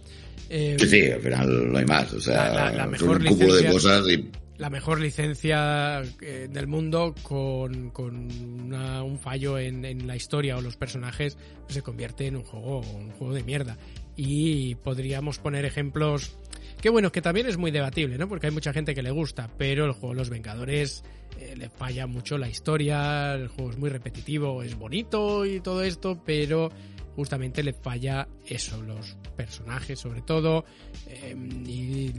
Eh, 0.49 0.75
Sí, 0.79 0.87
sí, 0.87 1.11
al 1.11 1.21
final 1.21 1.71
no 1.71 1.77
hay 1.77 1.85
más. 1.85 2.11
O 2.13 2.19
sea, 2.21 2.71
La- 2.71 2.87
mejor 2.87 3.17
un 3.21 3.25
cúmulo 3.27 3.55
de 3.55 3.61
licencia- 3.63 3.71
cosas 3.71 4.09
y 4.09 4.29
la 4.57 4.69
mejor 4.69 4.99
licencia 4.99 6.01
eh, 6.21 6.47
del 6.51 6.67
mundo 6.67 7.15
con, 7.23 7.89
con 7.89 8.29
una- 8.61 9.03
un 9.03 9.19
fallo 9.19 9.57
en, 9.57 9.83
en 9.85 10.05
la 10.05 10.15
historia 10.15 10.57
o 10.57 10.61
los 10.61 10.77
personajes 10.77 11.37
pues 11.63 11.73
se 11.73 11.81
convierte 11.81 12.27
en 12.27 12.35
un 12.35 12.43
juego 12.43 12.79
un 12.81 13.09
juego 13.11 13.33
de 13.33 13.43
mierda 13.43 13.77
y 14.15 14.75
podríamos 14.75 15.39
poner 15.39 15.65
ejemplos 15.65 16.37
que 16.83 16.89
bueno 16.89 17.13
que 17.13 17.21
también 17.21 17.47
es 17.47 17.55
muy 17.55 17.71
debatible 17.71 18.17
no 18.17 18.27
porque 18.27 18.47
hay 18.47 18.51
mucha 18.53 18.73
gente 18.73 18.93
que 18.93 19.01
le 19.01 19.09
gusta 19.09 19.49
pero 19.57 19.85
el 19.85 19.93
juego 19.93 20.13
Los 20.13 20.29
Vengadores 20.29 21.05
eh, 21.39 21.55
le 21.57 21.69
falla 21.69 22.07
mucho 22.07 22.37
la 22.37 22.49
historia 22.49 23.33
el 23.35 23.47
juego 23.47 23.71
es 23.71 23.77
muy 23.77 23.89
repetitivo 23.89 24.61
es 24.63 24.75
bonito 24.75 25.45
y 25.45 25.61
todo 25.61 25.81
esto 25.81 26.21
pero 26.25 26.69
justamente 27.15 27.63
le 27.63 27.73
falla 27.73 28.27
eso, 28.47 28.81
los 28.81 29.15
personajes 29.37 29.99
sobre 29.99 30.21
todo, 30.23 30.65
eh, 31.07 31.35
y, 31.65 31.71
y, 31.71 32.11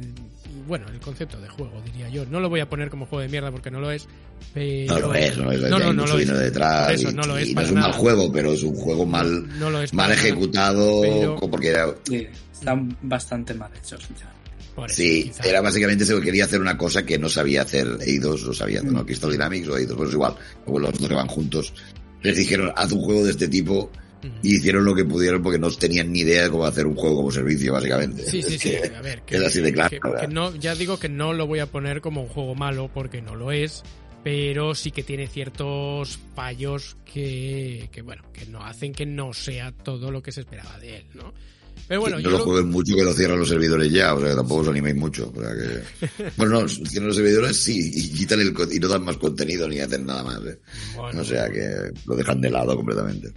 bueno, 0.68 0.86
el 0.88 1.00
concepto 1.00 1.40
de 1.40 1.48
juego, 1.48 1.82
diría 1.84 2.08
yo. 2.08 2.24
No 2.26 2.38
lo 2.38 2.48
voy 2.48 2.60
a 2.60 2.68
poner 2.68 2.90
como 2.90 3.06
juego 3.06 3.22
de 3.22 3.28
mierda 3.28 3.50
porque 3.50 3.72
no 3.72 3.80
lo 3.80 3.90
es, 3.90 4.06
pero... 4.52 4.94
no 5.00 5.08
lo 5.08 5.14
es, 5.14 5.36
no, 5.36 5.50
es, 5.50 5.60
No, 5.62 5.78
no, 5.80 5.92
no 5.92 6.06
lo 6.06 6.16
es. 6.16 6.28
detrás. 6.28 6.92
Eso, 6.92 7.10
y, 7.10 7.14
no 7.14 7.22
lo 7.24 7.36
es 7.36 7.48
y 7.48 7.54
no 7.56 7.60
es 7.62 7.68
un 7.70 7.74
mal 7.74 7.90
nada. 7.90 7.98
juego, 7.98 8.30
pero 8.32 8.52
es 8.52 8.62
un 8.62 8.76
juego 8.76 9.04
mal, 9.04 9.58
No 9.58 9.68
lo 9.70 9.82
es 9.82 9.92
mal 9.92 10.12
ejecutado, 10.12 11.00
pero- 11.02 11.36
porque 11.50 11.68
era, 11.70 11.92
Sí, 12.04 12.28
están 12.52 12.96
bastante 13.02 13.52
mal 13.54 13.72
hechos, 13.76 14.00
sinceramente. 14.04 14.43
Por 14.74 14.90
eso, 14.90 14.96
Sí, 14.96 15.24
quizá. 15.24 15.44
era 15.48 15.60
básicamente 15.60 16.04
se 16.04 16.20
quería 16.20 16.44
hacer 16.44 16.60
una 16.60 16.76
cosa 16.76 17.04
que 17.04 17.18
no 17.18 17.28
sabía 17.28 17.62
hacer 17.62 17.86
Eidos, 18.00 18.44
o 18.44 18.52
sabía 18.52 18.78
hacer, 18.80 18.90
Mm. 18.90 18.94
¿no? 18.94 19.06
Crystal 19.06 19.30
Dynamics 19.30 19.68
o 19.68 19.76
Eidos, 19.78 19.96
pues 19.96 20.12
igual, 20.12 20.34
como 20.64 20.78
los 20.78 20.98
dos 20.98 21.08
que 21.08 21.14
van 21.14 21.28
juntos. 21.28 21.72
Les 22.22 22.36
dijeron, 22.36 22.72
haz 22.76 22.90
un 22.92 23.02
juego 23.02 23.24
de 23.24 23.30
este 23.32 23.48
tipo 23.48 23.90
Ujú. 24.22 24.32
y 24.42 24.56
hicieron 24.56 24.84
lo 24.84 24.94
que 24.94 25.04
pudieron 25.04 25.42
porque 25.42 25.58
no 25.58 25.70
tenían 25.70 26.10
ni 26.12 26.20
idea 26.20 26.44
de 26.44 26.50
cómo 26.50 26.64
hacer 26.66 26.86
un 26.86 26.94
juego 26.96 27.16
como 27.16 27.30
servicio, 27.30 27.72
básicamente. 27.74 28.24
Sí, 28.24 28.42
sí, 28.42 28.54
Es 28.54 28.60
sí. 28.62 28.70
que 28.90 28.96
A 28.96 29.00
ver, 29.02 29.22
es 29.28 29.42
así 29.42 29.60
de 29.60 29.72
claro. 29.72 29.90
que 30.20 30.28
no, 30.28 30.54
ya 30.56 30.74
digo 30.74 30.98
que 30.98 31.08
no 31.08 31.32
lo 31.34 31.46
voy 31.46 31.58
a 31.58 31.66
poner 31.66 32.00
como 32.00 32.22
un 32.22 32.28
juego 32.28 32.54
malo 32.54 32.90
porque 32.92 33.20
no 33.20 33.34
lo 33.36 33.52
es, 33.52 33.82
pero 34.22 34.74
sí 34.74 34.90
que 34.90 35.02
tiene 35.02 35.26
ciertos 35.28 36.18
fallos 36.34 36.96
que, 37.04 37.90
que 37.92 38.00
bueno, 38.00 38.22
que 38.32 38.46
no 38.46 38.64
hacen 38.64 38.94
que 38.94 39.04
no 39.04 39.34
sea 39.34 39.70
todo 39.72 40.10
lo 40.10 40.22
que 40.22 40.32
se 40.32 40.40
esperaba 40.40 40.78
de 40.78 40.96
él, 40.96 41.04
¿no? 41.12 41.34
Pero 41.86 42.00
bueno, 42.00 42.16
no 42.16 42.22
yo 42.22 42.30
lo 42.30 42.38
jueguen 42.38 42.70
mucho 42.70 42.96
que 42.96 43.04
lo 43.04 43.12
cierran 43.12 43.38
los 43.38 43.48
servidores 43.48 43.92
ya, 43.92 44.14
o 44.14 44.20
sea 44.20 44.30
que 44.30 44.36
tampoco 44.36 44.62
os 44.62 44.68
animéis 44.68 44.96
mucho. 44.96 45.32
O 45.34 45.40
sea 45.40 45.50
que... 45.54 46.30
bueno, 46.36 46.62
no, 46.62 46.68
cierran 46.68 47.08
los 47.08 47.16
servidores 47.16 47.56
sí, 47.56 47.90
y 47.94 48.08
quitan 48.10 48.40
el 48.40 48.54
y 48.72 48.78
no 48.78 48.88
dan 48.88 49.04
más 49.04 49.16
contenido 49.18 49.68
ni 49.68 49.80
hacen 49.80 50.06
nada 50.06 50.22
más. 50.22 50.40
¿eh? 50.46 50.58
bueno, 50.96 51.20
O 51.20 51.24
sea 51.24 51.50
que 51.50 51.92
lo 52.06 52.16
dejan 52.16 52.40
de 52.40 52.50
lado 52.50 52.76
completamente. 52.76 53.32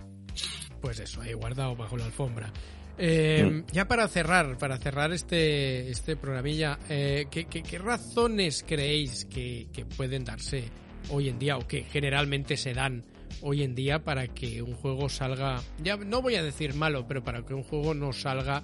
pues 0.81 0.99
eso, 0.99 1.21
ahí 1.21 1.33
guardado 1.33 1.75
bajo 1.75 1.97
la 1.97 2.05
alfombra. 2.05 2.51
Eh, 2.97 3.43
Mm. 3.43 3.71
Ya 3.71 3.87
para 3.87 4.07
cerrar, 4.07 4.57
para 4.57 4.77
cerrar 4.77 5.11
este, 5.13 5.89
este 5.91 6.15
programilla, 6.15 6.79
eh, 6.89 7.27
¿qué, 7.29 7.45
qué, 7.45 7.61
qué 7.61 7.77
razones 7.77 8.65
creéis 8.67 9.25
que, 9.25 9.67
que 9.71 9.85
pueden 9.85 10.23
darse 10.25 10.63
hoy 11.09 11.29
en 11.29 11.37
día 11.37 11.57
o 11.57 11.67
que 11.67 11.83
generalmente 11.83 12.57
se 12.57 12.73
dan 12.73 13.03
hoy 13.41 13.63
en 13.63 13.75
día 13.75 14.03
para 14.03 14.27
que 14.27 14.61
un 14.61 14.73
juego 14.73 15.09
salga, 15.09 15.61
ya 15.83 15.97
no 15.97 16.21
voy 16.21 16.35
a 16.35 16.43
decir 16.43 16.73
malo, 16.73 17.07
pero 17.07 17.23
para 17.23 17.45
que 17.45 17.53
un 17.53 17.63
juego 17.63 17.93
no 17.93 18.13
salga 18.13 18.63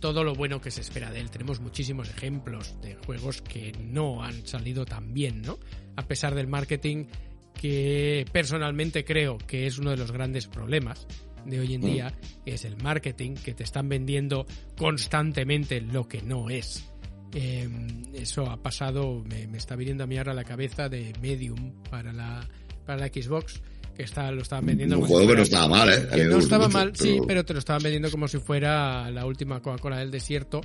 todo 0.00 0.24
lo 0.24 0.34
bueno 0.34 0.60
que 0.60 0.70
se 0.70 0.80
espera 0.80 1.10
de 1.10 1.20
él? 1.20 1.30
Tenemos 1.30 1.60
muchísimos 1.60 2.08
ejemplos 2.08 2.80
de 2.80 2.94
juegos 2.94 3.42
que 3.42 3.72
no 3.80 4.22
han 4.22 4.46
salido 4.46 4.84
tan 4.84 5.12
bien, 5.12 5.42
¿no? 5.42 5.58
A 5.96 6.02
pesar 6.02 6.34
del 6.34 6.46
marketing 6.46 7.06
que 7.54 8.24
personalmente 8.32 9.04
creo 9.04 9.38
que 9.38 9.66
es 9.66 9.78
uno 9.78 9.90
de 9.90 9.96
los 9.96 10.12
grandes 10.12 10.46
problemas 10.46 11.06
de 11.44 11.60
hoy 11.60 11.74
en 11.74 11.80
día, 11.80 12.14
que 12.44 12.54
es 12.54 12.64
el 12.64 12.76
marketing, 12.76 13.34
que 13.34 13.54
te 13.54 13.64
están 13.64 13.88
vendiendo 13.88 14.46
constantemente 14.76 15.80
lo 15.80 16.06
que 16.06 16.22
no 16.22 16.50
es. 16.50 16.88
Eh, 17.34 17.68
eso 18.14 18.48
ha 18.50 18.62
pasado, 18.62 19.22
me, 19.24 19.46
me 19.48 19.58
está 19.58 19.76
viniendo 19.76 20.04
a 20.04 20.06
mí 20.06 20.16
ahora 20.16 20.32
a 20.32 20.34
la 20.34 20.44
cabeza 20.44 20.88
de 20.88 21.12
Medium 21.20 21.82
para 21.90 22.12
la, 22.12 22.48
para 22.86 23.00
la 23.00 23.08
Xbox, 23.08 23.60
está, 23.98 24.30
lo 24.30 24.42
estaban 24.42 24.66
vendiendo 24.66 24.96
Un 24.96 25.02
como 25.02 25.08
si 25.08 25.14
juego 25.14 25.30
que 25.30 25.36
no 25.36 25.42
estaba 25.42 25.68
mal, 25.68 25.92
¿eh? 25.92 26.08
Que 26.10 26.24
no 26.24 26.38
estaba 26.38 26.66
mucho, 26.66 26.78
mal, 26.78 26.96
sí, 26.96 27.20
pero 27.26 27.44
te 27.44 27.52
lo 27.52 27.58
estaban 27.58 27.82
vendiendo 27.82 28.10
como 28.10 28.28
si 28.28 28.38
fuera 28.38 29.10
la 29.10 29.26
última 29.26 29.60
Coca-Cola 29.60 29.98
del 29.98 30.10
desierto 30.10 30.60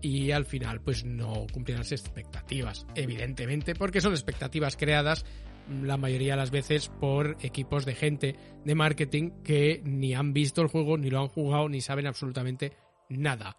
y 0.00 0.30
al 0.30 0.44
final 0.44 0.80
pues 0.80 1.04
no 1.04 1.46
cumplían 1.52 1.80
las 1.80 1.92
expectativas, 1.92 2.86
evidentemente, 2.94 3.74
porque 3.74 4.00
son 4.00 4.12
expectativas 4.12 4.76
creadas 4.76 5.24
mm, 5.68 5.84
la 5.84 5.96
mayoría 5.96 6.34
de 6.34 6.38
las 6.38 6.50
veces 6.50 6.88
por 6.88 7.36
equipos 7.40 7.84
de 7.84 7.94
gente 7.94 8.36
de 8.64 8.74
marketing 8.74 9.30
que 9.42 9.80
ni 9.84 10.14
han 10.14 10.32
visto 10.32 10.62
el 10.62 10.68
juego, 10.68 10.96
ni 10.96 11.10
lo 11.10 11.20
han 11.20 11.28
jugado, 11.28 11.68
ni 11.68 11.80
saben 11.80 12.06
absolutamente 12.06 12.72
nada, 13.08 13.56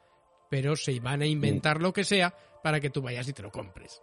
pero 0.49 0.75
se 0.75 0.99
van 0.99 1.21
a 1.21 1.27
inventar 1.27 1.81
lo 1.81 1.93
que 1.93 2.03
sea 2.03 2.33
para 2.63 2.79
que 2.79 2.89
tú 2.89 3.01
vayas 3.01 3.27
y 3.27 3.33
te 3.33 3.41
lo 3.41 3.51
compres. 3.51 4.01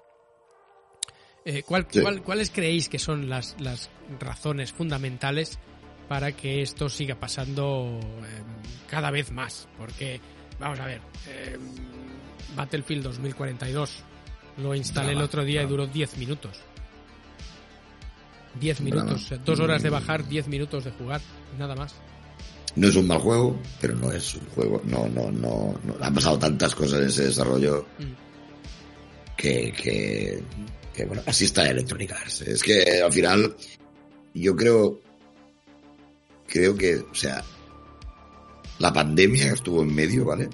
Eh, 1.44 1.62
¿cuál- 1.62 1.86
Sí. 1.90 2.00
cuál- 2.00 2.22
¿Cuáles 2.22 2.50
creéis 2.50 2.88
que 2.88 2.98
son 2.98 3.28
las, 3.28 3.54
las 3.60 3.90
razones 4.18 4.72
fundamentales 4.72 5.58
para 6.08 6.32
que 6.32 6.62
esto 6.62 6.88
siga 6.88 7.16
pasando 7.16 8.00
eh, 8.02 8.42
cada 8.88 9.10
vez 9.10 9.30
más? 9.30 9.68
Porque, 9.76 10.20
vamos 10.58 10.80
a 10.80 10.86
ver, 10.86 11.00
eh, 11.28 11.58
Battlefield 12.56 13.02
2042 13.04 14.02
lo 14.58 14.74
instalé 14.74 15.12
el 15.12 15.20
otro 15.22 15.44
día 15.44 15.62
y 15.62 15.66
duró 15.66 15.86
10 15.86 16.16
minutos. 16.16 16.58
10 18.60 18.80
Brava. 18.80 19.02
minutos, 19.04 19.32
dos 19.44 19.58
horas 19.60 19.82
de 19.82 19.90
bajar, 19.90 20.26
10 20.28 20.46
minutos 20.48 20.84
de 20.84 20.92
jugar, 20.92 21.20
nada 21.58 21.74
más. 21.74 21.94
No 22.76 22.88
es 22.88 22.96
un 22.96 23.06
mal 23.06 23.18
juego, 23.18 23.58
pero 23.80 23.94
no 23.96 24.10
es 24.12 24.34
un 24.34 24.46
juego. 24.50 24.80
No, 24.84 25.08
no, 25.08 25.30
no. 25.30 25.78
no. 25.84 25.94
Han 26.00 26.14
pasado 26.14 26.38
tantas 26.38 26.74
cosas 26.74 27.00
en 27.02 27.06
ese 27.08 27.24
desarrollo 27.24 27.84
Mm. 27.98 28.12
que, 29.36 29.72
que, 29.72 30.42
que, 30.94 31.04
bueno, 31.04 31.22
así 31.26 31.44
está 31.44 31.68
Electronic 31.68 32.12
Arts. 32.12 32.42
Es 32.42 32.62
que 32.62 33.02
al 33.04 33.12
final, 33.12 33.56
yo 34.32 34.56
creo, 34.56 35.00
creo 36.46 36.76
que, 36.76 36.96
o 36.96 37.14
sea, 37.14 37.42
la 38.78 38.92
pandemia 38.92 39.48
que 39.48 39.54
estuvo 39.54 39.82
en 39.82 39.94
medio, 39.94 40.24
¿vale? 40.24 40.48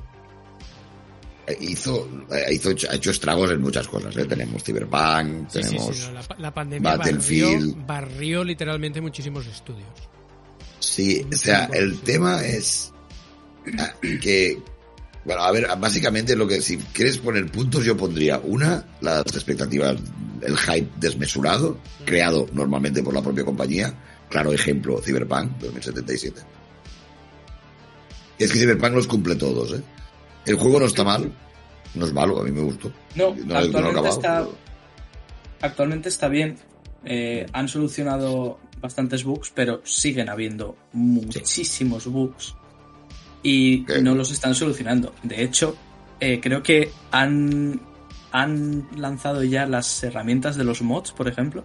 Eh, 1.47 1.57
Hizo, 1.61 2.09
eh, 2.32 2.53
hizo, 2.53 2.70
ha 2.91 2.95
hecho 2.95 3.11
estragos 3.11 3.51
en 3.51 3.61
muchas 3.61 3.86
cosas, 3.88 4.16
¿eh? 4.16 4.24
Tenemos 4.24 4.62
Cyberpunk, 4.64 5.49
Sí, 5.51 5.61
tenemos... 5.61 5.97
sí, 5.97 6.07
no, 6.07 6.12
la, 6.12 6.22
la 6.38 6.55
pandemia 6.55 6.97
Battlefield. 6.97 7.74
barrió, 7.74 7.86
barrió 7.86 8.45
literalmente 8.45 9.01
muchísimos 9.01 9.47
estudios. 9.47 9.88
Sí, 10.78 11.26
o 11.32 11.36
sea, 11.36 11.66
el 11.72 12.01
tema 12.01 12.45
es 12.45 12.93
ah, 13.78 13.95
que, 14.01 14.59
bueno, 15.24 15.42
a 15.42 15.52
ver, 15.52 15.66
básicamente 15.78 16.34
lo 16.36 16.46
que, 16.48 16.60
si 16.62 16.78
quieres 16.78 17.18
poner 17.18 17.50
puntos, 17.50 17.84
yo 17.84 17.96
pondría 17.96 18.38
una, 18.42 18.84
las 19.00 19.20
expectativas, 19.26 19.96
el 20.42 20.56
hype 20.56 20.88
desmesurado, 20.96 21.78
creado 22.04 22.46
normalmente 22.52 23.02
por 23.02 23.12
la 23.14 23.22
propia 23.22 23.44
compañía. 23.44 23.94
Claro 24.28 24.52
ejemplo, 24.52 25.00
Cyberpunk 25.02 25.58
2077. 25.58 26.40
Es 28.38 28.52
que 28.52 28.58
Cyberpunk 28.58 28.94
los 28.94 29.06
cumple 29.06 29.34
todos, 29.36 29.72
¿eh? 29.78 29.82
El 30.46 30.56
juego 30.56 30.80
no 30.80 30.86
está 30.86 31.04
mal, 31.04 31.30
No 31.94 32.06
es 32.06 32.12
malo, 32.12 32.40
a 32.40 32.44
mí 32.44 32.52
me 32.52 32.62
gustó. 32.62 32.90
No, 33.16 33.34
No, 33.34 33.44
no 33.44 33.56
actualmente, 33.58 33.90
acabado, 33.90 34.08
está, 34.14 34.38
pero- 34.38 34.56
actualmente 35.60 36.08
está 36.08 36.28
bien. 36.28 36.56
Eh, 37.04 37.46
han 37.52 37.68
solucionado 37.68 38.58
bastantes 38.80 39.24
bugs, 39.24 39.50
pero 39.54 39.82
siguen 39.84 40.28
habiendo 40.30 40.76
muchísimos 40.92 42.06
bugs 42.06 42.54
y 43.43 43.84
no 44.03 44.14
los 44.14 44.30
están 44.30 44.55
solucionando. 44.55 45.14
De 45.22 45.43
hecho, 45.43 45.76
eh, 46.20 46.41
creo 46.41 46.62
que 46.62 46.91
han, 47.11 47.80
han 48.32 48.86
lanzado 48.97 49.43
ya 49.45 49.66
las 49.66 50.03
herramientas 50.05 50.57
de 50.57 50.64
los 50.64 50.82
mods, 50.82 51.12
por 51.12 51.28
ejemplo, 51.28 51.64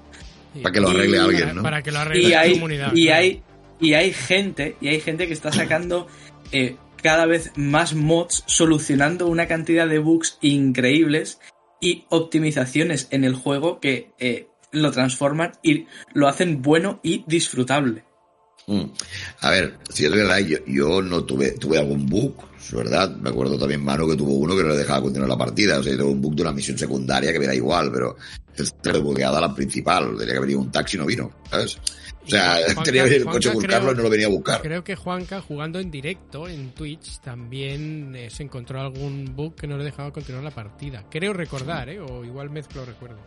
Sí. 0.54 0.62
Para 0.62 0.72
que 0.74 0.80
lo 0.80 0.88
arregle 0.90 1.18
Y- 1.18 1.20
alguien, 1.20 1.56
¿no? 1.56 1.64
para 1.64 1.84
que 1.84 1.92
lo 1.92 2.00
arregle 2.00 2.28
y 2.28 2.32
la 2.32 2.40
hay, 2.40 2.54
comunidad. 2.54 2.92
y 2.96 3.04
claro. 3.08 3.20
hay 3.22 3.44
y 3.82 3.94
hay 3.94 4.14
gente 4.14 4.78
y 4.80 4.88
hay 4.88 5.02
gente 5.02 5.28
que 5.28 5.34
está 5.34 5.52
sacando 5.52 6.08
eh, 6.54 6.78
cada 7.04 7.26
vez 7.26 7.52
más 7.58 7.94
mods 7.94 8.46
solucionando 8.48 9.28
una 9.28 9.48
cantidad 9.48 9.86
de 9.86 10.00
bugs 10.00 10.38
increíbles 10.42 11.42
y 11.82 12.06
optimizaciones 12.08 13.10
en 13.12 13.26
el 13.26 13.36
juego 13.36 13.82
que 13.82 14.12
eh, 14.18 14.48
lo 14.72 14.92
transforman 14.92 15.52
y 15.62 15.88
lo 16.14 16.30
hacen 16.30 16.62
bueno 16.62 17.02
y 17.04 17.26
disfrutable. 17.28 18.06
A 19.42 19.50
ver, 19.52 19.78
si 19.90 20.06
es 20.06 20.12
verdad, 20.12 20.40
yo, 20.40 20.58
yo 20.66 21.02
no 21.02 21.24
tuve, 21.24 21.52
tuve 21.52 21.78
algún 21.78 22.06
bug, 22.08 22.36
es 22.60 22.74
verdad. 22.74 23.16
Me 23.18 23.30
acuerdo 23.30 23.58
también 23.60 23.84
Mano 23.84 24.08
que 24.08 24.16
tuvo 24.16 24.34
uno 24.34 24.56
que 24.56 24.64
no 24.64 24.70
le 24.70 24.78
dejaba 24.78 25.02
continuar 25.04 25.30
la 25.30 25.38
partida. 25.38 25.80
O 25.80 25.84
sea, 25.84 25.96
tuvo 25.96 26.12
un 26.12 26.22
bug 26.22 26.36
de 26.36 26.42
una 26.42 26.52
misión 26.52 26.78
secundaria 26.78 27.32
que 27.32 27.40
me 27.40 27.46
da 27.48 27.54
igual, 27.54 27.92
pero 27.92 28.16
el 28.58 29.02
bugueada 29.02 29.40
la 29.40 29.54
principal. 29.54 30.16
Tenía 30.18 30.34
que 30.36 30.40
venir 30.40 30.58
un 30.58 30.72
taxi 30.72 30.98
y 30.98 31.00
no 31.00 31.06
vino, 31.06 31.32
¿sabes? 31.50 31.78
O 32.26 32.28
sea, 32.28 32.56
Juanca- 32.74 32.84
tenía 32.84 33.04
que 33.04 33.10
venir 33.10 33.22
el 33.28 33.34
coche 33.34 33.50
a 33.50 33.54
buscarlo 33.54 33.80
creo- 33.90 33.94
y 33.94 33.98
no 33.98 34.04
lo 34.04 34.10
venía 34.10 34.26
a 34.26 34.30
buscar. 34.30 34.62
Creo 34.64 34.84
que 34.84 34.96
Juanca, 34.96 35.42
jugando 35.42 35.80
en 35.80 35.92
directo 35.92 36.48
en 36.48 36.72
Twitch, 36.72 37.20
también 37.20 38.16
eh, 38.16 38.30
se 38.32 38.42
encontró 38.44 38.82
algún 38.82 39.36
bug 39.36 39.54
que 39.56 39.68
no 39.68 39.78
le 39.78 39.84
dejaba 39.84 40.12
continuar 40.12 40.44
la 40.44 40.52
partida. 40.52 41.06
Creo 41.12 41.34
recordar, 41.34 41.90
¿eh? 41.90 42.00
O 42.00 42.26
igual 42.26 42.50
mezclo 42.50 42.84
recuerdo. 42.84 43.18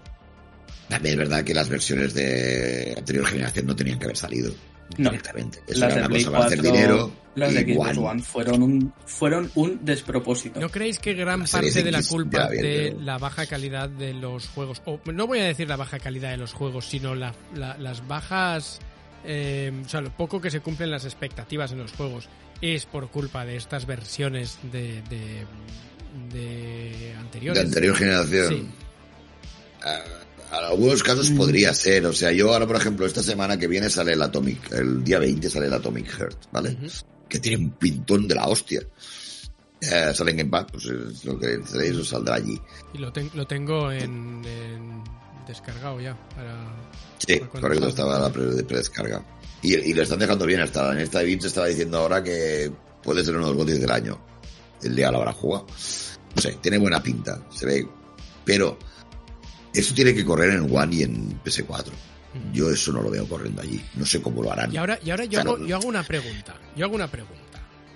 También 0.89 1.13
es 1.15 1.19
verdad 1.29 1.45
que 1.45 1.55
las 1.55 1.69
versiones 1.69 2.13
de 2.15 2.95
anterior 2.97 3.27
generación 3.27 3.67
no 3.67 3.77
tenían 3.77 3.99
que 3.99 4.07
haber 4.07 4.17
salido 4.17 4.53
No. 4.97 5.11
directamente. 5.11 5.61
Eso 5.67 5.81
las 5.81 5.93
era 5.93 5.95
de 5.95 5.99
una 6.01 6.09
Play 6.09 6.25
cosa 6.25 6.37
para 6.37 6.47
hacer 6.47 6.59
4 6.61 6.73
dinero. 6.73 7.13
las 7.35 7.55
de 7.55 7.61
y 7.61 7.75
Xbox 7.75 7.89
One. 7.99 8.09
One 8.09 8.23
fueron 8.23 8.63
un 8.63 8.95
fueron 9.07 9.51
un 9.55 9.85
despropósito 9.85 10.59
¿No 10.61 10.71
creéis 10.71 10.99
que 10.99 11.15
gran 11.15 11.41
La 11.41 11.47
parte 11.47 11.83
de 11.83 11.93
la 11.93 12.03
culpa 12.03 12.49
bien, 12.49 12.63
de 12.63 12.87
pero- 12.93 13.01
la 13.03 13.19
baja 13.19 13.47
calidad 13.47 13.89
de 13.89 14.15
los 14.15 14.49
juegos, 14.49 14.81
o 14.87 14.99
no 15.13 15.27
voy 15.27 15.41
a 15.41 15.45
decir 15.45 15.69
la 15.69 15.77
baja 15.77 15.99
calidad 15.99 16.31
de 16.31 16.37
los 16.39 16.53
juegos, 16.55 16.87
sino 16.87 17.15
la- 17.15 17.35
la- 17.55 17.77
las 17.79 18.07
bajas, 18.09 18.79
eh, 19.25 19.73
o 19.85 19.89
sea, 19.89 20.01
lo 20.01 20.11
poco 20.11 20.41
que 20.41 20.51
se 20.51 20.61
cumplen 20.61 20.91
las 20.91 21.05
expectativas 21.05 21.71
en 21.73 21.79
los 21.79 21.93
juegos, 21.93 22.29
es 22.61 22.87
por 22.87 23.09
culpa 23.11 23.45
de 23.45 23.57
estas 23.57 23.87
versiones 23.87 24.59
de, 24.73 25.03
de, 25.03 25.45
de 26.33 27.15
anteriores? 27.19 27.61
de 27.63 27.67
anterior 27.69 27.95
generación. 27.97 28.49
Sí. 28.49 28.67
Ah, 29.85 30.01
algunos 30.51 31.03
casos 31.03 31.31
podría 31.31 31.73
ser. 31.75 32.07
O 32.07 32.13
sea, 32.13 32.33
yo 32.33 32.53
ahora, 32.53 32.67
por 32.67 32.77
ejemplo, 32.77 33.07
esta 33.07 33.23
semana 33.23 33.59
que 33.59 33.67
viene 33.67 33.91
sale 33.91 34.13
el 34.15 34.23
Atomic, 34.23 34.73
el 34.73 35.05
día 35.05 35.19
20 35.19 35.49
sale 35.51 35.67
el 35.67 35.73
Atomic 35.75 36.09
Heart, 36.11 36.45
¿vale? 36.53 36.77
Que 37.29 37.39
tiene 37.39 37.59
un 37.65 37.71
pintón 37.73 38.27
de 38.27 38.35
la 38.35 38.47
hostia. 38.47 38.81
Eh, 39.81 40.13
sale 40.15 40.33
en 40.33 40.37
Game 40.39 40.51
Pass, 40.51 40.67
pues 40.73 40.87
es 40.87 41.25
lo 41.25 41.39
que 41.39 41.59
tenéis 41.59 41.97
os 41.97 42.09
saldrá 42.09 42.37
allí. 42.37 42.61
Y 42.95 42.99
lo, 42.99 43.13
ten- 43.13 43.31
lo 43.35 43.47
tengo 43.47 43.93
en, 43.93 44.43
en 44.45 45.05
descargado 45.47 46.01
ya. 46.01 46.17
Para, 46.35 46.57
Sí, 47.19 47.37
para 47.39 47.61
correcto, 47.61 47.89
estaba 47.89 48.19
la 48.19 48.33
pre- 48.33 48.45
de 48.47 48.65
predescarga. 48.65 49.25
Y, 49.63 49.75
y 49.75 49.93
lo 49.95 50.03
están 50.03 50.19
dejando 50.19 50.47
bien 50.47 50.61
hasta 50.61 50.93
en 50.93 50.99
esta 50.99 51.21
se 51.21 51.35
estaba 51.47 51.67
diciendo 51.67 51.99
ahora 51.99 52.23
que 52.23 52.71
puede 53.03 53.25
ser 53.25 53.37
uno 53.37 53.47
de 53.47 53.53
los 53.55 53.63
gotis 53.65 53.81
del 53.81 53.91
año. 53.91 54.19
El 54.83 54.95
día 54.97 55.11
lo 55.11 55.19
habrá 55.19 55.33
jugado. 55.33 55.67
No 56.35 56.43
sé, 56.43 56.57
tiene 56.61 56.79
buena 56.79 57.03
pinta, 57.03 57.41
se 57.51 57.67
ve. 57.67 57.89
Pero 58.45 58.79
eso 59.79 59.95
tiene 59.95 60.15
que 60.15 60.25
correr 60.25 60.51
en 60.51 60.75
One 60.75 60.95
y 60.97 61.03
en 61.03 61.43
PS4. 61.43 61.91
Yo 62.53 62.71
eso 62.71 62.93
no 62.93 63.03
lo 63.03 63.11
veo 63.11 63.27
corriendo 63.29 63.63
allí. 63.63 63.83
No 63.95 64.05
sé 64.07 64.21
cómo 64.23 64.43
lo 64.43 64.53
harán. 64.53 64.73
Y 64.73 64.77
ahora, 64.77 64.99
y 65.05 65.11
ahora 65.11 65.25
yo, 65.25 65.31
Claro. 65.41 65.55
hago, 65.57 65.67
yo 65.67 65.77
hago 65.77 65.89
una 65.89 66.03
pregunta. 66.03 66.55
Yo 66.77 66.85
hago 66.85 66.95
una 66.95 67.09
pregunta. 67.11 67.39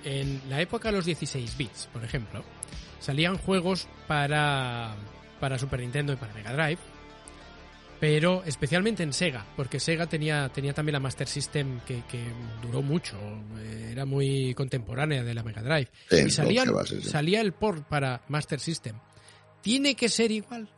En 0.05 0.41
la 0.49 0.61
época 0.61 0.91
de 0.91 0.97
los 0.97 1.05
16 1.05 1.57
bits, 1.57 1.89
por 1.93 2.03
ejemplo, 2.05 2.43
salían 2.99 3.37
juegos 3.39 3.87
para, 4.09 4.97
para 5.39 5.59
Super 5.59 5.81
Nintendo 5.81 6.13
y 6.13 6.17
para 6.17 6.33
Mega 6.35 6.53
Drive, 6.55 6.79
pero 8.01 8.43
especialmente 8.45 9.05
en 9.05 9.13
Sega, 9.13 9.47
porque 9.57 9.79
Sega 9.79 10.07
tenía, 10.09 10.49
tenía 10.49 10.73
también 10.75 10.95
la 10.95 11.01
Master 11.01 11.29
System 11.29 11.79
que, 11.87 12.03
que 12.11 12.21
duró 12.61 12.83
mucho, 12.83 13.17
era 13.91 14.05
muy 14.05 14.55
contemporánea 14.55 15.23
de 15.23 15.35
la 15.35 15.45
Mega 15.45 15.63
Drive. 15.63 15.89
Sí, 16.11 16.17
y 16.27 16.31
salían- 16.31 16.67
lo 16.67 16.73
que 16.73 16.77
va 16.79 16.83
a 16.83 16.87
ser, 16.87 17.03
sí. 17.03 17.09
salía 17.11 17.41
el 17.41 17.53
port 17.53 17.85
para 17.87 18.23
Master 18.29 18.59
System. 18.59 18.97
¿Tiene 19.61 19.95
que 19.95 20.09
ser 20.09 20.33
igual? 20.33 20.69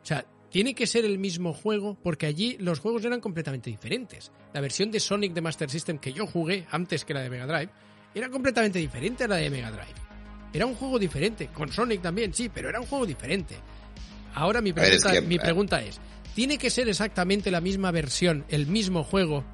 O 0.00 0.06
sea, 0.06 0.24
tiene 0.50 0.74
que 0.74 0.86
ser 0.86 1.04
el 1.04 1.18
mismo 1.18 1.52
juego 1.52 1.96
porque 2.02 2.26
allí 2.26 2.56
los 2.60 2.80
juegos 2.80 3.04
eran 3.04 3.20
completamente 3.20 3.70
diferentes. 3.70 4.32
La 4.54 4.60
versión 4.60 4.90
de 4.90 5.00
Sonic 5.00 5.32
de 5.32 5.40
Master 5.40 5.68
System 5.70 5.98
que 5.98 6.12
yo 6.12 6.26
jugué 6.26 6.66
antes 6.70 7.04
que 7.04 7.14
la 7.14 7.20
de 7.20 7.30
Mega 7.30 7.46
Drive 7.46 7.70
era 8.14 8.28
completamente 8.30 8.78
diferente 8.78 9.24
a 9.24 9.28
la 9.28 9.36
de 9.36 9.50
Mega 9.50 9.70
Drive. 9.70 9.94
Era 10.52 10.64
un 10.66 10.74
juego 10.74 10.98
diferente, 10.98 11.48
con 11.48 11.70
Sonic 11.70 12.00
también, 12.00 12.32
sí, 12.32 12.48
pero 12.48 12.70
era 12.70 12.80
un 12.80 12.86
juego 12.86 13.04
diferente. 13.04 13.54
Ahora 14.34 14.60
mi 14.60 14.72
ver, 14.72 14.84
es 14.84 15.02
pregunta, 15.02 15.12
que- 15.20 15.26
mi 15.26 15.38
pregunta 15.38 15.82
es, 15.82 16.00
¿tiene 16.34 16.56
que 16.56 16.70
ser 16.70 16.88
exactamente 16.88 17.50
la 17.50 17.60
misma 17.60 17.90
versión, 17.90 18.44
el 18.48 18.66
mismo 18.66 19.04
juego, 19.04 19.44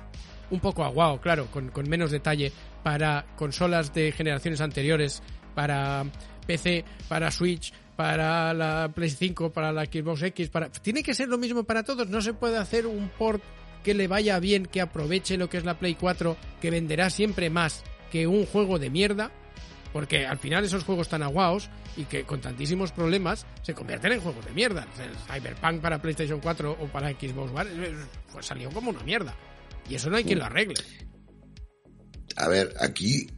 un 0.50 0.60
poco 0.60 0.84
aguado, 0.84 1.20
claro, 1.20 1.46
con, 1.50 1.70
con 1.70 1.88
menos 1.88 2.10
detalle, 2.12 2.52
para 2.84 3.26
consolas 3.36 3.92
de 3.92 4.12
generaciones 4.12 4.60
anteriores, 4.60 5.22
para 5.54 6.04
PC, 6.46 6.84
para 7.08 7.30
Switch, 7.30 7.72
para 7.96 8.52
la 8.54 8.90
Play 8.94 9.10
5, 9.10 9.52
para 9.52 9.72
la 9.72 9.84
Xbox 9.84 10.22
X, 10.22 10.48
para... 10.48 10.70
¿Tiene 10.70 11.02
que 11.02 11.14
ser 11.14 11.28
lo 11.28 11.38
mismo 11.38 11.64
para 11.64 11.82
todos? 11.84 12.08
¿No 12.08 12.20
se 12.20 12.34
puede 12.34 12.56
hacer 12.58 12.86
un 12.86 13.08
port 13.08 13.42
que 13.82 13.94
le 13.94 14.08
vaya 14.08 14.38
bien, 14.40 14.66
que 14.66 14.80
aproveche 14.80 15.36
lo 15.36 15.48
que 15.48 15.58
es 15.58 15.64
la 15.64 15.78
Play 15.78 15.94
4, 15.94 16.36
que 16.60 16.70
venderá 16.70 17.10
siempre 17.10 17.50
más 17.50 17.82
que 18.10 18.26
un 18.26 18.46
juego 18.46 18.78
de 18.78 18.90
mierda? 18.90 19.30
Porque 19.92 20.26
al 20.26 20.38
final 20.38 20.64
esos 20.64 20.82
juegos 20.82 21.08
tan 21.08 21.22
aguados 21.22 21.70
y 21.96 22.04
que 22.06 22.24
con 22.24 22.40
tantísimos 22.40 22.90
problemas 22.90 23.46
se 23.62 23.74
convierten 23.74 24.10
en 24.12 24.20
juegos 24.20 24.44
de 24.44 24.50
mierda. 24.50 24.88
El 25.00 25.14
Cyberpunk 25.32 25.80
para 25.80 26.02
PlayStation 26.02 26.40
4 26.40 26.78
o 26.80 26.86
para 26.88 27.10
Xbox 27.10 27.52
One 27.54 27.70
eh, 27.86 27.94
pues 28.32 28.44
salió 28.46 28.70
como 28.70 28.90
una 28.90 29.02
mierda. 29.04 29.32
Y 29.88 29.94
eso 29.94 30.10
no 30.10 30.16
hay 30.16 30.24
quien 30.24 30.40
lo 30.40 30.46
arregle. 30.46 30.74
A 32.36 32.48
ver, 32.48 32.74
aquí 32.80 33.28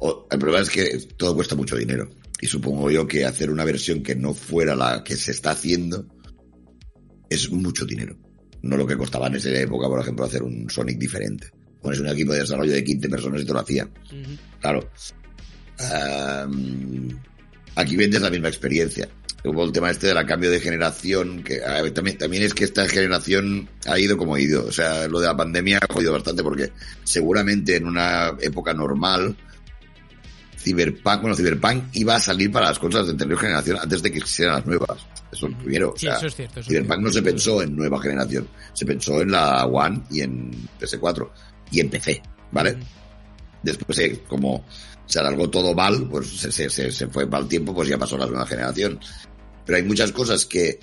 o- 0.00 0.26
el 0.28 0.38
problema 0.40 0.62
es 0.62 0.70
que 0.70 0.98
todo 1.16 1.36
cuesta 1.36 1.54
mucho 1.54 1.76
dinero. 1.76 2.08
Y 2.40 2.46
supongo 2.46 2.90
yo 2.90 3.06
que 3.06 3.24
hacer 3.24 3.50
una 3.50 3.64
versión 3.64 4.02
que 4.02 4.14
no 4.14 4.32
fuera 4.32 4.74
la 4.74 5.04
que 5.04 5.16
se 5.16 5.32
está 5.32 5.50
haciendo 5.50 6.06
es 7.28 7.50
mucho 7.50 7.84
dinero. 7.84 8.16
No 8.62 8.76
lo 8.76 8.86
que 8.86 8.96
costaba 8.96 9.28
en 9.28 9.36
esa 9.36 9.50
época, 9.50 9.88
por 9.88 10.00
ejemplo, 10.00 10.24
hacer 10.24 10.42
un 10.42 10.68
Sonic 10.68 10.98
diferente. 10.98 11.48
Pones 11.80 12.00
un 12.00 12.08
equipo 12.08 12.32
de 12.32 12.40
desarrollo 12.40 12.72
de 12.72 12.84
15 12.84 13.08
personas 13.08 13.42
y 13.42 13.46
te 13.46 13.52
lo 13.52 13.60
hacía. 13.60 13.84
Ujú. 13.84 14.36
Claro. 14.60 14.90
Am, 15.78 17.08
aquí 17.74 17.96
vendes 17.96 18.20
la 18.20 18.30
misma 18.30 18.48
experiencia. 18.48 19.08
Hubo 19.42 19.64
el 19.64 19.72
tema 19.72 19.90
este 19.90 20.08
del 20.08 20.26
cambio 20.26 20.50
de 20.50 20.60
generación, 20.60 21.42
que 21.42 21.64
a 21.64 21.80
ver, 21.80 21.92
también, 21.92 22.18
también 22.18 22.42
es 22.42 22.52
que 22.52 22.64
esta 22.64 22.86
generación 22.86 23.70
ha 23.86 23.98
ido 23.98 24.18
como 24.18 24.34
ha 24.34 24.40
ido. 24.40 24.66
O 24.66 24.72
sea, 24.72 25.08
lo 25.08 25.20
de 25.20 25.28
la 25.28 25.36
pandemia 25.36 25.78
ha 25.78 25.92
jodido 25.92 26.12
bastante 26.12 26.42
porque 26.42 26.70
seguramente 27.04 27.76
en 27.76 27.86
una 27.86 28.36
época 28.40 28.74
normal, 28.74 29.36
Cyberpunk, 30.62 31.20
bueno, 31.22 31.34
Cyberpunk 31.36 31.84
iba 31.94 32.16
a 32.16 32.20
salir 32.20 32.52
para 32.52 32.66
las 32.68 32.78
consolas 32.78 33.06
de 33.06 33.12
anterior 33.12 33.38
generación 33.38 33.78
antes 33.80 34.02
de 34.02 34.12
que 34.12 34.18
existieran 34.18 34.56
las 34.56 34.66
nuevas. 34.66 34.98
Eso 35.32 35.46
es 35.46 35.52
lo 35.52 35.58
primero. 35.58 35.90
O 35.90 35.96
Sí, 35.96 36.06
sea, 36.06 36.16
eso 36.16 36.26
es 36.26 36.34
cierto. 36.36 36.60
eso 36.60 36.60
es 36.60 36.66
Cyberpunk 36.66 36.90
cierto. 37.00 37.06
no 37.08 37.12
se 37.12 37.22
pensó 37.22 37.62
en 37.62 37.76
nueva 37.76 38.00
generación, 38.02 38.48
se 38.74 38.86
pensó 38.86 39.20
en 39.22 39.30
la 39.30 39.64
One 39.66 40.02
y 40.10 40.20
en 40.20 40.50
PS4 40.80 41.28
y 41.72 41.80
en 41.80 41.88
PC, 41.90 42.22
¿vale? 42.52 42.76
Después, 43.62 43.98
eh, 43.98 44.20
como 44.28 44.64
se 45.06 45.18
alargó 45.18 45.48
todo 45.50 45.74
mal, 45.74 46.06
pues 46.10 46.28
se, 46.28 46.52
se, 46.52 46.70
se, 46.70 46.92
se 46.92 47.06
fue 47.08 47.26
mal 47.26 47.48
tiempo, 47.48 47.74
pues 47.74 47.88
ya 47.88 47.98
pasó 47.98 48.16
la 48.16 48.26
nueva 48.26 48.46
generación. 48.46 48.98
Pero 49.66 49.76
hay 49.78 49.82
muchas 49.84 50.12
cosas 50.12 50.46
que 50.46 50.78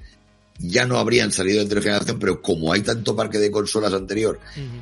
ya 0.60 0.86
no 0.86 0.98
habrían 0.98 1.32
salido 1.32 1.58
de 1.58 1.64
anterior 1.64 1.84
generación, 1.84 2.20
pero 2.20 2.42
como 2.42 2.74
hay 2.74 2.82
tanto 2.82 3.16
parque 3.16 3.38
de 3.38 3.52
consolas 3.52 3.94
anterior 3.94 4.40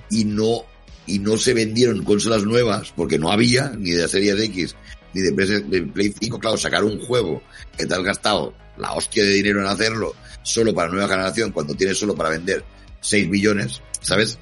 y 0.10 0.24
no 0.26 0.64
y 1.08 1.20
no 1.20 1.38
se 1.38 1.54
vendieron 1.54 2.04
consolas 2.04 2.44
nuevas 2.44 2.94
porque 2.96 3.18
no 3.20 3.32
había 3.32 3.70
ni 3.78 3.92
de 3.92 4.08
Series 4.08 4.40
X 4.40 4.76
ni 5.14 5.22
de 5.22 5.32
de 5.32 5.82
Play 5.84 6.14
5, 6.20 6.40
claro, 6.40 6.58
sacar 6.58 6.84
un 6.84 7.00
juego 7.00 7.42
que 7.78 7.86
te 7.86 7.94
has 7.94 8.04
gastado 8.04 8.54
la 8.78 8.92
hostia 8.94 9.24
de 9.24 9.32
dinero 9.32 9.62
en 9.62 9.68
hacerlo 9.68 10.14
solo 10.44 10.74
para 10.74 10.92
nueva 10.92 11.08
generación 11.08 11.52
cuando 11.52 11.74
tienes 11.74 11.98
solo 11.98 12.16
para 12.16 12.30
vender 12.30 12.64
6 13.02 13.30
billones, 13.30 13.82
¿sabes? 14.02 14.38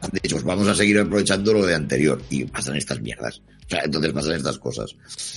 Han 0.00 0.10
dicho, 0.22 0.36
pues 0.36 0.44
vamos 0.44 0.66
a 0.68 0.74
seguir 0.74 0.98
aprovechando 0.98 1.52
lo 1.52 1.64
de 1.66 1.74
anterior 1.74 2.20
y 2.30 2.44
pasan 2.44 2.76
estas 2.76 3.00
mierdas. 3.00 3.40
O 3.66 3.68
sea, 3.70 3.82
entonces 3.84 4.12
pasan 4.12 4.32
estas 4.34 4.58
cosas. 4.58 4.94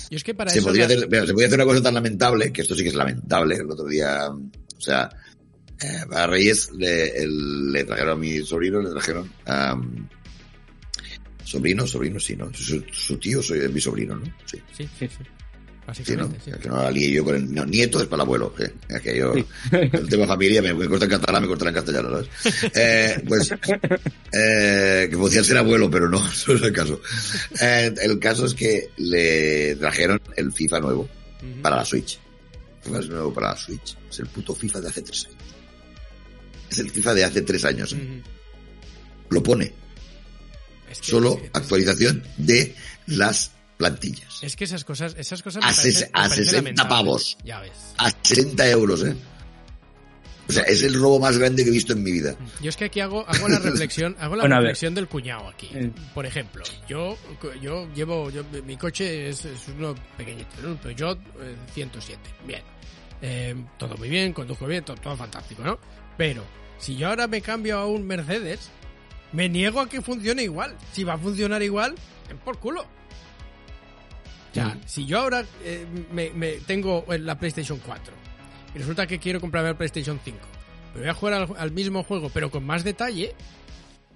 Y 0.09 0.15
es 0.15 0.23
que 0.23 0.33
para 0.33 0.51
Se 0.51 0.59
eso 0.59 0.67
podría, 0.67 0.87
la- 0.87 0.95
hacer, 0.95 1.09
mira, 1.09 1.25
se 1.25 1.33
podría 1.33 1.47
hacer 1.47 1.59
una 1.59 1.65
cosa 1.67 1.83
tan 1.83 1.93
lamentable, 1.95 2.51
que 2.53 2.61
esto 2.61 2.75
sí 2.75 2.83
que 2.83 2.89
es 2.89 2.95
lamentable. 2.95 3.55
El 3.55 3.69
otro 3.71 3.85
día, 3.87 4.29
o 4.29 4.81
sea, 4.81 5.09
eh, 5.81 6.05
a 6.11 6.27
Reyes 6.27 6.69
le, 6.77 7.09
el- 7.23 7.71
le 7.71 7.83
trajeron 7.83 8.11
a 8.13 8.15
mi 8.15 8.39
sobrino, 8.45 8.81
le 8.81 8.91
trajeron 8.91 9.31
am, 9.45 10.07
sobrino, 11.43 11.87
sobrino, 11.87 12.19
sí, 12.19 12.35
¿no? 12.35 12.53
Su, 12.53 12.83
su 12.91 13.17
tío 13.17 13.41
soy 13.41 13.67
mi 13.69 13.81
sobrino, 13.81 14.15
¿no? 14.15 14.25
Sí. 14.45 14.61
Sí, 14.75 14.87
sí, 14.97 15.07
sí. 15.07 15.23
Sí, 15.93 16.15
¿no? 16.15 16.27
básicamente. 16.27 16.39
sí. 16.45 16.51
Que 16.61 16.69
no 16.69 16.77
la 16.77 16.91
lié 16.91 17.11
yo 17.11 17.25
con 17.25 17.35
el 17.35 17.53
no, 17.53 17.65
nieto 17.65 17.99
es 17.99 18.05
para 18.05 18.23
el 18.23 18.27
abuelo. 18.27 18.53
sí. 18.57 18.65
Es 18.87 19.01
que 19.01 19.17
yo, 19.17 19.33
el 19.71 20.09
tema 20.09 20.27
familia 20.27 20.61
me, 20.61 20.73
me 20.73 20.87
corta 20.87 21.05
en 21.05 21.11
catalán, 21.11 21.41
me 21.41 21.47
corta 21.47 21.67
en 21.67 21.73
castellano, 21.73 22.09
¿sabes? 22.09 22.29
Eh, 22.75 23.23
pues, 23.27 23.51
eh, 24.31 25.07
que 25.09 25.17
podía 25.17 25.43
ser 25.43 25.57
abuelo, 25.57 25.89
pero 25.89 26.09
no, 26.09 26.25
eso 26.31 26.53
es 26.53 26.61
el 26.61 26.71
caso. 26.71 27.01
Eh, 27.59 27.93
el 28.01 28.19
caso 28.19 28.45
es 28.45 28.53
que 28.53 28.89
le 28.97 29.75
trajeron 29.75 30.21
el 30.37 30.51
FIFA 30.53 30.79
nuevo 30.79 31.09
para 31.61 31.77
la 31.77 31.85
Switch. 31.85 32.19
El 32.77 32.83
FIFA 32.85 32.99
es 32.99 33.09
nuevo 33.09 33.33
para 33.33 33.49
la 33.49 33.57
Switch. 33.57 33.97
Es 34.09 34.19
el 34.19 34.27
puto 34.27 34.55
FIFA 34.55 34.81
de 34.81 34.87
hace 34.87 35.01
tres 35.01 35.25
años. 35.25 35.37
Es 36.69 36.79
el 36.79 36.89
FIFA 36.89 37.13
de 37.13 37.23
hace 37.25 37.41
tres 37.41 37.65
años. 37.65 37.93
¿eh? 37.93 38.21
Lo 39.29 39.43
pone. 39.43 39.73
Es 40.91 40.99
que- 41.01 41.11
Solo 41.11 41.39
es- 41.43 41.49
actualización 41.53 42.23
de 42.37 42.75
las 43.07 43.51
plantillas. 43.77 44.39
Es 44.43 44.55
que 44.55 44.65
esas 44.65 44.83
cosas, 44.83 45.15
esas 45.17 45.41
cosas 45.41 45.63
A 45.63 45.67
me 45.67 45.73
parecen- 45.73 45.91
ses- 45.93 45.99
me 46.01 46.05
a 46.07 46.11
parecen 46.23 46.37
60 46.45 46.55
lamentables. 46.57 46.89
pavos. 46.97 47.37
Ya 47.43 47.59
ves. 47.61 47.71
A 47.97 48.11
60 48.21 48.69
euros, 48.69 49.03
¿eh? 49.03 49.15
O 50.49 50.53
sea, 50.53 50.63
es 50.63 50.83
el 50.83 50.95
robo 50.95 51.17
más 51.19 51.37
grande 51.37 51.63
que 51.63 51.69
he 51.69 51.73
visto 51.73 51.93
en 51.93 52.03
mi 52.03 52.11
vida. 52.11 52.35
Yo 52.61 52.69
es 52.69 52.75
que 52.75 52.85
aquí 52.85 52.99
hago, 52.99 53.25
hago 53.27 53.47
la 53.47 53.59
reflexión, 53.59 54.17
hago 54.19 54.35
la 54.35 54.43
Bueno, 54.43 54.57
reflexión 54.57 54.93
del 54.93 55.07
cuñado 55.07 55.47
aquí. 55.47 55.69
Eh. 55.73 55.89
Por 56.13 56.25
ejemplo, 56.25 56.63
yo, 56.89 57.17
yo 57.61 57.87
llevo, 57.93 58.29
yo- 58.31 58.43
mi 58.65 58.75
coche 58.75 59.29
es, 59.29 59.45
es 59.45 59.59
uno 59.77 59.95
pequeñito, 60.17 60.49
¿no? 60.61 60.69
un 60.71 60.77
Peugeot 60.77 61.17
eh, 61.41 61.55
107. 61.73 62.19
Bien. 62.45 62.61
Eh, 63.21 63.55
todo 63.77 63.95
muy 63.97 64.09
bien, 64.09 64.33
conduzco 64.33 64.65
bien, 64.65 64.83
todo, 64.83 64.97
todo 64.97 65.15
fantástico, 65.15 65.63
¿no? 65.63 65.79
Pero, 66.17 66.43
si 66.79 66.97
yo 66.97 67.07
ahora 67.09 67.27
me 67.27 67.41
cambio 67.41 67.77
a 67.77 67.85
un 67.85 68.05
Mercedes, 68.05 68.59
me 69.33 69.49
niego 69.49 69.79
a 69.79 69.89
que 69.89 70.01
funcione 70.01 70.43
igual. 70.43 70.75
Si 70.91 71.03
va 71.03 71.13
a 71.13 71.17
funcionar 71.17 71.61
igual, 71.61 71.95
es 72.29 72.35
por 72.43 72.59
culo. 72.59 72.85
Sea, 74.53 74.77
si 74.85 75.05
yo 75.05 75.19
ahora 75.19 75.45
eh, 75.63 75.85
me, 76.11 76.29
me 76.31 76.53
tengo 76.67 77.05
en 77.09 77.25
la 77.25 77.39
PlayStation 77.39 77.79
4 77.85 78.13
y 78.75 78.79
resulta 78.79 79.07
que 79.07 79.17
quiero 79.17 79.39
comprarme 79.39 79.69
el 79.69 79.75
PlayStation 79.77 80.19
5, 80.21 80.37
pero 80.91 81.03
voy 81.03 81.09
a 81.09 81.13
jugar 81.13 81.33
al, 81.35 81.47
al 81.57 81.71
mismo 81.71 82.03
juego, 82.03 82.29
pero 82.33 82.51
con 82.51 82.65
más 82.65 82.83
detalle, 82.83 83.33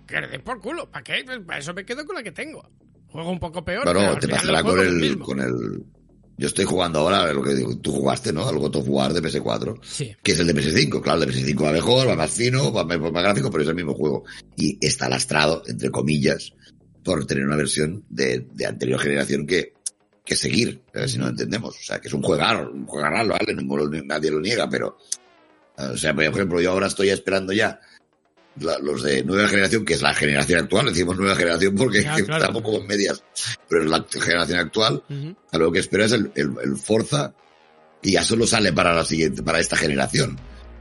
que 0.06 0.22
le 0.22 0.28
den 0.28 0.42
por 0.42 0.60
culo. 0.60 0.90
¿Para 0.90 1.04
qué? 1.04 1.24
Pues 1.26 1.40
para 1.40 1.60
eso 1.60 1.74
me 1.74 1.86
quedo 1.86 2.06
con 2.06 2.16
la 2.16 2.24
que 2.24 2.32
tengo. 2.32 2.68
Juego 3.10 3.32
un 3.32 3.40
poco 3.40 3.64
peor, 3.64 3.84
pero 3.86 4.18
te 4.18 4.28
pasará 4.28 4.62
con 4.62 4.80
el, 4.80 4.92
mismo. 4.96 5.26
con 5.26 5.40
el... 5.40 5.86
Yo 6.38 6.48
estoy 6.48 6.66
jugando 6.66 7.00
ahora 7.00 7.32
lo 7.32 7.42
que 7.42 7.54
digo, 7.56 7.78
tú 7.78 7.92
jugaste, 7.94 8.34
¿no? 8.34 8.48
Al 8.48 8.58
God 8.58 8.76
of 8.78 8.86
War 8.90 9.14
de 9.14 9.22
PS4, 9.22 9.80
Sí. 9.82 10.14
que 10.22 10.34
es 10.34 10.40
el 10.40 10.48
de 10.48 10.54
PS5. 10.56 11.02
Claro, 11.02 11.22
el 11.24 11.28
de 11.30 11.34
PS5 11.34 11.64
va 11.64 11.72
mejor, 11.72 12.10
va 12.10 12.16
más 12.16 12.32
fino, 12.32 12.74
va 12.74 12.84
más, 12.84 13.00
más 13.00 13.24
gráfico, 13.24 13.50
pero 13.50 13.64
es 13.64 13.70
el 13.70 13.76
mismo 13.76 13.94
juego. 13.94 14.26
Y 14.58 14.78
está 14.86 15.08
lastrado, 15.08 15.64
entre 15.68 15.90
comillas, 15.92 16.52
por 17.04 17.26
tener 17.26 17.46
una 17.46 17.56
versión 17.56 18.04
de, 18.10 18.48
de 18.52 18.66
anterior 18.66 19.00
generación 19.00 19.46
que, 19.48 19.74
que 20.26 20.36
seguir, 20.36 20.82
eh, 20.94 21.08
si 21.08 21.18
no 21.18 21.26
lo 21.26 21.30
entendemos. 21.32 21.76
O 21.76 21.84
sea, 21.84 22.02
que 22.02 22.08
es 22.10 22.14
un 22.14 22.22
juegar, 22.22 22.68
un 22.70 22.86
juegar, 22.86 23.26
¿vale? 23.28 23.54
Ninguno, 23.56 23.88
nadie 24.04 24.32
lo 24.32 24.42
niega, 24.42 24.70
pero... 24.70 24.98
O 25.78 25.98
sea, 25.98 26.14
por 26.14 26.24
ejemplo, 26.24 26.62
yo 26.62 26.72
ahora 26.72 26.88
estoy 26.88 27.10
esperando 27.10 27.52
ya 27.54 27.80
la- 28.60 28.78
los 28.80 29.04
de 29.04 29.24
nueva 29.24 29.48
generación, 29.48 29.84
que 29.86 29.94
es 29.96 30.02
la 30.02 30.14
generación 30.14 30.60
actual, 30.64 30.88
decimos 30.88 31.18
nueva 31.18 31.36
generación 31.36 31.76
porque 31.76 32.04
Ya, 32.04 32.16
claro. 32.16 32.42
estamos 32.44 32.62
como 32.64 32.78
en 32.80 32.88
medias, 32.88 33.24
pero 33.70 33.84
es 33.84 33.90
la 33.90 34.06
generación 34.12 34.60
actual, 34.60 35.04
a 35.52 35.58
lo 35.58 35.72
que 35.72 35.80
espero 35.80 36.06
es 36.06 36.12
el, 36.14 36.32
el, 36.36 36.52
el 36.64 36.76
Forza, 36.78 37.34
y 38.02 38.12
ya 38.12 38.24
solo 38.24 38.46
sale 38.48 38.72
para 38.74 38.94
la 38.94 39.04
siguiente, 39.04 39.42
para 39.44 39.60
esta 39.60 39.76
generación. 39.76 40.38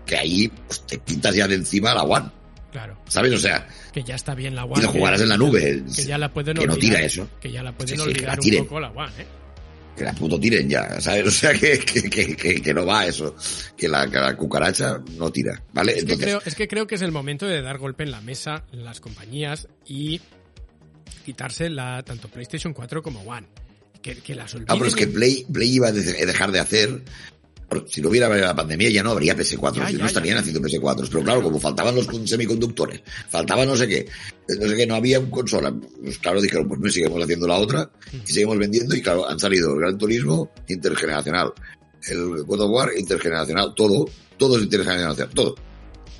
Que 0.06 0.16
ahí 0.18 0.48
pues, 0.66 0.82
te 0.86 0.98
quitas 0.98 1.34
ya 1.34 1.48
de 1.48 1.54
encima 1.54 1.94
la 1.94 2.02
One, 2.02 2.30
Claro. 2.70 2.98
¿sabes? 3.08 3.32
O 3.32 3.38
sea, 3.38 3.66
Que 3.92 4.02
ya 4.02 4.16
está 4.16 4.34
bien 4.34 4.54
la 4.54 4.64
One. 4.64 4.80
y 4.80 4.82
lo 4.82 4.92
que- 4.92 4.98
jugarás 4.98 5.20
en 5.22 5.28
la 5.30 5.36
nube. 5.38 5.82
Que 5.96 6.04
ya 6.04 6.18
la 6.18 6.30
pueden 6.32 6.56
que 6.56 6.66
no 6.66 6.76
tira 6.76 7.00
eso. 7.00 7.26
Que 7.40 7.50
ya 7.50 7.62
la 7.62 7.72
pueden 7.72 7.88
Sí, 7.88 7.94
sí, 7.94 8.02
que 8.02 8.10
olvidar 8.10 8.38
la 8.38 8.58
un 8.60 8.66
poco 8.66 8.80
la 8.80 8.90
One, 8.90 9.12
¿eh? 9.18 9.26
Que 9.96 10.04
la 10.04 10.12
puto 10.12 10.38
tiren 10.40 10.68
ya, 10.68 11.00
¿sabes? 11.00 11.24
O 11.28 11.30
sea, 11.30 11.52
que, 11.52 11.78
que, 11.78 12.60
que, 12.60 12.74
no 12.74 12.84
va 12.84 13.06
eso. 13.06 13.34
Que 13.76 13.88
la, 13.88 14.36
cucaracha 14.36 15.00
no 15.16 15.30
tira, 15.30 15.62
¿vale? 15.72 15.92
Es 15.92 16.04
que, 16.04 16.12
Entonces, 16.12 16.24
creo, 16.26 16.42
es 16.44 16.54
que 16.54 16.68
creo 16.68 16.86
que 16.86 16.94
es 16.96 17.02
el 17.02 17.12
momento 17.12 17.46
de 17.46 17.62
dar 17.62 17.78
golpe 17.78 18.02
en 18.04 18.10
la 18.10 18.20
mesa 18.20 18.64
en 18.72 18.84
las 18.84 19.00
compañías 19.00 19.68
y 19.86 20.20
quitarse 21.24 21.70
la 21.70 22.02
tanto 22.02 22.28
PlayStation 22.28 22.72
4 22.72 23.02
como 23.02 23.20
One. 23.22 23.46
Que, 24.02 24.16
que 24.16 24.34
las 24.34 24.52
olviden. 24.54 24.70
Ah, 24.70 24.74
pero 24.74 24.86
es 24.86 24.94
que 24.94 25.06
Play, 25.06 25.46
Play 25.50 25.76
iba 25.76 25.88
a 25.88 25.92
de- 25.92 26.02
dejar 26.26 26.52
de 26.52 26.60
hacer. 26.60 27.00
Si 27.88 28.00
no 28.02 28.08
hubiera 28.08 28.28
la 28.28 28.54
pandemia 28.54 28.90
ya 28.90 29.02
no 29.02 29.10
habría 29.12 29.36
PS4, 29.36 29.74
Ya, 29.76 29.86
si 29.88 29.92
ya, 29.94 29.98
no 29.98 30.06
estarían 30.06 30.36
ya. 30.36 30.40
haciendo 30.40 30.60
PS4. 30.60 31.08
Pero 31.10 31.22
claro, 31.24 31.42
como 31.42 31.58
faltaban 31.60 31.94
los 31.94 32.06
semiconductores, 32.28 33.00
faltaba 33.28 33.64
no 33.66 33.76
sé 33.76 33.88
qué, 33.88 34.06
no 34.60 34.68
sé 34.68 34.76
qué, 34.76 34.86
no 34.86 34.94
había 34.94 35.20
consola. 35.30 35.74
Pues 36.02 36.18
claro, 36.18 36.40
dijeron, 36.40 36.68
pues 36.68 36.80
no, 36.80 36.90
seguimos 36.90 37.22
haciendo 37.22 37.46
la 37.46 37.56
otra 37.56 37.90
y 38.12 38.32
seguimos 38.32 38.58
vendiendo. 38.58 38.94
Y 38.94 39.02
claro, 39.02 39.28
han 39.28 39.38
salido 39.38 39.72
el 39.74 39.80
Gran 39.80 39.98
Turismo 39.98 40.50
intergeneracional, 40.68 41.52
el 42.08 42.42
God 42.44 42.60
of 42.60 42.70
War 42.70 42.90
intergeneracional, 42.96 43.74
todo, 43.74 44.06
todo 44.36 44.56
es 44.58 44.64
intergeneracional, 44.64 45.30
todo. 45.34 45.54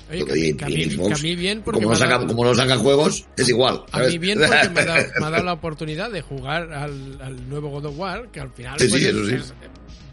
Oye, 0.07 0.23
que, 0.23 0.55
que 0.57 0.65
a 0.65 0.67
mí, 0.67 0.83
en 0.83 0.91
Xbox, 0.91 1.07
que 1.07 1.13
a 1.15 1.17
mí 1.23 1.35
bien 1.35 1.61
porque 1.63 1.79
Como 1.81 1.91
no, 1.91 1.99
dado- 1.99 2.11
sacan, 2.11 2.27
como 2.27 2.45
no 2.45 2.53
sacan 2.53 2.77
juegos, 2.77 3.25
es 3.37 3.49
igual. 3.49 3.83
A 3.91 4.01
mí 4.01 4.19
bien 4.19 4.37
porque 4.37 4.69
me 4.69 4.81
ha 4.81 4.85
dado, 4.85 5.05
me 5.19 5.25
ha 5.25 5.29
dado 5.31 5.43
la 5.45 5.53
oportunidad 5.53 6.11
de 6.11 6.21
jugar 6.21 6.71
al, 6.73 7.19
al 7.23 7.49
nuevo 7.49 7.69
God 7.69 7.85
of 7.87 7.97
War, 7.97 8.29
que 8.31 8.39
al 8.39 8.51
final 8.51 8.79
Sí, 8.79 8.87
pues, 8.87 9.01
sí, 9.01 9.07
es- 9.07 9.15
eso 9.15 9.25
sí. 9.47 9.53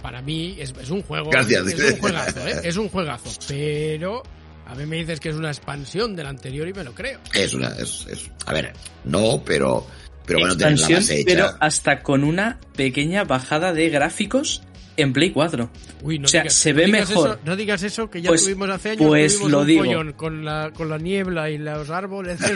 Para 0.02 0.20
mí 0.22 0.56
es, 0.58 0.74
es 0.80 0.90
un 0.90 1.02
juego. 1.02 1.30
Gracias. 1.30 1.66
Es 1.66 1.92
un 1.92 1.98
juegazo, 2.00 2.46
¿eh? 2.48 2.60
Es 2.64 2.76
un 2.76 2.88
juegazo. 2.88 3.30
Pero 3.48 4.22
a 4.66 4.74
mí 4.74 4.86
me 4.86 4.96
dices 4.96 5.20
que 5.20 5.28
es 5.30 5.36
una 5.36 5.48
expansión 5.48 6.14
del 6.16 6.26
anterior 6.26 6.68
y 6.68 6.72
me 6.74 6.84
lo 6.84 6.92
creo. 6.94 7.20
Es 7.34 7.54
una, 7.54 7.68
es, 7.76 8.06
es, 8.10 8.30
a 8.46 8.52
ver, 8.52 8.72
no, 9.04 9.42
pero, 9.44 9.86
pero 10.26 10.38
bueno, 10.40 10.54
la 10.54 10.70
base 10.70 11.14
hecha. 11.20 11.24
pero 11.26 11.50
hasta 11.60 12.02
con 12.02 12.24
una 12.24 12.58
pequeña 12.76 13.24
bajada 13.24 13.72
de 13.72 13.88
gráficos 13.90 14.62
en 14.96 15.12
Play 15.12 15.30
4. 15.30 15.68
Uy, 16.02 16.18
no 16.18 16.26
O 16.26 16.28
sea, 16.28 16.42
digas- 16.42 16.54
se 16.54 16.70
no 16.72 16.76
ve 16.78 16.84
digas 16.86 17.08
mejor. 17.10 17.28
eso- 17.30 17.38
no 17.44 17.56
digas 17.56 17.82
eso, 17.82 18.10
que 18.10 18.22
ya 18.22 18.28
Pues- 18.28 18.44
tuvimos 18.44 18.68
hace 18.70 18.90
años 18.90 19.06
pues 19.06 19.32
tuvimos 19.34 19.50
lo 19.50 19.60
un 19.60 19.66
digo. 19.66 19.84
follón 19.84 20.12
con 20.12 20.44
la, 20.44 20.70
con 20.74 20.88
la 20.88 20.98
niebla 20.98 21.50
y 21.50 21.58
los 21.58 21.90
árboles. 21.90 22.38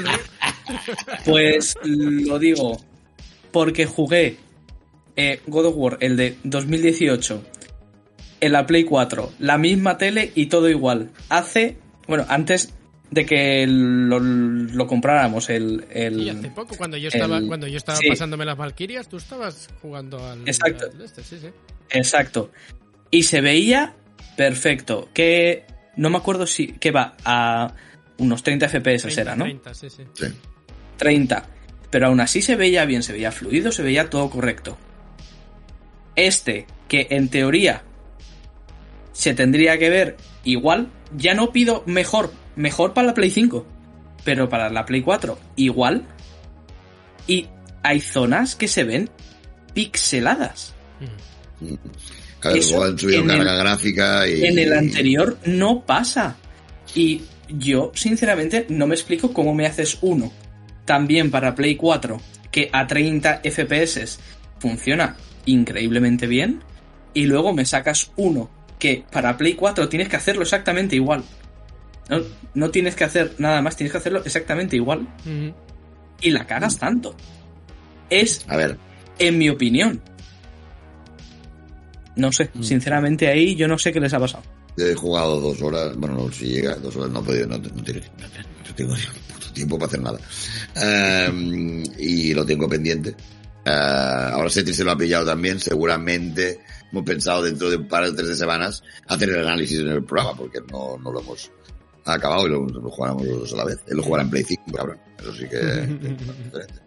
Pues 1.24 1.76
lo 1.84 2.38
digo, 2.38 2.80
porque 3.52 3.86
jugué 3.86 4.36
eh, 5.16 5.40
God 5.46 5.66
of 5.66 5.74
War, 5.76 5.98
el 6.00 6.16
de 6.16 6.36
2018, 6.44 7.42
en 8.40 8.52
la 8.52 8.66
Play 8.66 8.84
4, 8.84 9.32
la 9.38 9.58
misma 9.58 9.98
tele 9.98 10.32
y 10.34 10.46
todo 10.46 10.68
igual. 10.68 11.10
Hace, 11.28 11.78
bueno, 12.06 12.24
antes 12.28 12.74
de 13.10 13.24
que 13.24 13.66
lo, 13.68 14.18
lo 14.18 14.86
compráramos, 14.86 15.48
el... 15.48 15.86
el 15.90 16.20
Y 16.22 16.28
hace 16.30 16.50
poco, 16.50 16.76
cuando 16.76 16.96
yo 16.96 17.08
estaba, 17.08 17.38
el- 17.38 17.46
cuando 17.46 17.66
yo 17.66 17.76
estaba 17.76 17.98
sí. 17.98 18.08
pasándome 18.08 18.44
las 18.44 18.56
Valkyrias, 18.56 19.08
tú 19.08 19.16
estabas 19.16 19.68
jugando 19.80 20.24
al. 20.26 20.40
Exacto. 20.46 20.86
al 20.92 21.00
este, 21.00 21.22
sí, 21.22 21.38
sí. 21.40 21.48
Exacto. 21.90 22.50
Y 23.10 23.22
se 23.22 23.40
veía 23.40 23.94
perfecto. 24.36 25.08
Que 25.14 25.64
no 25.96 26.10
me 26.10 26.18
acuerdo 26.18 26.46
si... 26.46 26.68
que 26.72 26.90
va 26.90 27.16
a 27.24 27.72
unos 28.18 28.42
30 28.42 28.68
FPS 28.68 29.02
30, 29.02 29.20
era, 29.20 29.36
¿no? 29.36 29.44
30, 29.44 29.74
sí, 29.74 29.88
sí. 29.88 30.02
Sí. 30.14 30.26
30. 30.96 31.46
Pero 31.90 32.08
aún 32.08 32.20
así 32.20 32.42
se 32.42 32.56
veía 32.56 32.84
bien, 32.84 33.02
se 33.02 33.12
veía 33.12 33.30
fluido, 33.30 33.70
se 33.70 33.82
veía 33.82 34.10
todo 34.10 34.28
correcto. 34.28 34.76
Este, 36.16 36.66
que 36.88 37.06
en 37.10 37.28
teoría 37.28 37.82
se 39.12 39.34
tendría 39.34 39.78
que 39.78 39.90
ver 39.90 40.16
igual, 40.44 40.88
ya 41.16 41.34
no 41.34 41.52
pido 41.52 41.82
mejor, 41.86 42.32
mejor 42.56 42.92
para 42.94 43.08
la 43.08 43.14
Play 43.14 43.30
5, 43.30 43.66
pero 44.24 44.48
para 44.48 44.70
la 44.70 44.84
Play 44.86 45.02
4 45.02 45.38
igual. 45.56 46.06
Y 47.26 47.48
hay 47.82 48.00
zonas 48.00 48.54
que 48.56 48.68
se 48.68 48.84
ven 48.84 49.10
pixeladas. 49.74 50.74
Claro, 52.40 52.56
Eso 52.56 52.82
han 52.84 52.98
subido 52.98 53.20
en 53.22 53.28
carga 53.28 53.52
el- 53.52 53.58
gráfica 53.58 54.28
y... 54.28 54.44
En 54.44 54.58
el 54.58 54.72
anterior 54.72 55.38
no 55.46 55.84
pasa. 55.84 56.36
Y 56.94 57.22
yo, 57.48 57.92
sinceramente, 57.94 58.66
no 58.68 58.86
me 58.86 58.94
explico 58.94 59.32
cómo 59.32 59.54
me 59.54 59.66
haces 59.66 59.98
uno. 60.02 60.32
También 60.84 61.30
para 61.30 61.54
Play 61.54 61.76
4, 61.76 62.20
que 62.50 62.68
a 62.72 62.86
30 62.86 63.40
FPS 63.42 64.18
funciona 64.60 65.16
increíblemente 65.46 66.26
bien. 66.26 66.62
Y 67.14 67.24
luego 67.24 67.54
me 67.54 67.64
sacas 67.64 68.10
uno 68.16 68.50
que 68.78 69.04
para 69.10 69.36
Play 69.38 69.54
4 69.54 69.88
tienes 69.88 70.08
que 70.10 70.16
hacerlo 70.16 70.42
exactamente 70.42 70.96
igual. 70.96 71.24
No, 72.10 72.20
no 72.54 72.70
tienes 72.70 72.94
que 72.94 73.04
hacer 73.04 73.34
nada 73.38 73.62
más, 73.62 73.74
tienes 73.76 73.90
que 73.92 73.98
hacerlo 73.98 74.22
exactamente 74.24 74.76
igual. 74.76 75.08
Y 76.20 76.30
la 76.30 76.46
cagas 76.46 76.78
tanto. 76.78 77.16
Es, 78.10 78.44
A 78.48 78.56
ver, 78.56 78.76
en 79.18 79.38
mi 79.38 79.48
opinión. 79.48 80.00
No 82.16 82.32
sé, 82.32 82.50
sinceramente 82.62 83.26
ahí 83.28 83.54
yo 83.56 83.68
no 83.68 83.76
sé 83.78 83.92
qué 83.92 84.00
les 84.00 84.12
ha 84.14 84.18
pasado. 84.20 84.42
he 84.78 84.94
jugado 84.94 85.40
dos 85.40 85.60
horas, 85.62 85.96
bueno, 85.96 86.14
no, 86.16 86.30
si 86.32 86.46
llega 86.46 86.72
a 86.72 86.76
dos 86.76 86.94
horas 86.96 87.10
no 87.10 87.20
he 87.20 87.22
podido, 87.24 87.46
no, 87.46 87.58
no, 87.58 87.82
tiene- 87.82 88.00
no 88.68 88.74
tengo 88.74 88.94
puto 89.32 89.52
tiempo 89.52 89.78
para 89.78 89.86
hacer 89.88 90.00
nada. 90.02 90.18
Em, 91.26 91.82
y 91.98 92.32
lo 92.34 92.44
tengo 92.46 92.68
pendiente. 92.68 93.14
Eh, 93.66 94.30
ahora 94.32 94.48
Setri 94.48 94.72
se 94.72 94.84
lo 94.84 94.92
ha 94.92 94.96
pillado 94.96 95.26
también, 95.26 95.58
seguramente 95.58 96.60
hemos 96.92 97.04
pensado 97.04 97.42
dentro 97.42 97.68
de 97.68 97.76
un 97.76 97.88
par 97.88 98.04
o 98.04 98.14
tres 98.14 98.28
de 98.28 98.36
semanas 98.36 98.80
hacer 99.08 99.28
el 99.30 99.40
análisis 99.40 99.80
en 99.80 99.88
el 99.88 100.04
programa, 100.04 100.36
porque 100.36 100.60
no, 100.70 100.96
no 100.98 101.10
lo 101.10 101.20
hemos 101.20 101.50
acabado 102.04 102.46
y 102.46 102.50
lo, 102.50 102.64
lo 102.64 102.90
jugáramos 102.90 103.26
los 103.26 103.40
dos 103.40 103.52
a 103.54 103.56
la 103.56 103.64
vez. 103.64 103.78
Él 103.88 103.96
lo 103.96 104.04
jugará 104.04 104.22
en 104.22 104.30
Play 104.30 104.44
5, 104.44 104.62
cabrón. 104.72 104.98
Eso 105.18 105.32
sí 105.32 105.48
que 105.48 105.58
es 105.58 105.88
diferente. 106.00 106.80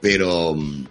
Pero, 0.00 0.54
mm, 0.54 0.86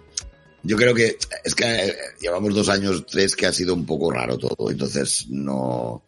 Yo 0.62 0.76
creo 0.76 0.94
que 0.94 1.16
es 1.44 1.54
que 1.54 1.64
eh, 1.64 1.96
llevamos 2.20 2.54
dos 2.54 2.68
años, 2.68 3.04
tres, 3.06 3.34
que 3.34 3.46
ha 3.46 3.52
sido 3.52 3.74
un 3.74 3.86
poco 3.86 4.10
raro 4.10 4.38
todo. 4.38 4.70
Entonces, 4.70 5.26
no. 5.28 6.04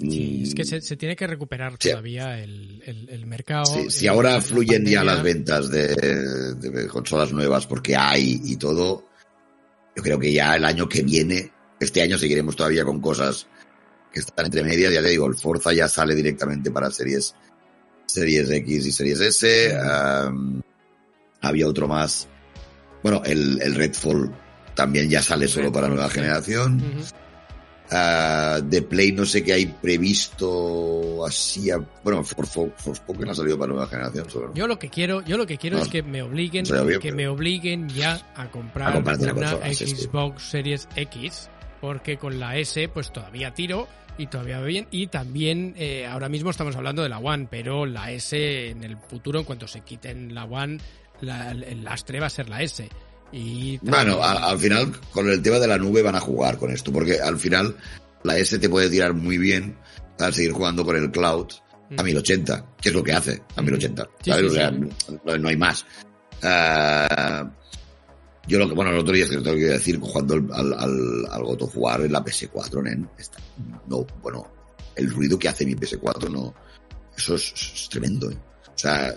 Sí, 0.00 0.42
es 0.44 0.54
que 0.54 0.62
mm, 0.62 0.66
se, 0.66 0.80
se 0.80 0.96
tiene 0.96 1.14
que 1.14 1.26
recuperar 1.26 1.74
Sí. 1.78 1.90
todavía 1.90 2.38
el, 2.42 2.82
el, 2.86 3.08
el 3.10 3.26
mercado. 3.26 3.66
Sí, 3.66 3.90
si 3.90 4.06
Eh, 4.06 4.08
ahora 4.08 4.32
la 4.34 4.40
fluyen 4.40 4.84
ya 4.86 5.04
las 5.04 5.22
ventas 5.22 5.70
de, 5.70 5.88
de 6.54 6.86
consolas 6.88 7.32
nuevas 7.32 7.66
porque 7.66 7.94
hay 7.96 8.40
y 8.44 8.56
todo, 8.56 9.06
yo 9.94 10.02
creo 10.02 10.18
que 10.18 10.32
ya 10.32 10.56
el 10.56 10.64
año 10.64 10.88
que 10.88 11.02
viene, 11.02 11.52
este 11.78 12.00
año 12.02 12.16
seguiremos 12.16 12.56
todavía 12.56 12.84
con 12.84 13.00
cosas 13.00 13.46
que 14.12 14.20
están 14.20 14.46
entre 14.46 14.62
medias. 14.62 14.92
Ya 14.92 15.02
te 15.02 15.08
digo, 15.10 15.26
el 15.26 15.34
Forza 15.34 15.72
ya 15.72 15.86
sale 15.88 16.14
directamente 16.14 16.70
para 16.70 16.90
series, 16.90 17.34
series 18.06 18.50
X 18.50 18.86
y 18.86 18.92
series 18.92 19.20
S. 19.20 19.76
am, 19.78 20.62
había 21.42 21.66
otro 21.68 21.86
más. 21.88 22.26
Bueno, 23.02 23.22
el, 23.24 23.60
el 23.62 23.74
Redfall 23.74 24.30
también 24.74 25.08
ya 25.10 25.22
sale 25.22 25.46
solo 25.48 25.70
para 25.72 25.88
nueva 25.88 26.08
generación. 26.10 26.82
Ah, 27.92 28.60
de 28.62 28.82
Play 28.82 29.10
no 29.12 29.26
sé 29.26 29.42
qué 29.42 29.52
hay 29.52 29.66
previsto 29.66 31.26
así. 31.26 31.70
a- 31.70 31.78
bueno, 32.04 32.22
For, 32.24 32.46
For, 32.46 32.72
Forspoken 32.76 33.28
ha 33.30 33.34
salido 33.34 33.58
para 33.58 33.72
nueva 33.72 33.86
generación 33.88 34.30
solo. 34.30 34.48
¿no? 34.48 34.54
Yo 34.54 34.66
lo 34.66 34.78
que 34.78 34.88
quiero, 34.88 35.22
yo 35.22 35.36
lo 35.36 35.46
que 35.46 35.58
quiero 35.58 35.78
No, 35.78 35.82
es 35.82 35.88
que 35.88 36.02
me 36.02 36.22
obliguen, 36.22 36.64
no 36.68 36.84
bien, 36.84 37.00
que 37.00 37.12
me 37.12 37.28
obliguen 37.28 37.88
ya 37.88 38.30
a 38.36 38.50
comprar 38.50 38.94
A 38.94 38.98
una 38.98 39.12
consola, 39.16 39.74
sí, 39.74 39.86
sí. 39.86 39.96
Xbox 39.96 40.42
Series 40.42 40.88
X, 40.96 41.48
porque 41.80 42.16
con 42.16 42.38
la 42.38 42.56
S 42.56 42.88
pues 42.88 43.12
todavía 43.12 43.52
tiro 43.54 43.88
y 44.18 44.26
todavía 44.26 44.58
va 44.60 44.66
bien 44.66 44.86
y 44.90 45.06
también 45.08 45.74
eh, 45.76 46.06
ahora 46.06 46.28
mismo 46.28 46.50
estamos 46.50 46.76
hablando 46.76 47.02
de 47.02 47.08
la 47.08 47.18
One, 47.18 47.48
pero 47.50 47.86
la 47.86 48.12
S 48.12 48.68
en 48.70 48.84
el 48.84 48.96
futuro 48.98 49.38
en 49.40 49.44
cuanto 49.44 49.66
se 49.66 49.80
quiten 49.80 50.34
la 50.34 50.44
One, 50.44 50.78
la- 51.22 51.50
el 51.52 51.82
lastre 51.84 52.20
va 52.20 52.26
a 52.26 52.30
ser 52.30 52.48
la 52.48 52.62
S. 52.62 52.88
Y 53.32 53.78
Bueno, 53.78 54.22
a- 54.22 54.50
al 54.50 54.58
final 54.58 54.92
con 55.12 55.28
el 55.28 55.40
tema 55.42 55.58
de 55.58 55.68
la 55.68 55.78
nube 55.78 56.02
van 56.02 56.16
a 56.16 56.20
jugar 56.20 56.58
con 56.58 56.70
esto, 56.70 56.92
porque 56.92 57.20
al 57.20 57.38
final 57.38 57.76
la 58.24 58.36
S 58.38 58.58
te 58.58 58.68
puede 58.68 58.90
tirar 58.90 59.14
muy 59.14 59.38
bien 59.38 59.76
para 60.18 60.32
seguir 60.32 60.52
jugando 60.52 60.84
con 60.84 60.96
el 60.96 61.10
cloud 61.10 61.46
a 61.96 62.02
Mm. 62.02 62.04
1080, 62.06 62.66
que 62.80 62.88
es 62.90 62.94
lo 62.94 63.02
que 63.02 63.12
hace 63.12 63.42
a 63.56 63.62
1080, 63.62 64.08
Sí, 64.22 64.30
¿sabes? 64.30 64.44
sí, 64.44 64.48
o 64.48 64.60
sea, 64.60 64.70
sí. 64.70 65.18
no, 65.24 65.38
no 65.38 65.48
hay 65.48 65.56
más. 65.56 65.84
Ah, 66.42 67.50
yo 68.46 68.58
lo 68.58 68.68
que, 68.68 68.74
bueno, 68.74 68.90
el 68.90 68.98
otro 68.98 69.12
día 69.14 69.24
es 69.24 69.30
que 69.30 69.36
tengo 69.38 69.56
que 69.56 69.64
decir, 69.66 69.98
jugando 70.00 70.34
al, 70.34 70.48
al, 70.52 70.72
al, 70.74 71.26
al 71.30 71.42
of 71.42 71.72
War 71.76 72.00
en 72.00 72.12
la 72.12 72.24
PS4, 72.24 72.82
nen, 72.82 73.08
está- 73.18 73.38
no, 73.86 74.06
bueno, 74.22 74.46
el 74.96 75.10
ruido 75.10 75.38
que 75.38 75.48
hace 75.48 75.64
mi 75.66 75.74
PS4, 75.74 76.28
no, 76.30 76.54
eso 77.16 77.34
es, 77.34 77.52
es 77.56 77.88
tremendo, 77.88 78.30
¿eh? 78.30 78.36
O 78.66 78.78
sea, 78.78 79.14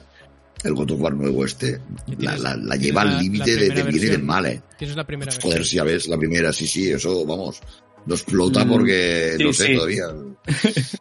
el 0.63 0.73
God 0.73 0.91
of 0.91 1.01
War 1.01 1.13
nuevo 1.13 1.45
este, 1.45 1.79
la, 2.19 2.75
lleva 2.77 3.03
la- 3.05 3.17
al 3.17 3.23
límite 3.23 3.55
de, 3.55 3.69
de 3.69 3.83
bien 3.83 3.95
y 3.95 4.07
del 4.09 4.23
mal, 4.23 4.45
eh. 4.45 4.61
tienes 4.77 4.95
la 4.95 5.05
primera 5.05 5.31
Joder, 5.31 5.59
versión. 5.59 5.65
si 5.65 5.75
ya 5.77 5.83
ves 5.83 6.07
la 6.07 6.17
primera, 6.17 6.53
sí, 6.53 6.67
sí, 6.67 6.91
eso, 6.91 7.25
vamos, 7.25 7.59
no 8.05 8.15
explota 8.15 8.63
Mm, 8.65 8.69
porque, 8.69 9.37
no 9.39 9.51
sé, 9.53 9.67
sí. 9.67 9.75
todavía. 9.75 10.05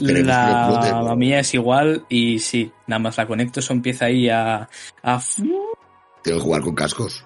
La, 0.00 0.66
explote, 0.66 0.88
pero- 0.88 1.02
la 1.04 1.14
mía 1.14 1.38
es 1.38 1.54
igual 1.54 2.04
y 2.08 2.40
sí, 2.40 2.68
nada 2.88 2.98
más 2.98 3.16
la 3.16 3.28
conecto, 3.28 3.60
eso 3.60 3.72
empieza 3.72 4.06
ahí 4.06 4.28
a... 4.28 4.68
a 5.04 5.22
Tengo 5.36 6.38
que 6.38 6.42
jugar 6.44 6.62
con 6.62 6.74
cascos. 6.74 7.24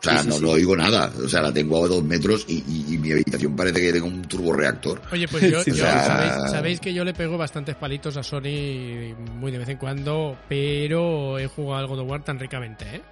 O 0.00 0.02
sea, 0.02 0.18
Sí, 0.18 0.22
sí, 0.24 0.28
no, 0.30 0.34
sí. 0.36 0.42
no 0.42 0.48
oigo 0.52 0.74
nada. 0.76 1.12
O 1.22 1.28
sea, 1.28 1.42
la 1.42 1.52
tengo 1.52 1.84
a 1.84 1.88
dos 1.88 2.02
metros 2.02 2.46
y, 2.48 2.54
y- 2.66 2.94
y 2.94 2.98
mi 2.98 3.12
habitación 3.12 3.54
parece 3.54 3.80
que 3.82 3.92
tengo 3.92 4.06
un 4.06 4.22
turborreactor. 4.22 5.02
Oye, 5.12 5.28
pues 5.28 5.42
yo, 5.50 5.62
Sí, 5.64 5.72
yo- 5.72 5.76
o 5.76 5.86
sea- 5.86 6.04
sabéis, 6.06 6.50
sabéis 6.50 6.80
que 6.80 6.94
yo 6.94 7.04
le 7.04 7.12
pego 7.12 7.36
bastantes 7.36 7.76
palitos 7.76 8.16
a 8.16 8.22
Sony 8.22 9.14
muy 9.38 9.50
de 9.52 9.58
vez 9.58 9.68
en 9.68 9.76
cuando, 9.76 10.38
pero 10.48 11.38
he 11.38 11.46
jugado 11.46 11.80
al 11.82 11.86
God 11.86 11.98
of 12.00 12.08
War 12.10 12.24
tan 12.24 12.38
ricamente, 12.38 12.84
¿eh? 12.96 13.02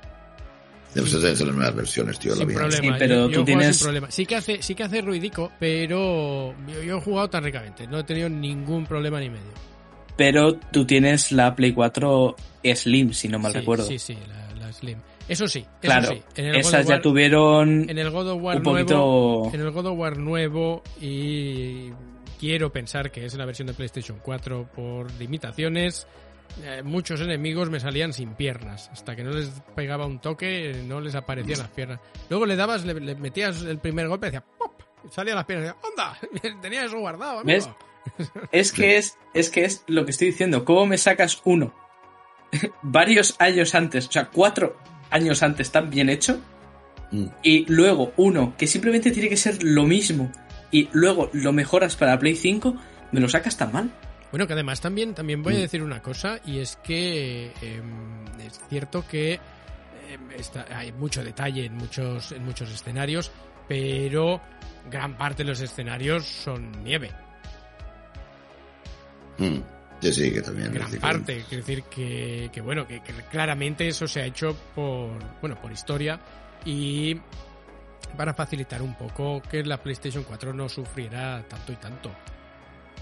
Debe 0.94 1.06
ser 1.06 1.20
de 1.20 1.28
las 1.32 1.54
nuevas 1.54 1.74
versiones, 1.74 2.18
tío. 2.18 2.30
la 2.32 2.38
sin 2.38 2.46
mía. 2.48 2.56
problema. 2.56 2.82
Sí, 2.82 2.98
pero 2.98 3.14
yo, 3.14 3.26
tú 3.26 3.30
yo 3.32 3.40
jugado 3.40 3.44
tienes- 3.44 3.76
sin 3.76 3.84
problema. 3.84 4.10
Sí 4.10 4.24
que 4.26 4.36
hace, 4.36 4.62
sí 4.62 4.74
que 4.74 4.82
hace 4.84 5.02
ruidico, 5.02 5.52
pero 5.60 6.54
yo, 6.66 6.82
yo 6.82 6.96
he 6.96 7.00
jugado 7.02 7.28
tan 7.28 7.44
ricamente. 7.44 7.86
No 7.86 7.98
he 7.98 8.04
tenido 8.04 8.30
ningún 8.30 8.86
problema 8.86 9.20
ni 9.20 9.28
medio. 9.28 9.52
Pero 10.16 10.54
tú 10.72 10.86
tienes 10.86 11.30
la 11.32 11.54
Play 11.54 11.72
4 11.74 12.34
Slim, 12.74 13.12
si 13.12 13.28
no 13.28 13.38
mal 13.38 13.52
sí, 13.52 13.58
recuerdo. 13.58 13.84
Sí, 13.84 13.98
sí, 13.98 14.16
la, 14.26 14.66
la 14.66 14.72
Slim. 14.72 14.98
Eso 15.28 15.46
sí, 15.46 15.60
eso 15.60 15.68
claro, 15.80 16.08
sí. 16.08 16.22
En 16.36 16.46
el, 16.46 16.56
esas 16.56 16.86
ya 16.86 17.00
tuvieron 17.00 17.88
en 17.88 17.98
el 17.98 18.10
God 18.10 18.30
of 18.30 18.42
War 18.42 18.56
un 18.56 18.62
nuevo, 18.62 19.42
poquito... 19.44 19.54
en 19.54 19.60
el 19.60 19.70
God 19.70 19.86
of 19.86 19.98
War 19.98 20.16
nuevo 20.16 20.82
y 21.00 21.90
quiero 22.40 22.72
pensar 22.72 23.10
que 23.10 23.24
es 23.26 23.34
la 23.34 23.44
versión 23.44 23.66
de 23.68 23.74
PlayStation 23.74 24.18
4 24.22 24.70
por 24.74 25.12
limitaciones. 25.14 26.06
eh, 26.64 26.82
muchos 26.82 27.20
enemigos 27.20 27.68
me 27.68 27.78
salían 27.78 28.12
sin 28.12 28.34
piernas. 28.34 28.88
Hasta 28.92 29.14
que 29.14 29.22
no 29.22 29.30
les 29.30 29.48
pegaba 29.76 30.06
un 30.06 30.18
toque, 30.20 30.70
eh, 30.70 30.82
no 30.82 31.00
les 31.00 31.14
aparecían 31.14 31.58
las 31.58 31.68
piernas. 31.68 32.00
Luego 32.30 32.46
le 32.46 32.56
dabas, 32.56 32.84
le, 32.84 32.94
le 32.94 33.14
metías 33.14 33.62
el 33.62 33.78
primer 33.78 34.08
golpe 34.08 34.28
y 34.28 34.30
decía 34.30 34.44
¡pop! 34.58 34.80
Salían 35.10 35.36
las 35.36 35.44
piernas 35.44 35.66
y 35.66 35.68
decía, 35.68 35.90
¡onda! 35.90 36.60
Tenía 36.62 36.84
eso 36.84 36.98
guardado, 36.98 37.40
amigo". 37.40 37.46
¿Ves? 37.46 37.68
Es 38.50 38.72
que 38.72 38.96
es, 38.96 39.18
es 39.34 39.50
que 39.50 39.66
es 39.66 39.84
lo 39.86 40.04
que 40.06 40.12
estoy 40.12 40.28
diciendo. 40.28 40.64
¿Cómo 40.64 40.86
me 40.86 40.96
sacas 40.96 41.42
uno 41.44 41.74
varios 42.82 43.36
años 43.38 43.74
antes, 43.74 44.08
o 44.08 44.12
sea, 44.12 44.28
cuatro 44.28 44.76
años 45.10 45.42
antes 45.42 45.70
tan 45.70 45.90
bien 45.90 46.08
hecho, 46.08 46.40
Mm. 47.10 47.26
y 47.42 47.64
luego 47.72 48.12
uno 48.18 48.54
que 48.58 48.66
simplemente 48.66 49.10
tiene 49.10 49.28
que 49.30 49.36
ser 49.38 49.62
lo 49.62 49.84
mismo, 49.84 50.30
y 50.70 50.88
luego 50.92 51.30
lo 51.32 51.52
mejoras 51.54 51.96
para 51.96 52.18
Play 52.18 52.34
5, 52.36 52.76
me 53.12 53.20
lo 53.20 53.28
sacas 53.28 53.56
tan 53.56 53.72
mal? 53.72 53.90
Bueno, 54.30 54.46
que 54.46 54.52
además 54.52 54.82
también, 54.82 55.14
también 55.14 55.42
voy 55.42 55.54
a 55.54 55.56
Mm. 55.56 55.60
decir 55.60 55.82
una 55.82 56.02
cosa, 56.02 56.38
y 56.44 56.58
es 56.58 56.76
que 56.76 57.46
eh, 57.62 57.82
es 58.46 58.60
cierto 58.68 59.04
que 59.08 59.32
eh, 59.34 59.40
está- 60.36 60.66
hay 60.74 60.92
mucho 60.92 61.24
detalle 61.24 61.64
en 61.66 61.76
muchos, 61.76 62.32
en 62.32 62.44
muchos 62.44 62.70
escenarios, 62.70 63.30
pero 63.66 64.40
gran 64.90 65.16
parte 65.16 65.44
de 65.44 65.48
los 65.50 65.60
escenarios 65.60 66.24
son 66.26 66.72
nieve. 66.84 67.10
Mm. 69.38 69.58
Sí, 70.00 70.12
sí, 70.12 70.32
que 70.32 70.42
también. 70.42 70.72
Gran 70.72 70.90
parte. 70.92 71.44
Quiero 71.48 71.64
decir 71.64 71.82
que, 71.84 72.50
que 72.52 72.60
bueno, 72.60 72.86
que, 72.86 73.02
que 73.02 73.12
claramente 73.30 73.88
eso 73.88 74.06
se 74.06 74.20
ha 74.20 74.26
hecho 74.26 74.56
por, 74.74 75.10
bueno, 75.40 75.60
por 75.60 75.72
historia 75.72 76.20
y 76.64 77.16
para 78.16 78.34
facilitar 78.34 78.82
un 78.82 78.94
poco 78.94 79.42
que 79.42 79.62
la 79.64 79.82
PlayStation 79.82 80.24
4 80.24 80.52
no 80.52 80.68
sufriera 80.68 81.44
tanto 81.48 81.72
y 81.72 81.76
tanto. 81.76 82.10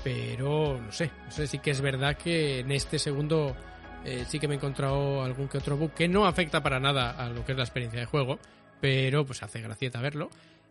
Pero 0.03 0.81
no 0.81 0.93
sé, 0.93 1.11
no 1.25 1.31
sé, 1.31 1.47
sí 1.47 1.59
que 1.59 1.71
es 1.71 1.81
verdad 1.81 2.17
que 2.17 2.61
en 2.61 2.71
este 2.71 2.99
segundo 2.99 3.57
eh, 4.05 4.25
sí 4.29 4.39
que 4.39 4.47
me 4.47 4.55
he 4.55 4.57
encontrado 4.57 5.23
algún 5.23 5.49
que 5.49 5.59
otro 5.59 5.77
bug 5.77 5.93
que 5.93 6.09
no 6.09 6.27
afecta 6.27 6.63
para 6.63 6.79
nada 6.79 7.11
a 7.11 7.29
lo 7.29 7.45
que 7.45 7.53
es 7.53 7.59
la 7.59 7.65
experiencia 7.65 8.01
de 8.01 8.07
juego, 8.07 8.39
pero 8.81 9.25
pues 9.25 9.43
hace 9.43 9.61
gracieta 9.61 10.01
verlo. 10.01 10.31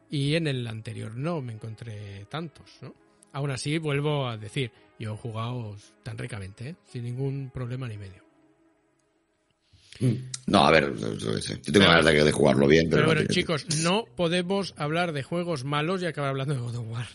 Y 0.09 0.35
en 0.35 0.47
el 0.47 0.65
anterior 0.67 1.15
no 1.15 1.41
me 1.41 1.53
encontré 1.53 2.25
tantos, 2.25 2.77
¿no? 2.81 2.93
Aún 3.33 3.51
así, 3.51 3.79
vuelvo 3.79 4.27
a 4.27 4.37
decir, 4.37 4.71
yo 4.99 5.13
he 5.13 5.17
jugado 5.17 5.75
tan 6.03 6.17
ricamente, 6.17 6.69
¿eh? 6.69 6.75
sin 6.91 7.03
ningún 7.03 7.49
problema 7.53 7.87
ni 7.87 7.97
medio. 7.97 8.23
No, 10.47 10.65
a 10.65 10.71
ver, 10.71 10.93
yo, 10.97 11.13
yo 11.13 11.35
qué 11.35 11.41
sé. 11.41 11.61
Yo 11.63 11.71
tengo 11.71 11.85
ganas 11.87 12.03
de, 12.05 12.31
jugarlo 12.33 12.67
bien, 12.67 12.89
pero. 12.89 13.03
Pero 13.07 13.13
no 13.13 13.19
tiene- 13.27 13.33
chicos, 13.33 13.65
no 13.81 14.03
podemos 14.17 14.73
hablar 14.77 15.13
de 15.13 15.23
juegos 15.23 15.63
malos 15.63 16.01
y 16.01 16.05
acabar 16.05 16.31
hablando 16.31 16.53
de 16.53 16.59
God 16.59 16.75
of 16.75 16.87
War. 16.89 17.07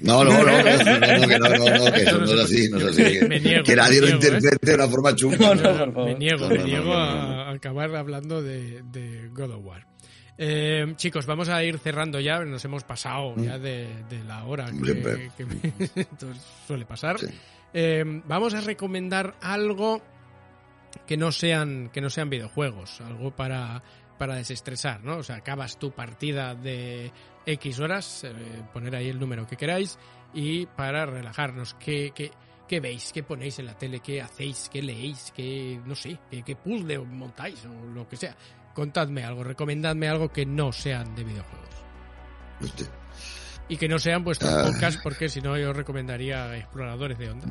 No, 0.00 0.22
no, 0.24 0.30
no, 0.32 0.44
no, 0.44 0.52
no, 0.52 1.18
no, 1.18 1.28
que 1.28 1.38
no, 1.38 1.48
no, 1.48 1.78
no, 1.86 1.92
que 1.92 2.02
eso 2.02 2.18
no 2.18 2.24
es 2.24 2.40
así, 2.44 2.68
no 2.70 2.78
es 2.78 2.84
así. 2.84 3.02
Que, 3.20 3.26
Me 3.28 3.40
niego, 3.40 3.64
que 3.64 3.74
nadie 3.76 4.00
me 4.02 4.08
lo 4.10 4.18
niego, 4.18 4.22
¿eh? 4.22 4.26
interprete 4.36 4.66
de 4.70 4.74
una 4.74 4.88
forma 4.88 5.14
chunga. 5.14 5.36
No, 5.38 5.54
¿no? 5.54 5.62
no, 5.62 5.78
por 5.78 5.92
favor. 5.94 6.04
Me 6.06 6.14
niego, 6.18 6.40
No, 6.40 6.48
me 6.48 6.54
no, 6.56 6.60
no, 6.60 6.66
niego 6.66 6.84
no, 6.84 6.94
a, 7.02 7.06
no, 7.14 7.28
no. 7.28 7.40
a 7.42 7.50
acabar 7.52 7.96
hablando 7.96 8.42
de, 8.42 8.82
de 8.92 9.28
God 9.28 9.50
of 9.52 9.64
War. 9.64 9.86
Eh, 10.42 10.94
chicos, 10.96 11.26
vamos 11.26 11.50
a 11.50 11.62
ir 11.62 11.78
cerrando 11.78 12.18
ya, 12.18 12.42
nos 12.46 12.64
hemos 12.64 12.82
pasado 12.82 13.34
ya 13.36 13.58
de, 13.58 14.04
de 14.08 14.24
la 14.24 14.44
hora 14.44 14.70
que, 14.72 15.30
suele 16.66 16.86
pasar. 16.86 17.18
Sí. 17.18 17.26
Eh, 17.74 18.02
vamos 18.24 18.54
a 18.54 18.62
recomendar 18.62 19.34
algo 19.42 20.00
que 21.06 21.18
no 21.18 21.30
sean 21.30 21.90
que 21.90 22.00
no 22.00 22.08
sean 22.08 22.30
videojuegos, 22.30 23.02
algo 23.02 23.36
para 23.36 23.82
para 24.16 24.36
desestresar, 24.36 25.04
¿no? 25.04 25.18
O 25.18 25.22
sea, 25.22 25.36
acabas 25.36 25.78
tu 25.78 25.90
partida 25.92 26.54
de 26.54 27.12
X 27.44 27.78
horas, 27.78 28.24
eh, 28.24 28.32
poner 28.72 28.96
ahí 28.96 29.10
el 29.10 29.20
número 29.20 29.46
que 29.46 29.58
queráis 29.58 29.98
y 30.32 30.64
para 30.64 31.04
relajarnos, 31.04 31.74
¿qué, 31.74 32.12
qué, 32.14 32.30
qué 32.66 32.80
veis? 32.80 33.12
¿Qué 33.12 33.22
ponéis 33.22 33.58
en 33.58 33.66
la 33.66 33.76
tele? 33.76 34.00
¿Qué 34.00 34.22
hacéis? 34.22 34.70
¿Qué 34.72 34.80
leéis? 34.80 35.32
¿Qué, 35.36 35.78
no 35.84 35.94
sé, 35.94 36.18
qué, 36.30 36.42
qué 36.42 36.56
puzzle 36.56 36.98
montáis 37.00 37.62
o 37.66 37.86
lo 37.86 38.08
que 38.08 38.16
sea? 38.16 38.34
Contadme 38.74 39.24
algo, 39.24 39.42
recomendadme 39.44 40.08
algo 40.08 40.32
que 40.32 40.46
no 40.46 40.72
sean 40.72 41.14
de 41.14 41.24
videojuegos. 41.24 41.68
Hostia. 42.62 42.86
Y 43.68 43.76
que 43.76 43.88
no 43.88 43.98
sean 43.98 44.24
vuestros 44.24 44.50
Ah. 44.52 44.64
podcasts, 44.66 45.00
porque 45.02 45.28
si 45.28 45.40
no 45.40 45.56
yo 45.58 45.72
recomendaría 45.72 46.56
Exploradores 46.56 47.18
de 47.18 47.30
Onda. 47.30 47.46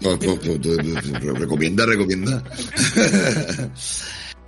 No, 0.00 0.16
recomienda, 1.34 1.86
recomienda. 1.86 2.42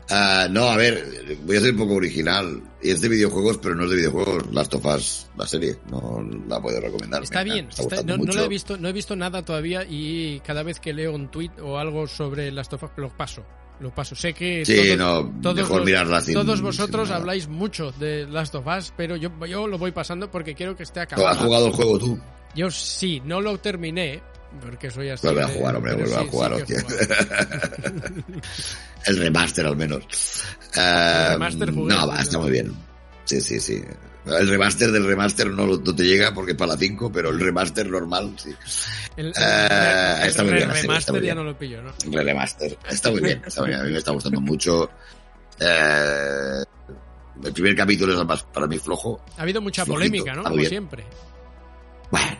Ah, 0.09 0.47
no, 0.49 0.69
a 0.69 0.77
ver, 0.77 1.37
voy 1.45 1.57
a 1.57 1.61
ser 1.61 1.73
un 1.73 1.79
poco 1.79 1.95
original. 1.95 2.63
Es 2.81 3.01
de 3.01 3.09
videojuegos, 3.09 3.59
pero 3.59 3.75
no 3.75 3.85
es 3.87 3.91
de 3.91 3.97
videojuegos. 3.97 4.53
Last 4.53 4.73
of 4.75 4.87
Us, 4.87 5.27
la 5.37 5.49
serie, 5.49 5.79
no 5.91 6.25
la 6.49 6.63
puedo 6.63 6.81
recomendar. 6.81 7.25
Está 7.25 7.41
Me 7.43 7.45
bien, 7.53 7.69
está 7.71 7.83
está- 7.83 7.97
gustando 7.97 8.19
no, 8.19 8.25
no 8.25 8.33
lo 8.33 8.45
he 8.45 8.49
visto, 8.49 8.77
no 8.77 8.87
he 8.89 8.93
visto 8.93 9.17
nada 9.17 9.45
todavía 9.45 9.85
y 9.85 10.39
cada 10.47 10.63
vez 10.63 10.79
que 10.79 10.93
leo 10.93 11.13
un 11.13 11.29
tweet 11.29 11.51
o 11.61 11.77
algo 11.79 12.07
sobre 12.07 12.53
las 12.53 12.69
tofas 12.69 12.93
lo 12.97 13.09
paso. 13.17 13.45
Lo 13.81 13.91
paso. 13.95 14.15
Sé 14.15 14.33
que 14.33 14.65
Sí, 14.65 14.75
todos, 14.75 14.99
no, 14.99 15.41
todos, 15.43 15.57
mejor 15.57 15.77
los- 15.79 15.87
mirarla 15.87 16.21
sin- 16.21 16.35
todos 16.35 16.57
sin 16.59 16.65
vosotros 16.65 17.09
nada. 17.09 17.21
habláis 17.21 17.47
mucho 17.49 17.93
de 17.93 18.27
Last 18.27 18.55
of 18.55 18.67
Us, 18.67 18.93
pero 18.97 19.17
yo, 19.17 19.31
yo 19.47 19.67
lo 19.67 19.77
voy 19.79 19.93
pasando 19.93 20.31
porque 20.31 20.55
quiero 20.55 20.75
que 20.77 20.83
esté 20.85 21.01
¿Has 21.01 21.13
acabado. 21.13 21.45
jugado 21.45 21.67
el 21.67 21.73
juego 21.73 21.99
tú? 21.99 22.19
Yo 22.55 22.71
sí, 22.71 23.21
no 23.25 23.41
lo 23.43 23.59
terminé, 23.59 24.23
porque 24.63 24.91
soy 24.91 25.11
así. 25.11 25.27
Vuelve 25.27 25.43
a 25.43 25.49
jugar, 25.49 25.77
hombre, 25.77 25.95
vuelve 25.95 26.15
a 26.15 26.21
sí, 26.21 26.29
jugar, 26.31 26.55
sí 26.67 26.75
hostia. 26.75 26.85
El 29.07 29.19
remaster 29.19 29.67
al 29.67 29.77
menos. 29.77 30.03
Eh, 30.77 31.29
remaster 31.33 31.71
jugué, 31.73 31.95
no, 31.95 32.07
va, 32.09 32.21
está 32.21 32.39
muy 32.39 32.51
bien. 32.51 32.73
Sí, 33.25 33.41
sí, 33.41 33.61
sí. 33.61 33.83
El 34.27 34.49
remaster 34.49 34.91
del 34.91 35.07
remaster 35.07 35.47
no, 35.49 35.67
no 35.67 35.79
te 35.95 36.03
llega 36.03 36.35
porque 36.35 36.53
es 36.53 36.57
para 36.59 36.73
la 36.73 36.79
5, 36.79 37.13
pero 37.13 37.31
el 37.31 37.39
remaster 37.41 37.89
normal, 37.89 38.35
sí. 38.37 38.53
El, 39.17 39.27
el- 39.27 39.33
Eh, 39.39 40.19
el 40.23 40.29
está 40.29 40.43
muy 40.43 40.53
bien 40.53 40.63
serie, 40.63 40.75
está 40.75 40.83
remaster 40.83 41.13
muy 41.15 41.21
ya 41.21 41.25
bien. 41.35 41.37
no 41.37 41.45
lo 41.45 41.59
pillo, 41.59 41.83
¿no? 41.83 41.93
El 42.19 42.25
remaster. 42.27 42.79
Está 42.91 43.11
muy 43.11 43.21
bien, 43.21 43.43
está 43.47 43.61
muy 43.61 43.69
bien. 43.71 43.81
A 43.81 43.85
mí 43.85 43.93
me 43.93 43.99
está 43.99 44.11
gustando 44.11 44.41
mucho. 44.41 44.91
Eh, 45.61 46.63
el 47.45 47.53
primer 47.53 47.77
capítulo 47.77 48.19
es 48.21 48.27
más 48.27 48.43
para 48.45 48.67
mí 48.67 48.79
flojo. 48.79 49.21
Ha 49.39 49.43
habido 49.43 49.61
mucha 49.61 49.85
Flojito, 49.85 50.01
polémica, 50.11 50.33
¿no? 50.33 50.39
está 50.41 50.51
Como 50.51 50.57
bien. 50.61 50.69
siempre. 50.71 51.05
Bueno, 52.11 52.37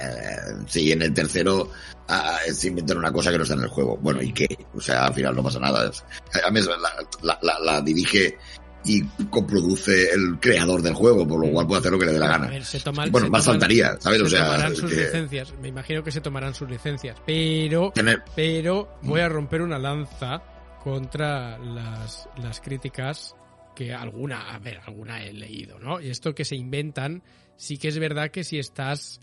eh, 0.00 0.36
sí, 0.66 0.92
en 0.92 1.02
el 1.02 1.14
tercero 1.14 1.70
ah, 2.08 2.38
se 2.52 2.68
inventan 2.68 2.98
una 2.98 3.12
cosa 3.12 3.30
que 3.30 3.36
no 3.38 3.44
está 3.44 3.54
en 3.54 3.62
el 3.62 3.68
juego. 3.68 3.96
Bueno, 3.98 4.20
¿y 4.22 4.32
qué? 4.32 4.46
O 4.74 4.80
sea, 4.80 5.06
al 5.06 5.14
final 5.14 5.34
no 5.36 5.42
pasa 5.42 5.58
nada. 5.60 5.88
Es- 5.88 6.04
A 6.44 6.50
mí 6.50 6.60
es- 6.60 6.66
la, 6.66 6.76
la- 7.22 7.38
la- 7.42 7.58
la 7.60 7.80
dirige 7.80 8.36
y 8.84 9.02
coproduce 9.30 10.10
el 10.12 10.38
creador 10.40 10.82
del 10.82 10.94
juego, 10.94 11.26
por 11.28 11.44
lo 11.44 11.52
cual 11.52 11.66
puede 11.66 11.80
hacer 11.80 11.92
lo 11.92 11.98
que 11.98 12.06
le 12.06 12.12
dé 12.12 12.18
la 12.18 12.28
gana. 12.28 12.46
ver, 12.48 12.64
se 12.64 12.78
toman- 12.80 13.10
Bueno, 13.10 13.26
se 13.26 13.30
más 13.30 13.42
toman- 13.42 13.52
faltaría, 13.52 13.96
¿sabes? 14.00 14.20
O 14.22 14.24
se 14.24 14.36
sea, 14.36 14.44
tomarán 14.46 14.76
sus 14.76 14.90
que- 14.90 14.96
licencias. 14.96 15.54
Me 15.60 15.68
imagino 15.68 16.02
que 16.02 16.12
se 16.12 16.20
tomarán 16.20 16.54
sus 16.54 16.68
licencias. 16.70 17.16
Pero, 17.26 17.92
Tener- 17.94 18.22
pero 18.34 18.88
voy 19.02 19.20
a 19.20 19.28
romper 19.28 19.62
una 19.62 19.78
lanza 19.78 20.42
contra 20.82 21.58
las, 21.58 22.28
las 22.42 22.60
críticas 22.60 23.34
que 23.76 23.92
alguna, 23.94 24.50
a 24.54 24.58
ver, 24.58 24.80
alguna 24.86 25.22
he 25.24 25.32
leído, 25.32 25.78
¿no? 25.78 26.00
Y 26.00 26.10
esto 26.10 26.34
que 26.34 26.44
se 26.44 26.56
inventan, 26.56 27.22
sí 27.56 27.76
que 27.78 27.88
es 27.88 27.98
verdad 27.98 28.30
que 28.30 28.44
si 28.44 28.58
estás 28.58 29.20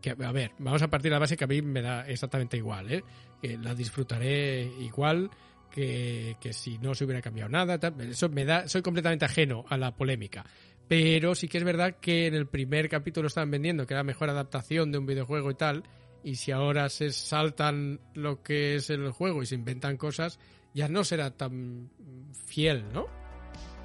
que, 0.00 0.10
a 0.10 0.32
ver, 0.32 0.52
vamos 0.58 0.80
a 0.82 0.88
partir 0.88 1.10
de 1.10 1.16
la 1.16 1.18
base 1.20 1.36
que 1.36 1.44
a 1.44 1.46
mí 1.46 1.60
me 1.60 1.82
da 1.82 2.06
exactamente 2.08 2.56
igual, 2.56 2.90
¿eh? 2.90 3.04
Que 3.42 3.58
la 3.58 3.74
disfrutaré 3.74 4.62
igual 4.80 5.28
que, 5.70 6.36
que 6.40 6.52
si 6.52 6.78
no 6.78 6.94
se 6.94 7.04
hubiera 7.04 7.22
cambiado 7.22 7.48
nada. 7.50 7.78
tal. 7.78 8.00
Eso 8.00 8.28
me 8.28 8.44
da, 8.44 8.68
soy 8.68 8.82
completamente 8.82 9.24
ajeno 9.24 9.64
a 9.68 9.76
la 9.76 9.94
polémica. 9.96 10.44
Pero 10.88 11.34
sí 11.36 11.46
que 11.48 11.58
es 11.58 11.64
verdad 11.64 11.96
que 12.00 12.26
en 12.26 12.34
el 12.34 12.46
primer 12.48 12.88
capítulo 12.88 13.28
estaban 13.28 13.50
vendiendo 13.50 13.86
que 13.86 13.94
era 13.94 14.02
mejor 14.02 14.28
adaptación 14.30 14.90
de 14.90 14.98
un 14.98 15.06
videojuego 15.06 15.50
y 15.50 15.54
tal. 15.54 15.84
Y 16.24 16.34
si 16.34 16.50
ahora 16.52 16.88
se 16.88 17.12
saltan 17.12 18.00
lo 18.14 18.42
que 18.42 18.74
es 18.74 18.90
el 18.90 19.10
juego 19.10 19.42
y 19.42 19.46
se 19.46 19.54
inventan 19.54 19.96
cosas, 19.96 20.38
ya 20.74 20.88
no 20.88 21.04
será 21.04 21.30
tan 21.30 21.90
fiel, 22.46 22.84
¿no? 22.92 23.06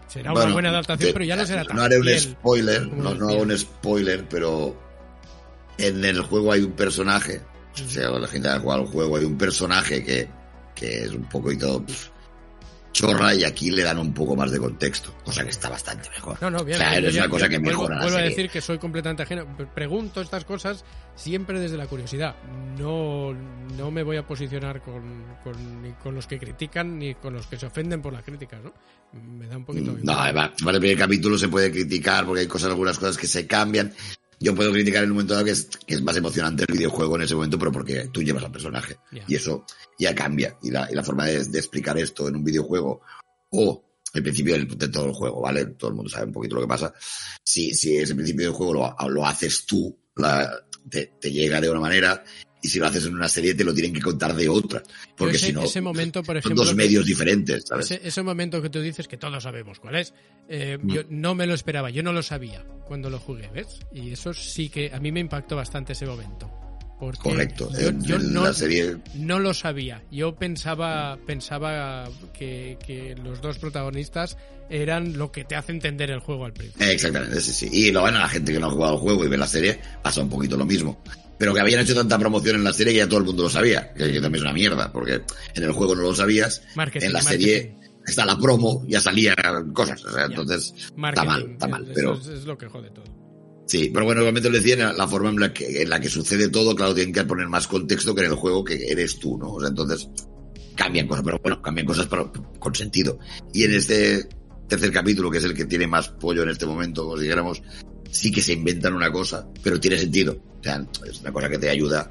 Será 0.07 0.33
una 0.33 0.51
buena 0.51 0.69
adaptación, 0.69 1.09
te- 1.09 1.13
pero 1.13 1.25
ya 1.25 1.35
no 1.35 1.45
será 1.45 1.63
tan 1.63 1.77
No 1.77 1.83
haré 1.83 1.97
un 1.97 2.03
fiel. 2.03 2.19
spoiler, 2.19 2.87
no, 2.87 3.13
no 3.15 3.29
hago 3.29 3.41
un 3.41 3.57
spoiler, 3.57 4.27
pero 4.29 4.75
en 5.77 6.03
el 6.05 6.21
juego 6.21 6.51
hay 6.51 6.61
un 6.61 6.73
personaje, 6.73 7.41
o 7.73 7.89
sea, 7.89 8.09
la 8.11 8.27
gente 8.27 8.47
que 8.49 8.53
ha 8.55 8.59
jugado 8.59 8.81
al 8.81 8.87
juego, 8.87 9.17
hay 9.17 9.25
un 9.25 9.37
personaje 9.37 10.03
que, 10.03 10.27
que 10.76 11.03
es 11.06 11.11
un 11.11 11.23
poquito 11.23 11.84
pff, 11.85 12.10
chorra 12.91 13.34
y 13.35 13.43
aquí 13.43 13.72
le 13.72 13.84
dan 13.84 13.99
un 13.99 14.14
poco 14.14 14.35
más 14.38 14.52
de 14.52 14.57
contexto, 14.60 15.14
cosa 15.26 15.43
que 15.43 15.49
está 15.49 15.69
bastante 15.69 16.10
mejor. 16.11 16.38
No, 16.41 16.49
no, 16.49 16.64
bien. 16.64 16.81
Es 16.81 17.15
una 17.15 17.27
cosa 17.27 17.49
que 17.49 17.60
mejora 17.60 17.99
vuelvo 18.02 18.18
a 18.18 18.22
decir 18.22 18.49
que 18.49 18.61
soy 18.61 18.77
completamente 18.77 19.23
ajeno. 19.23 19.45
Pre- 19.57 19.65
Pregunto 19.68 20.22
estas 20.22 20.45
cosas 20.45 20.85
siempre 21.15 21.60
desde 21.60 21.76
la 21.76 21.88
curiosidad. 21.88 22.35
No, 22.77 23.34
no 23.77 23.91
me 23.91 24.02
voy 24.03 24.15
a 24.18 24.26
posicionar 24.26 24.81
con, 24.81 25.26
con- 25.43 25.81
ni 25.81 25.91
con 25.93 26.15
los 26.15 26.26
que 26.27 26.39
critican 26.39 26.97
ni 26.97 27.15
con 27.15 27.34
los 27.34 27.47
que 27.47 27.57
se 27.57 27.65
ofenden 27.65 28.02
por 28.02 28.14
las 28.14 28.23
críticas, 28.23 28.61
¿no? 28.64 28.73
Me 29.14 29.47
da 29.47 29.57
un 29.57 29.65
poquito... 29.65 29.91
No, 29.91 29.99
igual. 29.99 30.18
además, 30.19 30.52
el 30.65 30.80
primer 30.80 30.97
capítulo 30.97 31.38
se 31.38 31.47
puede 31.49 31.72
criticar 31.72 32.26
porque 32.26 32.41
hay 32.41 32.47
cosas, 32.47 32.69
algunas 32.69 32.97
cosas 32.97 33.18
que 33.18 33.27
se 33.27 33.45
cambian. 33.45 33.93
Yo 34.39 34.53
puedo 34.55 34.71
criticar 34.71 35.03
en 35.03 35.09
un 35.11 35.15
momento 35.17 35.33
dado 35.33 35.45
que 35.45 35.51
es, 35.51 35.65
que 35.85 35.95
es 35.95 36.01
más 36.01 36.15
emocionante 36.17 36.65
el 36.67 36.73
videojuego 36.77 37.15
en 37.15 37.21
ese 37.23 37.35
momento, 37.35 37.57
pero 37.59 37.71
porque 37.71 38.09
tú 38.11 38.21
llevas 38.21 38.43
al 38.43 38.51
personaje. 38.51 38.97
Ya. 39.11 39.23
Y 39.27 39.35
eso 39.35 39.65
ya 39.97 40.13
cambia. 40.13 40.57
Y 40.61 40.71
la, 40.71 40.87
y 40.91 40.95
la 40.95 41.03
forma 41.03 41.25
de, 41.25 41.43
de 41.45 41.57
explicar 41.59 41.97
esto 41.97 42.27
en 42.27 42.35
un 42.37 42.43
videojuego 42.43 43.01
o 43.51 43.83
el 44.13 44.23
principio 44.23 44.53
del- 44.53 44.67
de 44.77 44.87
todo 44.89 45.05
el 45.07 45.13
juego, 45.13 45.41
¿vale? 45.41 45.65
Todo 45.67 45.89
el 45.89 45.95
mundo 45.95 46.09
sabe 46.09 46.25
un 46.27 46.33
poquito 46.33 46.55
lo 46.55 46.61
que 46.61 46.67
pasa. 46.67 46.93
Si, 47.43 47.73
si 47.73 47.97
ese 47.97 48.15
principio 48.15 48.45
del 48.47 48.53
juego 48.55 48.73
lo, 48.73 49.09
lo 49.09 49.25
haces 49.25 49.65
tú, 49.65 49.97
la- 50.15 50.51
te, 50.89 51.13
te 51.19 51.31
llega 51.31 51.59
de 51.59 51.69
una 51.69 51.79
manera, 51.79 52.23
y 52.65 52.67
si 52.67 52.79
lo 52.79 52.87
haces 52.87 53.05
en 53.05 53.13
una 53.13 53.29
serie 53.29 53.53
te 53.53 53.63
lo 53.63 53.73
tienen 53.73 53.93
que 53.93 54.01
contar 54.01 54.35
de 54.35 54.49
otra. 54.49 54.81
Porque 55.15 55.37
si 55.37 55.53
no, 55.53 55.63
ese 55.63 55.81
momento, 55.81 56.23
por 56.23 56.41
son 56.41 56.55
dos 56.55 56.75
medios 56.75 57.05
diferentes, 57.05 57.63
¿sabes? 57.67 57.91
Ese, 57.91 58.07
ese 58.07 58.23
momento 58.23 58.61
que 58.61 58.69
tú 58.69 58.81
dices 58.81 59.07
que 59.07 59.17
todos 59.17 59.43
sabemos 59.43 59.79
cuál 59.79 59.95
es, 59.95 60.13
eh, 60.49 60.77
Mm. 60.81 60.91
yo 60.93 61.01
no 61.09 61.35
me 61.35 61.45
lo 61.47 61.53
esperaba, 61.53 61.89
yo 61.89 62.03
no 62.03 62.11
lo 62.11 62.23
sabía 62.23 62.65
cuando 62.85 63.09
lo 63.09 63.19
jugué, 63.19 63.49
¿ves? 63.53 63.79
Y 63.93 64.11
eso 64.11 64.33
sí 64.33 64.69
que 64.69 64.91
a 64.93 64.99
mí 64.99 65.11
me 65.11 65.19
impactó 65.19 65.55
bastante 65.55 65.93
ese 65.93 66.05
momento. 66.05 66.51
Porque 67.06 67.30
Correcto. 67.30 67.69
Yo, 67.80 67.91
yo 67.99 68.19
no, 68.19 68.45
la 68.45 68.53
serie 68.53 68.98
no 69.15 69.40
lo 69.40 69.53
sabía. 69.53 70.02
Yo 70.11 70.36
pensaba, 70.36 71.18
pensaba 71.26 72.10
que, 72.34 72.77
que 72.86 73.15
los 73.23 73.41
dos 73.41 73.57
protagonistas 73.57 74.38
eran 74.69 75.18
lo 75.18 75.32
que 75.32 75.44
te 75.44 75.56
hace 75.56 75.72
entender 75.72 76.10
el 76.11 76.19
juego 76.19 76.45
al 76.45 76.53
principio. 76.53 76.86
Exactamente, 76.88 77.40
sí, 77.41 77.53
sí. 77.53 77.69
Y 77.72 77.91
lo 77.91 78.02
bueno, 78.02 78.19
la 78.19 78.30
gente 78.30 78.52
que 78.52 78.60
no 78.60 78.68
ha 78.68 78.72
jugado 78.72 78.94
al 78.94 78.99
juego 78.99 79.26
y 79.26 79.27
ve 79.27 79.38
la 79.38 79.48
serie, 79.48 79.80
pasa 80.02 80.22
un 80.22 80.30
poquito 80.30 80.57
lo 80.57 80.65
mismo. 80.65 81.02
Pero 81.38 81.53
que 81.53 81.60
habían 81.60 81.82
hecho 81.82 81.94
tanta 81.94 82.18
promoción 82.18 82.56
en 82.56 82.64
la 82.64 82.73
serie 82.73 82.94
que 82.94 82.99
ya 82.99 83.07
todo 83.07 83.19
el 83.19 83.26
mundo 83.26 83.44
lo 83.44 83.49
sabía, 83.49 83.94
que, 83.94 84.11
que 84.11 84.22
también 84.22 84.36
es 84.36 84.41
una 84.41 84.53
mierda, 84.53 84.91
porque 84.91 85.22
en 85.53 85.64
el 85.64 85.72
juego 85.73 85.94
no 85.95 86.03
lo 86.03 86.15
sabías, 86.15 86.64
Marketing, 86.76 87.07
en 87.07 87.14
la 87.14 87.22
marketing. 87.22 87.45
serie 87.45 87.76
está 88.07 88.26
la 88.26 88.38
promo, 88.38 88.86
ya 88.88 89.02
salían 89.02 89.36
cosas, 89.73 90.03
o 90.06 90.11
sea, 90.14 90.26
entonces 90.26 90.73
Marketing, 90.95 91.22
está 91.22 91.23
mal, 91.23 91.52
está 91.52 91.68
mal, 91.68 91.91
pero 91.94 92.14
es 92.14 92.45
lo 92.45 92.57
que 92.57 92.68
jode 92.68 92.90
todo. 92.91 93.03
Sí, 93.65 93.89
pero 93.93 94.05
bueno, 94.05 94.21
igualmente 94.21 94.49
lo 94.49 94.57
decía, 94.57 94.93
la 94.93 95.07
forma 95.07 95.29
en 95.29 95.39
la 95.39 95.53
que, 95.53 95.81
en 95.81 95.89
la 95.89 95.99
que 95.99 96.09
sucede 96.09 96.49
todo, 96.49 96.75
claro, 96.75 96.93
tienen 96.93 97.13
que 97.13 97.23
poner 97.23 97.47
más 97.47 97.67
contexto 97.67 98.13
que 98.15 98.21
en 98.21 98.31
el 98.31 98.35
juego 98.35 98.63
que 98.63 98.87
eres 98.87 99.19
tú, 99.19 99.37
¿no? 99.37 99.53
O 99.53 99.59
sea, 99.59 99.69
entonces 99.69 100.09
cambian 100.75 101.07
cosas, 101.07 101.23
pero 101.23 101.39
bueno, 101.41 101.61
cambian 101.61 101.87
cosas 101.87 102.07
pero 102.07 102.31
con 102.59 102.75
sentido. 102.75 103.17
Y 103.53 103.63
en 103.63 103.73
este 103.73 104.27
tercer 104.67 104.91
capítulo, 104.91 105.31
que 105.31 105.37
es 105.37 105.43
el 105.43 105.53
que 105.53 105.65
tiene 105.65 105.87
más 105.87 106.09
pollo 106.09 106.43
en 106.43 106.49
este 106.49 106.65
momento, 106.65 107.03
como 107.03 107.17
si 107.17 107.23
dijéramos, 107.23 107.61
sí 108.11 108.31
que 108.31 108.41
se 108.41 108.53
inventan 108.53 108.93
una 108.93 109.11
cosa, 109.11 109.47
pero 109.63 109.79
tiene 109.79 109.97
sentido. 109.97 110.37
O 110.59 110.63
sea, 110.63 110.85
es 111.07 111.21
una 111.21 111.31
cosa 111.31 111.49
que 111.49 111.57
te 111.57 111.69
ayuda 111.69 112.09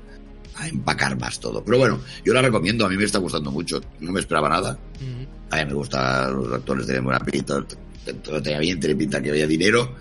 a 0.57 0.69
empacar 0.69 1.19
más 1.19 1.41
todo. 1.41 1.65
Pero 1.65 1.79
bueno, 1.79 2.01
yo 2.25 2.33
la 2.33 2.43
recomiendo, 2.43 2.87
a 2.87 2.89
mí 2.89 2.97
me 2.97 3.05
está 3.05 3.19
gustando 3.19 3.51
mucho. 3.51 3.81
No 4.01 4.13
me 4.13 4.21
esperaba 4.21 4.49
nada. 4.49 4.79
Ujú. 4.97 5.27
A 5.51 5.57
mí 5.57 5.65
me 5.67 5.75
gustan 5.75 6.35
los 6.35 6.53
actores, 6.53 6.87
tienen 6.87 7.05
buena 7.05 7.21
pinta, 7.21 7.65
todo 8.23 8.43
tenía 8.43 8.59
bien, 8.59 8.79
tiene 8.81 8.97
pinta 8.97 9.23
que 9.23 9.31
había 9.31 9.47
dinero, 9.47 9.95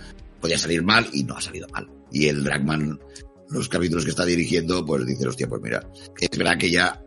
podía 0.44 0.58
salir 0.58 0.84
mal 0.84 1.08
y 1.14 1.24
no 1.24 1.38
ha 1.38 1.42
salido 1.42 1.68
mal. 1.70 1.90
Y 2.12 2.28
el 2.28 2.44
Dragman, 2.44 3.00
los 3.50 3.70
capítulos 3.70 4.04
que 4.04 4.10
está 4.10 4.26
dirigiendo, 4.26 4.86
pues 4.86 5.06
dice, 5.06 5.26
hostia, 5.26 5.48
pues 5.48 5.62
mira, 5.62 5.88
es 6.20 6.38
verdad 6.38 6.58
que 6.58 6.70
ya 6.70 7.02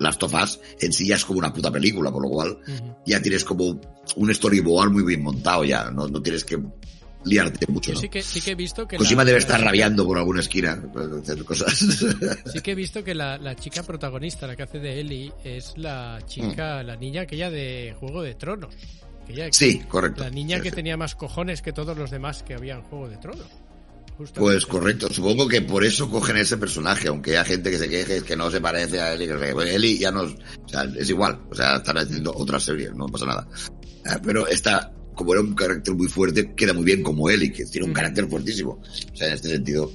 las 0.00 0.18
tofas 0.18 0.58
en 0.80 0.92
sí 0.92 1.06
ya 1.06 1.14
es 1.14 1.24
como 1.24 1.38
una 1.38 1.52
puta 1.52 1.70
película, 1.70 2.10
por 2.10 2.22
lo 2.24 2.28
cual 2.28 2.58
ya 3.06 3.22
tienes 3.22 3.44
como 3.44 3.80
un 4.16 4.34
storyboard 4.34 4.90
muy 4.90 5.04
bien 5.04 5.22
montado 5.22 5.64
ya, 5.64 5.92
no, 5.92 6.08
no 6.08 6.20
tienes 6.20 6.44
que 6.44 6.58
liarte 7.24 7.70
mucho, 7.70 7.90
Yo 7.90 7.94
¿no? 7.94 8.00
sí 8.00 8.08
que, 8.08 8.20
sí 8.20 8.40
que 8.40 8.50
he 8.50 8.54
visto 8.56 8.88
que... 8.88 8.96
Kojima 8.96 9.22
la- 9.22 9.26
debe 9.28 9.38
estar 9.38 9.60
rabiando 9.60 10.04
por 10.04 10.18
alguna 10.18 10.40
esquina, 10.40 10.82
pues, 10.92 11.06
hacer 11.22 11.44
cosas. 11.44 11.78
Sí 12.52 12.60
que 12.60 12.72
he 12.72 12.74
visto 12.74 13.04
que 13.04 13.14
la, 13.14 13.38
la 13.38 13.54
chica 13.54 13.84
protagonista, 13.84 14.48
la 14.48 14.56
que 14.56 14.64
hace 14.64 14.80
de 14.80 14.98
Ellie, 14.98 15.32
es 15.44 15.74
la 15.76 16.18
chica, 16.26 16.82
la 16.82 16.96
niña 16.96 17.22
aquella 17.22 17.48
de 17.48 17.94
Juego 18.00 18.22
de 18.22 18.34
Tronos. 18.34 18.74
Aquella- 19.24 19.48
sí, 19.52 19.80
correcto. 19.88 20.22
La 20.24 20.30
niña 20.30 20.60
que 20.60 20.70
tenía 20.70 20.96
más 20.96 21.14
cojones 21.14 21.62
que 21.62 21.72
todos 21.72 21.96
los 21.96 22.10
demás 22.10 22.42
que 22.42 22.54
había 22.54 22.74
en 22.74 22.82
Juego 22.82 23.08
de 23.08 23.16
Tronos. 23.18 23.46
Justamente. 24.18 24.40
Pues 24.40 24.66
correcto, 24.66 25.08
supongo 25.10 25.48
que 25.48 25.62
por 25.62 25.84
eso 25.84 26.10
cogen 26.10 26.36
ese 26.36 26.58
personaje, 26.58 27.08
aunque 27.08 27.38
hay 27.38 27.44
gente 27.46 27.70
que 27.70 27.78
se 27.78 27.88
queje 27.88 28.22
que 28.22 28.36
no 28.36 28.50
se 28.50 28.60
parece 28.60 29.00
a 29.00 29.14
Eli, 29.14 29.24
Eli 29.24 29.98
ya 29.98 30.10
no, 30.10 30.22
o 30.24 30.68
sea, 30.68 30.84
es 30.98 31.08
igual, 31.08 31.40
o 31.50 31.54
sea, 31.54 31.76
están 31.76 31.96
haciendo 31.96 32.30
otra 32.34 32.60
serie, 32.60 32.90
no 32.94 33.06
pasa 33.06 33.24
nada. 33.24 33.48
Ah, 34.04 34.20
Pero 34.22 34.46
esta, 34.46 34.92
como 35.14 35.32
era 35.32 35.40
un 35.40 35.54
carácter 35.54 35.94
muy 35.94 36.08
fuerte, 36.08 36.54
queda 36.54 36.74
muy 36.74 36.84
bien 36.84 37.02
como 37.02 37.30
Eli, 37.30 37.50
que 37.50 37.64
tiene 37.64 37.86
un 37.86 37.92
Mm. 37.92 37.94
carácter 37.94 38.28
fuertísimo. 38.28 38.82
O 39.12 39.16
sea, 39.16 39.28
en 39.28 39.34
este 39.34 39.48
sentido, 39.48 39.90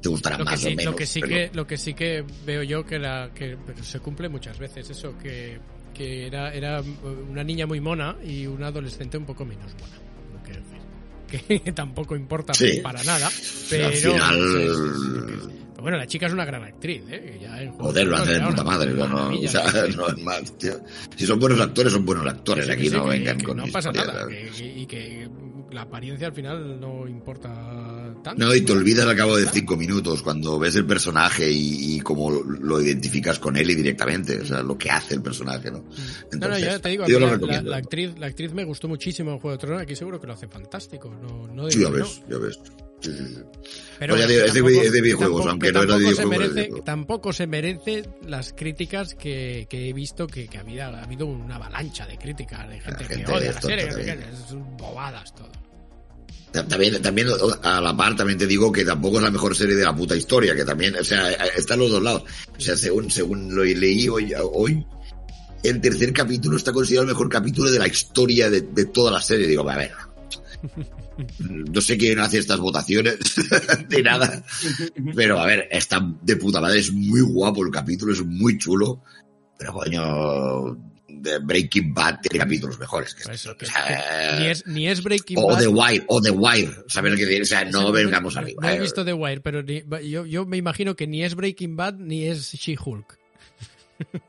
te 0.00 0.08
gustará 0.08 0.38
lo 0.38 0.44
más 0.44 0.60
sí, 0.60 0.66
o 0.68 0.70
menos. 0.70 0.84
lo 0.92 0.96
que 0.96 1.06
sí 1.06 1.20
pero- 1.20 1.34
que 1.34 1.50
lo 1.52 1.66
que 1.66 1.76
sí 1.76 1.94
que 1.94 2.24
veo 2.46 2.62
yo 2.62 2.86
que 2.86 3.00
la 3.00 3.30
que 3.34 3.56
pero 3.66 3.82
se 3.82 3.98
cumple 3.98 4.28
muchas 4.28 4.56
veces 4.56 4.88
eso 4.88 5.18
que, 5.18 5.58
que 5.98 6.26
era 6.26 6.54
era 6.54 6.82
una 7.28 7.42
niña 7.44 7.66
muy 7.66 7.80
mona 7.80 8.16
y 8.24 8.46
una 8.46 8.68
adolescente 8.68 9.18
un 9.18 9.26
poco 9.26 9.44
menos 9.44 9.72
mona 9.80 9.98
no 10.32 10.42
quiero 10.44 10.60
decir 10.60 11.60
que 11.64 11.72
tampoco 11.72 12.16
importa 12.16 12.54
Sí. 12.54 12.80
para 12.82 13.02
nada 13.04 13.28
pero 13.68 13.86
al 13.88 13.92
final. 13.92 14.38
Pero 15.74 15.82
bueno 15.82 15.96
la 15.98 16.06
chica 16.06 16.26
es 16.26 16.32
una 16.32 16.44
gran 16.44 16.64
actriz 16.64 17.02
¿eh? 17.08 17.38
Ya 17.40 17.62
en 17.62 17.70
Joder, 17.72 18.06
lo 18.06 18.16
hace 18.16 18.32
de 18.34 18.40
puta 18.40 18.64
madre, 18.64 18.92
no, 18.94 19.06
no, 19.06 19.28
o 19.38 19.48
sea, 19.48 19.62
no 19.96 20.08
es 20.08 20.18
más, 20.24 20.58
tío. 20.58 20.72
Si 21.16 21.24
son 21.26 21.38
buenos 21.38 21.60
actores, 21.60 21.92
son 21.92 22.04
buenos 22.04 22.26
actores, 22.26 22.66
Sí, 22.66 22.72
aquí 22.72 22.88
sí, 22.88 22.96
no 22.96 23.04
que- 23.04 23.10
vengan 23.10 23.38
que 23.38 23.44
con 23.44 23.56
no 23.58 23.66
pasa 23.68 23.90
historias, 23.90 24.14
nada 24.14 24.26
y 24.58 24.86
que 24.86 25.28
la 25.72 25.82
apariencia 25.82 26.26
al 26.28 26.32
final 26.32 26.80
no 26.80 27.06
importa 27.06 27.48
tanto. 28.22 28.44
No, 28.44 28.54
y 28.54 28.62
te 28.62 28.72
olvidas 28.72 29.06
al 29.06 29.16
cabo 29.16 29.36
de 29.36 29.46
cinco 29.48 29.76
minutos 29.76 30.22
cuando 30.22 30.58
ves 30.58 30.74
el 30.76 30.86
personaje 30.86 31.50
y, 31.50 31.96
y 31.96 32.00
cómo 32.00 32.30
lo 32.30 32.80
identificas 32.80 33.38
con 33.38 33.56
él 33.56 33.70
y 33.70 33.74
directamente, 33.74 34.40
o 34.40 34.46
sea, 34.46 34.62
lo 34.62 34.76
que 34.78 34.90
hace 34.90 35.14
el 35.14 35.22
personaje, 35.22 35.70
¿no? 35.70 35.84
no, 36.32 36.48
no, 36.48 36.58
ya 36.58 36.78
te 36.78 36.88
digo, 36.88 37.06
yo 37.06 37.20
lo 37.20 37.36
la, 37.46 37.62
la- 37.62 37.76
actriz, 37.76 38.18
la 38.18 38.26
actriz 38.26 38.52
me 38.52 38.64
gustó 38.64 38.88
muchísimo 38.88 39.32
en 39.32 39.38
Juego 39.38 39.56
de 39.56 39.60
Tronos, 39.60 39.82
aquí 39.82 39.94
seguro 39.94 40.20
que 40.20 40.26
lo 40.26 40.32
hace 40.32 40.48
fantástico. 40.48 41.10
No, 41.22 41.46
no 41.48 41.70
Sí, 41.70 41.80
ya 41.82 41.90
ves, 41.90 42.22
no. 42.28 42.38
ya 42.38 42.44
ves. 42.46 42.58
Sí, 43.00 43.12
sí, 43.12 43.24
sí. 43.26 43.42
Pero 43.98 44.14
Pues 44.14 44.20
ya 44.20 44.26
bueno, 44.26 44.28
digo, 44.28 44.44
es 44.46 44.54
de- 44.54 44.60
tampoco- 44.60 44.82
es 44.84 44.92
de 44.92 45.00
videojuegos, 45.00 45.36
tampoco- 45.44 45.50
aunque 45.50 45.66
que 45.66 45.72
no 45.72 45.82
era 45.82 45.98
de 45.98 46.04
tampoco 46.04 46.14
se 46.16 46.22
es 46.22 46.28
merece, 46.28 46.82
tampoco 46.84 47.32
se 47.32 47.46
merece 47.46 48.04
las 48.26 48.52
críticas 48.52 49.14
que, 49.14 49.66
que 49.68 49.88
he 49.88 49.92
visto 49.92 50.26
que, 50.26 50.46
que 50.48 50.58
había, 50.58 50.88
ha 50.88 51.02
habido 51.04 51.26
una 51.26 51.56
avalancha 51.56 52.06
de 52.06 52.16
críticas 52.18 52.68
de 52.68 52.80
gente, 52.80 53.04
que 53.06 53.14
gente 53.16 53.32
odia 53.32 53.52
la 53.52 53.60
serie, 53.60 53.86
también. 53.86 54.20
son 54.48 54.76
bobadas 54.76 55.34
todo. 55.34 55.50
Ta- 56.52 56.66
También, 56.66 57.02
también 57.02 57.28
a 57.62 57.80
la 57.80 57.94
par 57.96 58.16
también 58.16 58.38
te 58.38 58.46
digo 58.46 58.72
que 58.72 58.84
tampoco 58.84 59.18
es 59.18 59.22
la 59.24 59.30
mejor 59.30 59.54
serie 59.54 59.74
de 59.76 59.84
la 59.84 59.94
puta 59.94 60.16
historia, 60.16 60.54
que 60.56 60.64
también, 60.64 60.96
o 60.96 61.04
sea, 61.04 61.30
están 61.30 61.78
los 61.78 61.90
dos 61.90 62.02
lados. 62.02 62.22
O 62.56 62.60
sea, 62.60 62.74
según, 62.76 63.10
según 63.10 63.54
lo 63.54 63.64
leí 63.64 64.08
hoy, 64.08 64.32
hoy, 64.40 64.86
el 65.62 65.80
tercer 65.80 66.12
capítulo 66.12 66.56
está 66.56 66.72
considerado 66.72 67.02
el 67.04 67.08
mejor 67.14 67.28
capítulo 67.28 67.70
de 67.70 67.78
la 67.78 67.86
historia 67.88 68.48
de, 68.48 68.62
de 68.62 68.84
toda 68.86 69.10
la 69.10 69.20
serie. 69.20 69.46
Digo, 69.46 69.68
a 69.68 69.76
ver, 69.76 69.92
no 71.72 71.80
sé 71.80 71.96
quién 71.96 72.18
hace 72.18 72.38
estas 72.38 72.58
votaciones 72.58 73.18
de 73.88 74.02
nada, 74.02 74.44
pero 75.14 75.38
a 75.38 75.46
ver, 75.46 75.68
está 75.70 76.00
de 76.22 76.36
puta 76.36 76.60
madre, 76.60 76.80
es 76.80 76.92
muy 76.92 77.20
guapo 77.20 77.64
el 77.64 77.70
capítulo, 77.72 78.12
es 78.12 78.24
muy 78.24 78.58
chulo, 78.58 79.02
pero 79.58 79.72
coño, 79.72 80.76
de 81.08 81.38
Breaking 81.38 81.92
Bad 81.94 82.20
tiene 82.20 82.44
capítulos 82.44 82.78
mejores 82.78 83.14
que 83.14 83.32
este. 83.32 83.56
que- 83.56 83.66
O 83.66 83.68
sea, 83.68 84.34
que 84.36 84.40
ni, 84.40 84.46
es, 84.46 84.66
ni 84.66 84.88
es 84.88 85.02
Breaking 85.02 85.38
o 85.38 85.48
Bad. 85.48 85.58
The 85.60 85.68
Wire, 85.68 86.04
o 86.08 86.20
The 86.20 86.30
Wire, 86.30 86.72
¿sabes 86.86 87.12
lo 87.12 87.18
que 87.18 87.26
digo? 87.26 87.42
O 87.42 87.46
sea, 87.46 87.64
no 87.64 87.90
vengamos 87.90 88.34
no- 88.34 88.40
arriba. 88.40 88.62
No 88.62 88.68
he 88.68 88.76
eh. 88.76 88.80
visto 88.80 89.04
The 89.04 89.12
Wire, 89.14 89.40
pero 89.40 89.62
ni- 89.62 89.82
yo, 90.08 90.26
yo 90.26 90.46
me 90.46 90.56
imagino 90.56 90.94
que 90.94 91.06
ni 91.06 91.24
es 91.24 91.34
Breaking 91.34 91.76
Bad 91.76 91.94
ni 91.94 92.24
es 92.26 92.52
She-Hulk. 92.52 93.18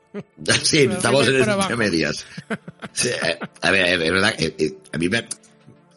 Sí, 0.64 0.78
estamos 0.90 1.28
en 1.28 1.48
abajo. 1.48 1.76
medias. 1.76 2.26
Sí, 2.92 3.08
eh, 3.10 3.38
a 3.62 3.70
ver, 3.70 4.02
es 4.02 4.10
verdad, 4.10 4.34
eh, 4.36 4.52
eh, 4.58 4.74
a 4.92 4.98
mí 4.98 5.08
me... 5.08 5.24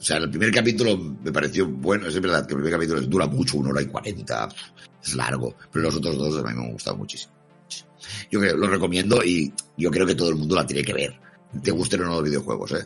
O 0.03 0.05
sea, 0.05 0.17
el 0.17 0.29
primer 0.29 0.51
capítulo 0.51 0.97
me 0.97 1.31
pareció 1.31 1.65
bueno, 1.65 2.07
es 2.07 2.19
verdad 2.19 2.45
que 2.45 2.53
el 2.55 2.57
primer 2.61 2.73
capítulo 2.73 2.99
dura 3.03 3.25
mucho, 3.25 3.55
una 3.57 3.69
hora 3.69 3.81
y 3.81 3.85
cuarenta, 3.85 4.49
es 5.01 5.15
largo, 5.15 5.55
pero 5.71 5.85
los 5.85 5.95
otros 5.95 6.17
dos 6.17 6.37
a 6.43 6.43
mí 6.49 6.53
me 6.53 6.65
han 6.65 6.73
gustado 6.73 6.97
muchísimo. 6.97 7.31
Yo 8.29 8.41
creo, 8.41 8.57
lo 8.57 8.67
recomiendo 8.67 9.23
y 9.23 9.53
yo 9.77 9.89
creo 9.89 10.05
que 10.05 10.13
todo 10.15 10.27
el 10.27 10.35
mundo 10.35 10.55
la 10.57 10.67
tiene 10.67 10.83
que 10.83 10.91
ver. 10.93 11.17
Te 11.63 11.71
gusten 11.71 12.01
o 12.01 12.03
no 12.03 12.15
los 12.15 12.23
videojuegos, 12.25 12.73
¿eh? 12.73 12.85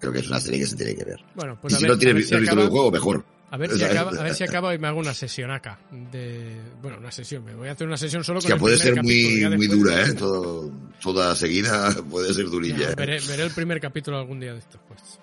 Creo 0.00 0.12
que 0.12 0.18
es 0.18 0.26
una 0.26 0.40
serie 0.40 0.58
que 0.58 0.66
se 0.66 0.74
tiene 0.74 0.96
que 0.96 1.04
ver. 1.04 1.20
Bueno, 1.36 1.56
pues 1.62 1.74
y 1.74 1.76
a 1.76 1.78
si 1.78 1.84
ver, 1.84 1.92
no 1.92 1.98
tienes 1.98 2.26
si 2.28 2.34
acaba- 2.34 2.62
videojuego, 2.62 2.90
mejor. 2.90 3.24
A 3.52 3.56
ver, 3.56 3.70
O 3.72 3.76
si 3.76 3.84
acaba, 3.84 4.10
a 4.10 4.22
ver 4.24 4.34
si 4.34 4.42
acaba 4.42 4.74
y 4.74 4.78
me 4.80 4.88
hago 4.88 4.98
una 4.98 5.14
sesión 5.14 5.52
acá. 5.52 5.78
De, 6.10 6.56
bueno, 6.82 6.98
una 6.98 7.12
sesión. 7.12 7.44
Me 7.44 7.54
voy 7.54 7.68
a 7.68 7.72
hacer 7.72 7.86
una 7.86 7.96
sesión 7.96 8.24
solo 8.24 8.40
O 8.40 8.42
con 8.42 8.48
sea, 8.48 8.56
el 8.56 8.60
puede 8.60 8.78
ser 8.78 9.00
muy, 9.00 9.46
muy 9.56 9.68
dura, 9.68 10.04
¿eh? 10.08 10.12
Todo, 10.14 10.72
toda 11.00 11.36
seguida 11.36 11.94
puede 12.10 12.34
ser 12.34 12.46
durilla. 12.46 12.78
Ya, 12.78 12.90
¿eh? 12.90 12.94
veré, 12.96 13.20
veré 13.28 13.44
el 13.44 13.52
primer 13.52 13.80
capítulo 13.80 14.18
algún 14.18 14.40
día 14.40 14.54
de 14.54 14.58
estos, 14.58 14.80
pues. 14.88 15.20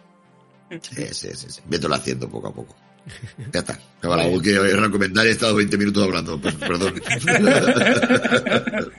Sí, 0.70 1.08
sí, 1.12 1.30
sí, 1.34 1.48
sí. 1.50 1.62
Vételo 1.66 1.96
haciendo 1.96 2.30
poco 2.30 2.48
a 2.48 2.54
poco. 2.54 2.76
Ya 3.54 3.60
está. 3.60 3.78
Acaba 4.00 4.18
la 4.18 4.42
que 4.42 4.58
recomendar 4.58 5.28
he 5.28 5.32
estado 5.32 5.56
20 5.56 5.78
minutos 5.78 6.04
hablando. 6.04 6.42
Pues, 6.42 6.56
perdón. 6.56 6.96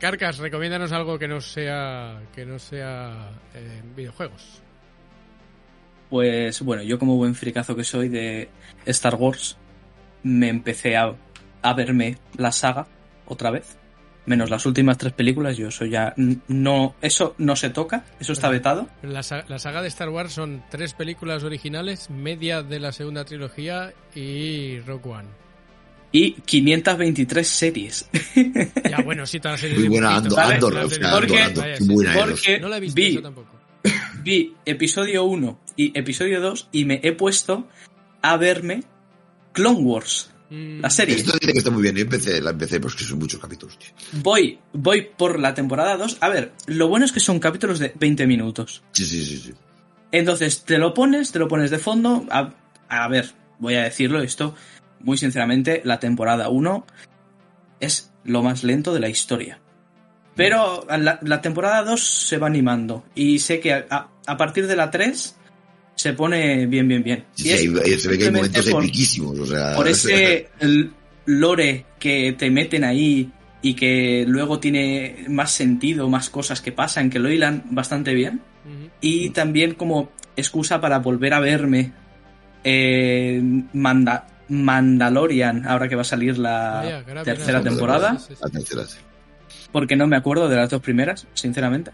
Carcas, 0.00 0.38
recomiéndanos 0.38 0.92
algo 0.92 1.18
que 1.18 1.28
no 1.28 1.40
sea 1.40 2.22
que 2.34 2.44
no 2.44 2.58
sea 2.58 3.30
eh, 3.54 3.82
videojuegos. 3.96 4.60
Pues 6.10 6.60
bueno, 6.62 6.82
yo 6.82 6.98
como 6.98 7.16
buen 7.16 7.34
fricazo 7.34 7.74
que 7.74 7.84
soy 7.84 8.08
de 8.08 8.48
Star 8.86 9.16
Wars, 9.16 9.56
me 10.22 10.48
empecé 10.48 10.96
a, 10.96 11.14
a 11.62 11.74
verme 11.74 12.18
la 12.36 12.52
saga 12.52 12.86
otra 13.26 13.50
vez. 13.50 13.78
Menos 14.26 14.48
las 14.48 14.64
últimas 14.64 14.96
tres 14.96 15.12
películas, 15.12 15.56
yo 15.56 15.68
eso 15.68 15.84
ya 15.84 16.14
no, 16.16 16.94
eso 17.02 17.34
no 17.36 17.56
se 17.56 17.68
toca, 17.68 18.04
eso 18.18 18.32
está 18.32 18.48
vetado. 18.48 18.88
La, 19.02 19.22
la 19.48 19.58
saga 19.58 19.82
de 19.82 19.88
Star 19.88 20.08
Wars 20.08 20.32
son 20.32 20.62
tres 20.70 20.94
películas 20.94 21.44
originales, 21.44 22.08
media 22.08 22.62
de 22.62 22.80
la 22.80 22.92
segunda 22.92 23.24
trilogía 23.26 23.92
y 24.14 24.80
Rock 24.80 25.06
One. 25.06 25.28
Y 26.10 26.32
523 26.32 27.46
series. 27.48 28.08
Ya, 28.88 29.02
bueno, 29.02 29.26
sí, 29.26 29.40
todas 29.40 29.54
las 29.54 29.60
series 29.62 29.80
Muy 29.80 29.88
buena 29.88 30.16
Andor. 30.16 30.88
Porque 31.10 32.60
No 32.60 32.68
la 32.68 32.76
he 32.76 32.80
visto 32.80 32.94
vi, 32.94 33.06
eso 33.08 33.22
tampoco. 33.22 33.58
vi 34.22 34.54
episodio 34.64 35.24
1 35.24 35.60
y 35.76 35.98
episodio 35.98 36.40
2 36.40 36.68
y 36.70 36.84
me 36.84 37.00
he 37.02 37.12
puesto 37.12 37.66
a 38.22 38.36
verme 38.36 38.84
Clone 39.52 39.80
Wars, 39.80 40.30
la 40.80 40.90
serie. 40.90 41.16
Esto 41.16 41.32
dice 41.40 41.52
que 41.52 41.58
está 41.58 41.70
muy 41.70 41.82
bien. 41.82 41.94
Yo 41.96 42.02
empecé, 42.02 42.40
la 42.40 42.50
empecé, 42.50 42.80
pues 42.80 42.94
que 42.94 43.04
son 43.04 43.18
muchos 43.18 43.40
capítulos, 43.40 43.78
tío. 43.78 43.88
Voy, 44.22 44.58
voy 44.72 45.08
por 45.16 45.38
la 45.38 45.54
temporada 45.54 45.96
2. 45.96 46.18
A 46.20 46.28
ver, 46.28 46.52
lo 46.66 46.88
bueno 46.88 47.04
es 47.06 47.12
que 47.12 47.20
son 47.20 47.38
capítulos 47.40 47.78
de 47.78 47.92
20 47.98 48.26
minutos. 48.26 48.82
Sí, 48.92 49.04
sí, 49.04 49.24
sí, 49.24 49.38
sí. 49.38 49.54
Entonces 50.12 50.64
te 50.64 50.78
lo 50.78 50.94
pones, 50.94 51.32
te 51.32 51.38
lo 51.38 51.48
pones 51.48 51.70
de 51.70 51.78
fondo. 51.78 52.26
A, 52.30 52.52
a 52.88 53.08
ver, 53.08 53.32
voy 53.58 53.74
a 53.74 53.82
decirlo 53.84 54.20
esto 54.22 54.54
muy 55.00 55.18
sinceramente, 55.18 55.82
la 55.84 55.98
temporada 56.00 56.48
1 56.48 56.86
es 57.80 58.12
lo 58.24 58.42
más 58.42 58.64
lento 58.64 58.94
de 58.94 59.00
la 59.00 59.08
historia. 59.08 59.60
Pero 60.34 60.84
la, 60.88 61.18
la 61.22 61.40
temporada 61.42 61.82
2 61.84 62.00
se 62.02 62.38
va 62.38 62.46
animando 62.48 63.04
y 63.14 63.38
sé 63.38 63.60
que 63.60 63.72
a, 63.72 63.86
a- 63.90 64.08
a 64.26 64.36
partir 64.36 64.66
de 64.66 64.74
la 64.76 64.90
3 64.90 65.36
se 65.94 66.12
pone 66.12 66.66
bien, 66.66 66.86
bien, 66.88 67.02
bien. 67.02 67.24
Sí, 67.34 67.48
Y 67.48 67.50
es 67.52 67.60
hay- 67.60 67.98
se 67.98 68.08
ve 68.08 68.18
que 68.18 68.24
hay 68.24 68.30
momentos 68.32 68.68
por- 68.68 68.82
epiquísimos. 68.82 69.38
O 69.38 69.46
sea, 69.46 69.74
por 69.74 69.86
ese 69.88 70.48
lore 71.26 71.86
que 71.98 72.34
te 72.38 72.50
meten 72.50 72.84
ahí 72.84 73.30
y 73.62 73.74
que 73.74 74.24
luego 74.28 74.58
tiene 74.60 75.24
más 75.28 75.50
sentido, 75.52 76.08
más 76.08 76.28
cosas 76.28 76.60
que 76.60 76.72
pasan, 76.72 77.08
que 77.10 77.18
lo 77.18 77.30
hilan 77.30 77.62
bastante 77.70 78.12
bien. 78.14 78.40
Y 79.00 79.30
también 79.30 79.74
como 79.74 80.10
excusa 80.36 80.80
para 80.80 80.98
volver 80.98 81.34
a 81.34 81.40
verme 81.40 81.92
eh, 82.64 83.40
Manda- 83.74 84.26
Mandalorian, 84.48 85.66
ahora 85.66 85.88
que 85.88 85.96
va 85.96 86.02
a 86.02 86.04
salir 86.06 86.38
la 86.38 86.80
ahora 87.00 87.22
tercera 87.22 87.62
temporada. 87.62 88.18
La 88.40 88.48
tercera, 88.50 88.86
sí. 88.86 88.98
porque 89.72 89.96
no 89.96 90.06
me 90.06 90.16
acuerdo 90.16 90.48
de 90.48 90.56
las 90.56 90.70
dos 90.70 90.80
primeras, 90.82 91.26
sinceramente. 91.34 91.90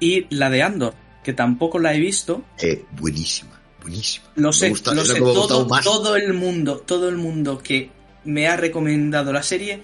Y 0.00 0.26
la 0.34 0.50
de 0.50 0.62
Andor, 0.62 0.94
que 1.22 1.32
tampoco 1.32 1.78
la 1.78 1.94
he 1.94 1.98
visto, 2.00 2.44
Eh, 2.60 2.84
buenísima, 2.92 3.60
buenísima. 3.82 4.26
Lo 4.36 4.52
sé, 4.52 4.68
gusta- 4.70 4.94
lo 4.94 5.04
sé. 5.04 5.18
Todo, 5.18 5.66
todo 5.82 6.16
el 6.16 6.32
mundo, 6.34 6.78
todo 6.78 7.08
el 7.08 7.16
mundo 7.16 7.58
que 7.58 7.90
me 8.24 8.46
ha 8.48 8.56
recomendado 8.56 9.32
la 9.32 9.42
serie 9.42 9.82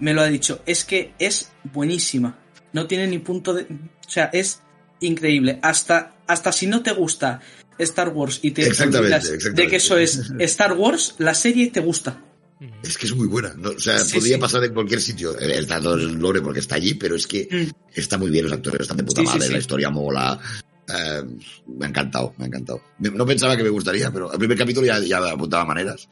me 0.00 0.14
lo 0.14 0.20
ha 0.22 0.26
dicho. 0.26 0.62
Es 0.66 0.84
que 0.84 1.12
es 1.18 1.50
buenísima. 1.72 2.38
No 2.72 2.86
tiene 2.86 3.06
ni 3.06 3.18
punto 3.18 3.54
de. 3.54 3.62
O 3.62 4.10
sea, 4.10 4.26
es 4.32 4.60
increíble. 5.00 5.58
Hasta, 5.62 6.14
hasta 6.26 6.52
si 6.52 6.66
no 6.66 6.82
te 6.82 6.92
gusta 6.92 7.40
Star 7.78 8.08
Wars 8.10 8.40
y 8.42 8.50
te 8.52 8.66
exactamente. 8.66 9.50
de 9.52 9.66
que 9.68 9.76
eso 9.76 9.96
es 9.96 10.30
Star 10.38 10.72
Wars, 10.74 11.14
la 11.18 11.34
serie 11.34 11.70
te 11.70 11.80
gusta. 11.80 12.22
Es 12.82 12.98
que 12.98 13.06
es 13.06 13.14
muy 13.14 13.26
buena. 13.28 13.54
¿no? 13.56 13.70
O 13.70 13.78
sea, 13.78 13.98
Sí, 13.98 14.18
podría 14.18 14.36
sí. 14.36 14.40
pasar 14.40 14.64
en 14.64 14.74
cualquier 14.74 15.00
sitio. 15.00 15.38
Eh, 15.38 15.58
Está 15.58 15.80
todo 15.80 15.94
el 15.94 16.14
lore 16.14 16.40
porque 16.40 16.60
está 16.60 16.74
allí, 16.76 16.94
pero 16.94 17.14
es 17.16 17.26
que 17.26 17.48
Mm. 17.50 17.70
está 17.94 18.18
muy 18.18 18.30
bien. 18.30 18.44
Los 18.44 18.52
actores 18.54 18.80
están 18.82 18.96
de 18.96 19.04
puta 19.04 19.20
Sí, 19.20 19.26
madre. 19.26 19.46
sí. 19.46 19.52
La 19.52 19.58
historia 19.58 19.90
mola. 19.90 20.38
Eh, 20.88 21.22
me 21.66 21.86
ha 21.86 21.88
encantado, 21.90 22.34
me 22.38 22.44
ha 22.44 22.46
encantado. 22.48 22.80
No 22.98 23.26
pensaba 23.26 23.56
que 23.56 23.62
me 23.62 23.68
gustaría, 23.68 24.10
pero 24.10 24.32
el 24.32 24.38
primer 24.38 24.56
capítulo 24.56 24.86
ya, 24.86 24.98
ya 25.00 25.18
apuntaba 25.18 25.64
maneras. 25.66 26.08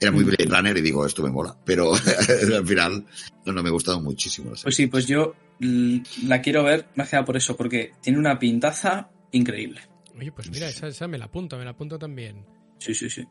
Era 0.00 0.12
muy 0.12 0.24
Mm. 0.24 0.26
Blade 0.28 0.44
Runner 0.56 0.76
y 0.76 0.80
digo, 0.80 1.04
esto 1.06 1.22
me 1.22 1.30
mola. 1.30 1.56
Pero 1.64 1.92
al 2.56 2.66
final, 2.66 3.04
no, 3.44 3.52
no, 3.52 3.62
me 3.62 3.68
ha 3.68 3.72
gustado 3.72 4.00
muchísimo. 4.00 4.50
la 4.50 4.56
serie. 4.56 4.64
Pues 4.64 4.76
sí, 4.76 4.86
pues 4.86 5.06
yo 5.06 5.34
l- 5.60 6.02
la 6.24 6.40
quiero 6.40 6.62
ver 6.64 6.86
más 6.94 7.08
que 7.10 7.16
nada 7.16 7.24
por 7.26 7.36
eso, 7.36 7.56
porque 7.56 7.92
tiene 8.00 8.18
una 8.18 8.38
pintaza 8.38 9.10
increíble. 9.32 9.80
Oye, 10.18 10.32
pues 10.32 10.50
mira, 10.50 10.68
esa, 10.68 10.86
esa 10.88 11.08
me 11.08 11.18
la 11.18 11.26
apunto, 11.26 11.58
me 11.58 11.64
la 11.64 11.70
apunto 11.72 11.98
también. 11.98 12.44
Sí, 12.78 12.94
sí, 12.94 13.10
sí. 13.10 13.24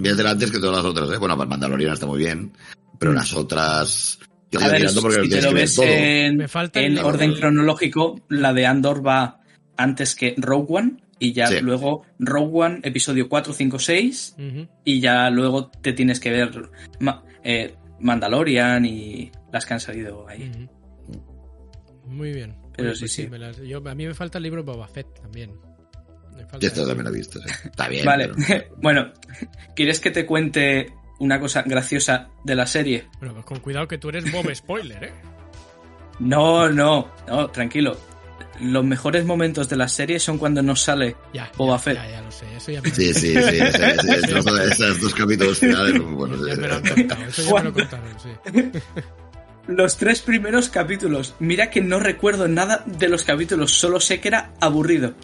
Véatela 0.00 0.30
antes 0.30 0.50
que 0.50 0.58
todas 0.58 0.76
las 0.76 0.84
otras, 0.84 1.10
¿eh? 1.10 1.18
Bueno, 1.18 1.36
Mandalorian 1.36 1.92
está 1.92 2.06
muy 2.06 2.18
bien, 2.18 2.52
pero 2.98 3.12
las 3.12 3.34
otras... 3.34 4.18
Yo 4.50 4.60
A 4.60 4.62
estoy 4.62 4.70
ver, 4.72 4.80
mirando 4.80 5.02
porque 5.02 5.16
si 5.16 5.28
lo 5.28 5.36
te 5.36 5.42
lo 5.42 5.52
ves 5.52 5.74
todo. 5.74 5.84
en, 5.86 6.36
Me 6.38 6.48
falta 6.48 6.80
el 6.80 6.96
en 6.98 7.04
orden 7.04 7.34
cronológico, 7.34 8.20
la 8.30 8.52
de 8.54 8.64
Andor 8.66 9.06
va 9.06 9.40
antes 9.76 10.14
que 10.14 10.34
Rogue 10.38 10.66
One 10.70 10.96
y 11.18 11.32
ya 11.32 11.48
Sí. 11.48 11.60
luego 11.60 12.04
Rogue 12.18 12.50
One, 12.64 12.80
episodio 12.82 13.28
4, 13.28 13.52
5, 13.52 13.78
6 13.78 14.36
Ujú. 14.38 14.68
y 14.84 15.00
ya 15.00 15.28
luego 15.30 15.68
te 15.68 15.92
tienes 15.92 16.18
que 16.20 16.30
ver 16.30 16.70
Ma- 17.00 17.22
eh, 17.44 17.74
Mandalorian 18.00 18.86
y 18.86 19.30
las 19.52 19.66
que 19.66 19.74
han 19.74 19.80
salido 19.80 20.26
ahí. 20.28 20.50
Muy 22.06 22.32
bien. 22.32 22.56
Pero 22.76 22.90
Oye, 22.90 22.96
sí, 22.96 23.00
pues 23.02 23.12
sí. 23.12 23.26
me 23.28 23.38
las- 23.38 23.58
yo- 23.58 23.86
a 23.86 23.94
mí 23.94 24.06
me 24.06 24.14
falta 24.14 24.38
el 24.38 24.44
libro 24.44 24.64
Boba 24.64 24.88
Fett 24.88 25.08
también. 25.20 25.50
Ya 26.60 26.68
esta 26.68 26.80
ese. 26.82 26.86
también 26.88 27.04
la 27.04 27.10
he 27.10 27.14
visto, 27.14 27.40
sí. 27.40 27.48
Está 27.64 27.88
bien. 27.88 28.04
Vale, 28.04 28.30
pero- 28.46 28.64
bueno, 28.76 29.12
¿quieres 29.76 30.00
que 30.00 30.10
te 30.10 30.24
cuente 30.26 30.92
una 31.20 31.40
cosa 31.40 31.62
graciosa 31.62 32.28
de 32.44 32.54
la 32.54 32.66
serie? 32.66 33.06
Bueno, 33.18 33.34
pues 33.34 33.46
con 33.46 33.60
cuidado 33.60 33.88
que 33.88 33.98
tú 33.98 34.08
eres 34.10 34.30
Bob 34.32 34.54
Spoiler, 34.54 35.04
¿eh? 35.04 35.12
No, 36.20 36.68
no, 36.68 37.08
no, 37.28 37.48
tranquilo. 37.50 37.96
los 38.60 38.84
mejores 38.84 39.24
momentos 39.24 39.68
de 39.68 39.76
la 39.76 39.86
serie 39.86 40.18
son 40.18 40.36
cuando 40.36 40.60
nos 40.62 40.80
sale 40.82 41.14
Ya, 41.32 41.48
Boba 41.56 41.76
ya, 41.76 41.78
Fett. 41.78 41.94
ya, 41.94 42.10
ya 42.10 42.22
lo 42.22 42.30
sé, 42.32 42.44
eso 42.56 42.72
ya 42.72 42.82
me, 42.82 42.90
Sí, 42.90 43.14
sí, 43.14 43.34
sí. 43.34 43.58
esos 44.72 45.00
dos 45.00 45.14
capítulos 45.14 45.58
finales 45.60 45.94
muy 46.02 46.14
buenos. 46.14 46.44
ya 46.44 46.54
eh. 46.54 46.56
me 46.56 46.66
lo 46.68 46.74
han 46.74 46.82
contado, 46.88 47.24
eso 47.24 47.42
ya 47.42 47.54
me 47.54 47.62
lo 47.64 47.72
contaron, 47.72 48.08
sí. 48.20 48.80
los 49.68 49.96
tres 49.96 50.22
primeros 50.22 50.70
capítulos. 50.70 51.34
Mira 51.38 51.70
que 51.70 51.80
no 51.82 52.00
recuerdo 52.00 52.48
nada 52.48 52.82
de 52.86 53.08
los 53.08 53.22
capítulos, 53.22 53.70
solo 53.72 54.00
sé 54.00 54.18
que 54.20 54.26
era 54.28 54.50
aburrido. 54.60 55.14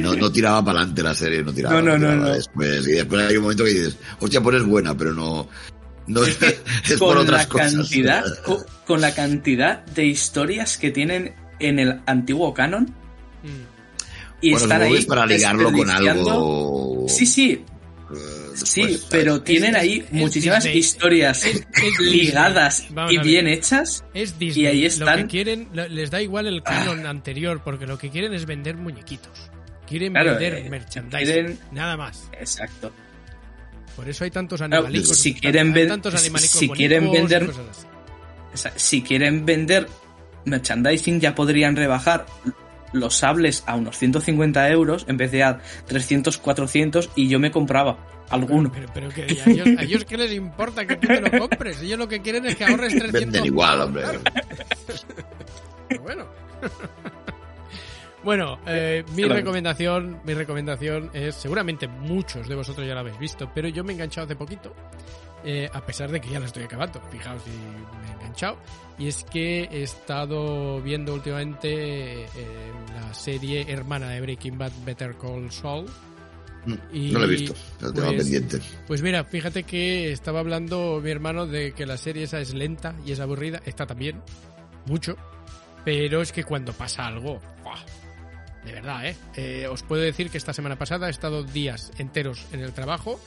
No, 0.00 0.14
no 0.14 0.32
tiraba 0.32 0.64
para 0.64 0.78
adelante 0.80 1.02
la 1.02 1.14
serie, 1.14 1.42
no 1.42 1.52
tiraba. 1.52 1.80
No, 1.80 1.82
no, 1.82 1.98
no, 1.98 2.06
tiraba 2.08 2.28
no. 2.28 2.34
Después, 2.34 2.88
y 2.88 2.92
después 2.92 3.28
hay 3.28 3.36
un 3.36 3.42
momento 3.42 3.64
que 3.64 3.70
dices, 3.70 3.96
hostia, 4.20 4.40
pues 4.42 4.56
es 4.56 4.64
buena, 4.64 4.96
pero 4.96 5.12
no. 5.12 5.48
No 6.06 6.24
Es 6.24 6.36
que 6.36 6.46
es 6.92 6.98
por 6.98 7.14
con 7.16 7.18
otras 7.18 7.42
la 7.42 7.48
cosas. 7.48 7.74
cantidad, 7.74 8.24
co- 8.44 8.64
con 8.86 9.00
la 9.00 9.14
cantidad 9.14 9.84
de 9.86 10.06
historias 10.06 10.76
que 10.78 10.90
tienen 10.90 11.34
en 11.58 11.78
el 11.78 12.00
antiguo 12.06 12.52
canon 12.54 12.94
Mm. 13.44 13.48
y 14.40 14.50
bueno, 14.52 14.64
están 14.64 14.82
ahí 14.82 14.94
es 14.94 15.04
para 15.06 15.26
ligarlo 15.26 15.72
con 15.72 15.90
algo. 15.90 17.06
Sí, 17.08 17.26
sí, 17.26 17.50
eh, 18.14 18.41
después, 18.52 18.70
sí, 18.70 18.82
¿sabes? 18.82 19.06
pero 19.10 19.42
tienen 19.42 19.74
ahí 19.76 20.04
es 20.06 20.12
muchísimas 20.12 20.64
Disney. 20.64 20.78
historias 20.78 21.44
Es- 21.44 21.66
es 21.82 21.98
ligadas 22.00 22.86
y 23.10 23.18
bien 23.18 23.48
hechas. 23.48 24.04
Es 24.14 24.38
Disney. 24.38 24.64
Y 24.64 24.66
ahí 24.68 24.80
Lo 24.82 24.86
están- 24.88 25.20
que 25.22 25.26
quieren, 25.26 25.68
lo- 25.72 25.88
les 25.88 26.10
da 26.10 26.22
igual 26.22 26.46
el 26.46 26.62
canon 26.62 27.06
anterior, 27.06 27.60
porque 27.64 27.86
lo 27.86 27.98
que 27.98 28.10
quieren 28.10 28.32
es 28.34 28.46
vender 28.46 28.76
muñequitos. 28.76 29.50
Quieren 29.86 30.12
Claro, 30.12 30.30
vender 30.30 30.54
eh, 30.54 30.70
merchandising. 30.70 31.26
quieren- 31.26 31.58
Nada 31.72 31.96
más. 31.96 32.28
Exacto. 32.38 32.92
Por 33.96 34.08
eso 34.08 34.24
hay 34.24 34.30
tantos 34.30 34.58
Claro, 34.58 34.76
animalicos. 34.86 35.18
si 35.18 35.34
quieren 35.34 35.76
hay 35.76 35.86
tantos 35.88 36.14
animalicos 36.14 36.58
si 36.58 36.68
quieren 36.70 37.10
vender- 37.12 37.52
si 38.76 39.02
quieren 39.02 39.44
vender 39.44 39.86
merchandising 40.44 41.20
ya 41.20 41.34
podrían 41.34 41.76
rebajar 41.76 42.26
los 42.92 43.14
sables 43.16 43.64
a 43.66 43.74
unos 43.76 43.96
150 43.98 44.68
euros 44.70 45.04
en 45.08 45.16
vez 45.16 45.30
de 45.32 45.42
a 45.42 45.60
300, 45.86 46.38
400 46.38 47.10
y 47.16 47.28
yo 47.28 47.38
me 47.38 47.50
compraba 47.50 47.98
alguno. 48.30 48.70
Pero, 48.72 48.88
pero 48.94 49.08
que 49.10 49.22
a 49.44 49.50
ellos, 49.50 49.68
a 49.78 49.82
ellos 49.82 50.04
qué 50.04 50.16
les 50.16 50.32
importa 50.32 50.86
que 50.86 50.96
tú 50.96 51.06
te 51.06 51.20
lo 51.20 51.30
compres. 51.38 51.80
Ellos 51.82 51.98
lo 51.98 52.08
que 52.08 52.20
quieren 52.22 52.46
es 52.46 52.56
que 52.56 52.64
ahorres 52.64 52.92
300 52.92 53.12
Venden 53.20 53.44
igual, 53.46 53.80
hombre. 53.80 54.04
Pero 55.88 56.02
bueno. 56.02 56.26
Bueno, 58.24 58.58
eh, 58.66 59.02
mi 59.16 59.22
Claro. 59.24 59.34
recomendación, 59.40 60.20
mi 60.24 60.32
recomendación 60.34 61.10
es, 61.12 61.34
seguramente 61.34 61.88
muchos 61.88 62.46
de 62.48 62.54
vosotros 62.54 62.86
ya 62.86 62.94
lo 62.94 63.00
habéis 63.00 63.18
visto, 63.18 63.50
pero 63.52 63.66
yo 63.68 63.82
me 63.82 63.90
he 63.92 63.94
enganchado 63.94 64.26
hace 64.26 64.36
poquito, 64.36 64.72
eh, 65.44 65.68
a 65.72 65.84
pesar 65.84 66.10
de 66.10 66.20
que 66.20 66.30
ya 66.30 66.38
lo 66.38 66.46
estoy 66.46 66.64
acabando. 66.64 67.00
Fijaos 67.10 67.42
si 67.42 67.50
me 67.50 68.08
he 68.08 68.12
enganchado. 68.12 68.58
Y 68.98 69.08
es 69.08 69.24
que 69.24 69.64
he 69.64 69.82
estado 69.82 70.80
viendo 70.82 71.14
últimamente 71.14 72.24
eh, 72.24 72.28
la 72.94 73.12
serie 73.14 73.64
hermana 73.68 74.10
de 74.10 74.20
Breaking 74.20 74.58
Bad, 74.58 74.72
Better 74.84 75.16
Call 75.16 75.50
Saul. 75.50 75.86
Y, 76.92 77.10
No 77.10 77.18
lo 77.18 77.24
he 77.24 77.28
visto, 77.28 77.54
tengo 77.80 77.92
pues, 77.92 78.16
pendiente. 78.18 78.60
Pues 78.86 79.02
mira, 79.02 79.24
fíjate 79.24 79.64
que 79.64 80.12
estaba 80.12 80.38
hablando 80.38 81.00
mi 81.02 81.10
hermano 81.10 81.46
de 81.46 81.72
que 81.72 81.86
la 81.86 81.96
serie 81.96 82.22
esa 82.22 82.38
es 82.38 82.54
lenta 82.54 82.94
y 83.04 83.10
es 83.10 83.18
aburrida. 83.18 83.60
Esta 83.64 83.86
también, 83.86 84.22
mucho. 84.86 85.16
Pero 85.84 86.22
es 86.22 86.30
que 86.30 86.44
cuando 86.44 86.72
pasa 86.72 87.06
algo, 87.08 87.40
¡buah! 87.64 87.80
de 88.64 88.72
verdad, 88.72 89.06
¿eh? 89.06 89.16
Eh, 89.34 89.66
Os 89.66 89.82
puedo 89.82 90.02
decir 90.02 90.30
que 90.30 90.38
esta 90.38 90.52
semana 90.52 90.76
pasada 90.76 91.08
he 91.08 91.10
estado 91.10 91.42
días 91.42 91.90
enteros 91.98 92.46
en 92.52 92.60
el 92.60 92.72
trabajo 92.72 93.20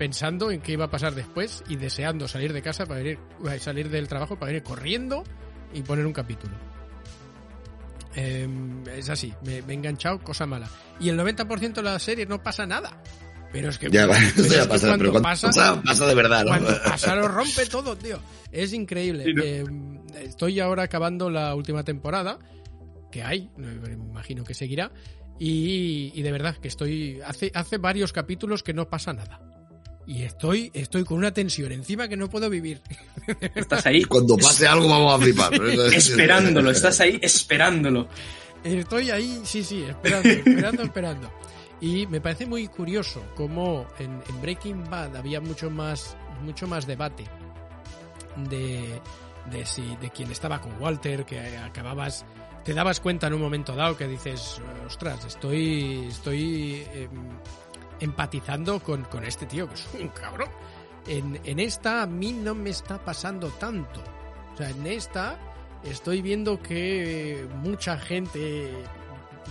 pensando 0.00 0.50
en 0.50 0.62
qué 0.62 0.72
iba 0.72 0.86
a 0.86 0.90
pasar 0.90 1.14
después 1.14 1.62
y 1.68 1.76
deseando 1.76 2.26
salir 2.26 2.54
de 2.54 2.62
casa 2.62 2.86
para 2.86 3.02
ir, 3.02 3.18
eh, 3.46 3.58
salir 3.58 3.90
del 3.90 4.08
trabajo 4.08 4.38
para 4.38 4.50
ir 4.50 4.62
corriendo 4.62 5.24
y 5.74 5.82
poner 5.82 6.06
un 6.06 6.14
capítulo. 6.14 6.54
Eh, 8.16 8.48
es 8.96 9.10
así, 9.10 9.34
me, 9.44 9.60
me 9.60 9.74
he 9.74 9.76
enganchado, 9.76 10.18
cosa 10.20 10.46
mala. 10.46 10.70
Y 11.00 11.10
el 11.10 11.18
90% 11.18 11.74
de 11.74 11.82
la 11.82 11.98
serie 11.98 12.24
no 12.24 12.42
pasa 12.42 12.64
nada. 12.64 13.02
Pero 13.52 13.68
es 13.68 13.76
que, 13.76 13.90
Ya, 13.90 14.06
pero 14.08 14.14
eso 14.26 14.40
es 14.40 14.50
ya 14.50 14.62
que 14.62 14.68
pasa, 14.68 14.86
cuando 14.86 15.02
pero 15.02 15.12
cuando 15.12 15.28
pasa, 15.28 15.48
pasa, 15.48 15.82
pasa 15.82 16.06
de 16.06 16.14
verdad, 16.14 16.44
¿no? 16.44 16.48
cuando 16.48 16.68
pasa 16.82 17.14
lo 17.14 17.28
rompe 17.28 17.66
todo, 17.66 17.94
tío. 17.94 18.20
Es 18.50 18.72
increíble. 18.72 19.24
Sí, 19.24 19.34
¿no? 19.34 19.42
Eh, 19.42 19.64
estoy 20.22 20.60
ahora 20.60 20.84
acabando 20.84 21.28
la 21.28 21.54
última 21.54 21.84
temporada 21.84 22.38
que 23.12 23.22
hay, 23.22 23.50
me 23.58 23.92
imagino 23.92 24.44
que 24.44 24.54
seguirá. 24.54 24.92
Y, 25.38 26.10
y 26.14 26.22
de 26.22 26.32
verdad 26.32 26.56
que 26.56 26.68
estoy. 26.68 27.20
Hace, 27.20 27.52
hace 27.54 27.76
varios 27.76 28.14
capítulos 28.14 28.62
que 28.62 28.72
no 28.72 28.88
pasa 28.88 29.12
nada. 29.12 29.59
Y 30.10 30.24
estoy, 30.24 30.72
estoy 30.74 31.04
con 31.04 31.18
una 31.18 31.32
tensión 31.32 31.70
encima 31.70 32.08
que 32.08 32.16
no 32.16 32.28
puedo 32.28 32.50
vivir. 32.50 32.80
Estás 33.54 33.86
ahí 33.86 34.02
Cuando 34.02 34.36
pase 34.36 34.66
algo 34.66 34.88
vamos 34.88 35.14
a 35.14 35.22
flipar. 35.22 35.54
esperándolo, 35.94 36.70
estás 36.72 36.98
ahí 36.98 37.20
esperándolo. 37.22 38.08
Estoy 38.64 39.12
ahí, 39.12 39.40
sí, 39.44 39.62
sí, 39.62 39.84
esperando, 39.84 40.28
esperando, 40.28 40.82
esperando. 40.82 41.32
Y 41.80 42.08
me 42.08 42.20
parece 42.20 42.44
muy 42.44 42.66
curioso 42.66 43.22
cómo 43.36 43.86
en, 44.00 44.20
en 44.28 44.42
Breaking 44.42 44.90
Bad 44.90 45.14
había 45.14 45.40
mucho 45.40 45.70
más, 45.70 46.16
mucho 46.42 46.66
más 46.66 46.88
debate 46.88 47.22
de, 48.48 49.00
de 49.48 49.64
si, 49.64 49.94
de 50.00 50.10
quién 50.10 50.32
estaba 50.32 50.60
con 50.60 50.72
Walter, 50.82 51.24
que 51.24 51.38
acababas, 51.56 52.24
te 52.64 52.74
dabas 52.74 52.98
cuenta 52.98 53.28
en 53.28 53.34
un 53.34 53.42
momento 53.42 53.76
dado 53.76 53.96
que 53.96 54.08
dices, 54.08 54.60
ostras, 54.84 55.24
estoy, 55.24 56.08
estoy 56.08 56.84
em, 56.94 57.10
empatizando 58.00 58.80
con, 58.80 59.04
con 59.04 59.24
este 59.24 59.46
tío 59.46 59.68
que 59.68 59.74
es 59.74 59.88
un 60.00 60.08
cabrón. 60.08 60.48
En, 61.06 61.40
en 61.44 61.58
esta 61.60 62.02
a 62.02 62.06
mí 62.06 62.32
no 62.32 62.54
me 62.54 62.70
está 62.70 63.02
pasando 63.04 63.48
tanto. 63.50 64.02
O 64.52 64.56
sea, 64.56 64.70
en 64.70 64.86
esta 64.86 65.38
estoy 65.84 66.20
viendo 66.22 66.60
que 66.62 67.46
mucha 67.62 67.98
gente 67.98 68.70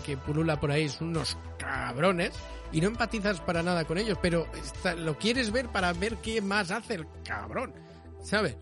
que 0.05 0.15
pulula 0.17 0.59
por 0.59 0.71
ahí 0.71 0.87
son 0.89 1.09
unos 1.09 1.37
cabrones 1.57 2.31
y 2.71 2.81
no 2.81 2.87
empatizas 2.87 3.39
para 3.41 3.63
nada 3.63 3.85
con 3.85 3.97
ellos, 3.97 4.17
pero 4.21 4.45
está- 4.55 4.93
lo 4.95 5.17
quieres 5.17 5.51
ver 5.51 5.67
para 5.69 5.91
ver 5.93 6.17
qué 6.17 6.41
más 6.41 6.69
hace 6.71 6.95
el 6.95 7.07
cabrón, 7.25 7.73
¿sabes? 8.21 8.55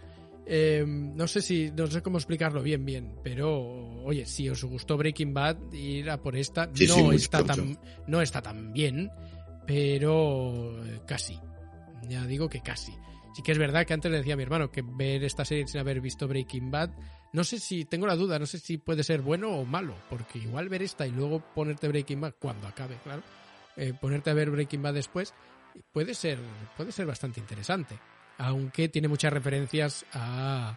Eh, 0.45 0.85
no 0.87 1.27
sé 1.27 1.41
si, 1.41 1.69
no 1.75 1.87
sé 1.87 2.01
cómo 2.01 2.17
explicarlo 2.17 2.61
bien, 2.63 2.85
bien, 2.85 3.19
pero 3.21 3.51
oye, 4.05 4.25
si 4.25 4.49
os 4.49 4.63
gustó 4.63 4.95
Breaking 4.95 5.33
Bad, 5.33 5.57
ir 5.73 6.09
a 6.09 6.21
por 6.21 6.37
esta, 6.37 6.69
Sí, 6.73 6.87
no 6.87 6.95
sí, 7.11 7.15
está 7.17 7.39
mucho. 7.41 7.53
tan, 7.55 7.79
no 8.07 8.21
está 8.21 8.41
tan 8.41 8.71
bien, 8.71 9.11
pero 9.67 10.83
eh, 10.85 11.01
casi. 11.05 11.39
Ya 12.09 12.25
digo 12.25 12.49
que 12.49 12.61
casi. 12.61 12.93
Sí 13.35 13.43
que 13.43 13.51
es 13.51 13.57
verdad 13.59 13.85
que 13.85 13.93
antes 13.93 14.09
le 14.09 14.17
decía 14.17 14.33
a 14.33 14.37
mi 14.37 14.43
hermano 14.43 14.71
que 14.71 14.81
ver 14.83 15.23
esta 15.23 15.45
serie 15.45 15.67
sin 15.67 15.79
haber 15.79 16.01
visto 16.01 16.27
Breaking 16.27 16.71
Bad, 16.71 16.89
no 17.33 17.43
sé 17.43 17.59
si, 17.59 17.85
tengo 17.85 18.07
la 18.07 18.15
duda, 18.15 18.39
no 18.39 18.47
sé 18.47 18.57
si 18.57 18.77
puede 18.79 19.03
ser 19.03 19.21
bueno 19.21 19.49
o 19.51 19.65
malo, 19.65 19.93
porque 20.09 20.39
igual 20.39 20.69
ver 20.69 20.81
esta 20.81 21.05
y 21.05 21.11
luego 21.11 21.41
ponerte 21.53 21.87
Breaking 21.87 22.21
Bad 22.21 22.33
cuando 22.39 22.65
acabe, 22.67 22.95
claro, 23.03 23.21
eh, 23.75 23.93
ponerte 23.99 24.31
a 24.31 24.33
ver 24.33 24.49
Breaking 24.49 24.81
Bad 24.81 24.95
después, 24.95 25.33
puede 25.91 26.15
ser, 26.15 26.39
puede 26.75 26.91
ser 26.91 27.05
bastante 27.05 27.39
interesante, 27.39 27.99
aunque 28.39 28.89
tiene 28.89 29.07
muchas 29.07 29.31
referencias 29.33 30.03
a 30.13 30.75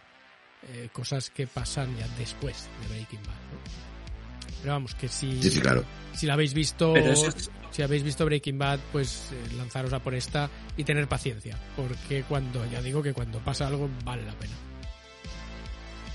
eh, 0.67 0.89
cosas 0.93 1.31
que 1.31 1.47
pasan 1.47 1.97
ya 1.97 2.07
después 2.19 2.69
de 2.81 2.87
Breaking 2.89 3.23
Bad. 3.23 3.33
¿no? 3.33 4.51
Pero 4.61 4.73
vamos, 4.73 4.93
que 4.93 5.07
si, 5.07 5.41
Sí, 5.41 5.49
sí, 5.49 5.59
claro. 5.61 5.83
si 6.13 6.27
la 6.27 6.33
habéis 6.33 6.53
visto, 6.53 6.93
Pero 6.93 7.13
eso 7.13 7.29
es- 7.29 7.49
si 7.71 7.81
habéis 7.81 8.03
visto 8.03 8.25
Breaking 8.25 8.57
Bad, 8.59 8.79
pues 8.91 9.31
eh, 9.31 9.53
lanzaros 9.55 9.93
a 9.93 9.99
por 9.99 10.13
esta 10.13 10.49
y 10.77 10.83
tener 10.83 11.07
paciencia, 11.07 11.57
porque 11.75 12.23
cuando, 12.27 12.65
ya 12.69 12.81
digo 12.81 13.01
que 13.01 13.13
cuando 13.13 13.39
pasa 13.39 13.67
algo 13.67 13.89
vale 14.05 14.23
la 14.25 14.33
pena. 14.33 14.53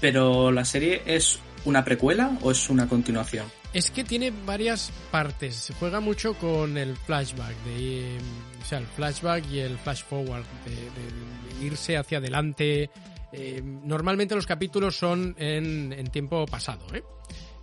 Pero 0.01 0.53
la 0.53 0.65
serie 0.65 1.03
es 1.07 1.39
una 1.65 1.85
precuela 1.85 2.37
o 2.43 2.51
es 2.51 2.69
una 2.71 2.89
continuación? 2.89 3.47
Es 3.73 3.91
que 3.91 4.05
tiene 4.05 4.31
varias 4.45 4.93
partes. 5.11 5.55
Se 5.57 5.75
juega 5.75 6.01
mucho 6.01 6.35
con 6.35 6.79
el 6.79 6.97
flashback, 6.97 7.55
de, 7.65 8.17
eh, 8.17 8.19
o 8.63 8.65
sea, 8.65 8.79
el 8.79 8.87
flashback 8.87 9.51
y 9.51 9.59
el 9.61 9.77
flash 9.79 10.03
forward, 10.05 10.45
de, 10.65 10.71
de- 10.75 11.59
de 11.61 11.65
irse 11.67 11.97
hacia 11.97 12.19
adelante. 12.19 12.91
Eh, 13.33 13.61
normalmente 13.65 14.35
los 14.35 14.47
capítulos 14.47 14.97
son 14.97 15.35
en, 15.39 15.93
en 15.93 16.07
tiempo 16.09 16.47
pasado, 16.47 16.87
¿eh? 16.95 17.03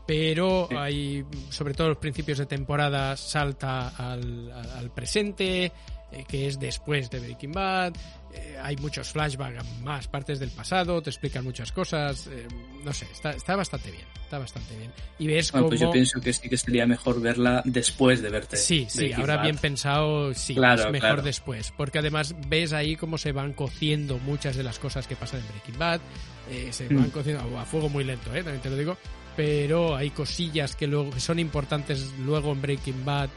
Pero 0.05 0.67
Sí. 0.69 0.75
hay, 0.77 1.25
sobre 1.49 1.73
todo 1.73 1.89
los 1.89 1.97
principios 1.97 2.37
de 2.37 2.45
temporada, 2.45 3.15
salta 3.17 3.89
al, 3.97 4.91
presente, 4.95 5.71
eh, 6.11 6.23
que 6.27 6.47
es 6.47 6.59
después 6.59 7.09
de 7.09 7.19
Breaking 7.19 7.51
Bad. 7.51 7.93
Eh, 8.35 8.57
hay 8.61 8.75
muchos 8.77 9.09
flashbacks 9.11 9.59
a 9.59 9.83
más 9.83 10.07
partes 10.07 10.39
del 10.39 10.49
pasado, 10.49 11.01
te 11.01 11.09
explican 11.11 11.43
muchas 11.43 11.71
cosas. 11.71 12.27
eh, 12.27 12.47
no 12.83 12.91
sé, 12.93 13.07
está, 13.11 13.31
está 13.31 13.55
bastante 13.55 13.91
bien, 13.91 14.05
está 14.23 14.39
bastante 14.39 14.75
bien. 14.77 14.91
Y 15.19 15.27
ves 15.27 15.51
Bueno, 15.51 15.65
cómo... 15.65 15.69
pues 15.69 15.79
yo 15.81 15.91
pienso 15.91 16.19
que 16.19 16.33
sí 16.33 16.49
que 16.49 16.57
sería 16.57 16.85
mejor 16.87 17.21
verla 17.21 17.61
después 17.65 18.21
de 18.21 18.29
verte. 18.29 18.57
Sí, 18.57 18.85
sí, 18.89 18.97
Breaking 18.99 19.19
ahora 19.21 19.35
Bad. 19.37 19.43
bien 19.43 19.57
pensado, 19.57 20.33
sí, 20.33 20.55
Claro, 20.55 20.81
es 20.85 20.91
mejor 20.91 21.09
claro. 21.09 21.21
después, 21.21 21.71
porque 21.77 21.99
además 21.99 22.35
ves 22.47 22.73
ahí 22.73 22.95
cómo 22.95 23.17
se 23.17 23.31
van 23.31 23.53
cociendo 23.53 24.17
muchas 24.19 24.55
de 24.55 24.63
las 24.63 24.79
cosas 24.79 25.07
que 25.07 25.15
pasan 25.15 25.39
en 25.41 25.47
Breaking 25.49 25.77
Bad, 25.79 26.01
eh, 26.49 26.69
se 26.71 26.89
Mm. 26.89 26.97
van 26.97 27.09
cociendo 27.11 27.57
a, 27.57 27.61
a 27.61 27.65
fuego 27.65 27.87
muy 27.89 28.03
lento, 28.03 28.33
eh, 28.35 28.43
también 28.43 28.61
te 28.61 28.69
lo 28.69 28.77
digo, 28.77 28.97
pero 29.35 29.95
hay 29.95 30.09
cosillas 30.11 30.75
que 30.75 30.87
luego 30.87 31.11
que 31.11 31.19
son 31.19 31.39
importantes 31.39 32.13
luego 32.19 32.51
en 32.51 32.61
Breaking 32.61 33.05
Bad 33.05 33.29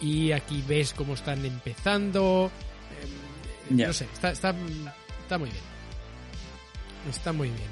y 0.00 0.32
aquí 0.32 0.62
ves 0.66 0.92
cómo 0.92 1.14
están 1.14 1.44
empezando, 1.44 2.50
eh, 3.70 3.74
Ya. 3.76 3.86
no 3.88 3.92
sé, 3.92 4.06
está, 4.12 4.30
está, 4.32 4.54
está 5.22 5.38
muy 5.38 5.50
bien. 5.50 5.62
Está 7.10 7.32
muy 7.34 7.48
bien. 7.48 7.68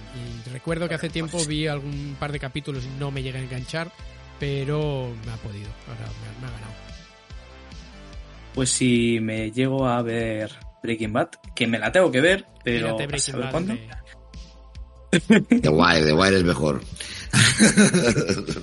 Y 0.47 0.51
recuerdo 0.51 0.89
que 0.89 0.95
hace 0.95 1.09
tiempo 1.09 1.43
vi 1.47 1.67
algún 1.67 2.17
par 2.21 2.33
de 2.33 2.39
capítulos 2.39 2.85
y 2.85 2.99
no 3.01 3.11
me 3.11 3.23
llega 3.23 3.39
a 3.39 3.43
enganchar, 3.43 3.91
pero 4.39 5.11
me 5.25 5.33
ha 5.33 5.37
podido. 5.37 5.69
Ahora 5.89 6.11
me, 6.21 6.41
me 6.41 6.47
ha 6.49 6.51
ganado. 6.55 6.73
Pues 8.55 8.69
si 8.71 9.19
me 9.21 9.51
llego 9.51 9.87
a 9.89 10.03
ver 10.03 10.51
Breaking 10.83 11.13
Bad, 11.15 11.29
que 11.55 11.67
me 11.67 11.79
la 11.79 11.91
tengo 11.91 12.11
que 12.11 12.21
ver, 12.21 12.47
pero 12.63 12.89
Mírate 12.89 13.05
¿a 13.05 13.07
Breaking 13.07 13.21
saber 13.33 13.45
Bad, 13.47 13.51
cuándo? 13.53 13.75
The 15.13 15.69
Wire, 15.69 16.05
The 16.07 16.13
Wire 16.15 16.37
es 16.39 16.45
mejor. 16.45 16.81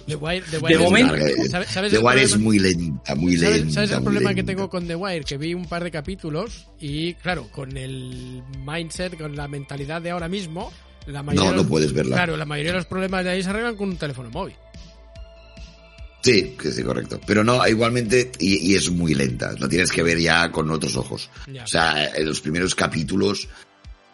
The 0.07 0.15
Wire, 0.15 0.43
The 0.49 0.57
De 0.57 0.63
Wire 0.63 0.75
es- 0.75 0.79
momento- 0.81 1.15
¿sabes- 1.49 1.69
sabes 1.69 1.91
The 1.91 1.97
el 1.97 2.03
Wire 2.03 2.23
es 2.23 2.29
problema? 2.31 2.43
muy 2.49 2.59
lenta, 2.59 3.15
muy 3.15 3.37
¿Sabes, 3.37 3.57
lenta. 3.57 3.73
sabes 3.73 3.91
el 3.91 4.03
problema 4.03 4.33
que 4.33 4.43
tengo 4.43 4.69
con 4.69 4.87
The 4.87 4.95
Wire? 4.95 5.23
Que 5.23 5.37
vi 5.37 5.53
un 5.53 5.65
par 5.67 5.83
de 5.83 5.91
capítulos 5.91 6.67
y, 6.79 7.13
claro, 7.15 7.47
con 7.51 7.75
el 7.77 8.41
mindset, 8.65 9.17
con 9.17 9.35
la 9.35 9.47
mentalidad 9.47 10.01
de 10.01 10.09
ahora 10.11 10.27
mismo, 10.27 10.71
la 11.07 11.23
mayoría 11.23 11.45
No, 11.45 11.51
de 11.51 11.57
no 11.57 11.61
los- 11.63 11.69
puedes 11.69 11.93
verla. 11.93 12.15
Claro, 12.15 12.37
la 12.37 12.45
mayoría 12.45 12.71
de 12.71 12.77
los 12.79 12.85
problemas 12.87 13.23
de 13.23 13.29
ahí 13.31 13.43
se 13.43 13.49
arreglan 13.49 13.75
con 13.75 13.89
un 13.89 13.97
teléfono 13.97 14.29
móvil. 14.29 14.55
Sí, 16.21 16.55
que 16.61 16.71
sí, 16.71 16.83
correcto. 16.83 17.19
Pero 17.25 17.43
no, 17.45 17.65
igualmente, 17.67 18.31
y, 18.39 18.71
y 18.71 18.75
es 18.75 18.89
muy 18.91 19.13
lenta. 19.15 19.53
Lo 19.57 19.69
tienes 19.69 19.89
que 19.91 20.03
ver 20.03 20.19
ya 20.19 20.51
con 20.51 20.69
otros 20.69 20.97
ojos. 20.97 21.29
Ya. 21.51 21.63
O 21.63 21.67
sea, 21.67 22.13
en 22.13 22.25
los 22.27 22.41
primeros 22.41 22.75
capítulos, 22.75 23.47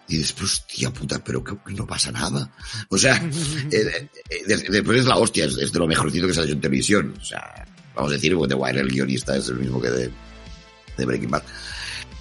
y 0.07 0.17
después, 0.17 0.51
hostia 0.53 0.91
puta, 0.91 1.23
pero 1.23 1.43
que, 1.43 1.55
que 1.65 1.73
no 1.73 1.85
pasa 1.87 2.11
nada. 2.11 2.51
O 2.89 2.97
sea, 2.97 3.15
eh, 3.71 4.09
eh, 4.29 4.43
des- 4.47 4.65
después 4.69 4.99
es 4.99 5.05
la 5.05 5.17
hostia, 5.17 5.45
es, 5.45 5.57
es 5.57 5.71
de 5.71 5.79
lo 5.79 5.87
mejorcito 5.87 6.27
que 6.27 6.33
se 6.33 6.41
ha 6.41 6.43
hecho 6.43 6.53
en 6.53 6.61
televisión. 6.61 7.13
O 7.19 7.23
sea, 7.25 7.65
vamos 7.95 8.11
a 8.11 8.15
decir, 8.15 8.35
porque 8.35 8.53
The 8.53 8.59
Wire, 8.61 8.79
el 8.81 8.89
guionista, 8.89 9.35
es 9.35 9.47
el 9.49 9.55
mismo 9.57 9.81
que 9.81 9.89
de, 9.89 10.11
de 10.97 11.05
Breaking 11.05 11.31
Bad. 11.31 11.43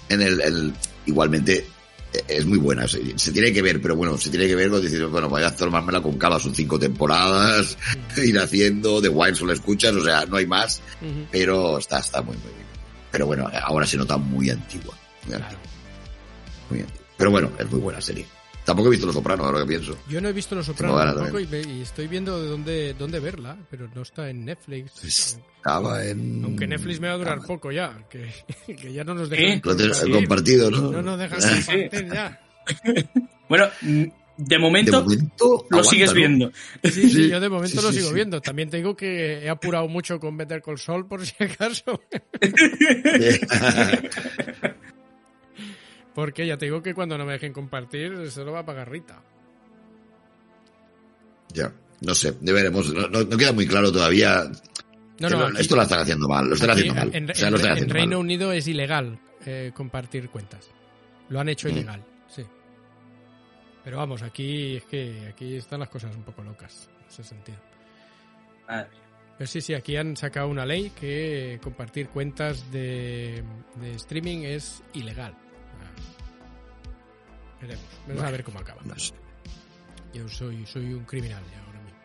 En 0.09 0.21
el, 0.21 0.41
el- 0.41 0.73
igualmente, 1.05 1.67
eh, 2.13 2.23
es 2.27 2.45
muy 2.45 2.57
buena. 2.57 2.87
Se, 2.87 3.01
se 3.19 3.31
tiene 3.31 3.51
que 3.53 3.61
ver, 3.61 3.79
pero 3.81 3.95
bueno, 3.95 4.17
se 4.17 4.29
tiene 4.31 4.47
que 4.47 4.55
ver 4.55 4.69
con 4.69 4.81
decir, 4.81 5.05
bueno, 5.05 5.29
voy 5.29 5.43
a 5.43 5.55
tomármela 5.55 6.01
con 6.01 6.17
calma, 6.17 6.39
son 6.39 6.55
cinco 6.55 6.79
temporadas, 6.79 7.77
ir 8.17 8.39
haciendo, 8.39 9.01
The 9.01 9.09
Wire 9.09 9.35
solo 9.35 9.53
escuchas, 9.53 9.93
o 9.95 10.03
sea, 10.03 10.25
no 10.25 10.37
hay 10.37 10.47
más, 10.47 10.81
pero 11.31 11.77
está, 11.77 11.99
está 11.99 12.21
muy, 12.23 12.35
muy 12.37 12.45
bien. 12.53 12.65
Pero 13.11 13.27
bueno, 13.27 13.49
ahora 13.63 13.85
se 13.85 13.95
nota 13.97 14.17
muy 14.17 14.49
antigua. 14.49 14.93
Muy 15.23 15.35
Claro. 15.35 15.45
antigua, 15.45 15.69
muy 16.69 16.79
antigua. 16.81 17.04
Pero 17.17 17.31
bueno, 17.31 17.51
es 17.57 17.69
muy 17.71 17.79
buena 17.79 18.01
serie. 18.01 18.25
Tampoco 18.65 18.87
he 18.87 18.91
visto 18.91 19.05
Los 19.05 19.15
Sopranos, 19.15 19.45
ahora 19.45 19.59
que 19.59 19.67
pienso. 19.67 19.95
Yo 20.09 20.19
no 20.19 20.27
he 20.29 20.33
visto 20.33 20.55
Los 20.55 20.65
Sopranos 20.65 21.15
tampoco 21.15 21.39
y, 21.39 21.43
y 21.53 21.81
estoy 21.83 22.07
viendo 22.07 22.41
de 22.41 22.47
dónde, 22.49 22.93
dónde 22.95 23.19
verla, 23.19 23.55
pero 23.69 23.87
no 23.93 24.01
está 24.01 24.27
en 24.29 24.43
Netflix. 24.43 25.37
Estaba 25.57 26.03
en... 26.03 26.41
Aunque 26.43 26.65
Netflix 26.65 26.99
me 26.99 27.07
va 27.07 27.13
a 27.13 27.17
durar 27.17 27.39
poco 27.45 27.71
ya, 27.71 27.95
que, 28.09 28.31
que 28.75 28.91
ya 28.91 29.03
no 29.03 29.13
nos 29.13 29.31
¿Eh? 29.31 29.35
dejan 29.37 29.61
Lo 29.63 29.75
tienes 29.75 29.99
compartir. 29.99 30.27
compartido, 30.27 30.71
¿no? 30.71 30.91
No 30.91 31.01
nos 31.03 31.19
dejan 31.19 31.41
Sí. 31.41 31.63
compartir 31.71 32.07
ya. 32.11 32.41
Bueno, 33.47 33.67
de 33.83 34.11
De 34.37 34.57
momento, 34.57 35.03
momento, 35.03 35.67
lo 35.69 35.77
aguanta, 35.77 35.83
sigues 35.91 36.09
¿no? 36.09 36.15
viendo. 36.15 36.51
Sí, 36.83 36.91
sí, 36.91 37.09
Sí, 37.11 37.29
yo 37.29 37.39
de 37.39 37.47
momento 37.47 37.79
sí, 37.79 37.85
lo 37.85 37.91
sí, 37.91 37.97
sigo 37.99 38.09
sí. 38.09 38.15
viendo. 38.15 38.41
También 38.41 38.71
te 38.71 38.77
digo 38.77 38.97
que 38.97 39.43
he 39.45 39.49
apurado 39.49 39.87
mucho 39.87 40.19
con 40.19 40.35
Better 40.35 40.63
Call 40.63 40.79
Saul 40.79 41.05
por 41.07 41.23
si 41.23 41.35
acaso. 41.43 42.01
Porque 46.15 46.47
ya 46.47 46.57
te 46.57 46.65
digo 46.65 46.81
que 46.81 46.95
cuando 46.95 47.17
no 47.17 47.25
me 47.25 47.33
dejen 47.33 47.53
compartir, 47.53 48.31
se 48.31 48.43
lo 48.43 48.53
va 48.53 48.59
a 48.61 48.65
pagar 48.65 48.89
Rita. 48.89 49.21
ya, 51.53 51.71
no 52.01 52.13
sé, 52.15 52.35
ya 52.41 52.53
veremos. 52.53 52.91
No, 52.93 53.07
no- 53.07 53.23
no 53.23 53.37
queda 53.37 53.51
muy 53.53 53.67
claro 53.67 53.91
todavía. 53.91 54.45
No, 55.19 55.29
no, 55.29 55.45
aquí- 55.45 55.61
esto 55.61 55.75
lo 55.75 55.83
están 55.83 55.99
haciendo 55.99 56.27
mal, 56.27 56.47
lo 56.49 56.55
están 56.55 56.71
aquí, 56.71 56.79
haciendo 56.81 56.99
mal. 57.01 57.15
En, 57.15 57.29
o 57.29 57.33
sea, 57.35 57.47
en- 57.47 57.51
lo 57.51 57.57
están 57.57 57.71
en 57.71 57.73
haciendo 57.73 57.93
Reino 57.93 58.17
mal. 58.17 58.25
Unido 58.25 58.51
es 58.51 58.67
ilegal 58.67 59.19
eh, 59.45 59.71
compartir 59.75 60.29
cuentas. 60.29 60.69
Lo 61.29 61.39
han 61.39 61.47
hecho 61.49 61.67
Mm. 61.67 61.71
ilegal, 61.71 62.03
sí. 62.27 62.43
Pero 63.83 63.97
vamos, 63.97 64.21
aquí 64.23 64.77
es 64.77 64.83
que 64.85 65.27
aquí 65.29 65.55
están 65.55 65.79
las 65.79 65.89
cosas 65.89 66.15
un 66.15 66.23
poco 66.23 66.41
locas 66.43 66.89
en 67.01 67.07
ese 67.07 67.23
sentido. 67.23 67.57
Madre 68.67 68.89
mía. 68.89 68.99
Pero 69.37 69.47
sí, 69.47 69.61
sí, 69.61 69.73
aquí 69.73 69.95
han 69.97 70.17
sacado 70.17 70.47
una 70.47 70.65
ley 70.65 70.89
que 70.91 71.59
compartir 71.61 72.07
cuentas 72.09 72.71
de, 72.71 73.43
de 73.79 73.93
streaming 73.95 74.39
es 74.43 74.81
ilegal. 74.93 75.35
Veremos, 77.61 77.85
vamos 78.07 78.23
a 78.23 78.31
ver 78.31 78.43
cómo 78.43 78.59
acaba. 78.59 78.81
No 78.83 78.97
sé. 78.97 79.13
Yo 80.13 80.27
soy, 80.29 80.65
soy 80.65 80.93
un 80.93 81.03
criminal 81.05 81.43
ya 81.51 81.59
ahora 81.65 81.79
mismo. 81.81 81.99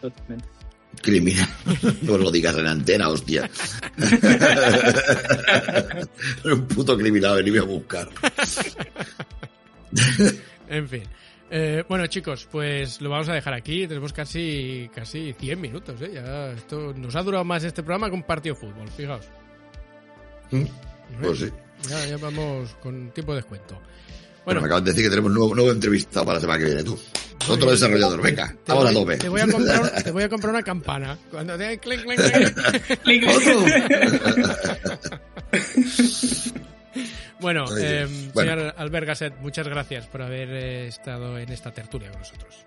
Totalmente. 0.00 0.48
Criminal. 1.02 1.48
No 2.02 2.16
lo 2.16 2.30
digas 2.30 2.56
en 2.56 2.66
antena, 2.66 3.08
hostia. 3.08 3.50
Un 6.44 6.66
puto 6.68 6.96
criminal, 6.96 7.36
venime 7.36 7.58
a 7.58 7.64
buscar. 7.64 8.08
En 10.68 10.88
fin. 10.88 11.02
Eh, 11.50 11.84
bueno, 11.88 12.06
chicos, 12.08 12.48
pues 12.50 13.00
lo 13.00 13.10
vamos 13.10 13.28
a 13.28 13.34
dejar 13.34 13.54
aquí. 13.54 13.86
Tenemos 13.86 14.12
casi 14.12 14.90
casi 14.94 15.32
100 15.32 15.60
minutos, 15.60 16.00
¿eh? 16.02 16.10
Ya 16.14 16.52
esto 16.52 16.92
nos 16.94 17.14
ha 17.14 17.22
durado 17.22 17.44
más 17.44 17.62
este 17.62 17.82
programa 17.82 18.08
que 18.08 18.14
un 18.14 18.24
partido 18.24 18.54
de 18.54 18.60
fútbol, 18.60 18.88
fijaos. 18.88 19.26
Pues 21.20 21.38
sí. 21.38 21.50
Ya, 21.88 22.06
ya 22.06 22.16
vamos 22.16 22.74
con 22.82 23.10
tiempo 23.10 23.32
de 23.32 23.36
descuento. 23.36 23.80
Bueno, 24.46 24.46
Bueno, 24.46 24.60
me 24.62 24.66
acaban 24.66 24.84
de 24.84 24.90
decir 24.92 25.04
que 25.04 25.10
tenemos 25.10 25.32
nuevo, 25.32 25.54
nuevo 25.54 25.70
entrevistado 25.72 26.24
para 26.24 26.36
la 26.36 26.40
semana 26.40 26.58
que 26.60 26.64
viene, 26.66 26.82
tú. 26.84 26.98
Otro 27.48 27.70
desarrollador, 27.70 28.22
venga, 28.22 28.48
te 28.64 28.72
vamos 28.72 28.86
a 28.86 28.92
voy, 28.92 28.94
tope. 29.02 29.16
te 29.18 29.28
voy 29.28 29.40
a 29.40 29.46
comprar, 29.48 30.02
te 30.02 30.10
voy 30.10 30.22
a 30.22 30.28
comprar 30.28 30.52
una 30.54 30.62
campana. 30.62 31.18
Cuando 31.30 31.56
te 31.58 31.78
clink, 31.78 32.02
clink, 32.02 32.20
clink. 33.02 33.02
Clic, 33.02 33.24
Bueno, 37.40 37.66
Muy 37.66 37.80
bien. 37.82 37.92
eh, 37.92 38.06
Bueno. 38.32 38.50
señor 38.52 38.74
Albert 38.78 39.06
Gasset, 39.06 39.34
muchas 39.40 39.68
gracias 39.68 40.06
por 40.06 40.22
haber 40.22 40.48
eh, 40.50 40.86
estado 40.88 41.38
en 41.38 41.52
esta 41.52 41.70
tertulia 41.72 42.10
con 42.10 42.20
nosotros. 42.20 42.64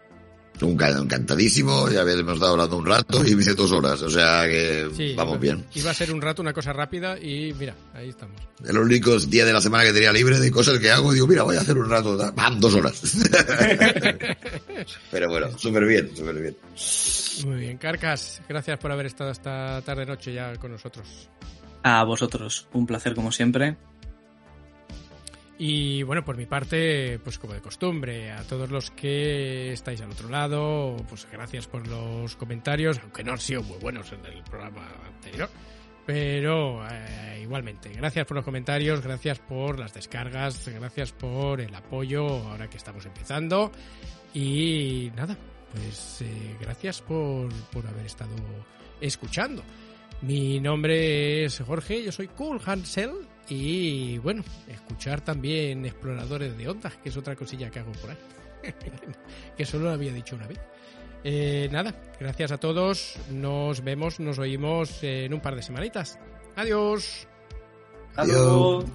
Nunca, 0.61 0.89
encantadísimo, 0.89 1.89
ya 1.89 2.01
hemos 2.01 2.33
estado 2.33 2.51
hablando 2.51 2.75
un 2.77 2.85
rato 2.85 3.25
y 3.25 3.31
hice 3.31 3.53
dos 3.53 3.71
horas, 3.71 4.01
o 4.01 4.09
sea 4.09 4.43
que 4.45 4.89
Sí, 4.95 5.13
vamos 5.15 5.35
iba- 5.35 5.41
bien. 5.41 5.65
Iba 5.73 5.91
a 5.91 5.93
ser 5.93 6.11
un 6.11 6.21
rato 6.21 6.41
una 6.41 6.51
cosa 6.51 6.73
rápida 6.73 7.17
y 7.17 7.53
mira, 7.57 7.73
ahí 7.93 8.09
estamos. 8.09 8.35
El 8.67 8.77
único 8.77 9.17
día 9.19 9.45
de 9.45 9.53
la 9.53 9.61
semana 9.61 9.85
que 9.85 9.93
tenía 9.93 10.11
libre 10.11 10.37
de 10.37 10.51
cosas 10.51 10.77
que 10.79 10.91
hago, 10.91 11.13
digo, 11.13 11.27
mira, 11.27 11.43
voy 11.43 11.55
a 11.55 11.61
hacer 11.61 11.77
un 11.77 11.89
rato, 11.89 12.17
¡pam! 12.35 12.59
dos 12.59 12.73
horas. 12.75 13.01
Pero 15.11 15.29
bueno, 15.29 15.57
súper 15.57 15.85
bien, 15.85 16.11
súper 16.15 16.41
bien. 16.41 16.57
Muy 17.45 17.57
bien, 17.59 17.77
Carcas, 17.77 18.41
gracias 18.47 18.77
por 18.79 18.91
haber 18.91 19.05
estado 19.05 19.31
esta 19.31 19.81
tarde 19.85 20.05
noche 20.05 20.33
ya 20.33 20.55
con 20.57 20.71
nosotros. 20.71 21.29
A 21.83 22.03
vosotros, 22.03 22.67
un 22.73 22.85
placer 22.85 23.15
como 23.15 23.31
siempre. 23.31 23.77
Y 25.61 26.03
bueno, 26.03 26.23
por 26.23 26.37
mi 26.37 26.45
parte, 26.45 27.19
pues 27.21 27.37
como 27.37 27.53
de 27.53 27.59
costumbre, 27.59 28.31
a 28.31 28.43
todos 28.43 28.71
los 28.71 28.91
que 28.91 29.73
estáis 29.73 29.99
al 29.99 30.09
otro 30.09 30.29
lado, 30.29 30.95
pues 31.09 31.27
gracias 31.29 31.67
por 31.67 31.85
los 31.85 32.37
comentarios, 32.37 32.97
aunque 32.99 33.25
no 33.25 33.33
han 33.33 33.39
sido 33.39 33.61
muy 33.63 33.77
buenos 33.77 34.09
en 34.13 34.25
el 34.25 34.41
programa 34.43 34.87
anterior. 35.05 35.49
Pero 36.05 36.87
eh, 36.89 37.41
igualmente, 37.43 37.89
gracias 37.89 38.25
por 38.25 38.37
los 38.37 38.45
comentarios, 38.45 39.01
gracias 39.01 39.39
por 39.39 39.77
las 39.77 39.93
descargas, 39.93 40.69
gracias 40.69 41.11
por 41.11 41.59
el 41.59 41.75
apoyo 41.75 42.25
ahora 42.25 42.69
que 42.69 42.77
estamos 42.77 43.05
empezando. 43.05 43.69
Y 44.33 45.11
nada, 45.13 45.37
pues 45.73 46.21
eh, 46.21 46.55
gracias 46.61 47.01
por, 47.01 47.51
por 47.65 47.85
haber 47.85 48.05
estado 48.05 48.35
escuchando. 49.01 49.61
Mi 50.21 50.61
nombre 50.61 51.43
es 51.43 51.59
Jorge, 51.59 52.01
yo 52.01 52.13
soy 52.13 52.29
Cool 52.29 52.61
Hansel 52.65 53.11
y 53.49 54.17
bueno, 54.19 54.43
escuchar 54.67 55.21
también 55.21 55.85
Exploradores 55.85 56.57
de 56.57 56.69
Ondas, 56.69 56.95
que 56.97 57.09
es 57.09 57.17
otra 57.17 57.35
cosilla 57.35 57.69
que 57.69 57.79
hago 57.79 57.91
por 57.93 58.11
ahí, 58.11 58.17
que 59.57 59.65
solo 59.65 59.85
lo 59.85 59.91
había 59.91 60.13
dicho 60.13 60.35
una 60.35 60.47
vez. 60.47 60.59
Eh, 61.23 61.67
nada, 61.71 61.93
gracias 62.19 62.51
a 62.51 62.57
todos, 62.57 63.15
nos 63.31 63.83
vemos, 63.83 64.19
nos 64.19 64.39
oímos 64.39 65.03
en 65.03 65.33
un 65.33 65.41
par 65.41 65.55
de 65.55 65.61
semanitas. 65.61 66.17
Adiós. 66.55 67.27
Luego. 68.25 68.85